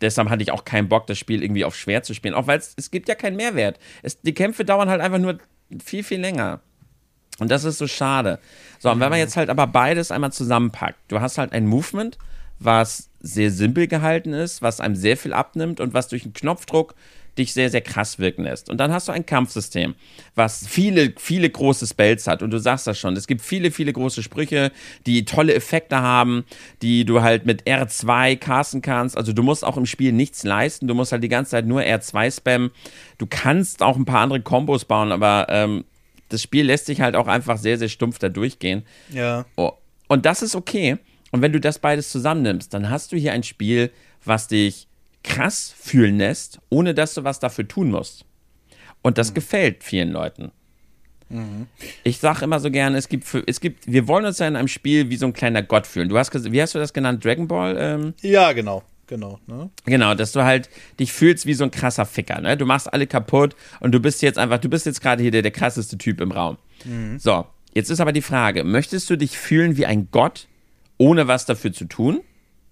deshalb 0.00 0.28
hatte 0.28 0.42
ich 0.42 0.52
auch 0.52 0.64
keinen 0.64 0.88
Bock, 0.88 1.06
das 1.06 1.18
Spiel 1.18 1.42
irgendwie 1.42 1.64
auf 1.64 1.76
schwer 1.76 2.02
zu 2.02 2.14
spielen. 2.14 2.34
Auch 2.34 2.46
weil 2.46 2.58
es 2.58 2.90
gibt 2.90 3.08
ja 3.08 3.14
keinen 3.14 3.36
Mehrwert. 3.36 3.78
Es, 4.02 4.20
die 4.20 4.34
Kämpfe 4.34 4.64
dauern 4.64 4.88
halt 4.88 5.00
einfach 5.00 5.18
nur 5.18 5.38
viel, 5.84 6.02
viel 6.02 6.20
länger. 6.20 6.60
Und 7.38 7.50
das 7.50 7.64
ist 7.64 7.78
so 7.78 7.86
schade. 7.86 8.38
So, 8.78 8.90
und 8.90 9.00
wenn 9.00 9.10
man 9.10 9.18
jetzt 9.18 9.36
halt 9.36 9.48
aber 9.48 9.66
beides 9.66 10.10
einmal 10.10 10.32
zusammenpackt, 10.32 10.98
du 11.08 11.20
hast 11.20 11.38
halt 11.38 11.52
ein 11.52 11.66
Movement, 11.66 12.18
was 12.58 13.08
sehr 13.20 13.50
simpel 13.50 13.86
gehalten 13.86 14.34
ist, 14.34 14.60
was 14.62 14.80
einem 14.80 14.94
sehr 14.94 15.16
viel 15.16 15.32
abnimmt 15.32 15.80
und 15.80 15.94
was 15.94 16.08
durch 16.08 16.24
einen 16.24 16.34
Knopfdruck 16.34 16.94
dich 17.40 17.52
sehr, 17.52 17.70
sehr 17.70 17.80
krass 17.80 18.18
wirken 18.18 18.44
lässt. 18.44 18.70
Und 18.70 18.78
dann 18.78 18.92
hast 18.92 19.08
du 19.08 19.12
ein 19.12 19.26
Kampfsystem, 19.26 19.94
was 20.34 20.66
viele, 20.66 21.12
viele 21.16 21.50
große 21.50 21.86
Spells 21.86 22.26
hat. 22.26 22.42
Und 22.42 22.50
du 22.50 22.58
sagst 22.58 22.86
das 22.86 22.98
schon, 22.98 23.16
es 23.16 23.26
gibt 23.26 23.40
viele, 23.40 23.70
viele 23.70 23.92
große 23.92 24.22
Sprüche, 24.22 24.70
die 25.06 25.24
tolle 25.24 25.54
Effekte 25.54 26.00
haben, 26.00 26.44
die 26.82 27.04
du 27.04 27.22
halt 27.22 27.46
mit 27.46 27.64
R2 27.64 28.36
casten 28.36 28.82
kannst. 28.82 29.16
Also 29.16 29.32
du 29.32 29.42
musst 29.42 29.64
auch 29.64 29.76
im 29.76 29.86
Spiel 29.86 30.12
nichts 30.12 30.44
leisten, 30.44 30.86
du 30.86 30.94
musst 30.94 31.12
halt 31.12 31.24
die 31.24 31.28
ganze 31.28 31.52
Zeit 31.52 31.66
nur 31.66 31.80
R2 31.80 32.36
spammen. 32.36 32.70
Du 33.18 33.26
kannst 33.26 33.82
auch 33.82 33.96
ein 33.96 34.04
paar 34.04 34.20
andere 34.20 34.40
Kombos 34.40 34.84
bauen, 34.84 35.12
aber 35.12 35.46
ähm, 35.48 35.84
das 36.28 36.42
Spiel 36.42 36.66
lässt 36.66 36.86
sich 36.86 37.00
halt 37.00 37.16
auch 37.16 37.26
einfach 37.26 37.58
sehr, 37.58 37.78
sehr 37.78 37.88
stumpf 37.88 38.18
da 38.18 38.28
durchgehen. 38.28 38.84
Ja. 39.12 39.46
Oh. 39.56 39.72
Und 40.08 40.26
das 40.26 40.42
ist 40.42 40.54
okay. 40.54 40.98
Und 41.32 41.42
wenn 41.42 41.52
du 41.52 41.60
das 41.60 41.78
beides 41.78 42.10
zusammennimmst, 42.10 42.74
dann 42.74 42.90
hast 42.90 43.12
du 43.12 43.16
hier 43.16 43.32
ein 43.32 43.42
Spiel, 43.42 43.90
was 44.24 44.48
dich 44.48 44.88
krass 45.22 45.74
fühlen 45.78 46.18
lässt, 46.18 46.60
ohne 46.68 46.94
dass 46.94 47.14
du 47.14 47.24
was 47.24 47.40
dafür 47.40 47.68
tun 47.68 47.90
musst. 47.90 48.24
Und 49.02 49.18
das 49.18 49.30
mhm. 49.30 49.34
gefällt 49.34 49.84
vielen 49.84 50.12
Leuten. 50.12 50.52
Mhm. 51.28 51.66
Ich 52.02 52.18
sage 52.18 52.44
immer 52.44 52.60
so 52.60 52.70
gerne, 52.70 52.98
es 52.98 53.08
gibt, 53.08 53.24
für, 53.24 53.42
es 53.46 53.60
gibt, 53.60 53.90
wir 53.90 54.08
wollen 54.08 54.24
uns 54.24 54.38
ja 54.38 54.48
in 54.48 54.56
einem 54.56 54.68
Spiel 54.68 55.10
wie 55.10 55.16
so 55.16 55.26
ein 55.26 55.32
kleiner 55.32 55.62
Gott 55.62 55.86
fühlen. 55.86 56.08
Du 56.08 56.18
hast, 56.18 56.32
wie 56.52 56.60
hast 56.60 56.74
du 56.74 56.78
das 56.78 56.92
genannt? 56.92 57.24
Dragon 57.24 57.46
Ball? 57.48 57.76
Ähm? 57.78 58.14
Ja, 58.20 58.52
genau. 58.52 58.82
Genau, 59.06 59.40
ne? 59.48 59.70
genau, 59.86 60.14
dass 60.14 60.30
du 60.30 60.44
halt 60.44 60.70
dich 61.00 61.12
fühlst 61.12 61.44
wie 61.44 61.54
so 61.54 61.64
ein 61.64 61.72
krasser 61.72 62.06
Ficker, 62.06 62.40
ne? 62.40 62.56
Du 62.56 62.64
machst 62.64 62.92
alle 62.92 63.08
kaputt 63.08 63.56
und 63.80 63.90
du 63.90 63.98
bist 63.98 64.22
jetzt 64.22 64.38
einfach, 64.38 64.58
du 64.58 64.68
bist 64.68 64.86
jetzt 64.86 65.00
gerade 65.00 65.20
hier 65.20 65.32
der, 65.32 65.42
der 65.42 65.50
krasseste 65.50 65.98
Typ 65.98 66.20
im 66.20 66.30
Raum. 66.30 66.58
Mhm. 66.84 67.18
So, 67.18 67.44
jetzt 67.74 67.90
ist 67.90 67.98
aber 67.98 68.12
die 68.12 68.22
Frage, 68.22 68.62
möchtest 68.62 69.10
du 69.10 69.16
dich 69.16 69.36
fühlen 69.36 69.76
wie 69.76 69.84
ein 69.84 70.06
Gott, 70.12 70.46
ohne 70.96 71.26
was 71.26 71.44
dafür 71.44 71.72
zu 71.72 71.86
tun? 71.86 72.20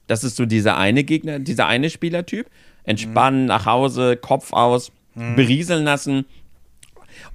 Das 0.09 0.25
ist 0.25 0.37
so 0.37 0.47
dieser 0.47 0.77
eine 0.77 1.05
Gegner, 1.05 1.39
dieser 1.39 1.69
eine 1.69 1.91
Spielertyp. 1.91 2.51
Entspannen, 2.83 3.43
mhm. 3.43 3.47
nach 3.47 3.67
Hause, 3.67 4.17
Kopf 4.17 4.53
aus, 4.53 4.91
mhm. 5.15 5.37
berieseln 5.37 5.85
lassen. 5.85 6.25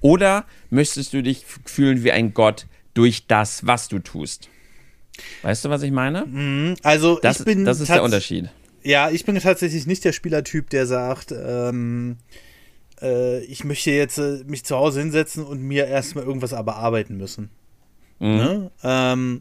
Oder 0.00 0.44
möchtest 0.70 1.12
du 1.12 1.22
dich 1.22 1.44
fühlen 1.64 2.04
wie 2.04 2.12
ein 2.12 2.34
Gott 2.34 2.66
durch 2.92 3.26
das, 3.26 3.66
was 3.66 3.88
du 3.88 4.00
tust? 4.00 4.48
Weißt 5.42 5.64
du, 5.64 5.70
was 5.70 5.82
ich 5.82 5.92
meine? 5.92 6.26
Mhm. 6.26 6.74
Also, 6.82 7.18
das, 7.20 7.40
ich 7.40 7.44
bin. 7.46 7.64
Das 7.64 7.80
ist 7.80 7.88
der 7.88 8.02
Unterschied. 8.02 8.50
Ja, 8.82 9.10
ich 9.10 9.24
bin 9.24 9.38
tatsächlich 9.38 9.86
nicht 9.86 10.04
der 10.04 10.12
Spielertyp, 10.12 10.68
der 10.70 10.86
sagt, 10.86 11.32
ähm, 11.32 12.16
äh, 13.00 13.42
ich 13.44 13.64
möchte 13.64 13.90
jetzt 13.92 14.18
äh, 14.18 14.42
mich 14.46 14.64
zu 14.64 14.76
Hause 14.76 15.00
hinsetzen 15.00 15.44
und 15.44 15.62
mir 15.62 15.86
erstmal 15.86 16.24
irgendwas 16.24 16.52
aber 16.52 16.76
arbeiten 16.76 17.16
müssen. 17.16 17.50
Mhm. 18.18 18.28
Ne? 18.28 18.70
Ähm, 18.82 19.40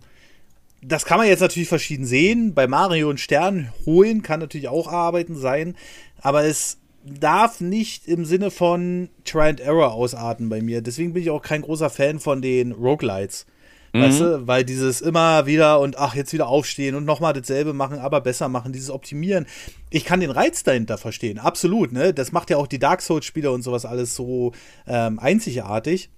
das 0.86 1.06
kann 1.06 1.18
man 1.18 1.28
jetzt 1.28 1.42
natürlich 1.42 1.70
verschieden 1.70 2.06
sehen. 2.06 2.54
Bei 2.54 2.68
Mario 2.68 3.10
und 3.10 3.20
Stern 3.20 3.72
holen 3.86 4.22
kann 4.22 4.40
natürlich 4.40 4.68
auch 4.68 4.88
Arbeiten 4.88 5.36
sein, 5.36 5.76
aber 6.22 6.44
es 6.44 6.78
darf 7.06 7.62
nicht 7.62 8.08
im 8.08 8.26
Sinne 8.26 8.52
von 8.52 9.10
Try 9.26 9.50
and 9.50 9.60
Error 9.60 9.94
ausarten 9.94 10.50
bei 10.50 10.62
mir. 10.62 10.82
Deswegen 10.82 11.14
bin 11.14 11.24
ich 11.24 11.30
auch 11.30 11.42
kein 11.42 11.62
großer 11.62 11.90
Fan 11.90 12.20
von 12.20 12.42
den 12.42 12.72
Roguelites. 12.72 13.46
Mhm. 13.94 14.02
Weißt 14.02 14.20
du, 14.22 14.48
weil 14.48 14.64
dieses 14.64 15.02
immer 15.02 15.46
wieder 15.46 15.80
und 15.80 15.98
ach, 15.98 16.16
jetzt 16.16 16.34
wieder 16.34 16.48
aufstehen 16.48 16.96
und 16.96 17.06
nochmal 17.06 17.34
dasselbe 17.34 17.74
machen, 17.74 18.00
aber 18.00 18.22
besser 18.22 18.50
machen, 18.50 18.74
dieses 18.74 18.90
Optimieren. 18.90 19.46
Ich 19.90 20.06
kann 20.06 20.20
den 20.20 20.32
Reiz 20.32 20.64
dahinter 20.64 20.98
verstehen, 20.98 21.40
absolut, 21.40 21.92
ne? 21.92 22.14
Das 22.14 22.32
macht 22.32 22.50
ja 22.50 22.58
auch 22.58 22.68
die 22.68 22.80
Dark 22.80 23.02
Souls-Spieler 23.02 23.52
und 23.52 23.62
sowas 23.62 23.86
alles 23.86 24.16
so 24.16 24.54
ähm, 24.88 25.20
einzigartig, 25.20 26.10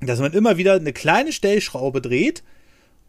dass 0.00 0.20
man 0.20 0.32
immer 0.32 0.56
wieder 0.56 0.74
eine 0.74 0.92
kleine 0.92 1.32
Stellschraube 1.32 2.00
dreht, 2.00 2.44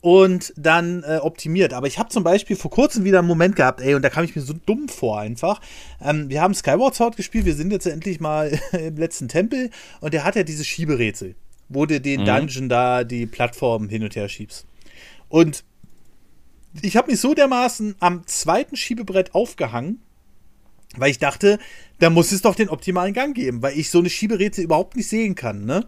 und 0.02 0.52
dann 0.58 1.04
äh, 1.04 1.18
optimiert. 1.18 1.74
Aber 1.74 1.88
ich 1.88 2.00
habe 2.00 2.10
zum 2.10 2.24
Beispiel 2.24 2.56
vor 2.56 2.72
kurzem 2.72 3.04
wieder 3.04 3.20
einen 3.20 3.28
Moment 3.28 3.56
gehabt, 3.56 3.82
ey, 3.82 3.94
und 3.94 4.02
da 4.02 4.10
kam 4.10 4.24
ich 4.24 4.36
mir 4.36 4.42
so 4.42 4.54
dumm 4.54 4.90
vor 4.90 5.20
einfach. 5.20 5.62
Ähm, 6.04 6.30
wir 6.30 6.42
haben 6.42 6.56
Skyward 6.56 6.96
Sword 6.96 7.16
gespielt, 7.16 7.46
wir 7.46 7.56
sind 7.56 7.72
jetzt 7.72 7.86
endlich 7.86 8.20
mal 8.20 8.60
im 8.72 8.98
letzten 8.98 9.28
Tempel 9.28 9.70
und 10.02 10.14
der 10.14 10.24
hat 10.24 10.36
ja 10.36 10.44
diese 10.44 10.66
Schieberätsel, 10.66 11.36
wo 11.70 11.86
du 11.86 12.02
den 12.02 12.22
mhm. 12.22 12.26
Dungeon 12.26 12.70
da 12.70 13.04
die 13.04 13.28
Plattform 13.28 13.90
hin 13.90 14.04
und 14.04 14.16
her 14.16 14.28
schiebst. 14.28 14.66
Und 15.30 15.64
ich 16.82 16.98
habe 16.98 17.12
mich 17.12 17.20
so 17.20 17.34
dermaßen 17.34 17.96
am 18.00 18.26
zweiten 18.26 18.76
Schiebebrett 18.76 19.36
aufgehangen, 19.36 20.02
weil 20.98 21.12
ich 21.12 21.20
dachte, 21.20 21.60
da 22.00 22.10
muss 22.10 22.32
es 22.32 22.42
doch 22.42 22.56
den 22.56 22.70
optimalen 22.70 23.14
Gang 23.14 23.36
geben, 23.36 23.62
weil 23.62 23.78
ich 23.78 23.92
so 23.92 24.00
eine 24.00 24.10
Schieberätsel 24.10 24.64
überhaupt 24.64 24.96
nicht 24.96 25.08
sehen 25.08 25.36
kann, 25.36 25.66
ne? 25.66 25.86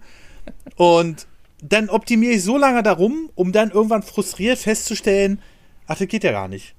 Und 0.76 1.28
dann 1.64 1.90
optimiere 1.90 2.34
ich 2.34 2.44
so 2.44 2.58
lange 2.58 2.84
darum, 2.84 3.30
um 3.36 3.52
dann 3.52 3.72
irgendwann 3.72 4.04
frustriert 4.04 4.60
festzustellen, 4.60 5.42
ach, 5.88 5.98
das 5.98 6.08
geht 6.08 6.24
ja 6.24 6.32
gar 6.32 6.48
nicht. 6.48 6.76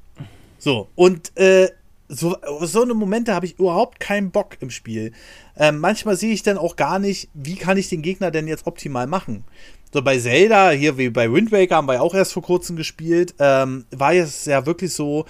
So, 0.59 0.89
und 0.95 1.37
äh, 1.37 1.71
so, 2.09 2.37
so 2.61 2.83
eine 2.83 2.95
Momente 2.95 3.35
habe 3.35 3.47
ich 3.47 3.59
überhaupt 3.59 3.99
keinen 3.99 4.31
Bock 4.31 4.59
im 4.61 4.71
Spiel. 4.71 5.13
Ähm, 5.57 5.79
manchmal 5.79 6.17
sehe 6.17 6.33
ich 6.33 6.43
dann 6.43 6.59
auch 6.59 6.77
gar 6.77 6.99
nicht, 6.99 7.31
wie 7.33 7.57
kann 7.57 7.79
ich 7.79 7.89
den 7.89 8.03
Gegner 8.03 8.31
denn 8.31 8.47
jetzt 8.47 8.67
optimal 8.67 9.07
machen. 9.07 9.45
So 9.93 10.03
bei 10.03 10.19
Zelda, 10.19 10.71
hier 10.71 10.99
wie 10.99 11.09
bei 11.09 11.33
Wind 11.33 11.51
Waker 11.51 11.77
haben 11.77 11.89
wir 11.89 12.03
auch 12.03 12.15
erst 12.15 12.33
vor 12.33 12.43
kurzem 12.43 12.77
gespielt, 12.77 13.35
ähm, 13.39 13.87
war 13.91 14.13
es 14.13 14.45
ja 14.45 14.67
wirklich 14.67 14.93
so, 14.93 15.25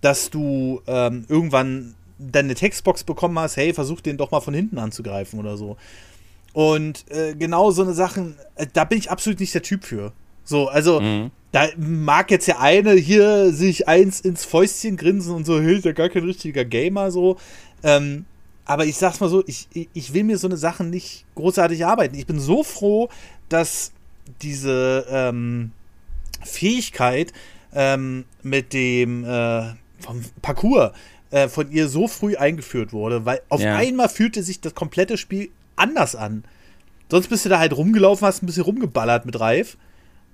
dass 0.00 0.28
du 0.28 0.82
ähm, 0.86 1.24
irgendwann 1.28 1.94
deine 2.18 2.54
Textbox 2.54 3.04
bekommen 3.04 3.38
hast, 3.38 3.56
hey, 3.56 3.72
versuch 3.72 4.00
den 4.00 4.16
doch 4.16 4.30
mal 4.30 4.40
von 4.40 4.54
hinten 4.54 4.78
anzugreifen 4.78 5.38
oder 5.38 5.56
so. 5.56 5.76
Und 6.58 7.08
äh, 7.12 7.36
genau 7.36 7.70
so 7.70 7.82
eine 7.82 7.92
Sachen, 7.92 8.34
äh, 8.56 8.66
da 8.72 8.82
bin 8.82 8.98
ich 8.98 9.12
absolut 9.12 9.38
nicht 9.38 9.54
der 9.54 9.62
Typ 9.62 9.84
für. 9.84 10.12
So, 10.42 10.66
also, 10.66 11.00
mhm. 11.00 11.30
da 11.52 11.68
mag 11.76 12.32
jetzt 12.32 12.48
ja 12.48 12.58
eine 12.58 12.94
hier 12.94 13.52
sich 13.52 13.86
eins 13.86 14.20
ins 14.20 14.44
Fäustchen 14.44 14.96
grinsen 14.96 15.32
und 15.36 15.46
so, 15.46 15.60
hey, 15.60 15.76
ist 15.76 15.84
ja 15.84 15.92
gar 15.92 16.08
kein 16.08 16.24
richtiger 16.24 16.64
Gamer, 16.64 17.12
so. 17.12 17.36
Ähm, 17.84 18.24
aber 18.64 18.86
ich 18.86 18.96
sag's 18.96 19.20
mal 19.20 19.28
so, 19.28 19.44
ich, 19.46 19.68
ich 19.72 20.14
will 20.14 20.24
mir 20.24 20.36
so 20.36 20.48
eine 20.48 20.56
Sachen 20.56 20.90
nicht 20.90 21.26
großartig 21.36 21.86
arbeiten. 21.86 22.16
Ich 22.16 22.26
bin 22.26 22.40
so 22.40 22.64
froh, 22.64 23.08
dass 23.48 23.92
diese 24.42 25.06
ähm, 25.08 25.70
Fähigkeit 26.42 27.32
ähm, 27.72 28.24
mit 28.42 28.72
dem 28.72 29.22
äh, 29.22 29.74
vom 30.00 30.24
Parcours 30.42 30.90
äh, 31.30 31.46
von 31.46 31.70
ihr 31.70 31.86
so 31.86 32.08
früh 32.08 32.34
eingeführt 32.34 32.92
wurde, 32.92 33.24
weil 33.24 33.42
auf 33.48 33.60
ja. 33.60 33.76
einmal 33.76 34.08
fühlte 34.08 34.42
sich 34.42 34.60
das 34.60 34.74
komplette 34.74 35.16
Spiel 35.16 35.50
anders 35.78 36.14
an. 36.14 36.44
Sonst 37.10 37.28
bist 37.28 37.44
du 37.44 37.48
da 37.48 37.58
halt 37.58 37.76
rumgelaufen, 37.76 38.26
hast 38.26 38.42
ein 38.42 38.46
bisschen 38.46 38.64
rumgeballert 38.64 39.26
mit 39.26 39.38
Reif. 39.40 39.76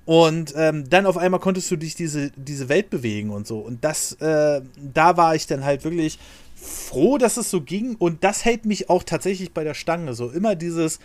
Und 0.07 0.53
ähm, 0.57 0.88
dann 0.90 1.07
auf 1.07 1.16
einmal 1.16 1.40
konntest 1.40 1.70
du 1.70 1.76
dich 1.76 1.95
diese, 1.95 2.30
diese 2.36 2.68
Welt 2.68 2.90
bewegen 2.90 3.30
und 3.30 3.47
so. 3.47 3.59
Und 3.59 3.84
das, 3.84 4.12
äh, 4.14 4.61
da 4.76 5.16
war 5.16 5.34
ich 5.34 5.47
dann 5.47 5.64
halt 5.64 5.84
wirklich 5.84 6.18
froh, 6.55 7.16
dass 7.16 7.36
es 7.36 7.51
so 7.51 7.62
ging. 7.62 7.95
Und 7.97 8.22
das 8.22 8.45
hält 8.45 8.66
mich 8.66 8.90
auch 8.90 9.03
tatsächlich 9.03 9.53
bei 9.53 9.64
der 9.64 9.74
Stange. 9.74 10.14
So 10.14 10.30
immer 10.30 10.57
dieses 10.57 10.99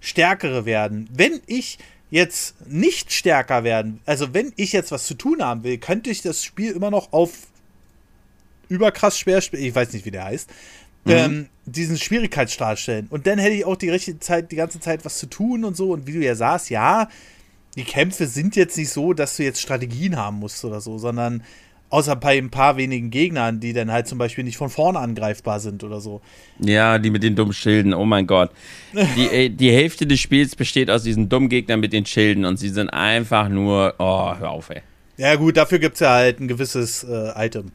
Stärkere 0.00 0.64
werden. 0.64 1.08
Wenn 1.12 1.40
ich 1.46 1.78
jetzt 2.10 2.54
nicht 2.66 3.12
stärker 3.12 3.64
werden, 3.64 4.00
also 4.06 4.32
wenn 4.32 4.52
ich 4.56 4.72
jetzt 4.72 4.92
was 4.92 5.06
zu 5.06 5.14
tun 5.14 5.42
haben 5.42 5.64
will, 5.64 5.76
könnte 5.78 6.08
ich 6.10 6.22
das 6.22 6.42
Spiel 6.42 6.72
immer 6.72 6.90
noch 6.90 7.12
auf 7.12 7.32
überkrass 8.68 9.18
schwer 9.18 9.40
spielen. 9.40 9.64
Ich 9.64 9.74
weiß 9.74 9.92
nicht, 9.92 10.06
wie 10.06 10.10
der 10.10 10.24
heißt. 10.24 10.48
Mhm. 11.06 11.12
Ähm, 11.12 11.46
diesen 11.66 11.96
Schwierigkeitsstart 11.96 12.78
stellen. 12.78 13.06
Und 13.10 13.26
dann 13.26 13.38
hätte 13.38 13.54
ich 13.54 13.64
auch 13.64 13.76
die 13.76 13.90
richtige 13.90 14.18
Zeit, 14.18 14.52
die 14.52 14.56
ganze 14.56 14.80
Zeit 14.80 15.04
was 15.04 15.18
zu 15.18 15.26
tun 15.26 15.64
und 15.64 15.76
so. 15.76 15.92
Und 15.92 16.06
wie 16.06 16.12
du 16.12 16.18
ja 16.18 16.34
sagst, 16.34 16.70
ja, 16.70 17.08
die 17.76 17.84
Kämpfe 17.84 18.26
sind 18.26 18.56
jetzt 18.56 18.76
nicht 18.76 18.90
so, 18.90 19.12
dass 19.12 19.36
du 19.36 19.44
jetzt 19.44 19.60
Strategien 19.60 20.16
haben 20.16 20.38
musst 20.38 20.64
oder 20.64 20.80
so, 20.80 20.98
sondern 20.98 21.42
außer 21.90 22.16
bei 22.16 22.38
ein 22.38 22.50
paar 22.50 22.76
wenigen 22.76 23.10
Gegnern, 23.10 23.60
die 23.60 23.72
dann 23.72 23.92
halt 23.92 24.08
zum 24.08 24.18
Beispiel 24.18 24.44
nicht 24.44 24.56
von 24.56 24.70
vorne 24.70 24.98
angreifbar 24.98 25.60
sind 25.60 25.84
oder 25.84 26.00
so. 26.00 26.20
Ja, 26.58 26.98
die 26.98 27.10
mit 27.10 27.22
den 27.22 27.36
dummen 27.36 27.52
Schilden, 27.52 27.94
oh 27.94 28.04
mein 28.04 28.26
Gott. 28.26 28.50
Die, 29.16 29.26
äh, 29.32 29.48
die 29.48 29.70
Hälfte 29.70 30.06
des 30.06 30.20
Spiels 30.20 30.56
besteht 30.56 30.90
aus 30.90 31.02
diesen 31.02 31.28
dummen 31.28 31.48
Gegnern 31.48 31.80
mit 31.80 31.92
den 31.92 32.06
Schilden 32.06 32.44
und 32.44 32.56
sie 32.58 32.70
sind 32.70 32.90
einfach 32.90 33.48
nur, 33.48 33.94
oh, 33.98 34.34
hör 34.36 34.50
auf, 34.50 34.70
ey. 34.70 34.82
Ja, 35.16 35.34
gut, 35.36 35.56
dafür 35.56 35.78
gibt 35.78 35.94
es 35.94 36.00
ja 36.00 36.10
halt 36.10 36.40
ein 36.40 36.48
gewisses 36.48 37.04
äh, 37.04 37.32
Item. 37.36 37.72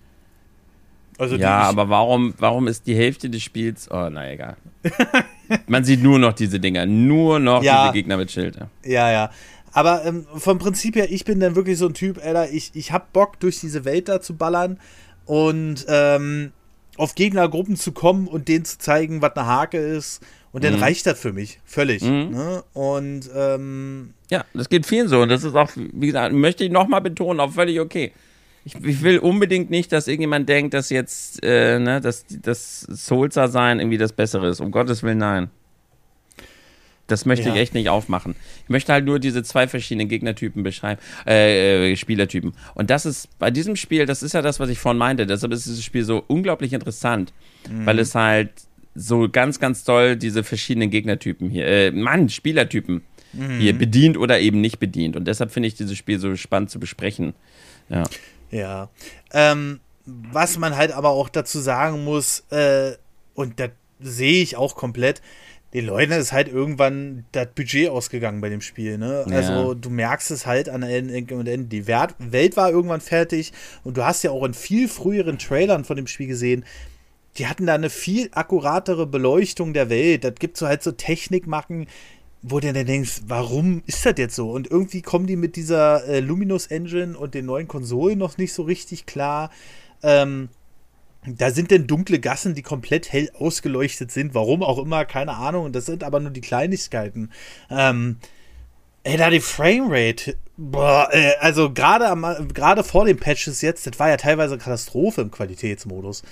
Also 1.21 1.35
ja, 1.35 1.61
aber 1.61 1.87
warum, 1.87 2.33
warum 2.39 2.67
ist 2.67 2.87
die 2.87 2.95
Hälfte 2.95 3.29
des 3.29 3.43
Spiels, 3.43 3.87
oh, 3.91 4.09
na 4.09 4.31
egal. 4.31 4.57
Man 5.67 5.83
sieht 5.83 6.01
nur 6.01 6.17
noch 6.17 6.33
diese 6.33 6.59
Dinger, 6.59 6.87
nur 6.87 7.37
noch 7.37 7.61
ja, 7.61 7.83
diese 7.83 7.93
Gegner 7.93 8.17
mit 8.17 8.31
Schild. 8.31 8.57
Ja, 8.83 9.11
ja. 9.11 9.29
Aber 9.71 10.03
ähm, 10.03 10.25
vom 10.33 10.57
Prinzip 10.57 10.95
her, 10.95 11.11
ich 11.11 11.23
bin 11.23 11.39
dann 11.39 11.55
wirklich 11.55 11.77
so 11.77 11.85
ein 11.85 11.93
Typ, 11.93 12.17
Alter, 12.25 12.49
ich, 12.49 12.71
ich 12.73 12.91
hab 12.91 13.13
Bock, 13.13 13.39
durch 13.39 13.59
diese 13.59 13.85
Welt 13.85 14.09
da 14.09 14.19
zu 14.19 14.35
ballern 14.35 14.79
und 15.25 15.85
ähm, 15.89 16.53
auf 16.97 17.13
Gegnergruppen 17.13 17.75
zu 17.75 17.91
kommen 17.91 18.27
und 18.27 18.47
denen 18.47 18.65
zu 18.65 18.79
zeigen, 18.79 19.21
was 19.21 19.35
eine 19.35 19.45
Hake 19.45 19.77
ist. 19.77 20.23
Und 20.51 20.63
dann 20.63 20.77
mhm. 20.77 20.81
reicht 20.81 21.05
das 21.05 21.19
für 21.19 21.33
mich 21.33 21.59
völlig. 21.65 22.01
Mhm. 22.01 22.31
Ne? 22.31 22.63
Und 22.73 23.29
ähm, 23.35 24.15
ja, 24.31 24.43
das 24.55 24.69
geht 24.69 24.87
vielen 24.87 25.07
so. 25.07 25.21
Und 25.21 25.29
das 25.29 25.43
ist 25.43 25.53
auch, 25.53 25.69
wie 25.75 26.07
gesagt, 26.07 26.33
möchte 26.33 26.63
ich 26.63 26.71
nochmal 26.71 27.01
betonen, 27.01 27.39
auch 27.39 27.51
völlig 27.51 27.79
okay. 27.79 28.11
Ich, 28.63 28.75
ich, 28.75 29.01
will 29.01 29.17
unbedingt 29.19 29.71
nicht, 29.71 29.91
dass 29.91 30.07
irgendjemand 30.07 30.47
denkt, 30.47 30.73
dass 30.73 30.89
jetzt, 30.89 31.43
äh, 31.43 31.79
ne, 31.79 31.99
dass 31.99 32.25
das 32.29 32.81
Soulser 32.81 33.47
sein 33.47 33.79
irgendwie 33.79 33.97
das 33.97 34.13
Bessere 34.13 34.49
ist. 34.49 34.59
Um 34.59 34.71
Gottes 34.71 35.01
Willen, 35.01 35.17
nein. 35.17 35.49
Das 37.07 37.25
möchte 37.25 37.49
ja. 37.49 37.55
ich 37.55 37.59
echt 37.59 37.73
nicht 37.73 37.89
aufmachen. 37.89 38.35
Ich 38.63 38.69
möchte 38.69 38.93
halt 38.93 39.05
nur 39.05 39.19
diese 39.19 39.43
zwei 39.43 39.67
verschiedenen 39.67 40.07
Gegnertypen 40.07 40.63
beschreiben, 40.63 41.01
äh, 41.27 41.91
äh, 41.91 41.95
Spielertypen. 41.97 42.53
Und 42.73 42.89
das 42.89 43.05
ist 43.05 43.37
bei 43.37 43.51
diesem 43.51 43.75
Spiel, 43.75 44.05
das 44.05 44.23
ist 44.23 44.33
ja 44.33 44.41
das, 44.41 44.59
was 44.59 44.69
ich 44.69 44.79
vorhin 44.79 44.97
meinte. 44.97 45.27
Deshalb 45.27 45.51
ist 45.51 45.65
dieses 45.65 45.83
Spiel 45.83 46.05
so 46.05 46.23
unglaublich 46.27 46.71
interessant, 46.71 47.33
mhm. 47.69 47.85
weil 47.85 47.99
es 47.99 48.15
halt 48.15 48.51
so 48.95 49.27
ganz, 49.29 49.59
ganz 49.59 49.83
toll 49.83 50.15
diese 50.15 50.43
verschiedenen 50.43 50.89
Gegnertypen 50.89 51.49
hier, 51.49 51.65
äh, 51.65 51.91
Mann, 51.91 52.29
Spielertypen 52.29 53.01
mhm. 53.33 53.59
hier 53.59 53.77
bedient 53.77 54.17
oder 54.17 54.39
eben 54.39 54.61
nicht 54.61 54.79
bedient. 54.79 55.15
Und 55.17 55.27
deshalb 55.27 55.51
finde 55.51 55.67
ich 55.67 55.75
dieses 55.75 55.97
Spiel 55.97 56.19
so 56.19 56.35
spannend 56.35 56.69
zu 56.69 56.79
besprechen. 56.79 57.33
Ja. 57.89 58.03
Ja. 58.51 58.89
Ähm, 59.33 59.79
was 60.05 60.57
man 60.57 60.75
halt 60.75 60.91
aber 60.91 61.09
auch 61.09 61.29
dazu 61.29 61.59
sagen 61.59 62.03
muss, 62.03 62.41
äh, 62.51 62.93
und 63.33 63.59
das 63.59 63.71
sehe 63.99 64.41
ich 64.43 64.57
auch 64.57 64.75
komplett, 64.75 65.21
den 65.73 65.85
Leuten 65.85 66.11
ist 66.11 66.33
halt 66.33 66.49
irgendwann 66.49 67.25
das 67.31 67.47
Budget 67.55 67.89
ausgegangen 67.89 68.41
bei 68.41 68.49
dem 68.49 68.61
Spiel. 68.61 68.97
Ne? 68.97 69.25
Ja. 69.29 69.37
Also 69.37 69.73
du 69.73 69.89
merkst 69.89 70.29
es 70.31 70.45
halt 70.45 70.67
an 70.67 70.83
Ende. 70.83 71.65
Die 71.67 71.87
Welt 71.87 72.57
war 72.57 72.69
irgendwann 72.69 72.99
fertig 72.99 73.53
und 73.83 73.95
du 73.95 74.03
hast 74.03 74.23
ja 74.23 74.31
auch 74.31 74.43
in 74.43 74.53
viel 74.53 74.89
früheren 74.89 75.37
Trailern 75.39 75.85
von 75.85 75.95
dem 75.95 76.07
Spiel 76.07 76.27
gesehen, 76.27 76.65
die 77.37 77.47
hatten 77.47 77.65
da 77.65 77.75
eine 77.75 77.89
viel 77.89 78.29
akkuratere 78.33 79.07
Beleuchtung 79.07 79.73
der 79.73 79.89
Welt. 79.89 80.25
Das 80.25 80.35
gibt 80.35 80.57
so 80.57 80.67
halt 80.67 80.83
so 80.83 80.91
Technikmacken, 80.91 81.87
wo 82.41 82.59
du 82.59 82.73
dann 82.73 82.85
denkst, 82.85 83.21
warum 83.27 83.83
ist 83.85 84.05
das 84.05 84.15
jetzt 84.17 84.35
so? 84.35 84.51
Und 84.51 84.69
irgendwie 84.69 85.01
kommen 85.01 85.27
die 85.27 85.35
mit 85.35 85.55
dieser 85.55 86.05
äh, 86.05 86.19
Luminous 86.19 86.67
Engine 86.67 87.17
und 87.17 87.33
den 87.35 87.45
neuen 87.45 87.67
Konsolen 87.67 88.17
noch 88.17 88.37
nicht 88.37 88.53
so 88.53 88.63
richtig 88.63 89.05
klar. 89.05 89.51
Ähm, 90.01 90.49
da 91.23 91.51
sind 91.51 91.69
denn 91.69 91.85
dunkle 91.85 92.19
Gassen, 92.19 92.55
die 92.55 92.63
komplett 92.63 93.11
hell 93.11 93.29
ausgeleuchtet 93.37 94.11
sind. 94.11 94.33
Warum 94.33 94.63
auch 94.63 94.79
immer, 94.79 95.05
keine 95.05 95.35
Ahnung. 95.35 95.71
Das 95.71 95.85
sind 95.85 96.03
aber 96.03 96.19
nur 96.19 96.31
die 96.31 96.41
Kleinigkeiten. 96.41 97.29
Ähm, 97.69 98.17
ey, 99.03 99.17
da 99.17 99.29
die 99.29 99.39
Framerate, 99.39 100.35
boah, 100.57 101.09
äh, 101.11 101.33
also 101.39 101.71
gerade 101.71 102.83
vor 102.83 103.05
den 103.05 103.17
Patches 103.17 103.61
jetzt, 103.61 103.85
das 103.85 103.99
war 103.99 104.09
ja 104.09 104.17
teilweise 104.17 104.57
Katastrophe 104.57 105.21
im 105.21 105.29
Qualitätsmodus. 105.29 106.23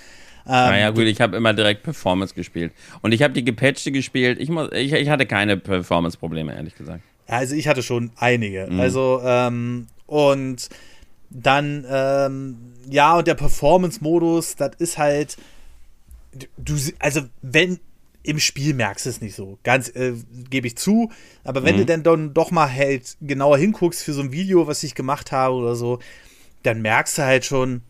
Ähm, 0.49 0.71
naja, 0.71 0.89
gut, 0.89 1.03
ich 1.03 1.21
habe 1.21 1.37
immer 1.37 1.53
direkt 1.53 1.83
Performance 1.83 2.33
gespielt. 2.33 2.73
Und 3.01 3.11
ich 3.11 3.21
habe 3.21 3.33
die 3.33 3.45
gepatchte 3.45 3.91
gespielt. 3.91 4.39
Ich, 4.39 4.49
muss, 4.49 4.69
ich, 4.73 4.93
ich 4.93 5.09
hatte 5.09 5.27
keine 5.27 5.57
Performance-Probleme, 5.57 6.55
ehrlich 6.55 6.75
gesagt. 6.75 7.01
Also 7.27 7.53
ich 7.53 7.67
hatte 7.67 7.83
schon 7.83 8.11
einige. 8.15 8.67
Mhm. 8.67 8.79
Also, 8.79 9.21
ähm, 9.23 9.85
und 10.07 10.69
dann, 11.29 11.85
ähm, 11.87 12.57
ja, 12.89 13.15
und 13.15 13.27
der 13.27 13.35
Performance-Modus, 13.35 14.55
das 14.55 14.71
ist 14.79 14.97
halt, 14.97 15.37
du, 16.57 16.73
also 16.97 17.21
wenn, 17.43 17.79
im 18.23 18.39
Spiel 18.39 18.73
merkst 18.73 19.05
du 19.05 19.09
es 19.11 19.21
nicht 19.21 19.35
so, 19.35 19.59
ganz, 19.61 19.89
äh, 19.89 20.13
gebe 20.49 20.65
ich 20.65 20.77
zu, 20.77 21.11
aber 21.43 21.63
wenn 21.63 21.75
mhm. 21.75 21.79
du 21.79 21.85
dann, 21.85 22.03
dann 22.03 22.33
doch 22.33 22.49
mal 22.49 22.73
halt 22.73 23.17
genauer 23.21 23.59
hinguckst 23.59 24.03
für 24.03 24.13
so 24.13 24.21
ein 24.21 24.31
Video, 24.31 24.65
was 24.65 24.81
ich 24.81 24.95
gemacht 24.95 25.31
habe 25.31 25.53
oder 25.53 25.75
so, 25.75 25.99
dann 26.63 26.81
merkst 26.81 27.19
du 27.19 27.21
halt 27.21 27.45
schon, 27.45 27.81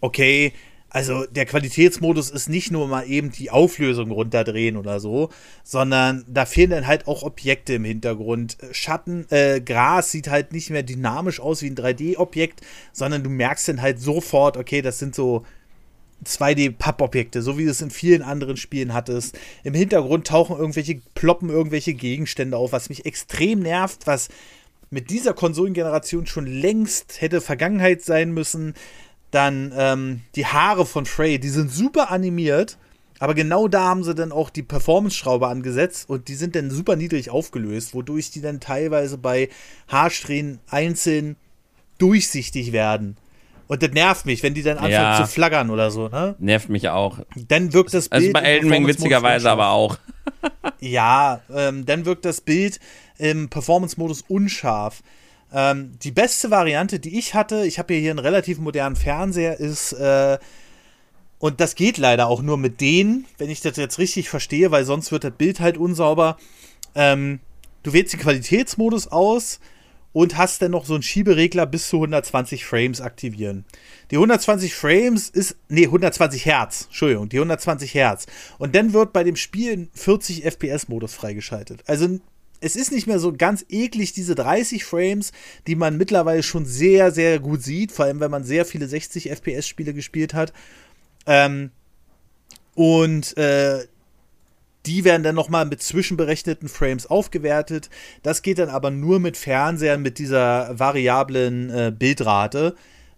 okay, 0.00 0.52
also 0.94 1.26
der 1.26 1.44
Qualitätsmodus 1.44 2.30
ist 2.30 2.48
nicht 2.48 2.70
nur 2.70 2.86
mal 2.86 3.10
eben 3.10 3.32
die 3.32 3.50
Auflösung 3.50 4.12
runterdrehen 4.12 4.76
oder 4.76 5.00
so, 5.00 5.30
sondern 5.64 6.24
da 6.28 6.46
fehlen 6.46 6.70
dann 6.70 6.86
halt 6.86 7.08
auch 7.08 7.24
Objekte 7.24 7.74
im 7.74 7.84
Hintergrund. 7.84 8.56
Schatten, 8.70 9.26
äh, 9.30 9.60
Gras 9.60 10.12
sieht 10.12 10.28
halt 10.28 10.52
nicht 10.52 10.70
mehr 10.70 10.84
dynamisch 10.84 11.40
aus 11.40 11.62
wie 11.62 11.70
ein 11.70 11.74
3D-Objekt, 11.74 12.60
sondern 12.92 13.24
du 13.24 13.30
merkst 13.30 13.66
dann 13.66 13.82
halt 13.82 13.98
sofort, 13.98 14.56
okay, 14.56 14.82
das 14.82 15.00
sind 15.00 15.16
so 15.16 15.44
2D-Pappobjekte, 16.24 17.42
so 17.42 17.58
wie 17.58 17.64
du 17.64 17.72
es 17.72 17.82
in 17.82 17.90
vielen 17.90 18.22
anderen 18.22 18.56
Spielen 18.56 18.94
hattest. 18.94 19.36
Im 19.64 19.74
Hintergrund 19.74 20.28
tauchen 20.28 20.56
irgendwelche, 20.56 21.00
ploppen 21.16 21.50
irgendwelche 21.50 21.94
Gegenstände 21.94 22.56
auf, 22.56 22.70
was 22.70 22.88
mich 22.88 23.04
extrem 23.04 23.58
nervt, 23.58 24.06
was 24.06 24.28
mit 24.90 25.10
dieser 25.10 25.34
Konsolengeneration 25.34 26.26
schon 26.26 26.46
längst 26.46 27.20
hätte 27.20 27.40
Vergangenheit 27.40 28.02
sein 28.02 28.30
müssen. 28.30 28.74
Dann 29.34 29.72
ähm, 29.76 30.20
die 30.36 30.46
Haare 30.46 30.86
von 30.86 31.06
Frey, 31.06 31.40
die 31.40 31.48
sind 31.48 31.68
super 31.68 32.12
animiert, 32.12 32.78
aber 33.18 33.34
genau 33.34 33.66
da 33.66 33.88
haben 33.88 34.04
sie 34.04 34.14
dann 34.14 34.30
auch 34.30 34.48
die 34.48 34.62
Performance-Schraube 34.62 35.48
angesetzt 35.48 36.08
und 36.08 36.28
die 36.28 36.36
sind 36.36 36.54
dann 36.54 36.70
super 36.70 36.94
niedrig 36.94 37.30
aufgelöst, 37.30 37.94
wodurch 37.94 38.30
die 38.30 38.40
dann 38.40 38.60
teilweise 38.60 39.18
bei 39.18 39.48
Haarsträhnen 39.88 40.60
einzeln 40.70 41.34
durchsichtig 41.98 42.70
werden. 42.70 43.16
Und 43.66 43.82
das 43.82 43.90
nervt 43.90 44.24
mich, 44.24 44.44
wenn 44.44 44.54
die 44.54 44.62
dann 44.62 44.76
anfangen 44.76 44.92
ja. 44.92 45.24
zu 45.24 45.26
flaggern 45.26 45.70
oder 45.70 45.90
so, 45.90 46.08
ne? 46.08 46.36
Nervt 46.38 46.68
mich 46.68 46.88
auch. 46.90 47.18
Dann 47.48 47.72
wirkt 47.72 47.92
das 47.92 48.12
also 48.12 48.26
Bild. 48.26 48.36
Also 48.36 48.44
bei 48.44 48.52
Elden 48.52 48.70
Ring 48.70 48.86
witzigerweise 48.86 49.50
aber 49.50 49.70
auch. 49.70 49.98
ja, 50.78 51.40
ähm, 51.52 51.86
dann 51.86 52.04
wirkt 52.04 52.24
das 52.24 52.40
Bild 52.40 52.78
im 53.18 53.48
Performance-Modus 53.48 54.22
unscharf. 54.28 55.02
Ähm, 55.54 55.92
die 56.02 56.10
beste 56.10 56.50
Variante, 56.50 56.98
die 56.98 57.16
ich 57.16 57.34
hatte, 57.34 57.64
ich 57.64 57.78
habe 57.78 57.94
hier 57.94 58.10
einen 58.10 58.18
relativ 58.18 58.58
modernen 58.58 58.96
Fernseher, 58.96 59.60
ist, 59.60 59.92
äh, 59.92 60.38
und 61.38 61.60
das 61.60 61.76
geht 61.76 61.96
leider 61.96 62.26
auch 62.26 62.42
nur 62.42 62.58
mit 62.58 62.80
denen, 62.80 63.24
wenn 63.38 63.50
ich 63.50 63.60
das 63.60 63.76
jetzt 63.76 63.98
richtig 63.98 64.28
verstehe, 64.28 64.72
weil 64.72 64.84
sonst 64.84 65.12
wird 65.12 65.22
das 65.22 65.32
Bild 65.32 65.60
halt 65.60 65.78
unsauber. 65.78 66.38
Ähm, 66.96 67.38
du 67.84 67.92
wählst 67.92 68.14
den 68.14 68.20
Qualitätsmodus 68.20 69.06
aus 69.06 69.60
und 70.12 70.36
hast 70.36 70.60
dann 70.62 70.72
noch 70.72 70.86
so 70.86 70.94
einen 70.94 71.02
Schieberegler 71.02 71.66
bis 71.66 71.88
zu 71.88 71.96
120 71.98 72.64
Frames 72.64 73.00
aktivieren. 73.00 73.64
Die 74.10 74.16
120 74.16 74.74
Frames 74.74 75.28
ist, 75.28 75.56
nee, 75.68 75.84
120 75.84 76.46
Hertz, 76.46 76.86
Entschuldigung, 76.86 77.28
die 77.28 77.36
120 77.36 77.94
Hertz. 77.94 78.26
Und 78.58 78.74
dann 78.74 78.92
wird 78.92 79.12
bei 79.12 79.22
dem 79.22 79.36
Spiel 79.36 79.88
40 79.92 80.44
FPS-Modus 80.44 81.14
freigeschaltet. 81.14 81.84
Also 81.86 82.18
es 82.64 82.76
ist 82.76 82.92
nicht 82.92 83.06
mehr 83.06 83.18
so 83.18 83.32
ganz 83.32 83.64
eklig, 83.68 84.12
diese 84.14 84.34
30 84.34 84.84
Frames, 84.84 85.32
die 85.66 85.76
man 85.76 85.96
mittlerweile 85.98 86.42
schon 86.42 86.64
sehr, 86.64 87.12
sehr 87.12 87.38
gut 87.38 87.62
sieht, 87.62 87.92
vor 87.92 88.06
allem 88.06 88.20
wenn 88.20 88.30
man 88.30 88.44
sehr 88.44 88.64
viele 88.64 88.88
60 88.88 89.30
FPS-Spiele 89.30 89.92
gespielt 89.92 90.32
hat. 90.32 90.52
Ähm, 91.26 91.70
und 92.74 93.36
äh, 93.36 93.86
Die 94.86 95.04
werden 95.04 95.22
dann 95.22 95.34
nochmal 95.34 95.64
mit 95.64 95.82
zwischenberechneten 95.82 96.68
Frames 96.68 97.06
aufgewertet. 97.06 97.88
Das 98.22 98.42
geht 98.42 98.58
dann 98.58 98.68
aber 98.68 98.90
nur 98.90 99.18
mit 99.18 99.36
Fernsehern 99.36 100.02
mit 100.02 100.18
dieser 100.18 100.78
variablen 100.78 101.70
äh, 101.70 101.92
Bildrate, 101.96 102.74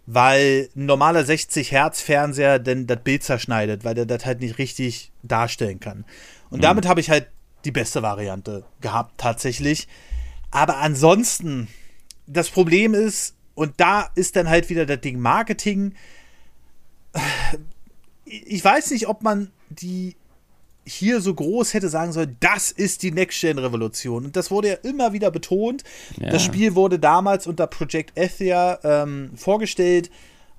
weil 0.06 0.68
ein 0.76 0.86
normaler 0.86 1.24
60 1.24 1.72
Hertz 1.72 2.00
Fernseher 2.00 2.60
dann 2.60 2.86
das 2.86 3.00
Bild 3.02 3.24
zerschneidet, 3.24 3.84
weil 3.84 3.94
der 3.94 4.06
das 4.06 4.24
halt 4.24 4.40
nicht 4.40 4.58
richtig 4.58 5.10
darstellen 5.24 5.80
kann. 5.80 6.04
Und 6.50 6.58
mhm. 6.58 6.62
damit 6.62 6.86
habe 6.86 7.00
ich 7.00 7.10
halt 7.10 7.26
die 7.66 7.72
beste 7.72 8.02
Variante 8.02 8.64
gehabt, 8.80 9.18
tatsächlich. 9.18 9.88
Aber 10.50 10.78
ansonsten, 10.78 11.68
das 12.26 12.48
Problem 12.48 12.94
ist, 12.94 13.34
und 13.54 13.74
da 13.78 14.08
ist 14.14 14.36
dann 14.36 14.48
halt 14.48 14.70
wieder 14.70 14.86
das 14.86 15.00
Ding 15.00 15.18
Marketing. 15.18 15.94
Ich 18.24 18.64
weiß 18.64 18.90
nicht, 18.92 19.08
ob 19.08 19.22
man 19.22 19.50
die 19.68 20.14
hier 20.84 21.20
so 21.20 21.34
groß 21.34 21.74
hätte 21.74 21.88
sagen 21.88 22.12
sollen, 22.12 22.36
das 22.38 22.70
ist 22.70 23.02
die 23.02 23.10
Next-Gen-Revolution. 23.10 24.26
Und 24.26 24.36
das 24.36 24.50
wurde 24.52 24.68
ja 24.68 24.74
immer 24.74 25.12
wieder 25.12 25.32
betont. 25.32 25.82
Ja. 26.18 26.30
Das 26.30 26.44
Spiel 26.44 26.76
wurde 26.76 27.00
damals 27.00 27.48
unter 27.48 27.66
Project 27.66 28.16
Ethia 28.16 28.78
ähm, 28.84 29.32
vorgestellt. 29.34 30.10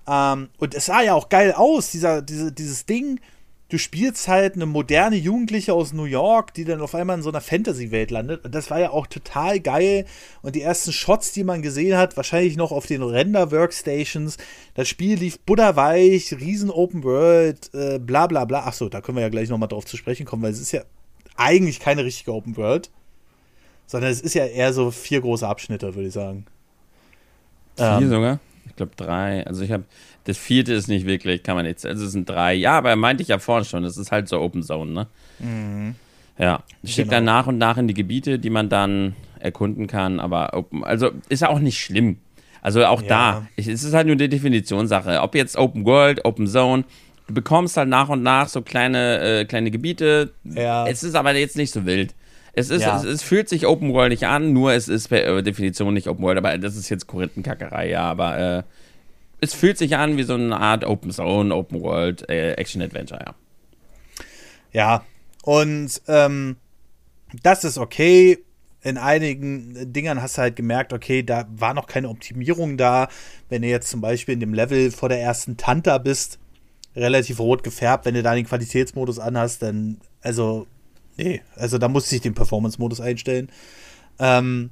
Ähm, 0.06 0.50
und 0.58 0.76
es 0.76 0.88
sah 0.88 1.02
ja 1.02 1.14
auch 1.14 1.30
geil 1.30 1.54
aus, 1.54 1.92
dieser, 1.92 2.22
diese, 2.22 2.52
dieses 2.52 2.86
Ding 2.86 3.22
du 3.70 3.78
spielst 3.78 4.28
halt 4.28 4.56
eine 4.56 4.66
moderne 4.66 5.18
Jugendliche 5.18 5.74
aus 5.74 5.92
New 5.94 6.06
York, 6.06 6.54
die 6.54 6.64
dann 6.64 6.82
auf 6.82 6.96
einmal 6.96 7.18
in 7.18 7.24
so 7.24 7.30
einer 7.30 7.42
Fantasy-Welt 7.42 8.12
landet. 8.12 8.46
Und 8.46 8.56
das 8.56 8.72
war 8.72 8.80
ja 8.80 8.92
auch 8.92 9.08
total 9.08 9.60
geil. 9.60 10.06
Und 10.42 10.56
die 10.56 10.62
ersten 10.62 10.94
Shots, 10.94 11.34
die 11.34 11.44
man 11.44 11.62
gesehen 11.62 11.98
hat, 11.98 12.16
wahrscheinlich 12.16 12.56
noch 12.56 12.72
auf 12.72 12.86
den 12.86 13.04
Render-Workstations. 13.04 14.38
Das 14.74 14.88
Spiel 14.88 15.18
lief 15.18 15.40
butterweich, 15.40 16.34
riesen 16.40 16.70
Open 16.70 17.04
World, 17.04 17.74
äh, 17.74 18.00
bla 18.00 18.28
bla 18.28 18.46
bla. 18.46 18.66
Achso, 18.66 18.88
da 18.90 19.02
können 19.02 19.18
wir 19.18 19.24
ja 19.24 19.30
gleich 19.30 19.50
nochmal 19.50 19.70
drauf 19.70 19.86
zu 19.86 19.98
sprechen 19.98 20.26
kommen, 20.26 20.44
weil 20.44 20.52
es 20.52 20.62
ist 20.62 20.72
ja 20.72 20.84
eigentlich 21.36 21.80
keine 21.80 22.06
richtige 22.06 22.34
Open 22.34 22.56
World. 22.56 22.90
Sondern 23.86 24.12
es 24.12 24.22
ist 24.22 24.34
ja 24.34 24.46
eher 24.46 24.74
so 24.74 24.92
vier 24.92 25.22
große 25.22 25.48
Abschnitte, 25.48 25.96
würde 25.96 26.08
ich 26.08 26.14
sagen. 26.14 26.46
Vier 27.76 27.86
ähm, 27.86 28.10
sogar? 28.10 28.40
Ich 28.66 28.76
glaube 28.76 28.92
drei. 28.98 29.46
Also 29.48 29.64
ich 29.64 29.72
habe 29.72 29.86
das 30.28 30.38
vierte 30.38 30.74
ist 30.74 30.90
nicht 30.90 31.06
wirklich, 31.06 31.42
kann 31.42 31.56
man 31.56 31.66
nicht. 31.66 31.86
Also 31.86 32.06
es 32.06 32.12
sind 32.12 32.28
drei. 32.28 32.54
Ja, 32.54 32.78
aber 32.78 32.94
meinte 32.98 33.24
ich 33.24 33.30
ja 33.30 33.40
vorhin 33.40 33.64
schon, 33.64 33.86
es 33.86 33.96
ist 33.96 34.12
halt 34.12 34.28
so 34.28 34.42
Open 34.42 34.62
Zone, 34.62 34.92
ne? 34.92 35.08
Mhm. 35.40 35.96
Ja. 36.38 36.64
Es 36.84 36.92
schickt 36.92 37.10
genau. 37.10 37.18
dann 37.18 37.24
nach 37.24 37.48
und 37.48 37.58
nach 37.58 37.78
in 37.78 37.88
die 37.88 37.94
Gebiete, 37.94 38.38
die 38.38 38.50
man 38.50 38.68
dann 38.68 39.16
erkunden 39.40 39.88
kann, 39.88 40.20
aber 40.20 40.54
open, 40.54 40.84
also 40.84 41.12
ist 41.30 41.44
ja 41.44 41.50
auch 41.50 41.60
nicht 41.60 41.80
schlimm. 41.80 42.18
Also 42.62 42.86
auch 42.86 43.02
ja. 43.04 43.08
da, 43.08 43.48
es 43.56 43.68
ist 43.68 43.94
halt 43.94 44.08
nur 44.08 44.18
die 44.18 44.28
Definitionssache. 44.28 45.22
Ob 45.22 45.34
jetzt 45.34 45.58
Open 45.58 45.86
World, 45.86 46.26
Open 46.26 46.48
Zone, 46.48 46.84
du 47.28 47.34
bekommst 47.34 47.78
halt 47.78 47.88
nach 47.88 48.10
und 48.10 48.22
nach 48.22 48.50
so 48.50 48.62
kleine, 48.62 49.20
äh, 49.22 49.46
kleine 49.46 49.72
Gebiete. 49.72 50.34
Ja. 50.44 50.86
Es 50.88 51.04
ist 51.04 51.16
aber 51.16 51.34
jetzt 51.36 51.56
nicht 51.56 51.72
so 51.72 51.86
wild. 51.86 52.14
Es, 52.52 52.70
ist, 52.70 52.82
ja. 52.82 52.98
es, 52.98 53.06
es, 53.06 53.24
fühlt 53.24 53.48
sich 53.48 53.66
Open 53.66 53.94
World 53.94 54.10
nicht 54.10 54.26
an, 54.26 54.52
nur 54.52 54.74
es 54.74 54.90
ist 54.90 55.08
per 55.08 55.26
äh, 55.26 55.42
Definition 55.42 55.94
nicht 55.94 56.10
Open 56.10 56.26
World, 56.26 56.38
aber 56.40 56.58
das 56.58 56.76
ist 56.76 56.90
jetzt 56.90 57.08
Korinthenkackerei, 57.08 57.90
ja, 57.90 58.02
aber 58.02 58.58
äh, 58.58 58.64
es 59.40 59.54
fühlt 59.54 59.78
sich 59.78 59.96
an 59.96 60.18
wie 60.18 60.24
so 60.24 60.34
eine 60.34 60.60
Art 60.60 60.84
Open 60.84 61.12
Zone, 61.12 61.54
Open 61.54 61.82
World 61.82 62.30
äh, 62.30 62.54
Action 62.54 62.82
Adventure, 62.82 63.20
ja. 63.26 63.36
Ja, 64.74 65.06
und 65.44 66.02
ähm, 66.08 66.58
das 67.44 67.64
ist 67.64 67.78
okay. 67.78 68.40
In 68.82 68.98
einigen 68.98 69.92
Dingern 69.92 70.22
hast 70.22 70.38
du 70.38 70.42
halt 70.44 70.56
gemerkt, 70.56 70.94
okay, 70.94 71.24
da 71.24 71.46
war 71.50 71.74
noch 71.74 71.88
keine 71.88 72.10
Optimierung 72.10 72.78
da. 72.78 73.10
Wenn 73.50 73.62
du 73.62 73.68
jetzt 73.68 73.90
zum 73.90 74.02
Beispiel 74.02 74.34
in 74.34 74.40
dem 74.40 74.54
Level 74.54 74.92
vor 74.92 75.10
der 75.10 75.22
ersten 75.22 75.58
Tanta 75.58 75.98
bist, 75.98 76.40
relativ 76.96 77.40
rot 77.40 77.64
gefärbt, 77.64 78.06
wenn 78.06 78.14
du 78.14 78.24
da 78.24 78.36
den 78.36 78.46
Qualitätsmodus 78.46 79.20
anhast, 79.20 79.62
dann, 79.62 80.00
also, 80.22 80.68
nee, 81.16 81.42
also 81.56 81.78
da 81.78 81.88
musste 81.88 82.16
ich 82.16 82.22
den 82.22 82.34
Performance-Modus 82.34 83.02
einstellen. 83.02 83.50
Ähm, 84.20 84.70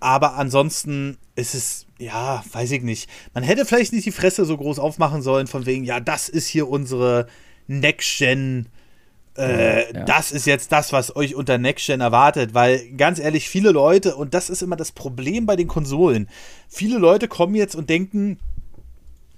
aber 0.00 0.34
ansonsten 0.34 1.18
ist 1.34 1.54
es, 1.54 1.86
ja, 2.04 2.44
weiß 2.52 2.70
ich 2.72 2.82
nicht. 2.82 3.08
Man 3.32 3.42
hätte 3.42 3.64
vielleicht 3.64 3.92
nicht 3.92 4.06
die 4.06 4.12
Fresse 4.12 4.44
so 4.44 4.56
groß 4.56 4.78
aufmachen 4.78 5.22
sollen, 5.22 5.46
von 5.46 5.66
wegen, 5.66 5.84
ja, 5.84 6.00
das 6.00 6.28
ist 6.28 6.46
hier 6.46 6.68
unsere 6.68 7.26
Next-Gen. 7.66 8.66
Äh, 9.36 9.92
ja. 9.92 10.04
Das 10.04 10.30
ist 10.30 10.46
jetzt 10.46 10.70
das, 10.70 10.92
was 10.92 11.16
euch 11.16 11.34
unter 11.34 11.58
Next-Gen 11.58 12.00
erwartet, 12.00 12.54
weil 12.54 12.90
ganz 12.96 13.18
ehrlich, 13.18 13.48
viele 13.48 13.70
Leute, 13.70 14.16
und 14.16 14.34
das 14.34 14.50
ist 14.50 14.62
immer 14.62 14.76
das 14.76 14.92
Problem 14.92 15.46
bei 15.46 15.56
den 15.56 15.66
Konsolen, 15.66 16.28
viele 16.68 16.98
Leute 16.98 17.26
kommen 17.26 17.54
jetzt 17.54 17.74
und 17.74 17.90
denken, 17.90 18.38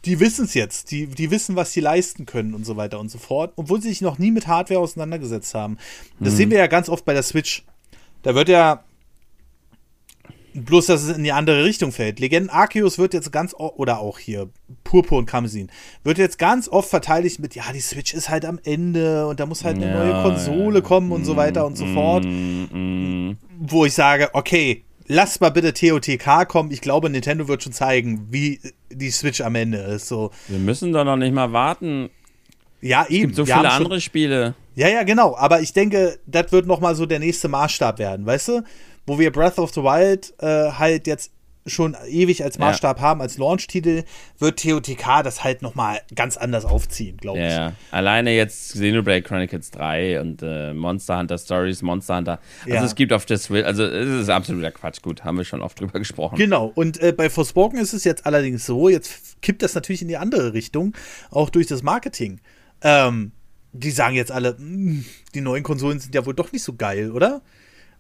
die 0.05 0.21
wissen 0.21 0.45
es 0.45 0.55
jetzt, 0.55 0.91
die, 0.91 1.07
die 1.07 1.31
wissen, 1.31 1.57
was 1.57 1.73
sie 1.73 1.81
leisten 1.81 2.27
können 2.27 2.55
und 2.55 2.65
so 2.65 2.77
weiter 2.77 3.01
und 3.01 3.11
so 3.11 3.19
fort, 3.19 3.53
obwohl 3.57 3.83
sie 3.83 3.89
sich 3.89 4.03
noch 4.03 4.19
nie 4.19 4.31
mit 4.31 4.47
Hardware 4.47 4.81
auseinandergesetzt 4.81 5.55
haben. 5.55 5.79
Das 6.21 6.35
mhm. 6.35 6.37
sehen 6.37 6.51
wir 6.51 6.59
ja 6.59 6.67
ganz 6.69 6.89
oft 6.89 7.05
bei 7.05 7.13
der 7.13 7.25
Switch. 7.25 7.65
Da 8.23 8.35
wird 8.35 8.49
ja 8.49 8.85
Bloß, 10.57 10.87
dass 10.87 11.03
es 11.03 11.17
in 11.17 11.23
die 11.23 11.33
andere 11.33 11.65
Richtung 11.65 11.93
fällt. 11.93 12.19
Legenden 12.19 12.49
Arceus 12.49 12.99
wird 12.99 13.13
jetzt 13.13 13.31
ganz, 13.31 13.55
oder 13.55 13.99
auch 13.99 14.19
hier, 14.19 14.49
Purpur 14.85 15.19
und 15.19 15.27
Kamsin, 15.27 15.71
wird 16.03 16.17
jetzt 16.17 16.39
ganz 16.39 16.69
oft 16.69 16.89
verteidigt 16.89 17.41
mit, 17.41 17.55
ja, 17.55 17.65
die 17.75 17.81
Switch 17.81 18.15
ist 18.15 18.31
halt 18.31 18.47
am 18.47 18.59
Ende 18.65 19.27
und 19.27 19.39
da 19.39 19.45
muss 19.45 19.65
halt 19.65 19.77
eine 19.77 19.89
ja, 19.89 19.99
neue 19.99 20.23
Konsole 20.23 20.79
ja. 20.79 20.85
kommen 20.85 21.13
und 21.13 21.25
so 21.25 21.37
weiter 21.37 21.67
und 21.67 21.77
so 21.77 21.85
mm, 21.85 21.95
fort. 21.95 22.25
Mm, 22.25 23.33
Wo 23.59 23.85
ich 23.85 23.93
sage, 23.93 24.31
okay, 24.33 24.85
lass 25.07 25.41
mal 25.41 25.51
bitte 25.51 25.75
TOTK 25.75 26.49
kommen. 26.49 26.71
Ich 26.71 26.81
glaube, 26.81 27.11
Nintendo 27.11 27.49
wird 27.49 27.63
schon 27.63 27.73
zeigen, 27.73 28.29
wie 28.31 28.61
die 28.91 29.11
Switch 29.11 29.41
am 29.43 29.55
Ende 29.55 29.79
ist. 29.79 30.09
So. 30.09 30.31
Wir 30.49 30.59
müssen 30.59 30.93
doch 30.93 31.05
noch 31.05 31.17
nicht 31.17 31.35
mal 31.35 31.53
warten. 31.53 32.09
Ja, 32.81 33.07
eben. 33.09 33.31
Es 33.31 33.37
gibt 33.37 33.37
so 33.37 33.45
viele 33.47 33.71
andere 33.71 34.01
Spiele. 34.01 34.55
Ja, 34.75 34.89
ja, 34.89 35.03
genau. 35.03 35.37
Aber 35.37 35.61
ich 35.61 35.73
denke, 35.73 36.19
das 36.27 36.53
wird 36.53 36.67
noch 36.67 36.81
mal 36.81 36.95
so 36.95 37.07
der 37.07 37.19
nächste 37.19 37.49
Maßstab 37.49 37.99
werden, 37.99 38.27
weißt 38.27 38.49
du? 38.49 38.63
Wo 39.07 39.19
wir 39.19 39.31
Breath 39.31 39.59
of 39.59 39.73
the 39.73 39.83
Wild 39.83 40.35
äh, 40.39 40.73
halt 40.73 41.07
jetzt 41.07 41.33
schon 41.67 41.97
ewig 42.09 42.45
als 42.45 42.59
Maßstab 42.59 42.99
ja. 42.99 43.03
haben, 43.03 43.21
als 43.21 43.39
Launch-Titel, 43.39 44.05
wird 44.39 44.63
TOTK 44.63 45.23
das 45.25 45.43
halt 45.43 45.63
nochmal 45.63 46.01
ganz 46.15 46.37
anders 46.37 46.65
aufziehen, 46.65 47.17
glaube 47.17 47.41
ich. 47.41 47.53
Ja, 47.53 47.73
alleine 47.91 48.31
jetzt 48.31 48.75
Xenoblade 48.75 49.23
Chronicles 49.23 49.73
3 49.73 50.21
und 50.21 50.43
äh, 50.43 50.73
Monster 50.73 51.19
Hunter 51.19 51.39
Stories, 51.39 51.83
Monster 51.83 52.17
Hunter. 52.17 52.39
Also 52.65 52.75
ja. 52.75 52.85
es 52.85 52.95
gibt 52.95 53.13
auf 53.13 53.27
der 53.27 53.39
Switch, 53.39 53.67
also 53.67 53.85
es 53.85 54.23
ist 54.23 54.29
absoluter 54.29 54.71
Quatsch, 54.71 55.03
gut, 55.03 55.25
haben 55.25 55.37
wir 55.39 55.45
schon 55.45 55.61
oft 55.61 55.81
drüber 55.81 55.99
gesprochen. 55.99 56.37
Genau, 56.37 56.71
und 56.75 57.01
äh, 57.01 57.13
bei 57.13 57.29
Forspoken 57.29 57.79
ist 57.79 57.93
es 57.93 58.05
jetzt 58.05 58.27
allerdings 58.27 58.65
so, 58.65 58.89
jetzt 58.89 59.43
kippt 59.43 59.63
das 59.63 59.75
natürlich 59.75 60.03
in 60.03 60.09
die 60.09 60.17
andere 60.17 60.53
Richtung, 60.53 60.95
auch 61.31 61.51
durch 61.51 61.67
das 61.67 61.83
Marketing. 61.83 62.41
Ähm, 62.83 63.33
die 63.73 63.91
sagen 63.91 64.15
jetzt 64.15 64.33
alle, 64.33 64.57
hm, 64.57 65.05
die 65.35 65.41
neuen 65.41 65.63
Konsolen 65.63 65.99
sind 65.99 66.15
ja 66.15 66.25
wohl 66.25 66.35
doch 66.35 66.53
nicht 66.53 66.63
so 66.63 66.75
geil, 66.75 67.11
oder? 67.11 67.43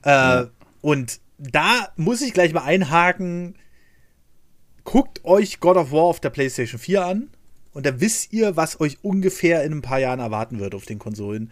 Äh, 0.05 0.11
ja. 0.11 0.47
Und 0.87 1.19
da 1.37 1.89
muss 1.97 2.23
ich 2.23 2.33
gleich 2.33 2.53
mal 2.53 2.63
einhaken. 2.63 3.57
Guckt 4.85 5.25
euch 5.25 5.59
God 5.59 5.77
of 5.77 5.91
War 5.91 6.05
auf 6.05 6.21
der 6.21 6.31
PlayStation 6.31 6.79
4 6.79 7.05
an 7.05 7.31
und 7.73 7.85
da 7.87 8.01
wisst 8.01 8.33
ihr, 8.33 8.57
was 8.57 8.79
euch 8.79 8.99
ungefähr 9.03 9.65
in 9.65 9.73
ein 9.73 9.83
paar 9.83 9.99
Jahren 9.99 10.21
erwarten 10.21 10.61
wird 10.61 10.77
auf 10.77 10.85
den 10.85 11.01
Konsolen. 11.01 11.51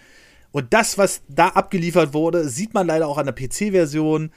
Und 0.53 0.73
das, 0.73 0.99
was 0.99 1.23
da 1.27 1.49
abgeliefert 1.49 2.15
wurde, 2.15 2.49
sieht 2.49 2.75
man 2.75 2.87
leider 2.87 3.09
auch 3.09 3.19
an 3.19 3.27
der 3.27 3.33
PC-Version 3.33 4.31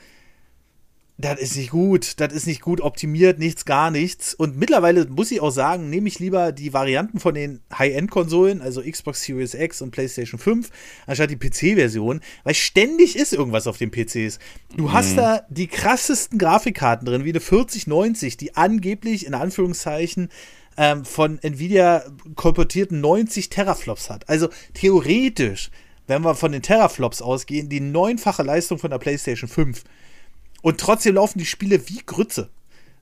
das 1.20 1.40
ist 1.40 1.58
nicht 1.58 1.72
gut, 1.72 2.20
das 2.20 2.32
ist 2.32 2.46
nicht 2.46 2.62
gut 2.62 2.80
optimiert, 2.80 3.40
nichts, 3.40 3.66
gar 3.66 3.90
nichts. 3.90 4.36
Und 4.36 4.58
mittlerweile 4.58 5.06
muss 5.08 5.32
ich 5.32 5.42
auch 5.42 5.50
sagen, 5.50 5.90
nehme 5.90 6.08
ich 6.08 6.20
lieber 6.20 6.52
die 6.52 6.74
Varianten 6.74 7.20
von 7.20 7.34
den 7.34 7.62
High-End-Konsolen, 7.76 8.62
also 8.62 8.84
Xbox 8.84 9.24
Series 9.24 9.56
X 9.56 9.82
und 9.82 9.90
PlayStation 9.90 10.40
5, 10.40 10.70
anstatt 11.08 11.32
die 11.32 11.38
PC-Version, 11.38 12.22
weil 12.44 12.54
ständig 12.54 13.16
ist 13.16 13.34
irgendwas 13.34 13.66
auf 13.66 13.80
den 13.80 13.90
PCs. 13.90 14.38
Du 14.76 14.84
mhm. 14.84 14.94
hast 14.94 15.18
da 15.18 15.42
die 15.50 15.68
krassesten 15.68 16.38
Grafikkarten 16.38 17.08
drin, 17.08 17.26
wie 17.26 17.30
eine 17.30 17.40
4090, 17.40 18.38
die 18.38 18.56
angeblich 18.56 19.26
in 19.26 19.34
Anführungszeichen 19.34 20.30
ähm, 20.78 21.04
von 21.04 21.40
Nvidia 21.42 22.04
kolportierten 22.36 23.02
90 23.02 23.50
Teraflops 23.50 24.12
hat. 24.12 24.30
Also 24.30 24.50
theoretisch, 24.76 25.72
wenn 26.06 26.22
wir 26.22 26.36
von 26.36 26.52
den 26.52 26.62
Teraflops 26.62 27.24
ausgehen, 27.24 27.70
die 27.70 27.80
neunfache 27.80 28.44
Leistung 28.44 28.78
von 28.78 28.92
der 28.92 29.00
PlayStation 29.00 29.50
5. 29.50 29.84
Und 30.68 30.82
trotzdem 30.82 31.16
laufen 31.16 31.40
die 31.40 31.46
Spiele 31.46 31.88
wie 31.88 32.02
Grütze. 32.06 32.50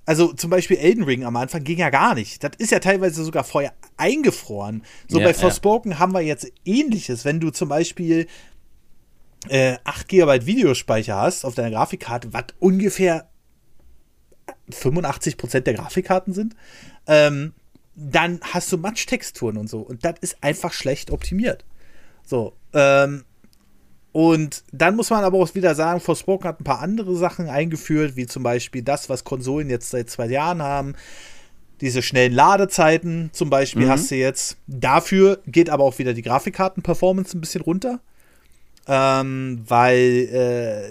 Also 0.05 0.33
zum 0.33 0.51
Beispiel 0.51 0.77
Elden 0.77 1.03
Ring 1.03 1.23
am 1.23 1.35
Anfang 1.35 1.63
ging 1.63 1.79
ja 1.79 1.89
gar 1.89 2.13
nicht. 2.13 2.43
Das 2.43 2.51
ist 2.59 2.71
ja 2.71 2.77
teilweise 2.77 3.23
sogar 3.23 3.43
vorher 3.43 3.73
eingefroren. 3.97 4.83
So 5.07 5.19
ja, 5.19 5.25
bei 5.25 5.33
Forspoken 5.33 5.93
ja. 5.93 5.97
haben 5.97 6.13
wir 6.13 6.21
jetzt 6.21 6.45
ähnliches. 6.63 7.25
Wenn 7.25 7.39
du 7.39 7.49
zum 7.49 7.67
Beispiel 7.67 8.27
äh, 9.49 9.77
8 9.83 10.07
GB 10.07 10.45
Videospeicher 10.45 11.15
hast 11.15 11.43
auf 11.43 11.55
deiner 11.55 11.71
Grafikkarte, 11.71 12.33
was 12.33 12.43
ungefähr 12.59 13.31
85% 14.69 15.61
der 15.61 15.73
Grafikkarten 15.73 16.35
sind, 16.35 16.55
ähm, 17.07 17.53
dann 17.95 18.41
hast 18.43 18.71
du 18.71 18.77
Matsch-Texturen 18.77 19.57
und 19.57 19.71
so. 19.71 19.79
Und 19.79 20.05
das 20.05 20.19
ist 20.21 20.37
einfach 20.43 20.71
schlecht 20.71 21.09
optimiert. 21.09 21.65
So, 22.23 22.55
ähm, 22.73 23.23
und 24.15 24.63
dann 24.71 24.95
muss 24.95 25.09
man 25.09 25.25
aber 25.25 25.37
auch 25.39 25.55
wieder 25.55 25.75
sagen, 25.75 25.99
Forspoken 25.99 26.47
hat 26.47 26.61
ein 26.61 26.63
paar 26.63 26.79
andere 26.79 27.17
Sachen 27.17 27.49
eingeführt, 27.49 28.15
wie 28.15 28.25
zum 28.25 28.43
Beispiel 28.43 28.81
das, 28.81 29.09
was 29.09 29.25
Konsolen 29.25 29.69
jetzt 29.69 29.89
seit 29.89 30.09
zwei 30.09 30.27
Jahren 30.27 30.61
haben. 30.61 30.95
Diese 31.81 32.01
schnellen 32.01 32.31
Ladezeiten 32.31 33.29
zum 33.33 33.49
Beispiel 33.49 33.87
mhm. 33.87 33.89
hast 33.89 34.09
du 34.11 34.15
jetzt. 34.15 34.55
Dafür 34.67 35.41
geht 35.47 35.69
aber 35.69 35.83
auch 35.83 35.99
wieder 35.99 36.13
die 36.13 36.21
Grafikkarten-Performance 36.21 37.37
ein 37.37 37.41
bisschen 37.41 37.59
runter. 37.59 37.99
ähm, 38.87 39.63
weil 39.67 40.29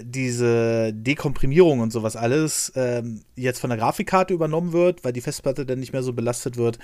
äh, 0.01 0.03
diese 0.05 0.93
Dekomprimierung 0.93 1.79
und 1.79 1.91
sowas 1.91 2.15
alles 2.15 2.73
ähm, 2.75 3.21
jetzt 3.35 3.59
von 3.59 3.71
der 3.71 3.79
Grafikkarte 3.79 4.35
übernommen 4.35 4.71
wird, 4.71 5.03
weil 5.03 5.13
die 5.13 5.21
Festplatte 5.21 5.65
dann 5.65 5.79
nicht 5.79 5.93
mehr 5.93 6.03
so 6.03 6.13
belastet 6.13 6.57
wird. 6.57 6.77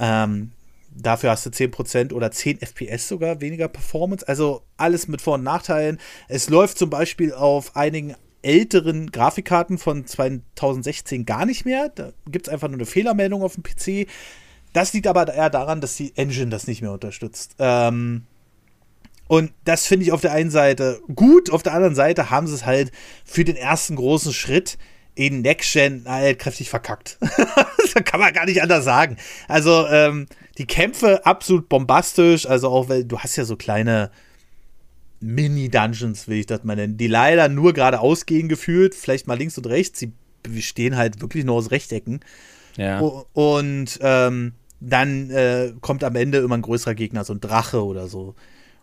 Ähm, 0.00 0.50
dafür 0.90 1.30
hast 1.30 1.46
du 1.46 1.50
10% 1.50 2.12
oder 2.12 2.30
10 2.30 2.60
FPS 2.60 3.08
sogar 3.08 3.40
weniger 3.40 3.68
Performance. 3.68 4.26
Also 4.26 4.62
alles 4.76 5.08
mit 5.08 5.22
Vor- 5.22 5.34
und 5.34 5.44
Nachteilen. 5.44 5.98
Es 6.28 6.48
läuft 6.48 6.78
zum 6.78 6.90
Beispiel 6.90 7.32
auf 7.32 7.76
einigen 7.76 8.14
älteren 8.42 9.10
Grafikkarten 9.10 9.78
von 9.78 10.06
2016 10.06 11.26
gar 11.26 11.46
nicht 11.46 11.64
mehr. 11.64 11.88
Da 11.88 12.12
gibt 12.30 12.46
es 12.46 12.52
einfach 12.52 12.68
nur 12.68 12.76
eine 12.76 12.86
Fehlermeldung 12.86 13.42
auf 13.42 13.54
dem 13.54 13.62
PC. 13.62 14.08
Das 14.72 14.92
liegt 14.92 15.06
aber 15.06 15.32
eher 15.32 15.50
daran, 15.50 15.80
dass 15.80 15.96
die 15.96 16.16
Engine 16.16 16.50
das 16.50 16.66
nicht 16.66 16.82
mehr 16.82 16.92
unterstützt. 16.92 17.56
Ähm, 17.58 18.24
und 19.26 19.52
das 19.64 19.86
finde 19.86 20.04
ich 20.04 20.12
auf 20.12 20.20
der 20.20 20.32
einen 20.32 20.50
Seite 20.50 21.00
gut, 21.14 21.50
auf 21.50 21.62
der 21.62 21.74
anderen 21.74 21.94
Seite 21.94 22.30
haben 22.30 22.46
sie 22.46 22.54
es 22.54 22.64
halt 22.64 22.92
für 23.24 23.44
den 23.44 23.56
ersten 23.56 23.96
großen 23.96 24.32
Schritt 24.32 24.78
in 25.18 25.42
Next 25.42 25.72
Gen 25.72 26.04
halt 26.06 26.38
kräftig 26.38 26.70
verkackt. 26.70 27.18
das 27.20 28.04
kann 28.04 28.20
man 28.20 28.32
gar 28.32 28.44
nicht 28.44 28.62
anders 28.62 28.84
sagen. 28.84 29.16
Also 29.48 29.88
ähm, 29.88 30.26
die 30.58 30.66
Kämpfe 30.66 31.26
absolut 31.26 31.68
bombastisch, 31.68 32.46
also 32.46 32.68
auch 32.68 32.88
weil 32.88 33.04
du 33.04 33.18
hast 33.18 33.34
ja 33.34 33.44
so 33.44 33.56
kleine 33.56 34.12
Mini-Dungeons, 35.18 36.28
will 36.28 36.38
ich 36.38 36.46
das 36.46 36.62
mal 36.62 36.76
nennen, 36.76 36.98
die 36.98 37.08
leider 37.08 37.48
nur 37.48 37.72
geradeaus 37.72 38.26
gehen 38.26 38.48
gefühlt, 38.48 38.94
vielleicht 38.94 39.26
mal 39.26 39.36
links 39.36 39.58
und 39.58 39.66
rechts. 39.66 39.98
Sie 39.98 40.12
bestehen 40.44 40.96
halt 40.96 41.20
wirklich 41.20 41.44
nur 41.44 41.56
aus 41.56 41.72
Rechtecken. 41.72 42.20
Ja. 42.76 43.00
Und 43.00 43.98
ähm, 44.00 44.52
dann 44.78 45.30
äh, 45.30 45.72
kommt 45.80 46.04
am 46.04 46.14
Ende 46.14 46.38
immer 46.38 46.56
ein 46.56 46.62
größerer 46.62 46.94
Gegner, 46.94 47.24
so 47.24 47.32
ein 47.32 47.40
Drache 47.40 47.84
oder 47.84 48.06
so. 48.06 48.36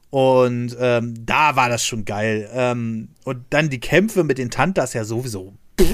Und 0.10 0.76
ähm, 0.82 1.14
da 1.26 1.56
war 1.56 1.70
das 1.70 1.86
schon 1.86 2.04
geil. 2.04 2.50
Ähm, 2.52 3.08
und 3.24 3.46
dann 3.52 3.70
die 3.70 3.80
Kämpfe 3.80 4.26
mit 4.26 4.38
den 4.38 4.52
Tantas 4.52 4.92
ja 4.92 5.06
sowieso. 5.06 5.54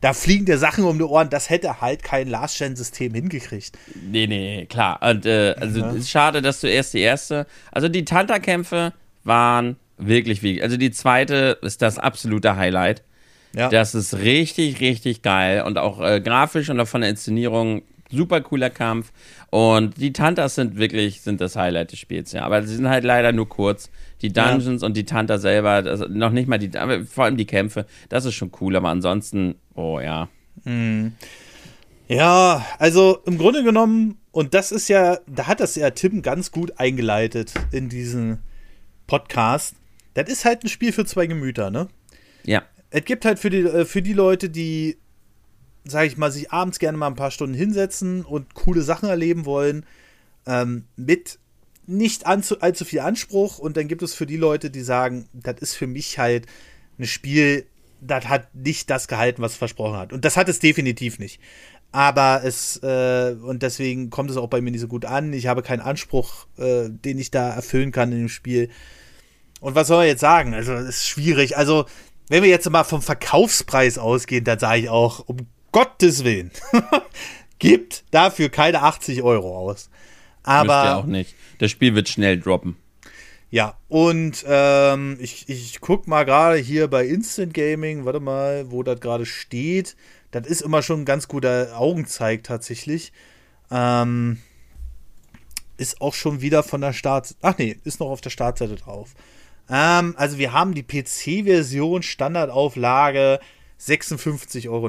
Da 0.00 0.12
fliegen 0.12 0.44
dir 0.44 0.58
Sachen 0.58 0.84
um 0.84 0.98
die 0.98 1.04
Ohren, 1.04 1.30
das 1.30 1.48
hätte 1.50 1.80
halt 1.80 2.02
kein 2.02 2.28
Last-Gen-System 2.28 3.14
hingekriegt. 3.14 3.78
Nee, 4.10 4.26
nee, 4.26 4.66
klar. 4.66 5.00
Und, 5.02 5.24
äh, 5.24 5.54
also 5.58 5.80
ja. 5.80 6.02
schade, 6.02 6.42
dass 6.42 6.60
du 6.60 6.68
erst 6.68 6.94
die 6.94 7.00
erste. 7.00 7.46
Also 7.72 7.88
die 7.88 8.04
Tanta-Kämpfe 8.04 8.92
waren 9.24 9.76
wirklich 9.96 10.42
wichtig. 10.42 10.62
Also 10.62 10.76
die 10.76 10.90
zweite 10.90 11.58
ist 11.62 11.82
das 11.82 11.98
absolute 11.98 12.56
Highlight. 12.56 13.02
Ja. 13.54 13.68
Das 13.68 13.94
ist 13.94 14.14
richtig, 14.14 14.80
richtig 14.80 15.22
geil 15.22 15.62
und 15.62 15.78
auch 15.78 16.00
äh, 16.00 16.20
grafisch 16.20 16.70
und 16.70 16.78
auch 16.78 16.88
von 16.88 17.00
der 17.00 17.10
Inszenierung 17.10 17.82
super 18.10 18.40
cooler 18.40 18.70
Kampf. 18.70 19.12
Und 19.50 19.96
die 19.98 20.12
Tantas 20.12 20.54
sind 20.54 20.76
wirklich, 20.76 21.22
sind 21.22 21.40
das 21.40 21.56
Highlight 21.56 21.92
des 21.92 21.98
Spiels, 21.98 22.32
ja. 22.32 22.42
Aber 22.42 22.62
sie 22.62 22.76
sind 22.76 22.88
halt 22.88 23.04
leider 23.04 23.32
nur 23.32 23.48
kurz. 23.48 23.90
Die 24.22 24.32
Dungeons 24.32 24.82
ja. 24.82 24.86
und 24.86 24.96
die 24.96 25.04
Tanta 25.04 25.38
selber, 25.38 25.70
also 25.70 26.06
noch 26.06 26.30
nicht 26.30 26.46
mal 26.46 26.58
die, 26.58 26.70
vor 27.06 27.24
allem 27.24 27.36
die 27.36 27.46
Kämpfe, 27.46 27.86
das 28.10 28.26
ist 28.26 28.34
schon 28.34 28.50
cool, 28.60 28.76
aber 28.76 28.90
ansonsten, 28.90 29.54
oh 29.74 29.98
ja. 29.98 30.28
Mhm. 30.64 31.12
Ja, 32.06 32.66
also 32.78 33.20
im 33.24 33.38
Grunde 33.38 33.62
genommen, 33.62 34.18
und 34.32 34.52
das 34.52 34.72
ist 34.72 34.88
ja, 34.88 35.18
da 35.26 35.46
hat 35.46 35.60
das 35.60 35.76
ja 35.76 35.90
Tim 35.90 36.22
ganz 36.22 36.50
gut 36.50 36.78
eingeleitet 36.78 37.54
in 37.70 37.88
diesen 37.88 38.40
Podcast. 39.06 39.76
Das 40.14 40.28
ist 40.28 40.44
halt 40.44 40.64
ein 40.64 40.68
Spiel 40.68 40.92
für 40.92 41.04
zwei 41.04 41.26
Gemüter, 41.26 41.70
ne? 41.70 41.88
Ja. 42.44 42.62
Es 42.90 43.04
gibt 43.04 43.24
halt 43.24 43.38
für 43.38 43.48
die, 43.48 43.60
äh, 43.60 43.84
für 43.84 44.02
die 44.02 44.12
Leute, 44.12 44.50
die 44.50 44.98
sage 45.84 46.06
ich 46.06 46.16
mal, 46.16 46.30
sich 46.30 46.52
abends 46.52 46.78
gerne 46.78 46.98
mal 46.98 47.06
ein 47.06 47.14
paar 47.14 47.30
Stunden 47.30 47.54
hinsetzen 47.54 48.24
und 48.24 48.54
coole 48.54 48.82
Sachen 48.82 49.08
erleben 49.08 49.46
wollen, 49.46 49.86
ähm, 50.46 50.84
mit 50.96 51.38
nicht 51.86 52.26
allzu, 52.26 52.56
viel 52.84 53.00
Anspruch. 53.00 53.58
Und 53.58 53.76
dann 53.76 53.88
gibt 53.88 54.02
es 54.02 54.14
für 54.14 54.26
die 54.26 54.36
Leute, 54.36 54.70
die 54.70 54.82
sagen, 54.82 55.28
das 55.32 55.56
ist 55.60 55.74
für 55.74 55.86
mich 55.86 56.18
halt 56.18 56.46
ein 56.98 57.06
Spiel, 57.06 57.66
das 58.00 58.28
hat 58.28 58.54
nicht 58.54 58.88
das 58.90 59.08
gehalten, 59.08 59.42
was 59.42 59.52
es 59.52 59.58
versprochen 59.58 59.98
hat. 59.98 60.12
Und 60.12 60.24
das 60.24 60.36
hat 60.36 60.48
es 60.48 60.60
definitiv 60.60 61.18
nicht. 61.18 61.40
Aber 61.92 62.42
es, 62.44 62.76
äh, 62.82 63.34
und 63.42 63.62
deswegen 63.62 64.10
kommt 64.10 64.30
es 64.30 64.36
auch 64.36 64.46
bei 64.46 64.60
mir 64.60 64.70
nicht 64.70 64.80
so 64.80 64.88
gut 64.88 65.04
an. 65.04 65.32
Ich 65.32 65.48
habe 65.48 65.62
keinen 65.62 65.80
Anspruch, 65.80 66.46
äh, 66.56 66.88
den 66.88 67.18
ich 67.18 67.32
da 67.32 67.50
erfüllen 67.50 67.90
kann 67.90 68.12
in 68.12 68.18
dem 68.18 68.28
Spiel. 68.28 68.70
Und 69.60 69.74
was 69.74 69.88
soll 69.88 69.98
man 69.98 70.06
jetzt 70.06 70.20
sagen? 70.20 70.54
Also, 70.54 70.72
es 70.72 70.88
ist 70.88 71.08
schwierig. 71.08 71.56
Also, 71.56 71.86
wenn 72.28 72.44
wir 72.44 72.50
jetzt 72.50 72.70
mal 72.70 72.84
vom 72.84 73.02
Verkaufspreis 73.02 73.98
ausgehen, 73.98 74.44
dann 74.44 74.60
sage 74.60 74.82
ich 74.82 74.88
auch, 74.88 75.28
um 75.28 75.38
Gottes 75.72 76.24
Willen, 76.24 76.50
gibt 77.58 78.04
dafür 78.10 78.48
keine 78.48 78.82
80 78.82 79.22
Euro 79.22 79.56
aus. 79.56 79.90
Aber. 80.42 80.84
ja 80.84 80.96
auch 80.96 81.04
nicht. 81.04 81.34
Das 81.58 81.70
Spiel 81.70 81.94
wird 81.94 82.08
schnell 82.08 82.40
droppen. 82.40 82.76
Ja, 83.50 83.76
und 83.88 84.44
ähm, 84.46 85.18
ich, 85.20 85.48
ich 85.48 85.80
guck 85.80 86.06
mal 86.06 86.24
gerade 86.24 86.56
hier 86.58 86.88
bei 86.88 87.04
Instant 87.04 87.52
Gaming, 87.52 88.04
warte 88.04 88.20
mal, 88.20 88.70
wo 88.70 88.82
das 88.82 89.00
gerade 89.00 89.26
steht. 89.26 89.96
Das 90.30 90.46
ist 90.46 90.62
immer 90.62 90.82
schon 90.82 91.02
ein 91.02 91.04
ganz 91.04 91.26
guter 91.26 91.76
Augenzeig 91.76 92.44
tatsächlich. 92.44 93.12
Ähm, 93.70 94.38
ist 95.76 96.00
auch 96.00 96.14
schon 96.14 96.40
wieder 96.40 96.62
von 96.62 96.80
der 96.80 96.92
Start. 96.92 97.34
Ach 97.42 97.58
nee, 97.58 97.76
ist 97.84 97.98
noch 97.98 98.10
auf 98.10 98.20
der 98.20 98.30
Startseite 98.30 98.76
drauf. 98.76 99.14
Ähm, 99.68 100.14
also 100.16 100.38
wir 100.38 100.52
haben 100.52 100.74
die 100.74 100.84
PC-Version 100.84 102.02
Standardauflage 102.02 103.40
56,19 103.80 104.68
Euro. 104.68 104.88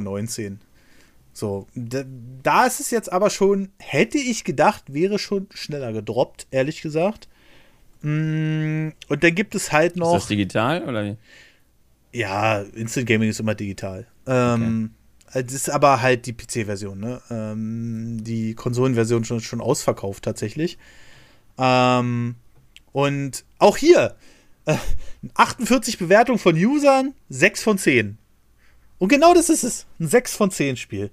So, 1.34 1.68
da 1.76 2.66
ist 2.66 2.80
es 2.80 2.92
jetzt 2.92 3.12
aber 3.12 3.30
schon, 3.30 3.70
hätte 3.80 4.18
ich 4.18 4.44
gedacht, 4.44 4.94
wäre 4.94 5.18
schon 5.18 5.48
schneller 5.54 5.94
gedroppt, 5.94 6.48
ehrlich 6.52 6.82
gesagt. 6.82 7.30
Mm, 8.02 8.90
und 9.08 9.24
dann 9.24 9.36
gibt 9.36 9.56
es 9.56 9.72
halt 9.72 9.96
noch. 9.96 10.16
Ist 10.16 10.24
das 10.24 10.28
digital 10.28 10.84
oder 10.84 11.06
wie? 11.06 11.18
Ja, 12.14 12.62
Instant 12.62 13.08
Gaming 13.08 13.30
ist 13.30 13.40
immer 13.40 13.56
digital. 13.56 14.08
Ähm, 14.28 14.92
okay. 15.30 15.44
Das 15.46 15.54
ist 15.54 15.70
aber 15.70 16.02
halt 16.02 16.26
die 16.26 16.34
PC-Version, 16.34 17.00
ne? 17.00 17.22
Ähm, 17.30 18.22
die 18.24 18.54
Konsolenversion 18.54 19.24
schon, 19.24 19.40
schon 19.40 19.62
ausverkauft 19.62 20.24
tatsächlich. 20.24 20.78
Ähm, 21.58 22.36
und 22.92 23.46
auch 23.58 23.78
hier, 23.78 24.16
äh, 24.66 24.76
48 25.36 25.98
Bewertungen 25.98 26.40
von 26.40 26.56
Usern, 26.56 27.14
6 27.30 27.64
von 27.64 27.78
10. 27.78 28.18
Und 28.98 29.08
genau 29.08 29.34
das 29.34 29.50
ist 29.50 29.64
es. 29.64 29.86
Ein 30.00 30.10
6 30.10 30.36
von 30.36 30.52
10 30.52 30.76
Spiel. 30.76 31.12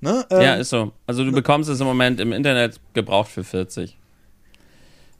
Ne? 0.00 0.26
Ähm, 0.30 0.40
ja, 0.40 0.54
ist 0.54 0.70
so. 0.70 0.92
Also 1.06 1.24
du 1.24 1.32
bekommst 1.32 1.70
es 1.70 1.80
im 1.80 1.86
Moment 1.86 2.20
im 2.20 2.32
Internet 2.32 2.80
gebraucht 2.92 3.30
für 3.30 3.44
40. 3.44 3.96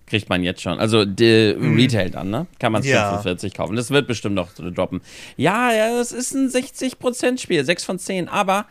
Kriegt 0.06 0.28
man 0.28 0.42
jetzt 0.42 0.62
schon. 0.62 0.78
Also 0.78 1.04
die 1.04 1.54
mhm. 1.58 1.76
Retail 1.76 2.10
dann, 2.10 2.30
ne? 2.30 2.46
Kann 2.60 2.72
man 2.72 2.82
es 2.82 2.86
ja. 2.86 3.16
für 3.16 3.22
40 3.24 3.54
kaufen. 3.54 3.74
Das 3.74 3.90
wird 3.90 4.06
bestimmt 4.06 4.36
noch 4.36 4.52
droppen. 4.52 5.00
Ja, 5.36 5.72
ja, 5.72 5.96
das 5.96 6.12
ist 6.12 6.34
ein 6.34 6.48
60% 6.48 7.40
Spiel, 7.40 7.64
6 7.64 7.84
von 7.84 7.98
10. 7.98 8.28
Aber 8.28 8.66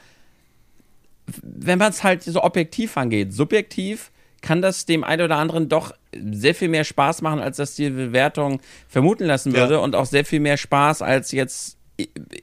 wenn 1.42 1.80
man 1.80 1.90
es 1.90 2.04
halt 2.04 2.24
so 2.24 2.42
objektiv 2.44 2.96
angeht, 2.98 3.34
subjektiv 3.34 4.12
kann 4.42 4.62
das 4.62 4.86
dem 4.86 5.04
einen 5.04 5.24
oder 5.24 5.38
anderen 5.38 5.68
doch 5.70 5.92
sehr 6.14 6.56
viel 6.56 6.70
mehr 6.70 6.84
Spaß 6.84 7.22
machen, 7.24 7.40
als 7.40 7.58
das 7.58 7.76
die 7.76 7.90
Bewertung 7.90 8.62
vermuten 8.88 9.26
lassen 9.26 9.54
würde. 9.54 9.76
Ja. 9.76 9.80
Und 9.80 9.96
auch 9.96 10.06
sehr 10.06 10.24
viel 10.24 10.40
mehr 10.40 10.58
Spaß, 10.58 11.02
als 11.02 11.32
jetzt 11.32 11.78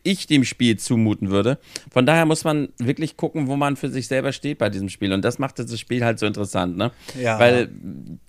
ich 0.02 0.26
dem 0.26 0.44
Spiel 0.44 0.78
zumuten 0.78 1.30
würde. 1.30 1.58
Von 1.90 2.06
daher 2.06 2.24
muss 2.24 2.44
man 2.44 2.68
wirklich 2.78 3.16
gucken, 3.16 3.48
wo 3.48 3.56
man 3.56 3.76
für 3.76 3.88
sich 3.88 4.08
selber 4.08 4.32
steht 4.32 4.58
bei 4.58 4.70
diesem 4.70 4.88
Spiel. 4.88 5.12
Und 5.12 5.24
das 5.24 5.38
macht 5.38 5.58
das 5.58 5.78
Spiel 5.78 6.04
halt 6.04 6.18
so 6.18 6.26
interessant, 6.26 6.76
ne? 6.76 6.90
Ja. 7.20 7.38
Weil 7.38 7.68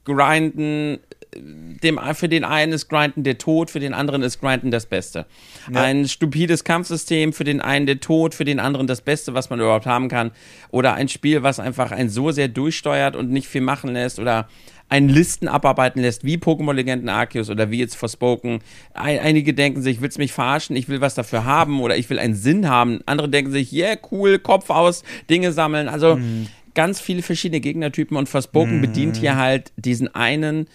Grinden, 0.04 1.00
dem, 1.36 2.00
für 2.14 2.28
den 2.28 2.44
einen 2.44 2.74
ist 2.74 2.90
Grinden 2.90 3.24
der 3.24 3.38
Tod, 3.38 3.72
für 3.72 3.80
den 3.80 3.94
anderen 3.94 4.22
ist 4.22 4.42
Grinden 4.42 4.70
das 4.70 4.86
Beste. 4.86 5.26
Ja. 5.74 5.82
Ein 5.82 6.08
stupides 6.08 6.64
Kampfsystem, 6.64 7.32
für 7.32 7.46
den 7.46 7.62
einen 7.62 7.86
der 7.86 8.00
Tod, 8.00 8.36
für 8.36 8.46
den 8.46 8.60
anderen 8.60 8.88
das 8.88 9.02
Beste, 9.02 9.34
was 9.34 9.50
man 9.50 9.60
überhaupt 9.60 9.86
haben 9.86 10.10
kann. 10.10 10.32
Oder 10.72 10.94
ein 10.96 11.08
Spiel, 11.08 11.42
was 11.42 11.60
einfach 11.60 11.92
einen 11.92 12.10
so 12.10 12.32
sehr 12.32 12.50
durchsteuert 12.50 13.16
und 13.16 13.32
nicht 13.32 13.48
viel 13.48 13.62
machen 13.62 13.94
lässt 13.94 14.20
oder 14.20 14.50
einen 14.94 15.10
Listen 15.10 15.48
abarbeiten 15.48 16.04
lässt, 16.04 16.24
wie 16.24 16.38
Pokémon-Legenden 16.38 17.10
Arceus 17.10 17.50
oder 17.50 17.72
wie 17.72 17.80
jetzt 17.80 17.96
Forspoken. 17.96 18.60
Ein, 18.94 19.18
einige 19.18 19.56
denken 19.56 19.82
sich, 19.82 20.02
willst 20.02 20.18
du 20.18 20.22
mich 20.22 20.34
verarschen? 20.34 20.76
Ich 20.76 20.88
will 20.88 21.02
was 21.02 21.16
dafür 21.16 21.46
haben 21.46 21.82
oder 21.82 21.98
ich 21.98 22.12
will 22.12 22.20
einen 22.20 22.36
Sinn 22.36 22.70
haben. 22.70 23.00
Andere 23.08 23.28
denken 23.28 23.52
sich, 23.52 23.74
yeah, 23.74 23.98
cool, 24.12 24.38
Kopf 24.38 24.70
aus, 24.70 25.04
Dinge 25.32 25.52
sammeln. 25.52 25.90
Also 25.90 26.18
mhm. 26.18 26.46
ganz 26.76 27.02
viele 27.02 27.24
verschiedene 27.24 27.60
Gegnertypen 27.60 28.16
und 28.16 28.30
Forspoken 28.30 28.78
mhm. 28.78 28.82
bedient 28.82 29.18
hier 29.18 29.36
halt 29.36 29.72
diesen 29.78 30.14
einen 30.14 30.68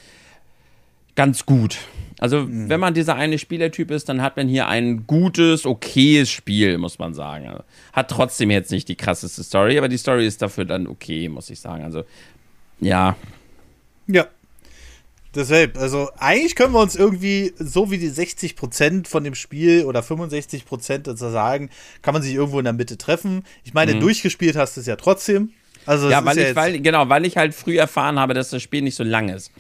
ganz 1.15 1.47
gut. 1.47 1.79
Also, 2.19 2.41
mhm. 2.41 2.69
wenn 2.69 2.81
man 2.81 2.95
dieser 2.95 3.15
eine 3.15 3.39
Spielertyp 3.39 3.93
ist, 3.93 4.09
dann 4.09 4.21
hat 4.21 4.37
man 4.37 4.49
hier 4.49 4.67
ein 4.67 5.07
gutes, 5.07 5.65
okayes 5.65 6.29
Spiel, 6.29 6.77
muss 6.79 6.99
man 6.99 7.15
sagen. 7.15 7.49
Hat 7.93 8.11
trotzdem 8.11 8.51
jetzt 8.51 8.73
nicht 8.73 8.89
die 8.89 8.97
krasseste 8.97 9.45
Story, 9.45 9.79
aber 9.79 9.89
die 9.89 9.97
Story 9.97 10.27
ist 10.27 10.43
dafür 10.43 10.65
dann 10.65 10.89
okay, 10.89 11.29
muss 11.29 11.51
ich 11.51 11.61
sagen. 11.61 11.85
Also, 11.85 12.03
ja, 12.81 13.15
ja. 14.09 14.27
Deshalb, 15.35 15.79
also 15.79 16.11
eigentlich 16.19 16.57
können 16.57 16.73
wir 16.73 16.81
uns 16.81 16.97
irgendwie, 16.97 17.53
so 17.59 17.91
wie 17.91 17.99
die 17.99 18.11
60% 18.11 19.07
von 19.07 19.23
dem 19.23 19.35
Spiel 19.35 19.85
oder 19.85 20.01
65% 20.01 21.17
sagen, 21.17 21.71
kann 22.03 22.15
man 22.15 22.23
sich 22.23 22.35
irgendwo 22.35 22.59
in 22.59 22.65
der 22.65 22.73
Mitte 22.73 22.97
treffen. 22.99 23.45
Ich 23.63 23.75
meine, 23.75 23.95
mhm. 23.95 24.01
durchgespielt 24.01 24.57
hast 24.57 24.77
du 24.77 24.81
es 24.81 24.87
ja 24.87 24.97
trotzdem. 24.97 25.53
Also 25.87 26.11
ja, 26.11 26.25
weil 26.25 26.37
ja 26.39 26.51
ich, 26.51 26.57
weil, 26.57 26.81
genau, 26.81 27.09
weil 27.09 27.25
ich 27.25 27.37
halt 27.37 27.55
früh 27.55 27.79
erfahren 27.79 28.19
habe, 28.19 28.35
dass 28.35 28.51
das 28.51 28.63
Spiel 28.63 28.83
nicht 28.83 28.95
so 28.95 29.05
lang 29.05 29.29
ist. 29.29 29.53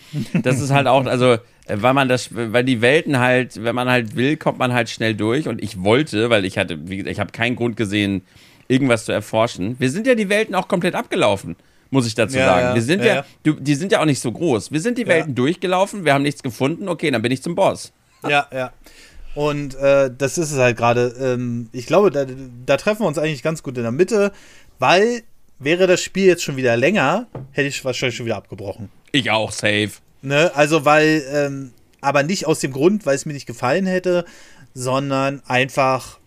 Das 0.42 0.60
ist 0.60 0.70
halt 0.70 0.86
auch, 0.86 1.06
also 1.06 1.38
Äh, 1.68 1.82
weil 1.82 1.94
man 1.94 2.08
das, 2.08 2.30
weil 2.32 2.64
die 2.64 2.80
Welten 2.80 3.18
halt, 3.18 3.62
wenn 3.62 3.74
man 3.74 3.88
halt 3.88 4.16
will, 4.16 4.36
kommt 4.36 4.58
man 4.58 4.72
halt 4.72 4.88
schnell 4.90 5.14
durch. 5.14 5.46
Und 5.48 5.62
ich 5.62 5.82
wollte, 5.84 6.30
weil 6.30 6.44
ich 6.44 6.58
hatte, 6.58 6.88
wie 6.88 6.96
gesagt, 6.96 7.12
ich 7.12 7.20
habe 7.20 7.30
keinen 7.30 7.56
Grund 7.56 7.76
gesehen, 7.76 8.22
irgendwas 8.66 9.04
zu 9.04 9.12
erforschen. 9.12 9.76
Wir 9.78 9.90
sind 9.90 10.06
ja 10.06 10.14
die 10.14 10.28
Welten 10.28 10.54
auch 10.54 10.68
komplett 10.68 10.94
abgelaufen, 10.94 11.56
muss 11.90 12.06
ich 12.06 12.14
dazu 12.14 12.36
Ja, 12.36 12.46
sagen. 12.46 12.74
wir 12.74 12.82
sind 12.82 13.00
ja, 13.04 13.14
ja. 13.16 13.24
Du, 13.42 13.54
die 13.54 13.74
sind 13.74 13.92
ja 13.92 14.00
auch 14.00 14.04
nicht 14.04 14.20
so 14.20 14.30
groß. 14.32 14.72
Wir 14.72 14.80
sind 14.80 14.98
die. 14.98 15.06
Welten 15.06 15.34
durchgelaufen, 15.34 16.04
wir 16.04 16.14
haben 16.14 16.22
nichts 16.22 16.42
gefunden. 16.42 16.88
Okay, 16.88 17.10
dann 17.10 17.22
bin 17.22 17.32
ich 17.32 17.42
zum 17.42 17.54
Boss. 17.54 17.92
Ja, 18.28 18.46
ja. 18.52 18.72
Und 19.34 19.74
äh, 19.76 20.10
das 20.16 20.36
ist 20.38 20.50
es 20.52 20.58
halt 20.58 20.76
gerade. 20.76 21.14
Ähm, 21.20 21.68
ich 21.72 21.86
glaube, 21.86 22.10
da, 22.10 22.26
da 22.66 22.76
treffen 22.76 23.02
wir 23.02 23.06
uns 23.06 23.18
eigentlich 23.18 23.42
ganz 23.42 23.62
gut 23.62 23.76
in 23.76 23.82
der 23.84 23.92
Mitte, 23.92 24.32
weil 24.78 25.22
wäre 25.58 25.86
das 25.86 26.00
Spiel 26.00 26.26
jetzt 26.26 26.42
schon 26.42 26.56
wieder 26.56 26.76
länger, 26.76 27.26
hätte 27.52 27.68
ich 27.68 27.84
wahrscheinlich 27.84 28.16
schon 28.16 28.26
wieder 28.26 28.36
abgebrochen. 28.36 28.90
Ich 29.12 29.30
auch, 29.30 29.52
safe. 29.52 29.90
Ne? 30.22 30.50
Also, 30.54 30.84
weil, 30.84 31.22
ähm, 31.32 31.72
aber 32.00 32.22
nicht 32.22 32.46
aus 32.46 32.60
dem 32.60 32.72
Grund, 32.72 33.06
weil 33.06 33.14
es 33.14 33.26
mir 33.26 33.32
nicht 33.32 33.46
gefallen 33.46 33.86
hätte, 33.86 34.24
sondern 34.74 35.42
einfach, 35.46 36.18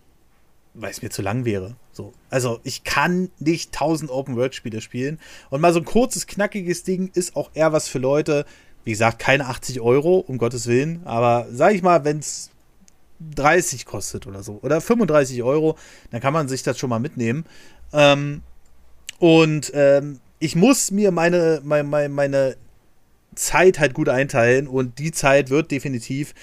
weil 0.73 0.91
es 0.91 1.01
mir 1.01 1.09
zu 1.09 1.21
lang 1.21 1.45
wäre. 1.45 1.75
So. 1.91 2.13
Also, 2.29 2.59
ich 2.63 2.83
kann 2.83 3.29
nicht 3.39 3.73
1000 3.73 4.09
Open-World-Spiele 4.09 4.81
spielen. 4.81 5.19
Und 5.49 5.61
mal 5.61 5.73
so 5.73 5.79
ein 5.79 5.85
kurzes, 5.85 6.27
knackiges 6.27 6.83
Ding 6.83 7.11
ist 7.13 7.35
auch 7.35 7.51
eher 7.53 7.73
was 7.73 7.87
für 7.87 7.99
Leute, 7.99 8.45
wie 8.83 8.91
gesagt, 8.91 9.19
keine 9.19 9.47
80 9.47 9.81
Euro, 9.81 10.19
um 10.19 10.37
Gottes 10.37 10.67
Willen, 10.67 11.01
aber 11.05 11.47
sag 11.51 11.73
ich 11.73 11.83
mal, 11.83 12.03
wenn 12.03 12.19
es 12.19 12.49
30 13.35 13.85
kostet 13.85 14.25
oder 14.25 14.41
so, 14.41 14.59
oder 14.63 14.81
35 14.81 15.43
Euro, 15.43 15.77
dann 16.09 16.21
kann 16.21 16.33
man 16.33 16.47
sich 16.47 16.63
das 16.63 16.79
schon 16.79 16.89
mal 16.89 16.99
mitnehmen. 16.99 17.45
Ähm, 17.93 18.41
und 19.19 19.71
ähm, 19.75 20.19
ich 20.39 20.55
muss 20.55 20.89
mir 20.89 21.11
meine, 21.11 21.61
meine, 21.63 22.09
meine, 22.09 22.55
Zeit 23.35 23.79
halt 23.79 23.93
gut 23.93 24.09
einteilen 24.09 24.67
und 24.67 24.99
die 24.99 25.11
Zeit 25.11 25.49
wird 25.49 25.71
definitiv 25.71 26.33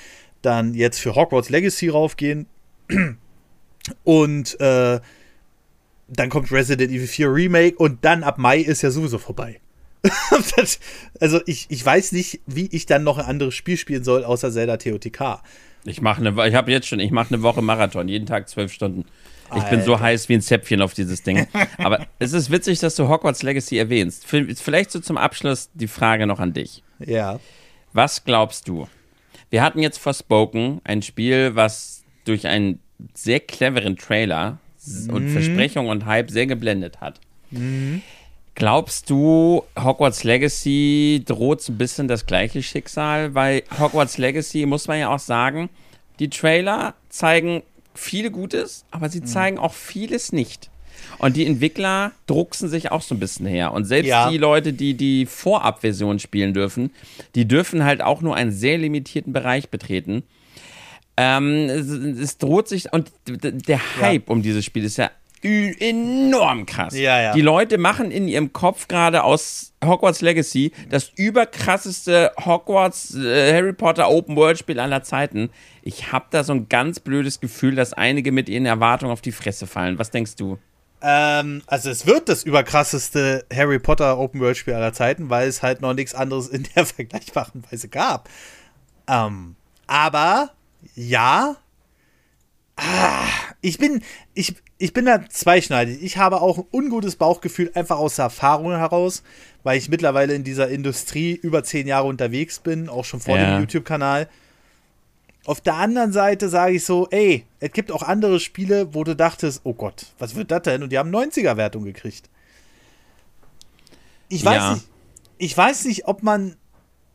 dann 0.40 0.74
jetzt 0.74 0.98
für 0.98 1.14
Hogwarts 1.14 1.50
Legacy 1.50 1.88
raufgehen. 1.88 2.46
Und 4.04 4.60
äh, 4.60 5.00
dann 6.09 6.30
kommt 6.30 6.51
Resident 6.51 6.90
Evil 6.90 7.06
4 7.06 7.32
Remake 7.32 7.76
und 7.76 8.05
dann 8.05 8.22
ab 8.22 8.39
Mai 8.39 8.59
ist 8.59 8.82
ja 8.82 8.90
sowieso 8.90 9.18
vorbei. 9.18 9.60
das, 10.56 10.80
also 11.20 11.40
ich, 11.47 11.66
ich 11.68 11.85
weiß 11.85 12.12
nicht, 12.12 12.40
wie 12.47 12.68
ich 12.72 12.86
dann 12.86 13.05
noch 13.05 13.18
ein 13.18 13.24
anderes 13.24 13.55
Spiel 13.55 13.76
spielen 13.76 14.05
soll, 14.05 14.24
außer 14.24 14.51
Zelda 14.51 14.76
TOTK. 14.76 15.43
Ich 15.85 16.01
mache 16.01 16.24
eine, 16.24 16.48
ich 16.48 16.55
habe 16.55 16.70
jetzt 16.70 16.86
schon, 16.86 17.01
ich 17.01 17.10
mache 17.10 17.35
eine 17.35 17.43
Woche 17.43 17.62
Marathon, 17.62 18.09
jeden 18.09 18.26
Tag 18.26 18.48
zwölf 18.48 18.72
Stunden. 18.72 19.05
Ich 19.56 19.62
bin 19.64 19.82
so 19.82 19.94
Alter. 19.94 20.05
heiß 20.05 20.28
wie 20.28 20.35
ein 20.35 20.43
Zäpfchen 20.43 20.82
auf 20.82 20.93
dieses 20.93 21.22
Ding. 21.22 21.47
Aber 21.78 22.06
es 22.18 22.35
ist 22.35 22.51
witzig, 22.51 22.80
dass 22.80 22.97
du 22.97 23.09
Hogwarts 23.09 23.43
Legacy 23.43 23.78
erwähnst. 23.78 24.26
Vielleicht 24.26 24.90
so 24.90 25.01
zum 25.01 25.16
Abschluss 25.16 25.70
die 25.72 25.89
Frage 25.89 26.26
noch 26.26 26.39
an 26.39 26.52
dich. 26.52 26.82
Ja. 26.98 27.40
Was 27.94 28.24
glaubst 28.24 28.68
du? 28.68 28.89
Wir 29.48 29.62
hatten 29.62 29.78
jetzt 29.78 29.98
Forspoken, 29.98 30.82
ein 30.85 31.01
Spiel, 31.01 31.55
was 31.55 32.05
durch 32.24 32.47
einen 32.47 32.80
sehr 33.14 33.40
cleveren 33.40 33.97
Trailer 33.97 34.59
s- 34.89 35.09
und 35.09 35.28
Versprechung 35.28 35.89
und 35.89 36.06
Hype 36.06 36.31
sehr 36.31 36.47
geblendet 36.47 37.01
hat. 37.01 37.20
Glaubst 38.55 39.09
du, 39.09 39.62
Hogwarts 39.78 40.24
Legacy 40.24 41.23
droht 41.24 41.62
so 41.62 41.73
ein 41.73 41.78
bisschen 41.78 42.09
das 42.09 42.27
gleiche 42.27 42.62
Schicksal? 42.62 43.35
Weil 43.35 43.62
Hogwarts 43.78 44.19
Legacy, 44.19 44.66
muss 44.66 44.89
man 44.89 44.98
ja 44.98 45.15
auch 45.15 45.20
sagen, 45.20 45.69
die 46.19 46.28
Trailer 46.28 46.94
zeigen 47.09 47.62
viel 47.94 48.31
Gutes, 48.31 48.85
aber 48.90 49.09
sie 49.09 49.23
zeigen 49.23 49.59
auch 49.59 49.74
vieles 49.74 50.32
nicht. 50.32 50.70
Und 51.19 51.36
die 51.36 51.47
Entwickler 51.47 52.10
drucksen 52.27 52.69
sich 52.69 52.90
auch 52.90 53.02
so 53.02 53.15
ein 53.15 53.20
bisschen 53.20 53.47
her. 53.47 53.73
Und 53.73 53.85
selbst 53.85 54.09
Ja. 54.09 54.28
die 54.31 54.39
Leute, 54.39 54.73
die 54.73 54.94
die 54.94 55.27
Vorabversion 55.27 56.19
spielen 56.19 56.52
dürfen, 56.55 56.90
die 57.36 57.47
dürfen 57.47 57.85
halt 57.85 58.02
auch 58.02 58.20
nur 58.20 58.35
einen 58.35 58.51
sehr 58.51 58.78
limitierten 58.78 59.32
Bereich 59.32 59.69
betreten. 59.69 60.24
Ähm, 61.20 61.69
es, 61.69 61.89
es 61.89 62.39
droht 62.39 62.69
sich, 62.69 62.93
und 62.93 63.11
der 63.27 63.81
Hype 64.01 64.31
um 64.31 64.40
dieses 64.40 64.65
Spiel 64.65 64.85
ist 64.85 64.99
ja 64.99 65.11
enorm 65.43 66.66
krass. 66.66 66.97
Ja, 66.97 67.20
ja. 67.20 67.32
Die 67.32 67.40
Leute 67.40 67.78
machen 67.78 68.11
in 68.11 68.28
ihrem 68.28 68.53
Kopf 68.53 68.89
gerade 68.89 69.23
aus 69.23 69.73
Hogwarts 69.85 70.20
Legacy 70.20 70.73
das 70.90 71.12
überkrasseste 71.16 72.32
Hogwarts 72.45 73.15
äh, 73.15 73.53
Harry 73.53 73.73
Potter 73.73 74.09
Open 74.09 74.36
World 74.36 74.59
Spiel 74.59 74.81
aller 74.81 75.03
Zeiten. 75.03 75.51
Ich 75.82 76.12
habe 76.12 76.27
da 76.31 76.43
so 76.43 76.53
ein 76.53 76.69
ganz 76.69 77.01
blödes 77.01 77.40
Gefühl, 77.40 77.74
dass 77.77 77.93
einige 77.93 78.32
mit 78.32 78.49
ihren 78.49 78.66
Erwartungen 78.66 79.12
auf 79.12 79.20
die 79.20 79.32
Fresse 79.32 79.66
fallen. 79.66 79.99
Was 79.99 80.11
denkst 80.11 80.36
du? 80.36 80.59
Ähm, 81.01 81.62
also 81.66 81.90
es 81.90 82.07
wird 82.07 82.28
das 82.28 82.43
überkrasseste 82.43 83.45
Harry 83.55 83.78
Potter 83.78 84.19
Open 84.19 84.40
World 84.40 84.57
Spiel 84.57 84.74
aller 84.74 84.93
Zeiten, 84.93 85.31
weil 85.31 85.49
es 85.49 85.62
halt 85.62 85.81
noch 85.81 85.95
nichts 85.95 86.15
anderes 86.15 86.49
in 86.49 86.66
der 86.74 86.85
vergleichbaren 86.86 87.62
Weise 87.70 87.89
gab. 87.89 88.28
Ähm, 89.07 89.55
aber 89.86 90.51
ja, 90.94 91.56
ah, 92.76 93.26
ich 93.60 93.78
bin 93.78 94.02
ich 94.34 94.55
ich 94.78 94.92
bin 94.92 95.06
da 95.06 95.28
zweischneidig. 95.28 96.02
Ich 96.02 96.18
habe 96.18 96.40
auch 96.40 96.59
ein 96.59 96.64
ungutes 96.72 97.16
Bauchgefühl 97.16 97.70
einfach 97.74 97.98
aus 97.98 98.16
der 98.16 98.26
Erfahrung 98.26 98.70
heraus, 98.70 99.22
weil 99.64 99.76
ich 99.76 99.88
mittlerweile 99.88 100.34
in 100.34 100.44
dieser 100.44 100.68
Industrie 100.68 101.32
über 101.34 101.64
zehn 101.64 101.86
Jahre 101.88 102.06
unterwegs 102.06 102.60
bin, 102.60 102.88
auch 102.88 103.05
schon 103.05 103.18
vor 103.20 103.36
Ja. 103.36 103.56
dem 103.56 103.60
YouTube-Kanal. 103.60 104.28
Auf 105.46 105.60
der 105.60 105.74
anderen 105.74 106.12
Seite 106.12 106.48
sage 106.48 106.74
ich 106.74 106.84
so, 106.84 107.09
ey, 107.10 107.44
es 107.59 107.72
gibt 107.72 107.90
auch 107.90 108.02
andere 108.02 108.38
Spiele, 108.38 108.94
wo 108.94 109.02
du 109.02 109.16
dachtest, 109.16 109.62
oh 109.64 109.72
Gott, 109.74 110.06
was 110.18 110.34
wird 110.36 110.50
das 110.50 110.62
denn? 110.62 110.82
Und 110.82 110.90
die 110.92 110.98
haben 110.98 111.10
90er-Wertung 111.10 111.84
gekriegt. 111.84 112.28
Ich 114.28 114.44
weiß 114.44 114.55
Ja. 114.56 114.74
nicht, 114.74 114.86
ich 115.38 115.56
weiß 115.56 115.86
nicht, 115.86 116.06
ob 116.06 116.22
man 116.22 116.56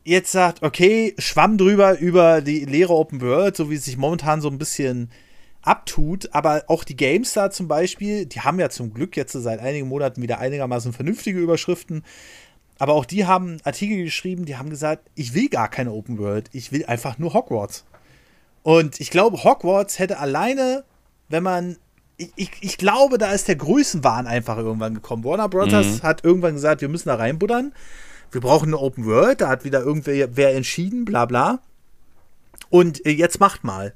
jetzt 0.03 0.31
sagt, 0.31 0.63
okay, 0.63 1.13
schwamm 1.17 1.57
drüber 1.57 1.97
über 1.99 2.41
die 2.41 2.65
leere 2.65 2.93
Open 2.93 3.21
World, 3.21 3.55
so 3.55 3.69
wie 3.69 3.75
es 3.75 3.85
sich 3.85 3.97
momentan 3.97 4.41
so 4.41 4.49
ein 4.49 4.57
bisschen 4.57 5.09
abtut, 5.61 6.29
aber 6.33 6.63
auch 6.67 6.83
die 6.83 6.97
GameStar 6.97 7.51
zum 7.51 7.67
Beispiel, 7.67 8.25
die 8.25 8.41
haben 8.41 8.59
ja 8.59 8.69
zum 8.69 8.93
Glück 8.93 9.15
jetzt 9.15 9.31
seit 9.31 9.59
einigen 9.61 9.87
Monaten 9.87 10.21
wieder 10.21 10.39
einigermaßen 10.39 10.91
vernünftige 10.91 11.39
Überschriften, 11.39 12.03
aber 12.79 12.93
auch 12.93 13.05
die 13.05 13.25
haben 13.25 13.59
Artikel 13.63 14.03
geschrieben, 14.03 14.45
die 14.45 14.57
haben 14.57 14.69
gesagt, 14.69 15.09
ich 15.15 15.33
will 15.33 15.47
gar 15.47 15.69
keine 15.69 15.93
Open 15.93 16.17
World, 16.17 16.49
ich 16.51 16.71
will 16.71 16.85
einfach 16.85 17.17
nur 17.17 17.33
Hogwarts. 17.33 17.85
Und 18.63 18.99
ich 18.99 19.09
glaube, 19.09 19.43
Hogwarts 19.43 19.99
hätte 19.99 20.19
alleine, 20.19 20.83
wenn 21.29 21.43
man. 21.43 21.77
Ich, 22.15 22.31
ich, 22.35 22.51
ich 22.61 22.77
glaube, 22.77 23.17
da 23.17 23.31
ist 23.31 23.47
der 23.47 23.55
Größenwahn 23.55 24.27
einfach 24.27 24.57
irgendwann 24.57 24.93
gekommen. 24.93 25.23
Warner 25.23 25.49
Brothers 25.49 26.03
hat 26.03 26.23
irgendwann 26.23 26.53
gesagt, 26.53 26.81
wir 26.81 26.87
müssen 26.87 27.09
da 27.09 27.15
reinbuddern. 27.15 27.73
Wir 28.33 28.41
brauchen 28.41 28.69
eine 28.69 28.79
Open 28.79 29.05
World. 29.05 29.41
Da 29.41 29.49
hat 29.49 29.63
wieder 29.63 29.81
irgendwer 29.81 30.35
wer 30.35 30.55
entschieden, 30.55 31.05
bla 31.05 31.25
bla. 31.25 31.59
Und 32.69 33.05
äh, 33.05 33.11
jetzt 33.11 33.39
macht 33.39 33.63
mal. 33.63 33.93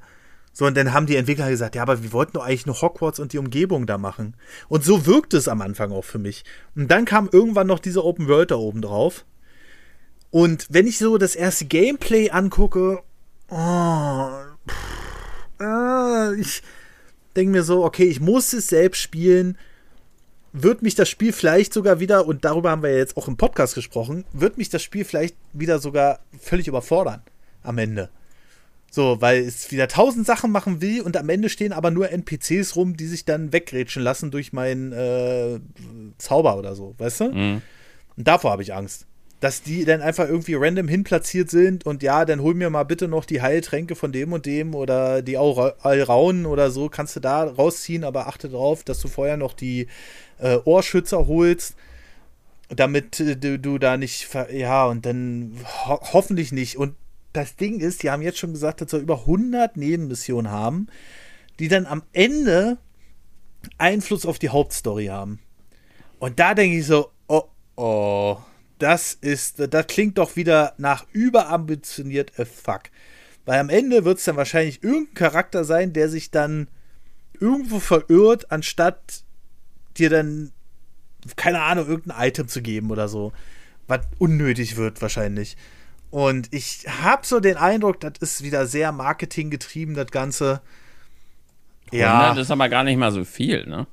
So, 0.52 0.66
und 0.66 0.76
dann 0.76 0.92
haben 0.92 1.06
die 1.06 1.16
Entwickler 1.16 1.50
gesagt, 1.50 1.76
ja, 1.76 1.82
aber 1.82 2.02
wir 2.02 2.12
wollten 2.12 2.32
doch 2.32 2.44
eigentlich 2.44 2.66
nur 2.66 2.80
Hogwarts 2.80 3.20
und 3.20 3.32
die 3.32 3.38
Umgebung 3.38 3.86
da 3.86 3.96
machen. 3.96 4.34
Und 4.68 4.84
so 4.84 5.06
wirkt 5.06 5.34
es 5.34 5.46
am 5.46 5.60
Anfang 5.60 5.92
auch 5.92 6.04
für 6.04 6.18
mich. 6.18 6.44
Und 6.74 6.90
dann 6.90 7.04
kam 7.04 7.28
irgendwann 7.30 7.68
noch 7.68 7.78
diese 7.78 8.04
Open 8.04 8.26
World 8.26 8.50
da 8.50 8.56
oben 8.56 8.82
drauf. 8.82 9.24
Und 10.30 10.66
wenn 10.68 10.86
ich 10.86 10.98
so 10.98 11.16
das 11.16 11.36
erste 11.36 11.66
Gameplay 11.66 12.30
angucke, 12.30 13.02
oh, 13.50 14.30
pff, 14.68 15.60
äh, 15.60 16.34
ich 16.40 16.62
denke 17.36 17.52
mir 17.52 17.62
so, 17.62 17.84
okay, 17.84 18.04
ich 18.04 18.20
muss 18.20 18.52
es 18.52 18.66
selbst 18.66 19.00
spielen. 19.00 19.56
Wird 20.52 20.82
mich 20.82 20.94
das 20.94 21.08
Spiel 21.08 21.32
vielleicht 21.32 21.72
sogar 21.72 22.00
wieder, 22.00 22.26
und 22.26 22.44
darüber 22.44 22.70
haben 22.70 22.82
wir 22.82 22.90
ja 22.90 22.98
jetzt 22.98 23.16
auch 23.16 23.28
im 23.28 23.36
Podcast 23.36 23.74
gesprochen, 23.74 24.24
wird 24.32 24.58
mich 24.58 24.70
das 24.70 24.82
Spiel 24.82 25.04
vielleicht 25.04 25.36
wieder 25.52 25.78
sogar 25.78 26.20
völlig 26.40 26.68
überfordern 26.68 27.22
am 27.62 27.78
Ende. 27.78 28.08
So, 28.90 29.20
weil 29.20 29.42
es 29.42 29.70
wieder 29.70 29.88
tausend 29.88 30.26
Sachen 30.26 30.50
machen 30.50 30.80
will 30.80 31.02
und 31.02 31.16
am 31.16 31.28
Ende 31.28 31.50
stehen 31.50 31.72
aber 31.72 31.90
nur 31.90 32.10
NPCs 32.10 32.74
rum, 32.76 32.96
die 32.96 33.06
sich 33.06 33.26
dann 33.26 33.52
weggrätschen 33.52 34.02
lassen 34.02 34.30
durch 34.30 34.54
meinen 34.54 34.92
äh, 34.92 35.60
Zauber 36.16 36.56
oder 36.56 36.74
so, 36.74 36.94
weißt 36.96 37.20
du? 37.20 37.24
Mhm. 37.32 37.62
Und 38.16 38.26
davor 38.26 38.50
habe 38.50 38.62
ich 38.62 38.72
Angst. 38.72 39.06
Dass 39.40 39.62
die 39.62 39.84
dann 39.84 40.02
einfach 40.02 40.28
irgendwie 40.28 40.54
random 40.54 40.88
hinplatziert 40.88 41.48
sind 41.48 41.86
und 41.86 42.02
ja, 42.02 42.24
dann 42.24 42.42
hol 42.42 42.54
mir 42.54 42.70
mal 42.70 42.82
bitte 42.82 43.06
noch 43.06 43.24
die 43.24 43.40
Heiltränke 43.40 43.94
von 43.94 44.10
dem 44.10 44.32
und 44.32 44.46
dem 44.46 44.74
oder 44.74 45.22
die 45.22 45.36
Alraunen 45.36 46.44
oder 46.44 46.72
so, 46.72 46.88
kannst 46.88 47.14
du 47.14 47.20
da 47.20 47.44
rausziehen, 47.44 48.02
aber 48.02 48.26
achte 48.26 48.48
darauf, 48.48 48.82
dass 48.82 49.00
du 49.00 49.06
vorher 49.06 49.36
noch 49.36 49.54
die 49.54 49.86
äh, 50.38 50.56
Ohrschützer 50.64 51.28
holst, 51.28 51.76
damit 52.68 53.20
äh, 53.20 53.36
du, 53.36 53.58
du 53.58 53.78
da 53.78 53.96
nicht, 53.96 54.28
ja, 54.52 54.86
und 54.86 55.06
dann 55.06 55.56
ho 55.86 56.00
hoffentlich 56.12 56.50
nicht. 56.50 56.76
Und 56.76 56.94
das 57.32 57.56
Ding 57.56 57.80
ist, 57.80 58.02
die 58.02 58.10
haben 58.10 58.22
jetzt 58.22 58.38
schon 58.38 58.52
gesagt, 58.52 58.80
dass 58.80 58.92
wir 58.92 58.98
über 58.98 59.20
100 59.20 59.76
Nebenmissionen 59.76 60.50
haben, 60.50 60.88
die 61.58 61.68
dann 61.68 61.86
am 61.86 62.02
Ende 62.12 62.78
Einfluss 63.76 64.26
auf 64.26 64.38
die 64.38 64.48
Hauptstory 64.48 65.06
haben. 65.06 65.40
Und 66.18 66.38
da 66.38 66.54
denke 66.54 66.78
ich 66.78 66.86
so, 66.86 67.10
oh, 67.28 67.44
oh, 67.76 68.38
das 68.78 69.14
ist, 69.14 69.62
das 69.72 69.86
klingt 69.86 70.18
doch 70.18 70.36
wieder 70.36 70.74
nach 70.78 71.06
überambitioniert 71.12 72.38
as 72.38 72.48
fuck. 72.48 72.82
Weil 73.44 73.60
am 73.60 73.68
Ende 73.70 74.04
wird 74.04 74.18
es 74.18 74.24
dann 74.24 74.36
wahrscheinlich 74.36 74.82
irgendein 74.82 75.14
Charakter 75.14 75.64
sein, 75.64 75.92
der 75.92 76.08
sich 76.08 76.30
dann 76.30 76.68
irgendwo 77.40 77.80
verirrt, 77.80 78.50
anstatt 78.52 79.22
dir 79.96 80.10
dann, 80.10 80.52
keine 81.36 81.62
Ahnung, 81.62 81.88
irgendein 81.88 82.28
Item 82.28 82.48
zu 82.48 82.62
geben 82.62 82.90
oder 82.90 83.08
so. 83.08 83.32
Was 83.86 84.00
unnötig 84.18 84.76
wird 84.76 85.00
wahrscheinlich. 85.00 85.56
Und 86.10 86.52
ich 86.52 86.86
habe 87.02 87.26
so 87.26 87.40
den 87.40 87.56
Eindruck, 87.56 88.00
das 88.00 88.12
ist 88.20 88.42
wieder 88.42 88.66
sehr 88.66 88.92
marketinggetrieben, 88.92 89.94
das 89.94 90.10
Ganze. 90.10 90.60
Ja. 91.90 92.34
Das 92.34 92.46
ist 92.46 92.50
aber 92.50 92.68
gar 92.68 92.84
nicht 92.84 92.96
mal 92.96 93.12
so 93.12 93.24
viel, 93.24 93.66
ne? 93.66 93.86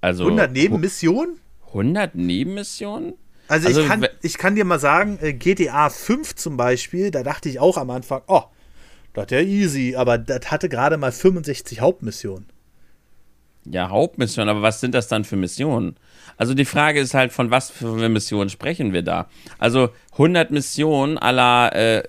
Also 0.00 0.24
100 0.24 0.52
Nebenmissionen? 0.52 1.40
100 1.68 2.14
Nebenmissionen? 2.14 3.14
Also, 3.48 3.68
also 3.68 3.80
ich, 3.80 3.88
kann, 3.88 4.06
ich 4.22 4.38
kann 4.38 4.54
dir 4.54 4.64
mal 4.64 4.78
sagen, 4.78 5.18
äh, 5.22 5.32
GTA 5.32 5.88
5 5.88 6.34
zum 6.34 6.56
Beispiel, 6.56 7.10
da 7.10 7.22
dachte 7.22 7.48
ich 7.48 7.60
auch 7.60 7.78
am 7.78 7.90
Anfang, 7.90 8.22
oh, 8.26 8.42
das 9.14 9.24
ist 9.24 9.30
ja 9.30 9.40
easy, 9.40 9.96
aber 9.96 10.18
das 10.18 10.50
hatte 10.50 10.68
gerade 10.68 10.96
mal 10.98 11.12
65 11.12 11.80
Hauptmissionen. 11.80 12.46
Ja, 13.64 13.90
Hauptmissionen, 13.90 14.48
aber 14.48 14.62
was 14.62 14.80
sind 14.80 14.94
das 14.94 15.08
dann 15.08 15.24
für 15.24 15.36
Missionen? 15.36 15.96
Also 16.36 16.54
die 16.54 16.64
Frage 16.64 17.00
ist 17.00 17.14
halt, 17.14 17.32
von 17.32 17.50
was 17.50 17.70
für 17.70 18.08
Missionen 18.08 18.48
sprechen 18.48 18.92
wir 18.92 19.02
da? 19.02 19.28
Also 19.58 19.90
100 20.12 20.50
Missionen 20.50 21.18
aller 21.18 21.74
äh, 21.74 22.02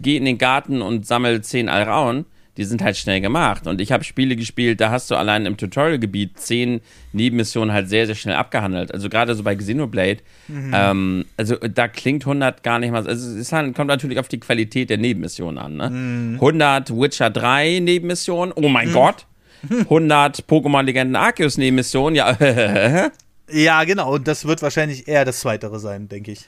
geh 0.00 0.16
in 0.16 0.24
den 0.24 0.38
Garten 0.38 0.80
und 0.80 1.06
sammel 1.06 1.42
10 1.42 1.68
Alraun, 1.68 2.24
die 2.56 2.64
sind 2.64 2.82
halt 2.82 2.96
schnell 2.96 3.20
gemacht. 3.20 3.66
Und 3.66 3.80
ich 3.80 3.90
habe 3.90 4.04
Spiele 4.04 4.36
gespielt, 4.36 4.80
da 4.80 4.90
hast 4.90 5.10
du 5.10 5.16
allein 5.16 5.46
im 5.46 5.56
Tutorial-Gebiet 5.56 6.38
10 6.38 6.80
Nebenmissionen 7.12 7.72
halt 7.72 7.88
sehr, 7.88 8.06
sehr 8.06 8.14
schnell 8.14 8.36
abgehandelt. 8.36 8.92
Also 8.92 9.08
gerade 9.08 9.34
so 9.34 9.42
bei 9.42 9.56
Xenoblade, 9.56 10.18
mhm. 10.48 10.72
ähm, 10.74 11.24
also 11.36 11.56
da 11.56 11.88
klingt 11.88 12.24
100 12.24 12.62
gar 12.62 12.78
nicht 12.78 12.92
mal, 12.92 13.06
also 13.06 13.38
es 13.38 13.52
halt, 13.52 13.74
kommt 13.74 13.88
natürlich 13.88 14.18
auf 14.18 14.28
die 14.28 14.40
Qualität 14.40 14.90
der 14.90 14.98
Nebenmissionen 14.98 15.58
an. 15.58 15.76
Ne? 15.76 15.90
Mhm. 15.90 16.34
100 16.34 16.90
Witcher 16.90 17.30
3 17.30 17.80
Nebenmissionen, 17.80 18.52
oh 18.54 18.68
mein 18.68 18.88
mhm. 18.88 18.92
Gott. 18.92 19.26
100 19.70 20.44
Pokémon-Legenden 20.46 21.16
Arceus 21.16 21.56
Nebenmissionen, 21.56 22.16
ja. 22.16 22.36
ja, 23.50 23.84
genau. 23.84 24.14
Und 24.14 24.28
das 24.28 24.44
wird 24.44 24.60
wahrscheinlich 24.60 25.08
eher 25.08 25.24
das 25.24 25.40
Zweitere 25.40 25.78
sein, 25.78 26.08
denke 26.08 26.32
ich. 26.32 26.40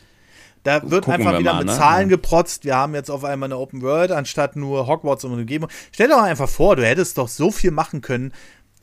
Da 0.66 0.82
wird 0.90 1.04
Gucken 1.04 1.24
einfach 1.24 1.38
wieder 1.38 1.52
mal, 1.52 1.58
mit 1.60 1.68
ne? 1.68 1.76
Zahlen 1.76 2.08
geprotzt. 2.08 2.64
Wir 2.64 2.74
haben 2.74 2.96
jetzt 2.96 3.08
auf 3.08 3.22
einmal 3.22 3.46
eine 3.46 3.56
Open 3.56 3.82
World 3.82 4.10
anstatt 4.10 4.56
nur 4.56 4.88
Hogwarts 4.88 5.22
und 5.22 5.32
Umgebung. 5.32 5.68
Stell 5.92 6.08
dir 6.08 6.14
doch 6.14 6.22
einfach 6.24 6.48
vor, 6.48 6.74
du 6.74 6.84
hättest 6.84 7.18
doch 7.18 7.28
so 7.28 7.52
viel 7.52 7.70
machen 7.70 8.00
können 8.00 8.32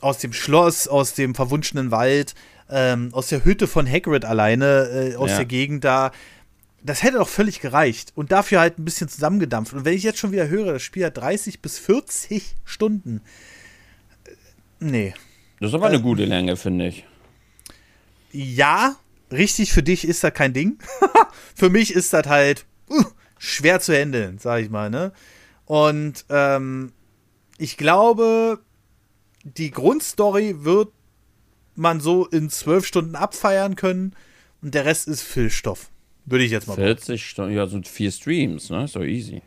aus 0.00 0.16
dem 0.16 0.32
Schloss, 0.32 0.88
aus 0.88 1.12
dem 1.12 1.34
verwunschenen 1.34 1.90
Wald, 1.90 2.34
ähm, 2.70 3.10
aus 3.12 3.28
der 3.28 3.44
Hütte 3.44 3.66
von 3.66 3.86
Hagrid 3.86 4.24
alleine, 4.24 5.12
äh, 5.12 5.16
aus 5.16 5.28
ja. 5.28 5.36
der 5.36 5.44
Gegend 5.44 5.84
da. 5.84 6.10
Das 6.82 7.02
hätte 7.02 7.18
doch 7.18 7.28
völlig 7.28 7.60
gereicht. 7.60 8.12
Und 8.14 8.32
dafür 8.32 8.60
halt 8.60 8.78
ein 8.78 8.86
bisschen 8.86 9.10
zusammengedampft. 9.10 9.74
Und 9.74 9.84
wenn 9.84 9.92
ich 9.92 10.04
jetzt 10.04 10.18
schon 10.18 10.32
wieder 10.32 10.48
höre, 10.48 10.72
das 10.72 10.82
Spiel 10.82 11.04
hat 11.04 11.18
30 11.18 11.60
bis 11.60 11.78
40 11.78 12.54
Stunden. 12.64 13.20
Äh, 14.24 14.30
nee. 14.80 15.14
Das 15.60 15.68
ist 15.68 15.74
aber 15.74 15.88
eine 15.88 15.98
äh, 15.98 16.00
gute 16.00 16.24
Länge, 16.24 16.56
finde 16.56 16.86
ich. 16.86 17.04
Ja, 18.32 18.96
richtig 19.34 19.72
für 19.72 19.82
dich 19.82 20.06
ist 20.06 20.24
das 20.24 20.34
kein 20.34 20.52
Ding. 20.52 20.78
für 21.54 21.70
mich 21.70 21.94
ist 21.94 22.12
das 22.12 22.26
halt 22.26 22.66
uh, 22.90 23.04
schwer 23.38 23.80
zu 23.80 23.94
handeln, 23.94 24.38
sag 24.38 24.62
ich 24.62 24.70
mal, 24.70 24.90
ne? 24.90 25.12
Und 25.66 26.24
ähm, 26.28 26.92
ich 27.58 27.76
glaube, 27.76 28.60
die 29.44 29.70
Grundstory 29.70 30.64
wird 30.64 30.88
man 31.74 32.00
so 32.00 32.26
in 32.26 32.50
zwölf 32.50 32.86
Stunden 32.86 33.16
abfeiern 33.16 33.76
können 33.76 34.14
und 34.62 34.74
der 34.74 34.84
Rest 34.84 35.08
ist 35.08 35.22
Füllstoff. 35.22 35.90
Würde 36.26 36.44
ich 36.44 36.50
jetzt 36.50 36.66
mal 36.66 36.76
40 36.76 37.26
Stunden, 37.28 37.54
ja, 37.54 37.66
sind 37.66 37.86
vier 37.86 38.10
Streams, 38.10 38.70
ne? 38.70 38.88
So 38.88 39.02
easy. 39.02 39.42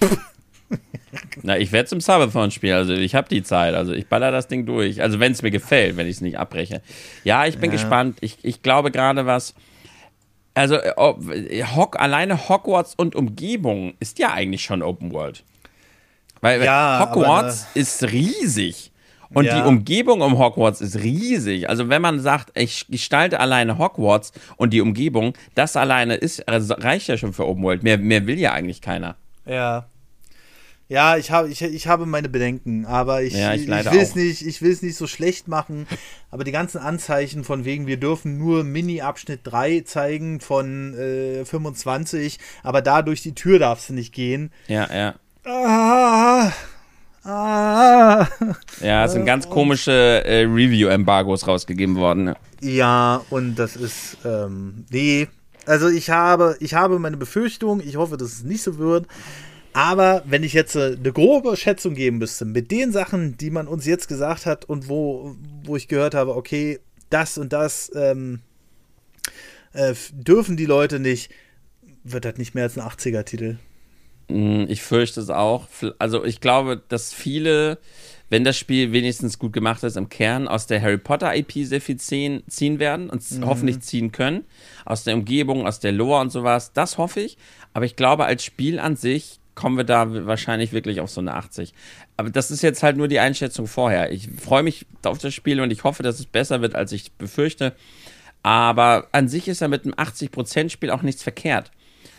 Na, 1.42 1.58
ich 1.58 1.72
werde 1.72 1.90
im 1.92 2.00
Cyberphone 2.00 2.50
spielen, 2.50 2.74
also 2.74 2.92
ich 2.92 3.14
habe 3.14 3.28
die 3.28 3.42
Zeit, 3.42 3.74
also 3.74 3.92
ich 3.92 4.06
baller 4.06 4.30
das 4.30 4.48
Ding 4.48 4.66
durch. 4.66 5.02
Also 5.02 5.20
wenn 5.20 5.32
es 5.32 5.42
mir 5.42 5.50
gefällt, 5.50 5.96
wenn 5.96 6.06
ich 6.06 6.16
es 6.16 6.20
nicht 6.20 6.38
abbreche. 6.38 6.82
Ja, 7.24 7.46
ich 7.46 7.58
bin 7.58 7.70
ja. 7.70 7.76
gespannt. 7.76 8.18
Ich, 8.20 8.38
ich 8.42 8.62
glaube 8.62 8.90
gerade 8.90 9.26
was. 9.26 9.54
Also 10.54 10.76
äh, 10.76 11.64
Hock, 11.76 11.98
alleine 11.98 12.48
Hogwarts 12.48 12.94
und 12.94 13.14
Umgebung 13.14 13.94
ist 14.00 14.18
ja 14.18 14.32
eigentlich 14.32 14.62
schon 14.62 14.82
Open 14.82 15.12
World. 15.12 15.44
Weil 16.40 16.64
ja, 16.64 17.00
Hogwarts 17.00 17.66
aber, 17.70 17.80
ist 17.80 18.02
riesig. 18.04 18.90
Und 19.32 19.44
ja. 19.44 19.60
die 19.60 19.68
Umgebung 19.68 20.22
um 20.22 20.38
Hogwarts 20.38 20.80
ist 20.80 20.96
riesig. 20.96 21.68
Also 21.68 21.88
wenn 21.88 22.02
man 22.02 22.18
sagt, 22.18 22.50
ich 22.58 22.88
gestalte 22.88 23.38
alleine 23.38 23.78
Hogwarts 23.78 24.32
und 24.56 24.72
die 24.72 24.80
Umgebung, 24.80 25.34
das 25.54 25.76
alleine 25.76 26.16
ist, 26.16 26.48
also 26.48 26.74
reicht 26.74 27.06
ja 27.06 27.16
schon 27.16 27.32
für 27.32 27.46
Open 27.46 27.62
World. 27.62 27.84
Mehr, 27.84 27.98
mehr 27.98 28.26
will 28.26 28.38
ja 28.38 28.52
eigentlich 28.52 28.80
keiner. 28.80 29.16
Ja, 29.46 29.86
ja, 30.90 31.16
ich 31.16 31.30
habe 31.30 31.48
ich, 31.48 31.62
ich 31.62 31.86
habe 31.86 32.04
meine 32.04 32.28
Bedenken, 32.28 32.84
aber 32.84 33.22
ich, 33.22 33.34
ja, 33.34 33.54
ich, 33.54 33.68
ich 33.68 33.92
will 33.92 34.00
es 34.00 34.16
nicht, 34.16 34.44
ich 34.44 34.60
will 34.60 34.72
es 34.72 34.82
nicht 34.82 34.96
so 34.96 35.06
schlecht 35.06 35.46
machen. 35.46 35.86
Aber 36.32 36.42
die 36.42 36.50
ganzen 36.50 36.78
Anzeichen 36.78 37.44
von 37.44 37.64
wegen, 37.64 37.86
wir 37.86 37.96
dürfen 37.96 38.38
nur 38.38 38.64
Mini-Abschnitt 38.64 39.42
3 39.44 39.82
zeigen 39.82 40.40
von 40.40 40.94
äh, 40.94 41.44
25, 41.44 42.40
aber 42.64 42.82
da 42.82 43.02
durch 43.02 43.22
die 43.22 43.36
Tür 43.36 43.60
darfst 43.60 43.88
du 43.88 43.92
nicht 43.92 44.12
gehen. 44.12 44.50
Ja, 44.66 44.88
ja. 44.92 45.14
Ah, 45.44 46.50
ah, 47.22 48.26
ja, 48.80 49.04
es 49.04 49.12
sind 49.12 49.26
ganz 49.26 49.48
komische 49.48 49.92
äh, 49.92 50.42
Review-Embargos 50.42 51.46
rausgegeben 51.46 51.94
worden. 51.98 52.24
Ne? 52.24 52.36
Ja, 52.62 53.22
und 53.30 53.54
das 53.54 53.76
ist, 53.76 54.18
ähm, 54.24 54.86
nee. 54.90 55.28
Also 55.66 55.88
ich 55.88 56.10
habe, 56.10 56.56
ich 56.58 56.74
habe 56.74 56.98
meine 56.98 57.16
Befürchtung, 57.16 57.80
ich 57.80 57.94
hoffe, 57.94 58.16
dass 58.16 58.32
es 58.32 58.42
nicht 58.42 58.64
so 58.64 58.78
wird. 58.78 59.06
Aber 59.72 60.22
wenn 60.26 60.42
ich 60.42 60.52
jetzt 60.52 60.74
äh, 60.74 60.96
eine 60.98 61.12
grobe 61.12 61.56
Schätzung 61.56 61.94
geben 61.94 62.18
müsste, 62.18 62.44
mit 62.44 62.70
den 62.70 62.92
Sachen, 62.92 63.36
die 63.36 63.50
man 63.50 63.68
uns 63.68 63.86
jetzt 63.86 64.08
gesagt 64.08 64.46
hat 64.46 64.64
und 64.64 64.88
wo, 64.88 65.36
wo 65.64 65.76
ich 65.76 65.88
gehört 65.88 66.14
habe, 66.14 66.34
okay, 66.34 66.80
das 67.08 67.38
und 67.38 67.52
das 67.52 67.90
ähm, 67.94 68.40
äh, 69.72 69.94
dürfen 70.12 70.56
die 70.56 70.66
Leute 70.66 70.98
nicht, 70.98 71.30
wird 72.02 72.24
das 72.24 72.36
nicht 72.36 72.54
mehr 72.54 72.64
als 72.64 72.78
ein 72.78 72.84
80er-Titel. 72.86 73.58
Mm, 74.28 74.64
ich 74.68 74.82
fürchte 74.82 75.20
es 75.20 75.30
auch. 75.30 75.66
Also 75.98 76.24
ich 76.24 76.40
glaube, 76.40 76.82
dass 76.88 77.12
viele, 77.12 77.78
wenn 78.28 78.44
das 78.44 78.56
Spiel 78.56 78.92
wenigstens 78.92 79.38
gut 79.38 79.52
gemacht 79.52 79.82
ist, 79.82 79.96
im 79.96 80.08
Kern 80.08 80.48
aus 80.48 80.66
der 80.66 80.80
Harry 80.80 80.98
Potter 80.98 81.34
IP 81.36 81.52
sehr 81.64 81.80
viel 81.80 81.96
ziehen, 81.96 82.42
ziehen 82.48 82.78
werden 82.78 83.10
und 83.10 83.28
mhm. 83.30 83.46
hoffentlich 83.46 83.80
ziehen 83.80 84.12
können. 84.12 84.44
Aus 84.84 85.04
der 85.04 85.14
Umgebung, 85.14 85.66
aus 85.66 85.80
der 85.80 85.92
Lore 85.92 86.20
und 86.20 86.30
sowas. 86.30 86.72
Das 86.72 86.96
hoffe 86.96 87.20
ich. 87.20 87.36
Aber 87.72 87.84
ich 87.84 87.96
glaube, 87.96 88.24
als 88.24 88.44
Spiel 88.44 88.78
an 88.78 88.96
sich 88.96 89.39
kommen 89.60 89.76
wir 89.76 89.84
da 89.84 90.26
wahrscheinlich 90.26 90.72
wirklich 90.72 91.00
auf 91.00 91.10
so 91.10 91.20
eine 91.20 91.34
80. 91.34 91.74
Aber 92.16 92.30
das 92.30 92.50
ist 92.50 92.62
jetzt 92.62 92.82
halt 92.82 92.96
nur 92.96 93.08
die 93.08 93.18
Einschätzung 93.18 93.66
vorher. 93.66 94.10
Ich 94.10 94.30
freue 94.42 94.62
mich 94.62 94.86
auf 95.04 95.18
das 95.18 95.34
Spiel 95.34 95.60
und 95.60 95.70
ich 95.70 95.84
hoffe, 95.84 96.02
dass 96.02 96.18
es 96.18 96.24
besser 96.24 96.62
wird, 96.62 96.74
als 96.74 96.92
ich 96.92 97.12
befürchte. 97.12 97.74
Aber 98.42 99.08
an 99.12 99.28
sich 99.28 99.48
ist 99.48 99.60
ja 99.60 99.68
mit 99.68 99.84
einem 99.84 99.92
80%-Spiel 99.92 100.90
auch 100.90 101.02
nichts 101.02 101.22
verkehrt. 101.22 101.70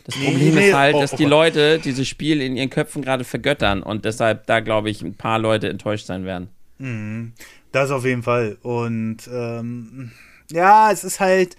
Das 0.03 0.15
Problem 0.15 0.53
nee, 0.53 0.69
ist 0.69 0.75
halt, 0.75 0.95
dass 0.95 1.13
oh, 1.13 1.15
oh, 1.15 1.17
die 1.17 1.25
Leute 1.25 1.79
dieses 1.79 2.07
Spiel 2.07 2.41
in 2.41 2.55
ihren 2.55 2.69
Köpfen 2.69 3.01
gerade 3.01 3.23
vergöttern 3.23 3.81
und 3.81 4.05
deshalb 4.05 4.45
da, 4.45 4.59
glaube 4.59 4.91
ich, 4.91 5.01
ein 5.01 5.15
paar 5.15 5.39
Leute 5.39 5.67
enttäuscht 5.67 6.05
sein 6.05 6.25
werden. 6.25 6.49
Mhm. 6.77 7.33
Das 7.71 7.89
auf 7.89 8.05
jeden 8.05 8.21
Fall. 8.21 8.57
Und 8.61 9.27
ähm, 9.33 10.11
ja, 10.51 10.91
es 10.91 11.03
ist 11.03 11.19
halt 11.19 11.55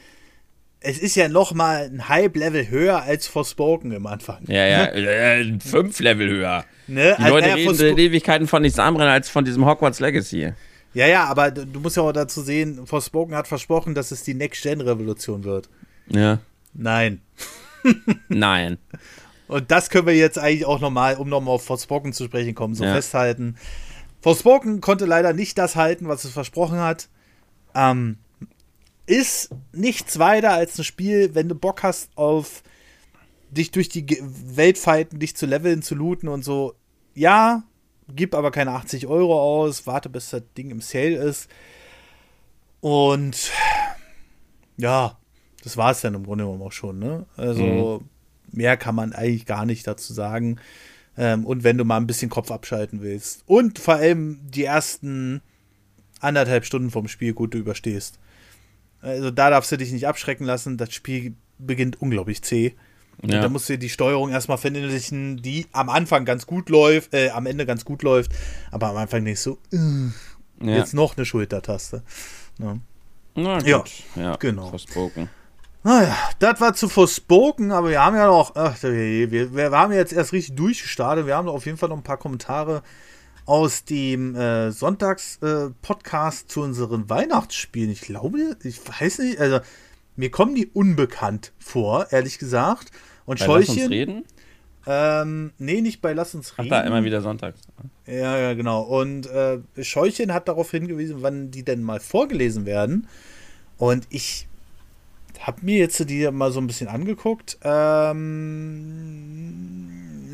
es 0.82 0.98
ist 0.98 1.14
ja 1.14 1.28
noch 1.28 1.52
mal 1.52 1.90
ein 1.92 2.08
Hype-Level 2.08 2.68
höher 2.68 3.02
als 3.02 3.26
Forspoken 3.26 3.92
im 3.92 4.06
Anfang. 4.06 4.44
Ja, 4.48 4.66
ja, 4.66 4.84
äh, 4.86 5.58
fünf 5.60 6.00
Level 6.00 6.28
höher. 6.28 6.64
Ne? 6.86 7.14
Die 7.18 7.22
also, 7.22 7.34
Leute 7.36 7.54
reden 7.54 7.74
seit 7.74 7.98
Ewigkeiten 7.98 8.46
von 8.46 8.62
nichts 8.62 8.78
anderem 8.78 9.08
als 9.08 9.28
von 9.28 9.44
diesem 9.44 9.64
Hogwarts 9.64 10.00
Legacy. 10.00 10.52
Ja, 10.94 11.06
ja, 11.06 11.24
aber 11.24 11.50
du 11.50 11.80
musst 11.80 11.96
ja 11.96 12.02
auch 12.02 12.12
dazu 12.12 12.42
sehen, 12.42 12.86
Forspoken 12.86 13.34
hat 13.34 13.48
versprochen, 13.48 13.94
dass 13.94 14.10
es 14.10 14.24
die 14.24 14.34
Next-Gen-Revolution 14.34 15.44
wird. 15.44 15.70
Ja. 16.08 16.40
Nein. 16.74 17.22
Nein. 18.28 18.78
Und 19.48 19.70
das 19.70 19.90
können 19.90 20.06
wir 20.06 20.16
jetzt 20.16 20.38
eigentlich 20.38 20.66
auch 20.66 20.80
nochmal, 20.80 21.16
um 21.16 21.28
nochmal 21.28 21.54
auf 21.54 21.64
Forspoken 21.64 22.12
zu 22.12 22.24
sprechen 22.24 22.54
kommen, 22.54 22.74
so 22.74 22.84
ja. 22.84 22.94
festhalten. 22.94 23.56
Forspoken 24.20 24.80
konnte 24.80 25.04
leider 25.06 25.32
nicht 25.32 25.58
das 25.58 25.76
halten, 25.76 26.08
was 26.08 26.24
es 26.24 26.32
versprochen 26.32 26.78
hat. 26.78 27.08
Ähm, 27.74 28.18
ist 29.06 29.50
nichts 29.72 30.18
weiter 30.18 30.52
als 30.52 30.78
ein 30.78 30.84
Spiel, 30.84 31.34
wenn 31.34 31.48
du 31.48 31.54
Bock 31.54 31.82
hast 31.82 32.10
auf 32.16 32.62
dich 33.50 33.70
durch 33.70 33.88
die 33.88 34.06
Welt 34.20 34.78
fighten, 34.78 35.18
dich 35.18 35.36
zu 35.36 35.46
leveln, 35.46 35.82
zu 35.82 35.94
looten 35.94 36.28
und 36.28 36.44
so. 36.44 36.74
Ja, 37.14 37.64
gib 38.08 38.34
aber 38.34 38.50
keine 38.50 38.72
80 38.72 39.06
Euro 39.06 39.40
aus, 39.40 39.86
warte 39.86 40.08
bis 40.08 40.30
das 40.30 40.42
Ding 40.56 40.70
im 40.70 40.80
Sale 40.80 41.16
ist. 41.16 41.48
Und 42.80 43.50
ja, 44.76 45.18
das 45.62 45.76
war 45.76 45.90
es 45.90 46.00
dann 46.00 46.14
im 46.14 46.24
Grunde 46.24 46.44
genommen 46.44 46.62
auch 46.62 46.72
schon, 46.72 46.98
ne? 46.98 47.26
Also 47.36 48.00
mhm. 48.02 48.56
mehr 48.56 48.76
kann 48.76 48.94
man 48.94 49.12
eigentlich 49.12 49.46
gar 49.46 49.66
nicht 49.66 49.86
dazu 49.86 50.12
sagen. 50.12 50.58
Ähm, 51.16 51.44
und 51.44 51.62
wenn 51.62 51.78
du 51.78 51.84
mal 51.84 51.98
ein 51.98 52.06
bisschen 52.06 52.30
Kopf 52.30 52.50
abschalten 52.50 53.02
willst. 53.02 53.42
Und 53.46 53.78
vor 53.78 53.94
allem 53.94 54.40
die 54.50 54.64
ersten 54.64 55.42
anderthalb 56.20 56.64
Stunden 56.64 56.90
vom 56.90 57.08
Spiel 57.08 57.34
gut 57.34 57.54
du 57.54 57.58
überstehst. 57.58 58.18
Also 59.02 59.30
da 59.30 59.50
darfst 59.50 59.70
du 59.72 59.76
dich 59.76 59.92
nicht 59.92 60.06
abschrecken 60.06 60.44
lassen. 60.44 60.78
Das 60.78 60.94
Spiel 60.94 61.34
beginnt 61.58 62.00
unglaublich 62.00 62.42
zäh. 62.42 62.74
Ja. 63.22 63.40
Da 63.40 63.48
musst 63.48 63.68
du 63.68 63.78
die 63.78 63.88
Steuerung 63.88 64.30
erstmal 64.30 64.58
verinnerlichen, 64.58 65.42
die 65.42 65.66
am 65.72 65.90
Anfang 65.90 66.24
ganz 66.24 66.46
gut 66.46 66.70
läuft, 66.70 67.14
äh, 67.14 67.30
am 67.30 67.46
Ende 67.46 67.66
ganz 67.66 67.84
gut 67.84 68.02
läuft, 68.02 68.32
aber 68.70 68.88
am 68.88 68.96
Anfang 68.96 69.22
nicht 69.22 69.38
so, 69.38 69.58
äh, 69.72 69.76
ja. 70.66 70.76
jetzt 70.76 70.94
noch 70.94 71.16
eine 71.16 71.24
Schultertaste. 71.24 72.02
Ja. 72.58 72.78
Na 73.34 73.58
gut, 73.58 73.66
ja, 73.66 73.84
ja 74.16 74.36
genau. 74.36 74.70
Versprochen. 74.70 75.28
Naja, 75.84 76.16
das 76.38 76.60
war 76.60 76.74
zu 76.74 76.88
Forspoken, 76.88 77.72
aber 77.72 77.90
wir 77.90 78.04
haben 78.04 78.16
ja 78.16 78.26
noch, 78.26 78.54
ach, 78.54 78.80
wir, 78.82 79.54
wir 79.54 79.70
haben 79.72 79.92
jetzt 79.92 80.12
erst 80.12 80.32
richtig 80.32 80.54
durchgestartet. 80.54 81.26
Wir 81.26 81.36
haben 81.36 81.48
auf 81.48 81.66
jeden 81.66 81.76
Fall 81.76 81.88
noch 81.88 81.96
ein 81.96 82.04
paar 82.04 82.18
Kommentare 82.18 82.82
aus 83.46 83.84
dem 83.84 84.34
äh, 84.34 84.70
Sonntags-Podcast 84.70 86.44
äh, 86.44 86.48
zu 86.48 86.62
unseren 86.62 87.10
Weihnachtsspielen. 87.10 87.90
Ich 87.90 88.02
glaube, 88.02 88.56
ich 88.62 88.80
weiß 88.86 89.18
nicht, 89.20 89.38
also 89.40 89.60
mir 90.16 90.30
kommen 90.30 90.54
die 90.54 90.66
unbekannt 90.66 91.52
vor, 91.58 92.06
ehrlich 92.12 92.38
gesagt. 92.38 92.90
Und 93.26 93.40
bei 93.40 93.46
Scheuchen. 93.46 93.74
Lass 93.74 93.84
uns 93.84 93.90
reden? 93.90 94.24
Ähm, 94.84 95.52
nee, 95.58 95.80
nicht 95.80 96.02
bei 96.02 96.12
Lass 96.12 96.34
uns 96.34 96.58
reden. 96.58 96.72
Ach, 96.72 96.80
da 96.80 96.86
immer 96.86 97.04
wieder 97.04 97.20
sonntags. 97.20 97.60
Ja, 98.06 98.36
ja, 98.36 98.54
genau. 98.54 98.82
Und 98.82 99.26
äh, 99.26 99.60
Scheuchen 99.80 100.32
hat 100.32 100.48
darauf 100.48 100.70
hingewiesen, 100.70 101.18
wann 101.20 101.50
die 101.50 101.64
denn 101.64 101.82
mal 101.82 102.00
vorgelesen 102.00 102.66
werden. 102.66 103.06
Und 103.78 104.06
ich 104.10 104.48
habe 105.40 105.64
mir 105.64 105.78
jetzt 105.78 106.08
die 106.08 106.30
mal 106.30 106.52
so 106.52 106.60
ein 106.60 106.66
bisschen 106.66 106.88
angeguckt. 106.88 107.58
Ähm, 107.62 108.28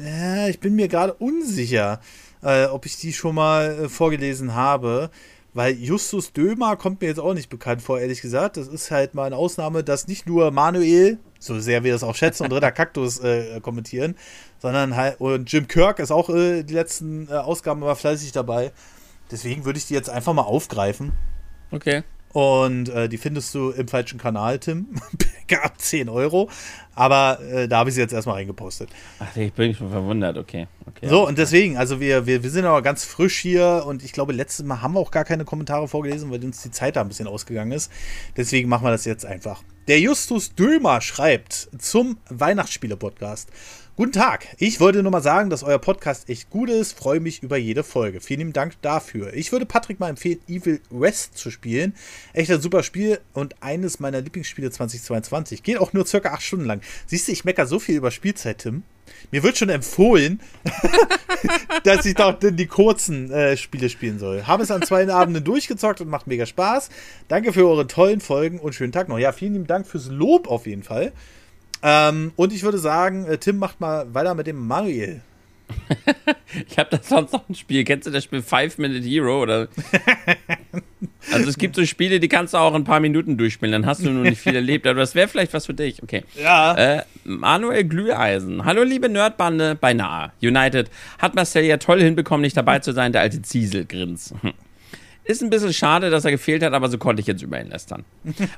ja, 0.04 0.48
ich 0.48 0.60
bin 0.60 0.74
mir 0.74 0.88
gerade 0.88 1.14
unsicher 1.14 2.00
äh, 2.42 2.66
ob 2.66 2.86
ich 2.86 2.96
die 2.96 3.12
schon 3.12 3.34
mal 3.34 3.84
äh, 3.84 3.88
vorgelesen 3.88 4.54
habe. 4.54 5.10
Weil 5.54 5.74
Justus 5.74 6.32
Dömer 6.32 6.76
kommt 6.76 7.00
mir 7.00 7.08
jetzt 7.08 7.18
auch 7.18 7.34
nicht 7.34 7.48
bekannt 7.48 7.82
vor, 7.82 7.98
ehrlich 7.98 8.20
gesagt. 8.20 8.56
Das 8.56 8.68
ist 8.68 8.90
halt 8.90 9.14
mal 9.14 9.24
eine 9.24 9.36
Ausnahme, 9.36 9.82
dass 9.82 10.06
nicht 10.06 10.26
nur 10.26 10.50
Manuel, 10.50 11.18
so 11.38 11.58
sehr 11.58 11.84
wir 11.84 11.92
das 11.92 12.04
auch 12.04 12.14
schätzen, 12.14 12.44
und 12.44 12.52
Ritter 12.52 12.70
Kaktus 12.72 13.18
äh, 13.20 13.60
kommentieren, 13.60 14.14
sondern 14.58 14.94
halt, 14.94 15.20
und 15.20 15.50
Jim 15.50 15.66
Kirk 15.66 15.98
ist 15.98 16.10
auch 16.10 16.28
äh, 16.28 16.62
die 16.62 16.74
letzten 16.74 17.28
äh, 17.28 17.32
Ausgaben 17.32 17.82
immer 17.82 17.96
fleißig 17.96 18.32
dabei. 18.32 18.72
Deswegen 19.30 19.64
würde 19.64 19.78
ich 19.78 19.86
die 19.86 19.94
jetzt 19.94 20.10
einfach 20.10 20.32
mal 20.32 20.42
aufgreifen. 20.42 21.12
Okay. 21.70 22.02
Und 22.32 22.90
äh, 22.90 23.08
die 23.08 23.16
findest 23.16 23.54
du 23.54 23.70
im 23.70 23.88
falschen 23.88 24.18
Kanal, 24.18 24.58
Tim. 24.58 24.88
Gab 25.48 25.80
10 25.80 26.08
Euro. 26.08 26.50
Aber 26.94 27.40
äh, 27.40 27.68
da 27.68 27.78
habe 27.78 27.90
ich 27.90 27.94
sie 27.94 28.02
jetzt 28.02 28.12
erstmal 28.12 28.36
reingepostet. 28.36 28.90
Ach, 29.18 29.34
ich 29.36 29.52
bin 29.52 29.74
schon 29.74 29.88
verwundert, 29.88 30.36
okay. 30.36 30.66
okay 30.84 31.08
so, 31.08 31.26
und 31.26 31.38
deswegen, 31.38 31.78
also 31.78 32.00
wir, 32.00 32.26
wir, 32.26 32.42
wir 32.42 32.50
sind 32.50 32.64
aber 32.64 32.82
ganz 32.82 33.04
frisch 33.04 33.38
hier 33.38 33.84
und 33.86 34.04
ich 34.04 34.12
glaube, 34.12 34.32
letztes 34.32 34.66
Mal 34.66 34.82
haben 34.82 34.94
wir 34.94 35.00
auch 35.00 35.10
gar 35.10 35.24
keine 35.24 35.44
Kommentare 35.44 35.88
vorgelesen, 35.88 36.30
weil 36.30 36.44
uns 36.44 36.60
die 36.62 36.70
Zeit 36.70 36.96
da 36.96 37.00
ein 37.00 37.08
bisschen 37.08 37.28
ausgegangen 37.28 37.72
ist. 37.72 37.90
Deswegen 38.36 38.68
machen 38.68 38.84
wir 38.84 38.90
das 38.90 39.04
jetzt 39.04 39.24
einfach. 39.24 39.62
Der 39.86 40.00
Justus 40.00 40.54
Dömer 40.54 41.00
schreibt 41.00 41.70
zum 41.78 42.18
Weihnachtsspiele-Podcast. 42.28 43.48
Guten 43.98 44.12
Tag. 44.12 44.46
Ich 44.58 44.78
wollte 44.78 45.02
nur 45.02 45.10
mal 45.10 45.24
sagen, 45.24 45.50
dass 45.50 45.64
euer 45.64 45.80
Podcast 45.80 46.28
echt 46.30 46.50
gut 46.50 46.70
ist. 46.70 46.96
Freue 46.96 47.18
mich 47.18 47.42
über 47.42 47.56
jede 47.56 47.82
Folge. 47.82 48.20
Vielen 48.20 48.52
Dank 48.52 48.80
dafür. 48.80 49.34
Ich 49.34 49.50
würde 49.50 49.66
Patrick 49.66 49.98
mal 49.98 50.08
empfehlen, 50.08 50.38
Evil 50.46 50.80
West 50.90 51.36
zu 51.36 51.50
spielen. 51.50 51.96
Echt 52.32 52.48
ein 52.52 52.60
super 52.60 52.84
Spiel 52.84 53.18
und 53.32 53.60
eines 53.60 53.98
meiner 53.98 54.20
Lieblingsspiele 54.20 54.70
2022. 54.70 55.64
Geht 55.64 55.78
auch 55.78 55.94
nur 55.94 56.06
circa 56.06 56.32
acht 56.32 56.44
Stunden 56.44 56.66
lang. 56.66 56.80
Siehst 57.06 57.26
du, 57.26 57.32
ich 57.32 57.44
mecker 57.44 57.66
so 57.66 57.80
viel 57.80 57.96
über 57.96 58.12
Spielzeit, 58.12 58.58
Tim. 58.58 58.84
Mir 59.32 59.42
wird 59.42 59.58
schon 59.58 59.68
empfohlen, 59.68 60.40
dass 61.82 62.06
ich 62.06 62.14
doch 62.14 62.38
die 62.38 62.66
kurzen 62.66 63.32
äh, 63.32 63.56
Spiele 63.56 63.90
spielen 63.90 64.20
soll. 64.20 64.46
Habe 64.46 64.62
es 64.62 64.70
an 64.70 64.82
zwei 64.82 65.12
Abenden 65.12 65.42
durchgezockt 65.42 66.00
und 66.00 66.08
macht 66.08 66.28
mega 66.28 66.46
Spaß. 66.46 66.90
Danke 67.26 67.52
für 67.52 67.66
eure 67.66 67.88
tollen 67.88 68.20
Folgen 68.20 68.60
und 68.60 68.76
schönen 68.76 68.92
Tag 68.92 69.08
noch. 69.08 69.18
Ja, 69.18 69.32
vielen 69.32 69.54
lieben 69.54 69.66
Dank 69.66 69.88
fürs 69.88 70.06
Lob 70.06 70.46
auf 70.46 70.68
jeden 70.68 70.84
Fall. 70.84 71.12
Ähm, 71.82 72.32
und 72.36 72.52
ich 72.52 72.62
würde 72.62 72.78
sagen, 72.78 73.26
äh, 73.26 73.38
Tim 73.38 73.58
macht 73.58 73.80
mal 73.80 74.12
weiter 74.12 74.34
mit 74.34 74.46
dem 74.46 74.66
Manuel. 74.66 75.22
ich 76.68 76.78
habe 76.78 76.88
da 76.90 76.98
sonst 77.02 77.32
noch 77.32 77.48
ein 77.48 77.54
Spiel. 77.54 77.84
Kennst 77.84 78.06
du 78.06 78.10
das 78.10 78.24
Spiel 78.24 78.42
Five 78.42 78.78
Minute 78.78 79.06
Hero? 79.06 79.42
Oder? 79.42 79.68
also 81.32 81.48
es 81.48 81.58
gibt 81.58 81.76
so 81.76 81.84
Spiele, 81.84 82.20
die 82.20 82.28
kannst 82.28 82.54
du 82.54 82.58
auch 82.58 82.70
in 82.70 82.82
ein 82.82 82.84
paar 82.84 83.00
Minuten 83.00 83.36
durchspielen. 83.36 83.72
Dann 83.72 83.86
hast 83.86 84.04
du 84.04 84.10
nur 84.10 84.22
nicht 84.22 84.40
viel 84.40 84.54
erlebt. 84.54 84.86
Aber 84.86 85.00
das 85.00 85.14
wäre 85.14 85.28
vielleicht 85.28 85.52
was 85.52 85.66
für 85.66 85.74
dich. 85.74 86.02
Okay. 86.02 86.24
Ja. 86.40 86.74
Äh, 86.74 87.02
Manuel 87.24 87.84
Glüheisen. 87.84 88.64
Hallo 88.64 88.82
liebe 88.82 89.08
Nerdbande. 89.08 89.74
Beinahe. 89.74 90.32
United. 90.42 90.90
Hat 91.18 91.34
Marcel 91.34 91.64
ja 91.64 91.76
toll 91.76 92.00
hinbekommen, 92.00 92.42
nicht 92.42 92.56
dabei 92.56 92.78
zu 92.78 92.92
sein. 92.92 93.12
Der 93.12 93.22
alte 93.22 93.42
Ziesel 93.42 93.84
grins. 93.84 94.34
Ist 95.28 95.42
ein 95.42 95.50
bisschen 95.50 95.74
schade, 95.74 96.08
dass 96.08 96.24
er 96.24 96.30
gefehlt 96.30 96.62
hat, 96.62 96.72
aber 96.72 96.88
so 96.88 96.96
konnte 96.96 97.20
ich 97.20 97.26
jetzt 97.26 97.42
über 97.42 97.60
ihn 97.60 97.68
lästern. 97.68 98.06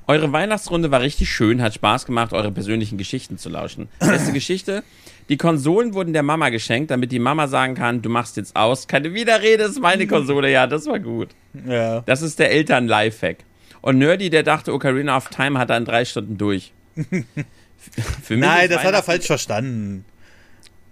Eure 0.06 0.30
Weihnachtsrunde 0.30 0.92
war 0.92 1.00
richtig 1.00 1.28
schön, 1.28 1.60
hat 1.62 1.74
Spaß 1.74 2.06
gemacht, 2.06 2.32
eure 2.32 2.52
persönlichen 2.52 2.96
Geschichten 2.96 3.38
zu 3.38 3.48
lauschen. 3.48 3.88
Beste 3.98 4.32
Geschichte? 4.32 4.84
Die 5.28 5.36
Konsolen 5.36 5.94
wurden 5.94 6.12
der 6.12 6.22
Mama 6.22 6.48
geschenkt, 6.50 6.92
damit 6.92 7.10
die 7.10 7.18
Mama 7.18 7.48
sagen 7.48 7.74
kann, 7.74 8.02
du 8.02 8.08
machst 8.08 8.36
jetzt 8.36 8.54
aus. 8.54 8.86
Keine 8.86 9.14
Widerrede, 9.14 9.64
ist 9.64 9.80
meine 9.80 10.06
Konsole. 10.06 10.48
Ja, 10.48 10.68
das 10.68 10.86
war 10.86 11.00
gut. 11.00 11.30
Ja. 11.66 12.02
Das 12.02 12.22
ist 12.22 12.38
der 12.38 12.52
Eltern-Lifehack. 12.52 13.38
Und 13.80 13.98
Nerdy, 13.98 14.30
der 14.30 14.44
dachte, 14.44 14.72
Ocarina 14.72 15.16
of 15.16 15.28
Time 15.28 15.58
hat 15.58 15.70
er 15.70 15.76
in 15.76 15.84
drei 15.84 16.04
Stunden 16.04 16.38
durch. 16.38 16.72
Nein, 18.28 18.70
das 18.70 18.84
hat 18.84 18.94
er 18.94 19.02
falsch 19.02 19.26
verstanden. 19.26 20.04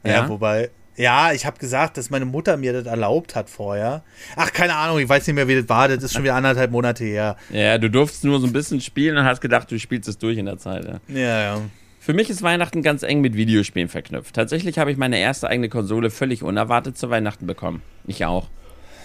Ja, 0.02 0.10
ja 0.10 0.28
wobei, 0.28 0.70
ja, 0.98 1.32
ich 1.32 1.46
habe 1.46 1.58
gesagt, 1.58 1.96
dass 1.96 2.10
meine 2.10 2.24
Mutter 2.24 2.56
mir 2.56 2.72
das 2.72 2.86
erlaubt 2.86 3.34
hat 3.36 3.48
vorher. 3.48 4.02
Ach, 4.36 4.52
keine 4.52 4.74
Ahnung, 4.74 4.98
ich 4.98 5.08
weiß 5.08 5.26
nicht 5.26 5.36
mehr, 5.36 5.48
wie 5.48 5.54
das 5.54 5.68
war. 5.68 5.88
Das 5.88 6.02
ist 6.02 6.12
schon 6.12 6.24
wieder 6.24 6.34
anderthalb 6.34 6.70
Monate 6.70 7.04
her. 7.04 7.36
Ja, 7.50 7.78
du 7.78 7.88
durftest 7.88 8.24
nur 8.24 8.40
so 8.40 8.46
ein 8.46 8.52
bisschen 8.52 8.80
spielen 8.80 9.16
und 9.16 9.24
hast 9.24 9.40
gedacht, 9.40 9.70
du 9.70 9.78
spielst 9.78 10.08
es 10.08 10.18
durch 10.18 10.36
in 10.36 10.46
der 10.46 10.58
Zeit. 10.58 10.84
Ja, 10.84 11.00
ja. 11.16 11.42
ja. 11.42 11.60
Für 12.00 12.14
mich 12.14 12.30
ist 12.30 12.42
Weihnachten 12.42 12.82
ganz 12.82 13.02
eng 13.02 13.20
mit 13.20 13.36
Videospielen 13.36 13.88
verknüpft. 13.88 14.34
Tatsächlich 14.34 14.78
habe 14.78 14.90
ich 14.90 14.96
meine 14.96 15.18
erste 15.18 15.48
eigene 15.48 15.68
Konsole 15.68 16.10
völlig 16.10 16.42
unerwartet 16.42 16.96
zu 16.96 17.10
Weihnachten 17.10 17.46
bekommen. 17.46 17.82
Ich 18.06 18.24
auch. 18.24 18.48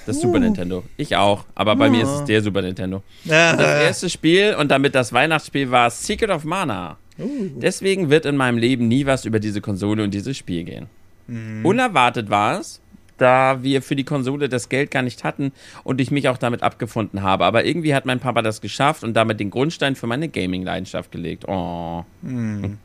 Das 0.06 0.18
uh. 0.18 0.22
Super 0.22 0.40
Nintendo. 0.40 0.84
Ich 0.98 1.16
auch. 1.16 1.46
Aber 1.54 1.76
bei 1.76 1.90
uh. 1.90 1.92
mir 1.92 2.04
ist 2.04 2.10
es 2.10 2.26
der 2.26 2.42
Super 2.42 2.62
Nintendo. 2.62 3.04
Ja. 3.26 3.56
Das 3.56 3.84
erste 3.84 4.10
Spiel 4.10 4.56
und 4.58 4.72
damit 4.72 4.96
das 4.96 5.14
Weihnachtsspiel 5.14 5.70
war 5.70 5.90
Secret 5.90 6.30
of 6.30 6.44
Mana. 6.44 6.98
Uh. 7.20 7.50
Deswegen 7.58 8.10
wird 8.10 8.26
in 8.26 8.36
meinem 8.36 8.58
Leben 8.58 8.88
nie 8.88 9.06
was 9.06 9.26
über 9.26 9.40
diese 9.40 9.62
Konsole 9.62 10.04
und 10.04 10.14
dieses 10.14 10.38
Spiel 10.38 10.64
gehen. 10.64 10.88
Mhm. 11.34 11.66
Unerwartet 11.66 12.30
war 12.30 12.60
es, 12.60 12.80
da 13.18 13.64
wir 13.64 13.82
für 13.82 13.96
die 13.96 14.04
Konsole 14.04 14.50
das 14.50 14.70
Geld 14.70 14.92
gar 14.92 15.02
nicht 15.02 15.24
hatten 15.24 15.52
und 15.84 16.02
ich 16.02 16.12
mich 16.12 16.30
auch 16.30 16.38
damit 16.38 16.64
abgefunden 16.64 17.22
habe. 17.22 17.46
Aber 17.46 17.66
irgendwie 17.66 17.96
hat 17.96 18.06
mein 18.06 18.20
Papa 18.20 18.42
das 18.42 18.62
geschafft 18.62 19.04
und 19.04 19.14
damit 19.14 19.40
den 19.40 19.50
Grundstein 19.50 19.96
für 19.96 20.08
meine 20.08 20.30
Gaming-Leidenschaft 20.30 21.12
gelegt. 21.12 21.46
Oh. 21.48 22.06
Mhm. 22.22 22.78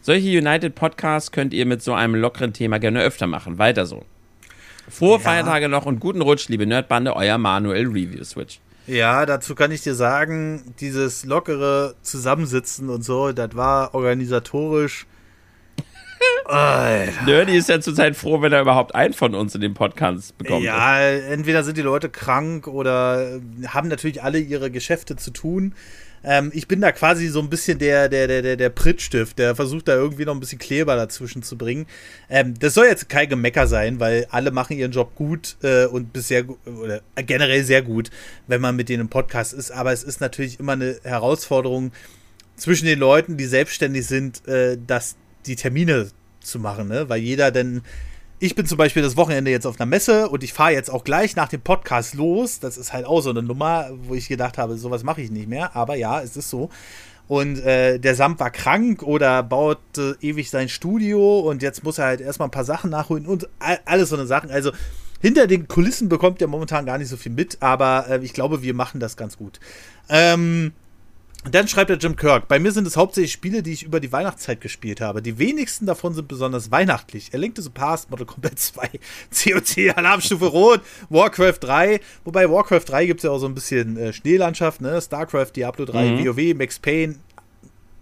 Solche 0.00 0.28
United 0.28 0.74
Podcasts 0.74 1.30
könnt 1.30 1.54
ihr 1.54 1.66
mit 1.66 1.82
so 1.82 1.94
einem 1.94 2.14
lockeren 2.16 2.52
Thema 2.52 2.78
gerne 2.78 3.02
öfter 3.02 3.26
machen. 3.26 3.58
Weiter 3.58 3.86
so. 3.86 4.04
Frohe 4.88 5.18
ja. 5.18 5.18
Feiertage 5.20 5.68
noch 5.68 5.86
und 5.86 6.00
guten 6.00 6.22
Rutsch, 6.22 6.48
liebe 6.48 6.66
Nerdbande, 6.66 7.14
euer 7.14 7.38
Manuel 7.38 7.86
Review 7.86 8.24
Switch. 8.24 8.58
Ja, 8.88 9.24
dazu 9.26 9.54
kann 9.54 9.70
ich 9.70 9.82
dir 9.82 9.94
sagen, 9.94 10.74
dieses 10.80 11.24
lockere 11.24 11.94
Zusammensitzen 12.02 12.88
und 12.88 13.04
so, 13.04 13.30
das 13.30 13.54
war 13.54 13.94
organisatorisch 13.94 15.06
Nerdy 17.26 17.56
ist 17.56 17.68
ja 17.68 17.80
zurzeit 17.80 18.16
froh, 18.16 18.42
wenn 18.42 18.52
er 18.52 18.60
überhaupt 18.60 18.94
einen 18.94 19.14
von 19.14 19.34
uns 19.34 19.54
in 19.54 19.60
den 19.60 19.74
Podcast 19.74 20.36
bekommt. 20.38 20.64
Ja, 20.64 21.00
entweder 21.00 21.64
sind 21.64 21.76
die 21.76 21.82
Leute 21.82 22.08
krank 22.08 22.66
oder 22.66 23.40
haben 23.68 23.88
natürlich 23.88 24.22
alle 24.22 24.38
ihre 24.38 24.70
Geschäfte 24.70 25.16
zu 25.16 25.30
tun. 25.30 25.74
Ähm, 26.24 26.50
ich 26.54 26.68
bin 26.68 26.80
da 26.80 26.92
quasi 26.92 27.28
so 27.28 27.40
ein 27.40 27.50
bisschen 27.50 27.78
der, 27.78 28.08
der, 28.08 28.28
der, 28.28 28.42
der, 28.42 28.56
der 28.56 28.70
Prittstift, 28.70 29.38
der 29.38 29.56
versucht 29.56 29.88
da 29.88 29.94
irgendwie 29.94 30.24
noch 30.24 30.34
ein 30.34 30.40
bisschen 30.40 30.58
Kleber 30.58 30.94
dazwischen 30.96 31.42
zu 31.42 31.58
bringen. 31.58 31.86
Ähm, 32.28 32.54
das 32.58 32.74
soll 32.74 32.86
jetzt 32.86 33.08
kein 33.08 33.28
Gemecker 33.28 33.66
sein, 33.66 33.98
weil 33.98 34.26
alle 34.30 34.50
machen 34.50 34.76
ihren 34.76 34.92
Job 34.92 35.14
gut 35.14 35.56
äh, 35.62 35.86
und 35.86 36.12
bisher 36.12 36.44
oder 36.64 37.00
generell 37.16 37.64
sehr 37.64 37.82
gut, 37.82 38.10
wenn 38.46 38.60
man 38.60 38.76
mit 38.76 38.88
denen 38.88 39.02
im 39.02 39.08
Podcast 39.08 39.52
ist. 39.52 39.70
Aber 39.72 39.92
es 39.92 40.04
ist 40.04 40.20
natürlich 40.20 40.60
immer 40.60 40.72
eine 40.72 40.96
Herausforderung 41.02 41.92
zwischen 42.56 42.86
den 42.86 42.98
Leuten, 42.98 43.36
die 43.36 43.46
selbstständig 43.46 44.06
sind, 44.06 44.46
äh, 44.46 44.78
dass 44.86 45.16
die 45.46 45.56
Termine 45.56 46.08
zu 46.40 46.58
machen, 46.58 46.88
ne? 46.88 47.08
Weil 47.08 47.20
jeder 47.20 47.50
denn. 47.50 47.82
Ich 48.38 48.56
bin 48.56 48.66
zum 48.66 48.76
Beispiel 48.76 49.04
das 49.04 49.16
Wochenende 49.16 49.52
jetzt 49.52 49.66
auf 49.66 49.78
einer 49.78 49.86
Messe 49.86 50.28
und 50.28 50.42
ich 50.42 50.52
fahre 50.52 50.72
jetzt 50.72 50.90
auch 50.90 51.04
gleich 51.04 51.36
nach 51.36 51.48
dem 51.48 51.60
Podcast 51.60 52.14
los. 52.14 52.58
Das 52.58 52.76
ist 52.76 52.92
halt 52.92 53.06
auch 53.06 53.20
so 53.20 53.30
eine 53.30 53.40
Nummer, 53.40 53.90
wo 54.02 54.14
ich 54.14 54.26
gedacht 54.26 54.58
habe, 54.58 54.76
sowas 54.76 55.04
mache 55.04 55.22
ich 55.22 55.30
nicht 55.30 55.48
mehr. 55.48 55.76
Aber 55.76 55.94
ja, 55.94 56.20
es 56.20 56.36
ist 56.36 56.50
so. 56.50 56.68
Und 57.28 57.60
äh, 57.60 57.98
der 58.00 58.16
Samt 58.16 58.40
war 58.40 58.50
krank 58.50 59.04
oder 59.04 59.44
baut 59.44 59.78
äh, 59.96 60.14
ewig 60.20 60.50
sein 60.50 60.68
Studio 60.68 61.38
und 61.38 61.62
jetzt 61.62 61.84
muss 61.84 61.98
er 61.98 62.06
halt 62.06 62.20
erstmal 62.20 62.48
ein 62.48 62.52
paar 62.52 62.64
Sachen 62.64 62.90
nachholen 62.90 63.26
und 63.26 63.48
alles 63.84 64.08
so 64.08 64.16
eine 64.16 64.26
Sachen. 64.26 64.50
Also 64.50 64.72
hinter 65.20 65.46
den 65.46 65.68
Kulissen 65.68 66.08
bekommt 66.08 66.42
er 66.42 66.48
momentan 66.48 66.84
gar 66.84 66.98
nicht 66.98 67.08
so 67.08 67.16
viel 67.16 67.32
mit, 67.32 67.58
aber 67.60 68.06
äh, 68.08 68.24
ich 68.24 68.32
glaube, 68.32 68.62
wir 68.62 68.74
machen 68.74 68.98
das 68.98 69.16
ganz 69.16 69.36
gut. 69.36 69.60
Ähm, 70.08 70.72
dann 71.50 71.66
schreibt 71.66 71.90
der 71.90 71.98
Jim 71.98 72.14
Kirk, 72.14 72.46
bei 72.46 72.60
mir 72.60 72.70
sind 72.70 72.86
es 72.86 72.96
hauptsächlich 72.96 73.32
Spiele, 73.32 73.64
die 73.64 73.72
ich 73.72 73.82
über 73.82 73.98
die 73.98 74.12
Weihnachtszeit 74.12 74.60
gespielt 74.60 75.00
habe. 75.00 75.22
Die 75.22 75.38
wenigsten 75.38 75.86
davon 75.86 76.14
sind 76.14 76.28
besonders 76.28 76.70
weihnachtlich. 76.70 77.30
Er 77.32 77.40
linkte 77.40 77.62
so 77.62 77.70
Past, 77.70 78.10
Mortal 78.10 78.26
Kombat 78.26 78.58
2, 78.60 78.90
COC, 79.30 79.96
Alarmstufe 79.96 80.46
Rot, 80.46 80.80
Warcraft 81.10 81.58
3. 81.60 82.00
Wobei 82.24 82.48
Warcraft 82.48 82.84
3 82.86 83.06
gibt 83.06 83.20
es 83.20 83.24
ja 83.24 83.30
auch 83.30 83.38
so 83.38 83.46
ein 83.46 83.54
bisschen 83.54 83.96
äh, 83.96 84.12
Schneelandschaft, 84.12 84.80
ne? 84.80 85.00
StarCraft, 85.00 85.50
Diablo 85.56 85.84
3, 85.84 86.12
mhm. 86.12 86.24
WoW, 86.24 86.54
Max 86.54 86.78
Payne. 86.78 87.16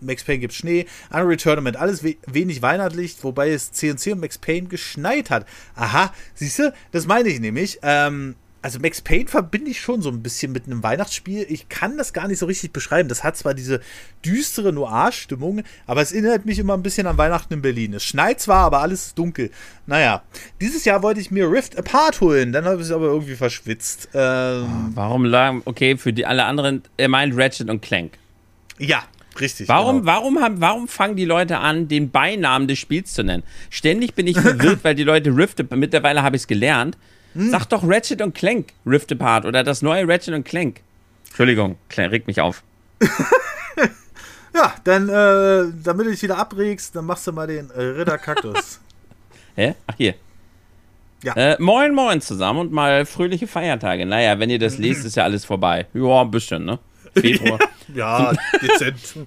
Max 0.02 0.24
Payne 0.24 0.40
gibt 0.40 0.54
Schnee, 0.54 0.86
Unreal 1.10 1.36
Tournament, 1.36 1.76
alles 1.76 2.02
we 2.02 2.16
wenig 2.26 2.62
weihnachtlich, 2.62 3.16
wobei 3.22 3.50
es 3.50 3.72
CNC 3.72 4.12
und 4.12 4.20
Max 4.20 4.38
Payne 4.38 4.68
geschneit 4.68 5.30
hat. 5.30 5.46
Aha, 5.74 6.12
siehst 6.34 6.58
du, 6.58 6.72
das 6.92 7.06
meine 7.06 7.28
ich 7.28 7.40
nämlich. 7.40 7.78
Ähm, 7.82 8.34
also 8.62 8.78
Max 8.78 9.00
Payne 9.00 9.28
verbinde 9.28 9.70
ich 9.70 9.80
schon 9.80 10.02
so 10.02 10.10
ein 10.10 10.22
bisschen 10.22 10.52
mit 10.52 10.66
einem 10.66 10.82
Weihnachtsspiel. 10.82 11.46
Ich 11.48 11.68
kann 11.68 11.96
das 11.96 12.12
gar 12.12 12.28
nicht 12.28 12.38
so 12.38 12.46
richtig 12.46 12.72
beschreiben. 12.72 13.08
Das 13.08 13.24
hat 13.24 13.36
zwar 13.36 13.54
diese 13.54 13.80
düstere 14.24 14.72
Noir-Stimmung, 14.72 15.62
aber 15.86 16.02
es 16.02 16.12
erinnert 16.12 16.44
mich 16.44 16.58
immer 16.58 16.74
ein 16.74 16.82
bisschen 16.82 17.06
an 17.06 17.16
Weihnachten 17.16 17.54
in 17.54 17.62
Berlin. 17.62 17.94
Es 17.94 18.04
schneit 18.04 18.40
zwar, 18.40 18.66
aber 18.66 18.80
alles 18.80 19.06
ist 19.06 19.18
dunkel. 19.18 19.50
Naja, 19.86 20.22
dieses 20.60 20.84
Jahr 20.84 21.02
wollte 21.02 21.20
ich 21.20 21.30
mir 21.30 21.50
Rift 21.50 21.78
Apart 21.78 22.20
holen, 22.20 22.52
dann 22.52 22.66
habe 22.66 22.76
ich 22.76 22.82
es 22.82 22.92
aber 22.92 23.06
irgendwie 23.06 23.34
verschwitzt. 23.34 24.10
Ähm, 24.12 24.92
Warum 24.94 25.24
lang? 25.24 25.62
Okay, 25.64 25.96
für 25.96 26.12
die 26.12 26.26
alle 26.26 26.44
anderen, 26.44 26.82
er 26.96 27.08
meint 27.08 27.36
Ratchet 27.36 27.70
und 27.70 27.80
Clank. 27.80 28.18
Ja, 28.78 29.04
richtig. 29.40 29.68
Warum, 29.68 30.00
genau. 30.00 30.06
warum, 30.06 30.40
haben, 30.40 30.60
warum 30.60 30.86
fangen 30.86 31.16
die 31.16 31.24
Leute 31.24 31.58
an, 31.58 31.88
den 31.88 32.10
Beinamen 32.10 32.68
des 32.68 32.78
Spiels 32.78 33.14
zu 33.14 33.24
nennen? 33.24 33.42
Ständig 33.70 34.14
bin 34.14 34.26
ich 34.26 34.38
verwirrt, 34.38 34.80
weil 34.84 34.94
die 34.94 35.04
Leute 35.04 35.34
Rift, 35.34 35.62
mittlerweile 35.74 36.22
habe 36.22 36.36
ich 36.36 36.42
es 36.42 36.46
gelernt. 36.46 36.98
Hm. 37.34 37.50
Sag 37.50 37.66
doch 37.66 37.82
Ratchet 37.84 38.22
und 38.22 38.34
Clank 38.34 38.72
Rift 38.86 39.12
Apart 39.12 39.44
oder 39.44 39.62
das 39.62 39.82
neue 39.82 40.06
Ratchet 40.08 40.34
und 40.34 40.44
Clank. 40.44 40.80
Entschuldigung, 41.26 41.76
regt 41.96 42.26
mich 42.26 42.40
auf. 42.40 42.62
Ja, 44.54 44.74
dann, 44.84 45.08
äh, 45.08 45.72
damit 45.82 46.06
du 46.06 46.10
dich 46.10 46.22
wieder 46.22 46.38
abregst, 46.38 46.96
dann 46.96 47.06
machst 47.06 47.26
du 47.26 47.32
mal 47.32 47.46
den 47.46 47.70
äh, 47.70 47.80
Ritter 47.80 48.18
Kaktus. 48.18 48.80
Hä? 49.54 49.74
Ach, 49.86 49.94
hier. 49.96 50.14
Ja. 51.22 51.34
Äh, 51.34 51.56
moin, 51.60 51.94
moin 51.94 52.20
zusammen 52.20 52.60
und 52.60 52.72
mal 52.72 53.04
fröhliche 53.04 53.46
Feiertage. 53.46 54.06
Naja, 54.06 54.38
wenn 54.38 54.50
ihr 54.50 54.58
das 54.58 54.78
lest, 54.78 55.04
ist 55.04 55.16
ja 55.16 55.24
alles 55.24 55.44
vorbei. 55.44 55.86
Ja, 55.92 56.22
ein 56.22 56.30
bisschen, 56.30 56.64
ne? 56.64 56.78
Februar. 57.14 57.58
ja, 57.94 58.32
dezent. 58.62 59.26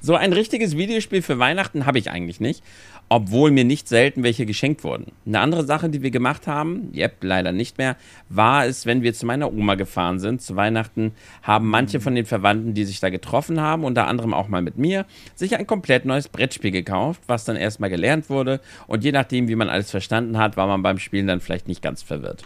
So 0.00 0.16
ein 0.16 0.32
richtiges 0.32 0.76
Videospiel 0.76 1.22
für 1.22 1.38
Weihnachten 1.38 1.86
habe 1.86 1.98
ich 1.98 2.10
eigentlich 2.10 2.40
nicht, 2.40 2.62
obwohl 3.08 3.50
mir 3.50 3.64
nicht 3.64 3.88
selten 3.88 4.22
welche 4.22 4.46
geschenkt 4.46 4.84
wurden. 4.84 5.12
Eine 5.26 5.40
andere 5.40 5.64
Sache, 5.64 5.88
die 5.88 6.02
wir 6.02 6.10
gemacht 6.10 6.46
haben, 6.46 6.90
yep, 6.94 7.22
leider 7.22 7.52
nicht 7.52 7.78
mehr, 7.78 7.96
war 8.28 8.66
es, 8.66 8.86
wenn 8.86 9.02
wir 9.02 9.14
zu 9.14 9.26
meiner 9.26 9.52
Oma 9.52 9.74
gefahren 9.74 10.18
sind 10.18 10.42
zu 10.42 10.56
Weihnachten, 10.56 11.12
haben 11.42 11.68
manche 11.68 12.00
von 12.00 12.14
den 12.14 12.26
Verwandten, 12.26 12.74
die 12.74 12.84
sich 12.84 13.00
da 13.00 13.10
getroffen 13.10 13.60
haben, 13.60 13.84
unter 13.84 14.06
anderem 14.06 14.34
auch 14.34 14.48
mal 14.48 14.62
mit 14.62 14.78
mir, 14.78 15.06
sich 15.34 15.56
ein 15.56 15.66
komplett 15.66 16.04
neues 16.04 16.28
Brettspiel 16.28 16.70
gekauft, 16.70 17.22
was 17.26 17.44
dann 17.44 17.56
erstmal 17.56 17.90
gelernt 17.90 18.30
wurde 18.30 18.60
und 18.86 19.04
je 19.04 19.12
nachdem, 19.12 19.48
wie 19.48 19.56
man 19.56 19.68
alles 19.68 19.90
verstanden 19.90 20.38
hat, 20.38 20.56
war 20.56 20.66
man 20.66 20.82
beim 20.82 20.98
Spielen 20.98 21.26
dann 21.26 21.40
vielleicht 21.40 21.68
nicht 21.68 21.82
ganz 21.82 22.02
verwirrt. 22.02 22.44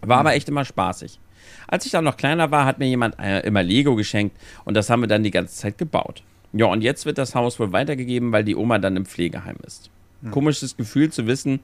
War 0.00 0.18
aber 0.18 0.34
echt 0.34 0.48
immer 0.48 0.64
spaßig. 0.64 1.18
Als 1.66 1.86
ich 1.86 1.92
dann 1.92 2.04
noch 2.04 2.16
kleiner 2.16 2.50
war, 2.50 2.66
hat 2.66 2.78
mir 2.78 2.86
jemand 2.86 3.18
äh, 3.18 3.40
immer 3.40 3.62
Lego 3.62 3.94
geschenkt 3.96 4.36
und 4.64 4.74
das 4.74 4.90
haben 4.90 5.00
wir 5.00 5.08
dann 5.08 5.22
die 5.22 5.30
ganze 5.30 5.54
Zeit 5.54 5.78
gebaut. 5.78 6.22
Ja, 6.52 6.66
und 6.66 6.82
jetzt 6.82 7.06
wird 7.06 7.18
das 7.18 7.34
Haus 7.34 7.58
wohl 7.58 7.72
weitergegeben, 7.72 8.32
weil 8.32 8.44
die 8.44 8.56
Oma 8.56 8.78
dann 8.78 8.96
im 8.96 9.06
Pflegeheim 9.06 9.56
ist. 9.66 9.90
Komisches 10.30 10.76
Gefühl 10.76 11.10
zu 11.10 11.26
wissen, 11.26 11.60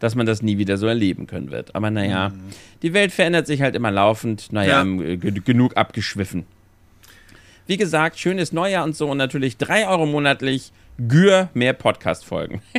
dass 0.00 0.14
man 0.14 0.26
das 0.26 0.42
nie 0.42 0.58
wieder 0.58 0.76
so 0.76 0.86
erleben 0.86 1.26
können 1.26 1.50
wird. 1.50 1.74
Aber 1.74 1.90
naja, 1.90 2.32
die 2.82 2.92
Welt 2.92 3.12
verändert 3.12 3.46
sich 3.46 3.62
halt 3.62 3.74
immer 3.74 3.90
laufend. 3.90 4.52
Naja, 4.52 4.82
Ja. 4.82 4.84
ge- 4.84 5.40
genug 5.44 5.76
abgeschwiffen. 5.76 6.44
Wie 7.66 7.76
gesagt, 7.76 8.18
schönes 8.18 8.52
Neujahr 8.52 8.84
und 8.84 8.96
so 8.96 9.10
und 9.10 9.16
natürlich 9.18 9.56
3 9.56 9.88
Euro 9.88 10.06
monatlich, 10.06 10.72
Gür, 10.98 11.48
mehr 11.54 11.72
Podcast-Folgen. 11.74 12.60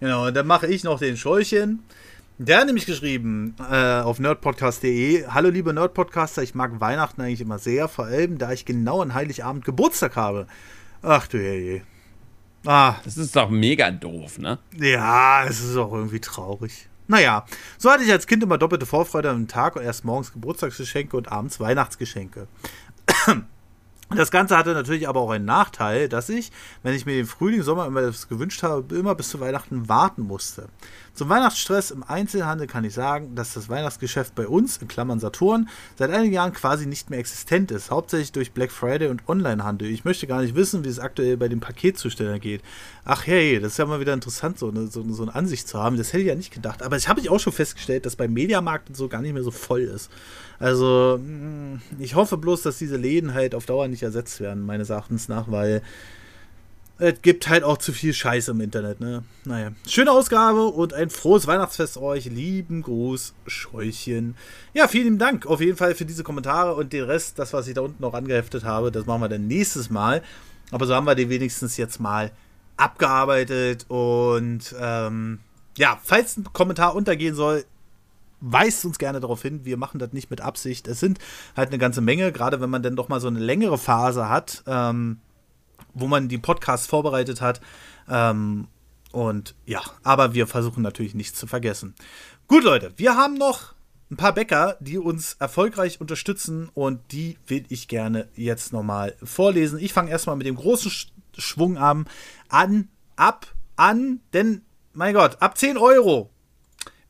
Genau, 0.00 0.26
und 0.26 0.34
dann 0.36 0.46
mache 0.48 0.66
ich 0.66 0.82
noch 0.82 0.98
den 0.98 1.16
Scheuchen. 1.16 1.80
Der 2.38 2.58
hat 2.58 2.66
nämlich 2.66 2.86
geschrieben 2.86 3.54
äh, 3.70 4.00
auf 4.00 4.18
nerdpodcast.de: 4.18 5.26
Hallo, 5.28 5.50
liebe 5.50 5.72
Nerdpodcaster, 5.72 6.42
ich 6.42 6.54
mag 6.54 6.80
Weihnachten 6.80 7.20
eigentlich 7.20 7.40
immer 7.40 7.58
sehr, 7.58 7.88
vor 7.88 8.06
allem 8.06 8.38
da 8.38 8.52
ich 8.52 8.64
genau 8.64 9.02
an 9.02 9.14
Heiligabend 9.14 9.64
Geburtstag 9.64 10.16
habe. 10.16 10.46
Ach 11.02 11.26
du 11.26 11.38
herrje. 11.38 11.82
Ah, 12.64 12.94
Das 13.04 13.16
ist 13.16 13.34
doch 13.34 13.50
mega 13.50 13.90
doof, 13.90 14.38
ne? 14.38 14.58
ja, 14.76 15.44
es 15.44 15.60
ist 15.60 15.76
auch 15.76 15.92
irgendwie 15.92 16.20
traurig. 16.20 16.88
Naja, 17.08 17.44
so 17.76 17.90
hatte 17.90 18.04
ich 18.04 18.10
als 18.12 18.26
Kind 18.28 18.42
immer 18.42 18.56
doppelte 18.56 18.86
Vorfreude 18.86 19.30
am 19.30 19.48
Tag 19.48 19.76
und 19.76 19.82
erst 19.82 20.04
morgens 20.04 20.32
Geburtstagsgeschenke 20.32 21.16
und 21.16 21.30
abends 21.30 21.60
Weihnachtsgeschenke. 21.60 22.46
Das 24.14 24.30
Ganze 24.30 24.58
hatte 24.58 24.74
natürlich 24.74 25.08
aber 25.08 25.20
auch 25.20 25.30
einen 25.30 25.46
Nachteil, 25.46 26.06
dass 26.06 26.28
ich, 26.28 26.52
wenn 26.82 26.94
ich 26.94 27.06
mir 27.06 27.14
den 27.14 27.24
Frühling, 27.24 27.62
Sommer 27.62 27.86
immer 27.86 28.02
das 28.02 28.28
gewünscht 28.28 28.62
habe, 28.62 28.94
immer 28.94 29.14
bis 29.14 29.30
zu 29.30 29.40
Weihnachten 29.40 29.88
warten 29.88 30.20
musste. 30.20 30.68
Zum 31.14 31.28
Weihnachtsstress 31.28 31.90
im 31.90 32.02
Einzelhandel 32.02 32.66
kann 32.66 32.84
ich 32.84 32.94
sagen, 32.94 33.34
dass 33.34 33.52
das 33.52 33.68
Weihnachtsgeschäft 33.68 34.34
bei 34.34 34.48
uns, 34.48 34.78
in 34.78 34.88
Klammern 34.88 35.20
Saturn, 35.20 35.68
seit 35.98 36.10
einigen 36.10 36.32
Jahren 36.32 36.54
quasi 36.54 36.86
nicht 36.86 37.10
mehr 37.10 37.18
existent 37.18 37.70
ist, 37.70 37.90
hauptsächlich 37.90 38.32
durch 38.32 38.52
Black 38.52 38.72
Friday 38.72 39.08
und 39.08 39.28
Onlinehandel. 39.28 39.88
Ich 39.88 40.06
möchte 40.06 40.26
gar 40.26 40.40
nicht 40.40 40.54
wissen, 40.54 40.84
wie 40.84 40.88
es 40.88 40.98
aktuell 40.98 41.36
bei 41.36 41.48
den 41.48 41.60
Paketzustellern 41.60 42.40
geht. 42.40 42.62
Ach 43.04 43.26
hey, 43.26 43.60
das 43.60 43.72
ist 43.72 43.78
ja 43.78 43.84
mal 43.84 44.00
wieder 44.00 44.14
interessant, 44.14 44.58
so 44.58 44.70
eine, 44.70 44.86
so, 44.86 45.04
so 45.12 45.22
eine 45.22 45.34
Ansicht 45.34 45.68
zu 45.68 45.78
haben. 45.78 45.98
Das 45.98 46.14
hätte 46.14 46.22
ich 46.22 46.28
ja 46.28 46.34
nicht 46.34 46.52
gedacht. 46.52 46.82
Aber 46.82 46.96
das 46.96 47.08
habe 47.08 47.20
ich 47.20 47.28
auch 47.28 47.40
schon 47.40 47.52
festgestellt, 47.52 48.06
dass 48.06 48.16
beim 48.16 48.32
Mediamarkt 48.32 48.88
und 48.88 48.94
so 48.94 49.08
gar 49.08 49.20
nicht 49.20 49.34
mehr 49.34 49.42
so 49.42 49.50
voll 49.50 49.82
ist. 49.82 50.10
Also, 50.58 51.20
mh, 51.22 51.80
ich 51.98 52.14
hoffe 52.14 52.38
bloß, 52.38 52.62
dass 52.62 52.78
diese 52.78 52.96
Läden 52.96 53.34
halt 53.34 53.54
auf 53.54 53.66
Dauer 53.66 53.88
nicht 53.88 54.02
ersetzt 54.02 54.40
werden, 54.40 54.64
meines 54.64 54.88
Erachtens 54.88 55.28
nach, 55.28 55.50
weil 55.50 55.82
es 57.02 57.20
gibt 57.20 57.48
halt 57.48 57.64
auch 57.64 57.78
zu 57.78 57.92
viel 57.92 58.14
Scheiße 58.14 58.52
im 58.52 58.60
Internet, 58.60 59.00
ne? 59.00 59.24
Naja. 59.44 59.72
Schöne 59.88 60.12
Ausgabe 60.12 60.66
und 60.66 60.94
ein 60.94 61.10
frohes 61.10 61.48
Weihnachtsfest 61.48 61.96
euch. 61.98 62.26
Lieben 62.26 62.82
Gruß, 62.82 63.34
Scheuchen. 63.48 64.36
Ja, 64.72 64.86
vielen 64.86 65.18
Dank 65.18 65.46
auf 65.46 65.60
jeden 65.60 65.76
Fall 65.76 65.96
für 65.96 66.04
diese 66.04 66.22
Kommentare 66.22 66.76
und 66.76 66.92
den 66.92 67.02
Rest, 67.02 67.40
das, 67.40 67.52
was 67.52 67.66
ich 67.66 67.74
da 67.74 67.80
unten 67.80 68.00
noch 68.00 68.14
angeheftet 68.14 68.62
habe, 68.62 68.92
das 68.92 69.04
machen 69.06 69.20
wir 69.20 69.28
dann 69.28 69.48
nächstes 69.48 69.90
Mal. 69.90 70.22
Aber 70.70 70.86
so 70.86 70.94
haben 70.94 71.04
wir 71.04 71.16
den 71.16 71.28
wenigstens 71.28 71.76
jetzt 71.76 71.98
mal 71.98 72.30
abgearbeitet 72.76 73.86
und 73.88 74.72
ähm, 74.80 75.40
ja, 75.76 75.98
falls 76.04 76.36
ein 76.36 76.44
Kommentar 76.52 76.94
untergehen 76.94 77.34
soll, 77.34 77.64
weist 78.40 78.84
uns 78.84 78.98
gerne 78.98 79.18
darauf 79.18 79.42
hin. 79.42 79.64
Wir 79.64 79.76
machen 79.76 79.98
das 79.98 80.12
nicht 80.12 80.30
mit 80.30 80.40
Absicht. 80.40 80.86
Es 80.86 81.00
sind 81.00 81.18
halt 81.56 81.70
eine 81.70 81.78
ganze 81.78 82.00
Menge, 82.00 82.30
gerade 82.30 82.60
wenn 82.60 82.70
man 82.70 82.84
dann 82.84 82.94
doch 82.94 83.08
mal 83.08 83.20
so 83.20 83.26
eine 83.26 83.40
längere 83.40 83.76
Phase 83.76 84.28
hat, 84.28 84.62
ähm, 84.68 85.18
wo 85.94 86.06
man 86.06 86.28
die 86.28 86.38
Podcasts 86.38 86.86
vorbereitet 86.86 87.40
hat. 87.40 87.60
Ähm, 88.08 88.68
und 89.12 89.54
ja, 89.66 89.82
aber 90.02 90.34
wir 90.34 90.46
versuchen 90.46 90.82
natürlich 90.82 91.14
nichts 91.14 91.38
zu 91.38 91.46
vergessen. 91.46 91.94
Gut, 92.48 92.64
Leute, 92.64 92.92
wir 92.96 93.16
haben 93.16 93.34
noch 93.34 93.74
ein 94.10 94.16
paar 94.16 94.32
Bäcker, 94.34 94.76
die 94.80 94.98
uns 94.98 95.36
erfolgreich 95.38 96.00
unterstützen 96.00 96.70
und 96.74 97.00
die 97.12 97.38
will 97.46 97.64
ich 97.68 97.88
gerne 97.88 98.28
jetzt 98.34 98.72
nochmal 98.72 99.16
vorlesen. 99.22 99.78
Ich 99.78 99.92
fange 99.92 100.10
erstmal 100.10 100.36
mit 100.36 100.46
dem 100.46 100.56
großen 100.56 100.90
Sch 100.90 101.08
Schwung 101.38 101.78
an, 101.78 102.06
an, 102.50 102.88
ab, 103.16 103.46
an, 103.76 104.20
denn, 104.34 104.60
mein 104.92 105.14
Gott, 105.14 105.40
ab 105.40 105.56
10 105.56 105.78
Euro 105.78 106.28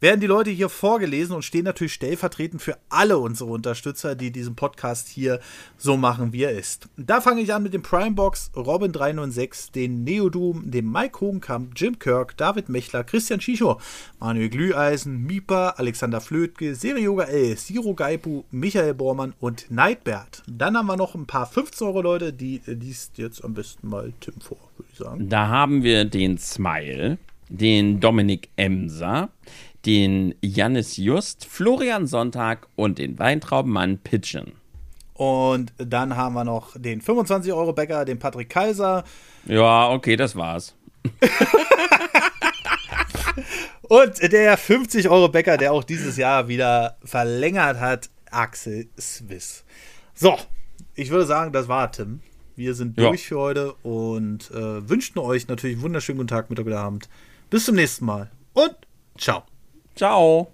werden 0.03 0.21
die 0.21 0.27
Leute 0.27 0.51
hier 0.51 0.69
vorgelesen 0.69 1.37
und 1.37 1.45
stehen 1.45 1.65
natürlich 1.65 1.93
stellvertretend 1.93 2.61
für 2.61 2.77
alle 2.89 3.19
unsere 3.19 3.51
Unterstützer, 3.51 4.17
die 4.17 4.33
diesen 4.33 4.57
Podcast 4.57 5.09
hier 5.09 5.39
so 5.79 5.97
machen, 5.97 6.33
wie 6.33 6.43
er 6.43 6.51
ist. 6.51 6.89
Da 6.97 7.21
fange 7.21 7.41
ich 7.41 7.55
an 7.55 7.63
mit 7.63 7.73
dem 7.73 7.83
Primebox, 7.83 8.51
Robin306, 8.55 9.71
den 9.73 10.03
Neodum, 10.03 10.69
dem 10.69 10.91
Mike 10.91 11.21
Hogenkamp, 11.21 11.75
Jim 11.77 12.01
Kirk, 12.01 12.37
David 12.37 12.69
Mechler, 12.69 13.05
Christian 13.05 13.41
Schicho, 13.41 13.81
Manuel 14.19 14.49
Glüheisen, 14.49 15.23
Mieper, 15.23 15.79
Alexander 15.79 16.21
Flötke, 16.21 16.75
Serioga 16.75 17.25
L, 17.25 17.57
Siro 17.57 17.95
Gaipu, 17.95 18.43
Michael 18.51 18.95
Bormann 18.95 19.35
und 19.39 19.71
Neidbert. 19.71 20.43
Dann 20.49 20.77
haben 20.77 20.87
wir 20.87 20.97
noch 20.97 21.15
ein 21.15 21.27
paar 21.27 21.49
15-Euro-Leute, 21.49 22.33
die 22.33 22.61
liest 22.67 23.19
jetzt 23.19 23.45
am 23.45 23.55
besten 23.55 23.89
mal 23.89 24.13
Tim 24.19 24.35
vor, 24.41 24.59
würde 24.77 24.91
ich 24.93 24.99
sagen. 24.99 25.29
Da 25.29 25.47
haben 25.47 25.85
wir 25.85 26.05
den 26.05 26.39
Smile, 26.39 27.19
den 27.49 28.01
Dominik 28.01 28.49
Emser, 28.57 29.29
den 29.87 30.35
Jannis 30.43 30.97
Just, 30.97 31.45
Florian 31.45 32.07
Sonntag 32.07 32.67
und 32.77 32.99
den 32.99 33.19
Weintraubenmann 33.19 33.99
Pitchen. 33.99 34.53
Und 35.15 35.73
dann 35.79 36.17
haben 36.17 36.35
wir 36.35 36.45
noch 36.45 36.77
den 36.77 37.01
25-Euro-Bäcker, 37.03 38.05
den 38.05 38.19
Patrick 38.19 38.49
Kaiser, 38.51 39.05
Ja, 39.47 39.91
okay, 39.91 40.17
das 40.17 40.35
war's. 40.37 40.75
Und 43.83 44.23
der 44.33 44.59
50-Euro-Bäcker, 44.59 45.57
der 45.59 45.73
auch 45.73 45.85
dieses 45.85 46.17
Jahr 46.17 46.49
wieder 46.49 46.97
verlängert 47.05 47.79
hat, 47.79 48.09
Axel 48.31 48.89
Swiss. 48.99 49.65
So, 50.15 50.39
ich 50.95 51.11
würde 51.11 51.27
sagen, 51.27 51.53
das 51.53 51.69
war 51.69 51.91
Tim. 51.93 52.21
Wir 52.57 52.75
sind 52.75 52.99
Ja. 52.99 53.09
durch 53.09 53.27
für 53.27 53.39
heute 53.39 53.75
und 53.83 54.51
äh, 54.51 54.89
wünschen 54.89 55.19
euch 55.19 55.49
natürlich 55.49 55.77
einen 55.77 55.83
wunderschönen 55.83 56.19
guten 56.19 56.29
Tag, 56.29 56.49
Mittag 56.51 56.67
oder 56.67 56.81
Abend. 56.81 57.09
Bis 57.51 57.65
zum 57.67 57.75
nächsten 57.75 58.05
Mal 58.07 58.31
und 58.55 58.75
ciao. 59.19 59.43
Ciao. 59.95 60.49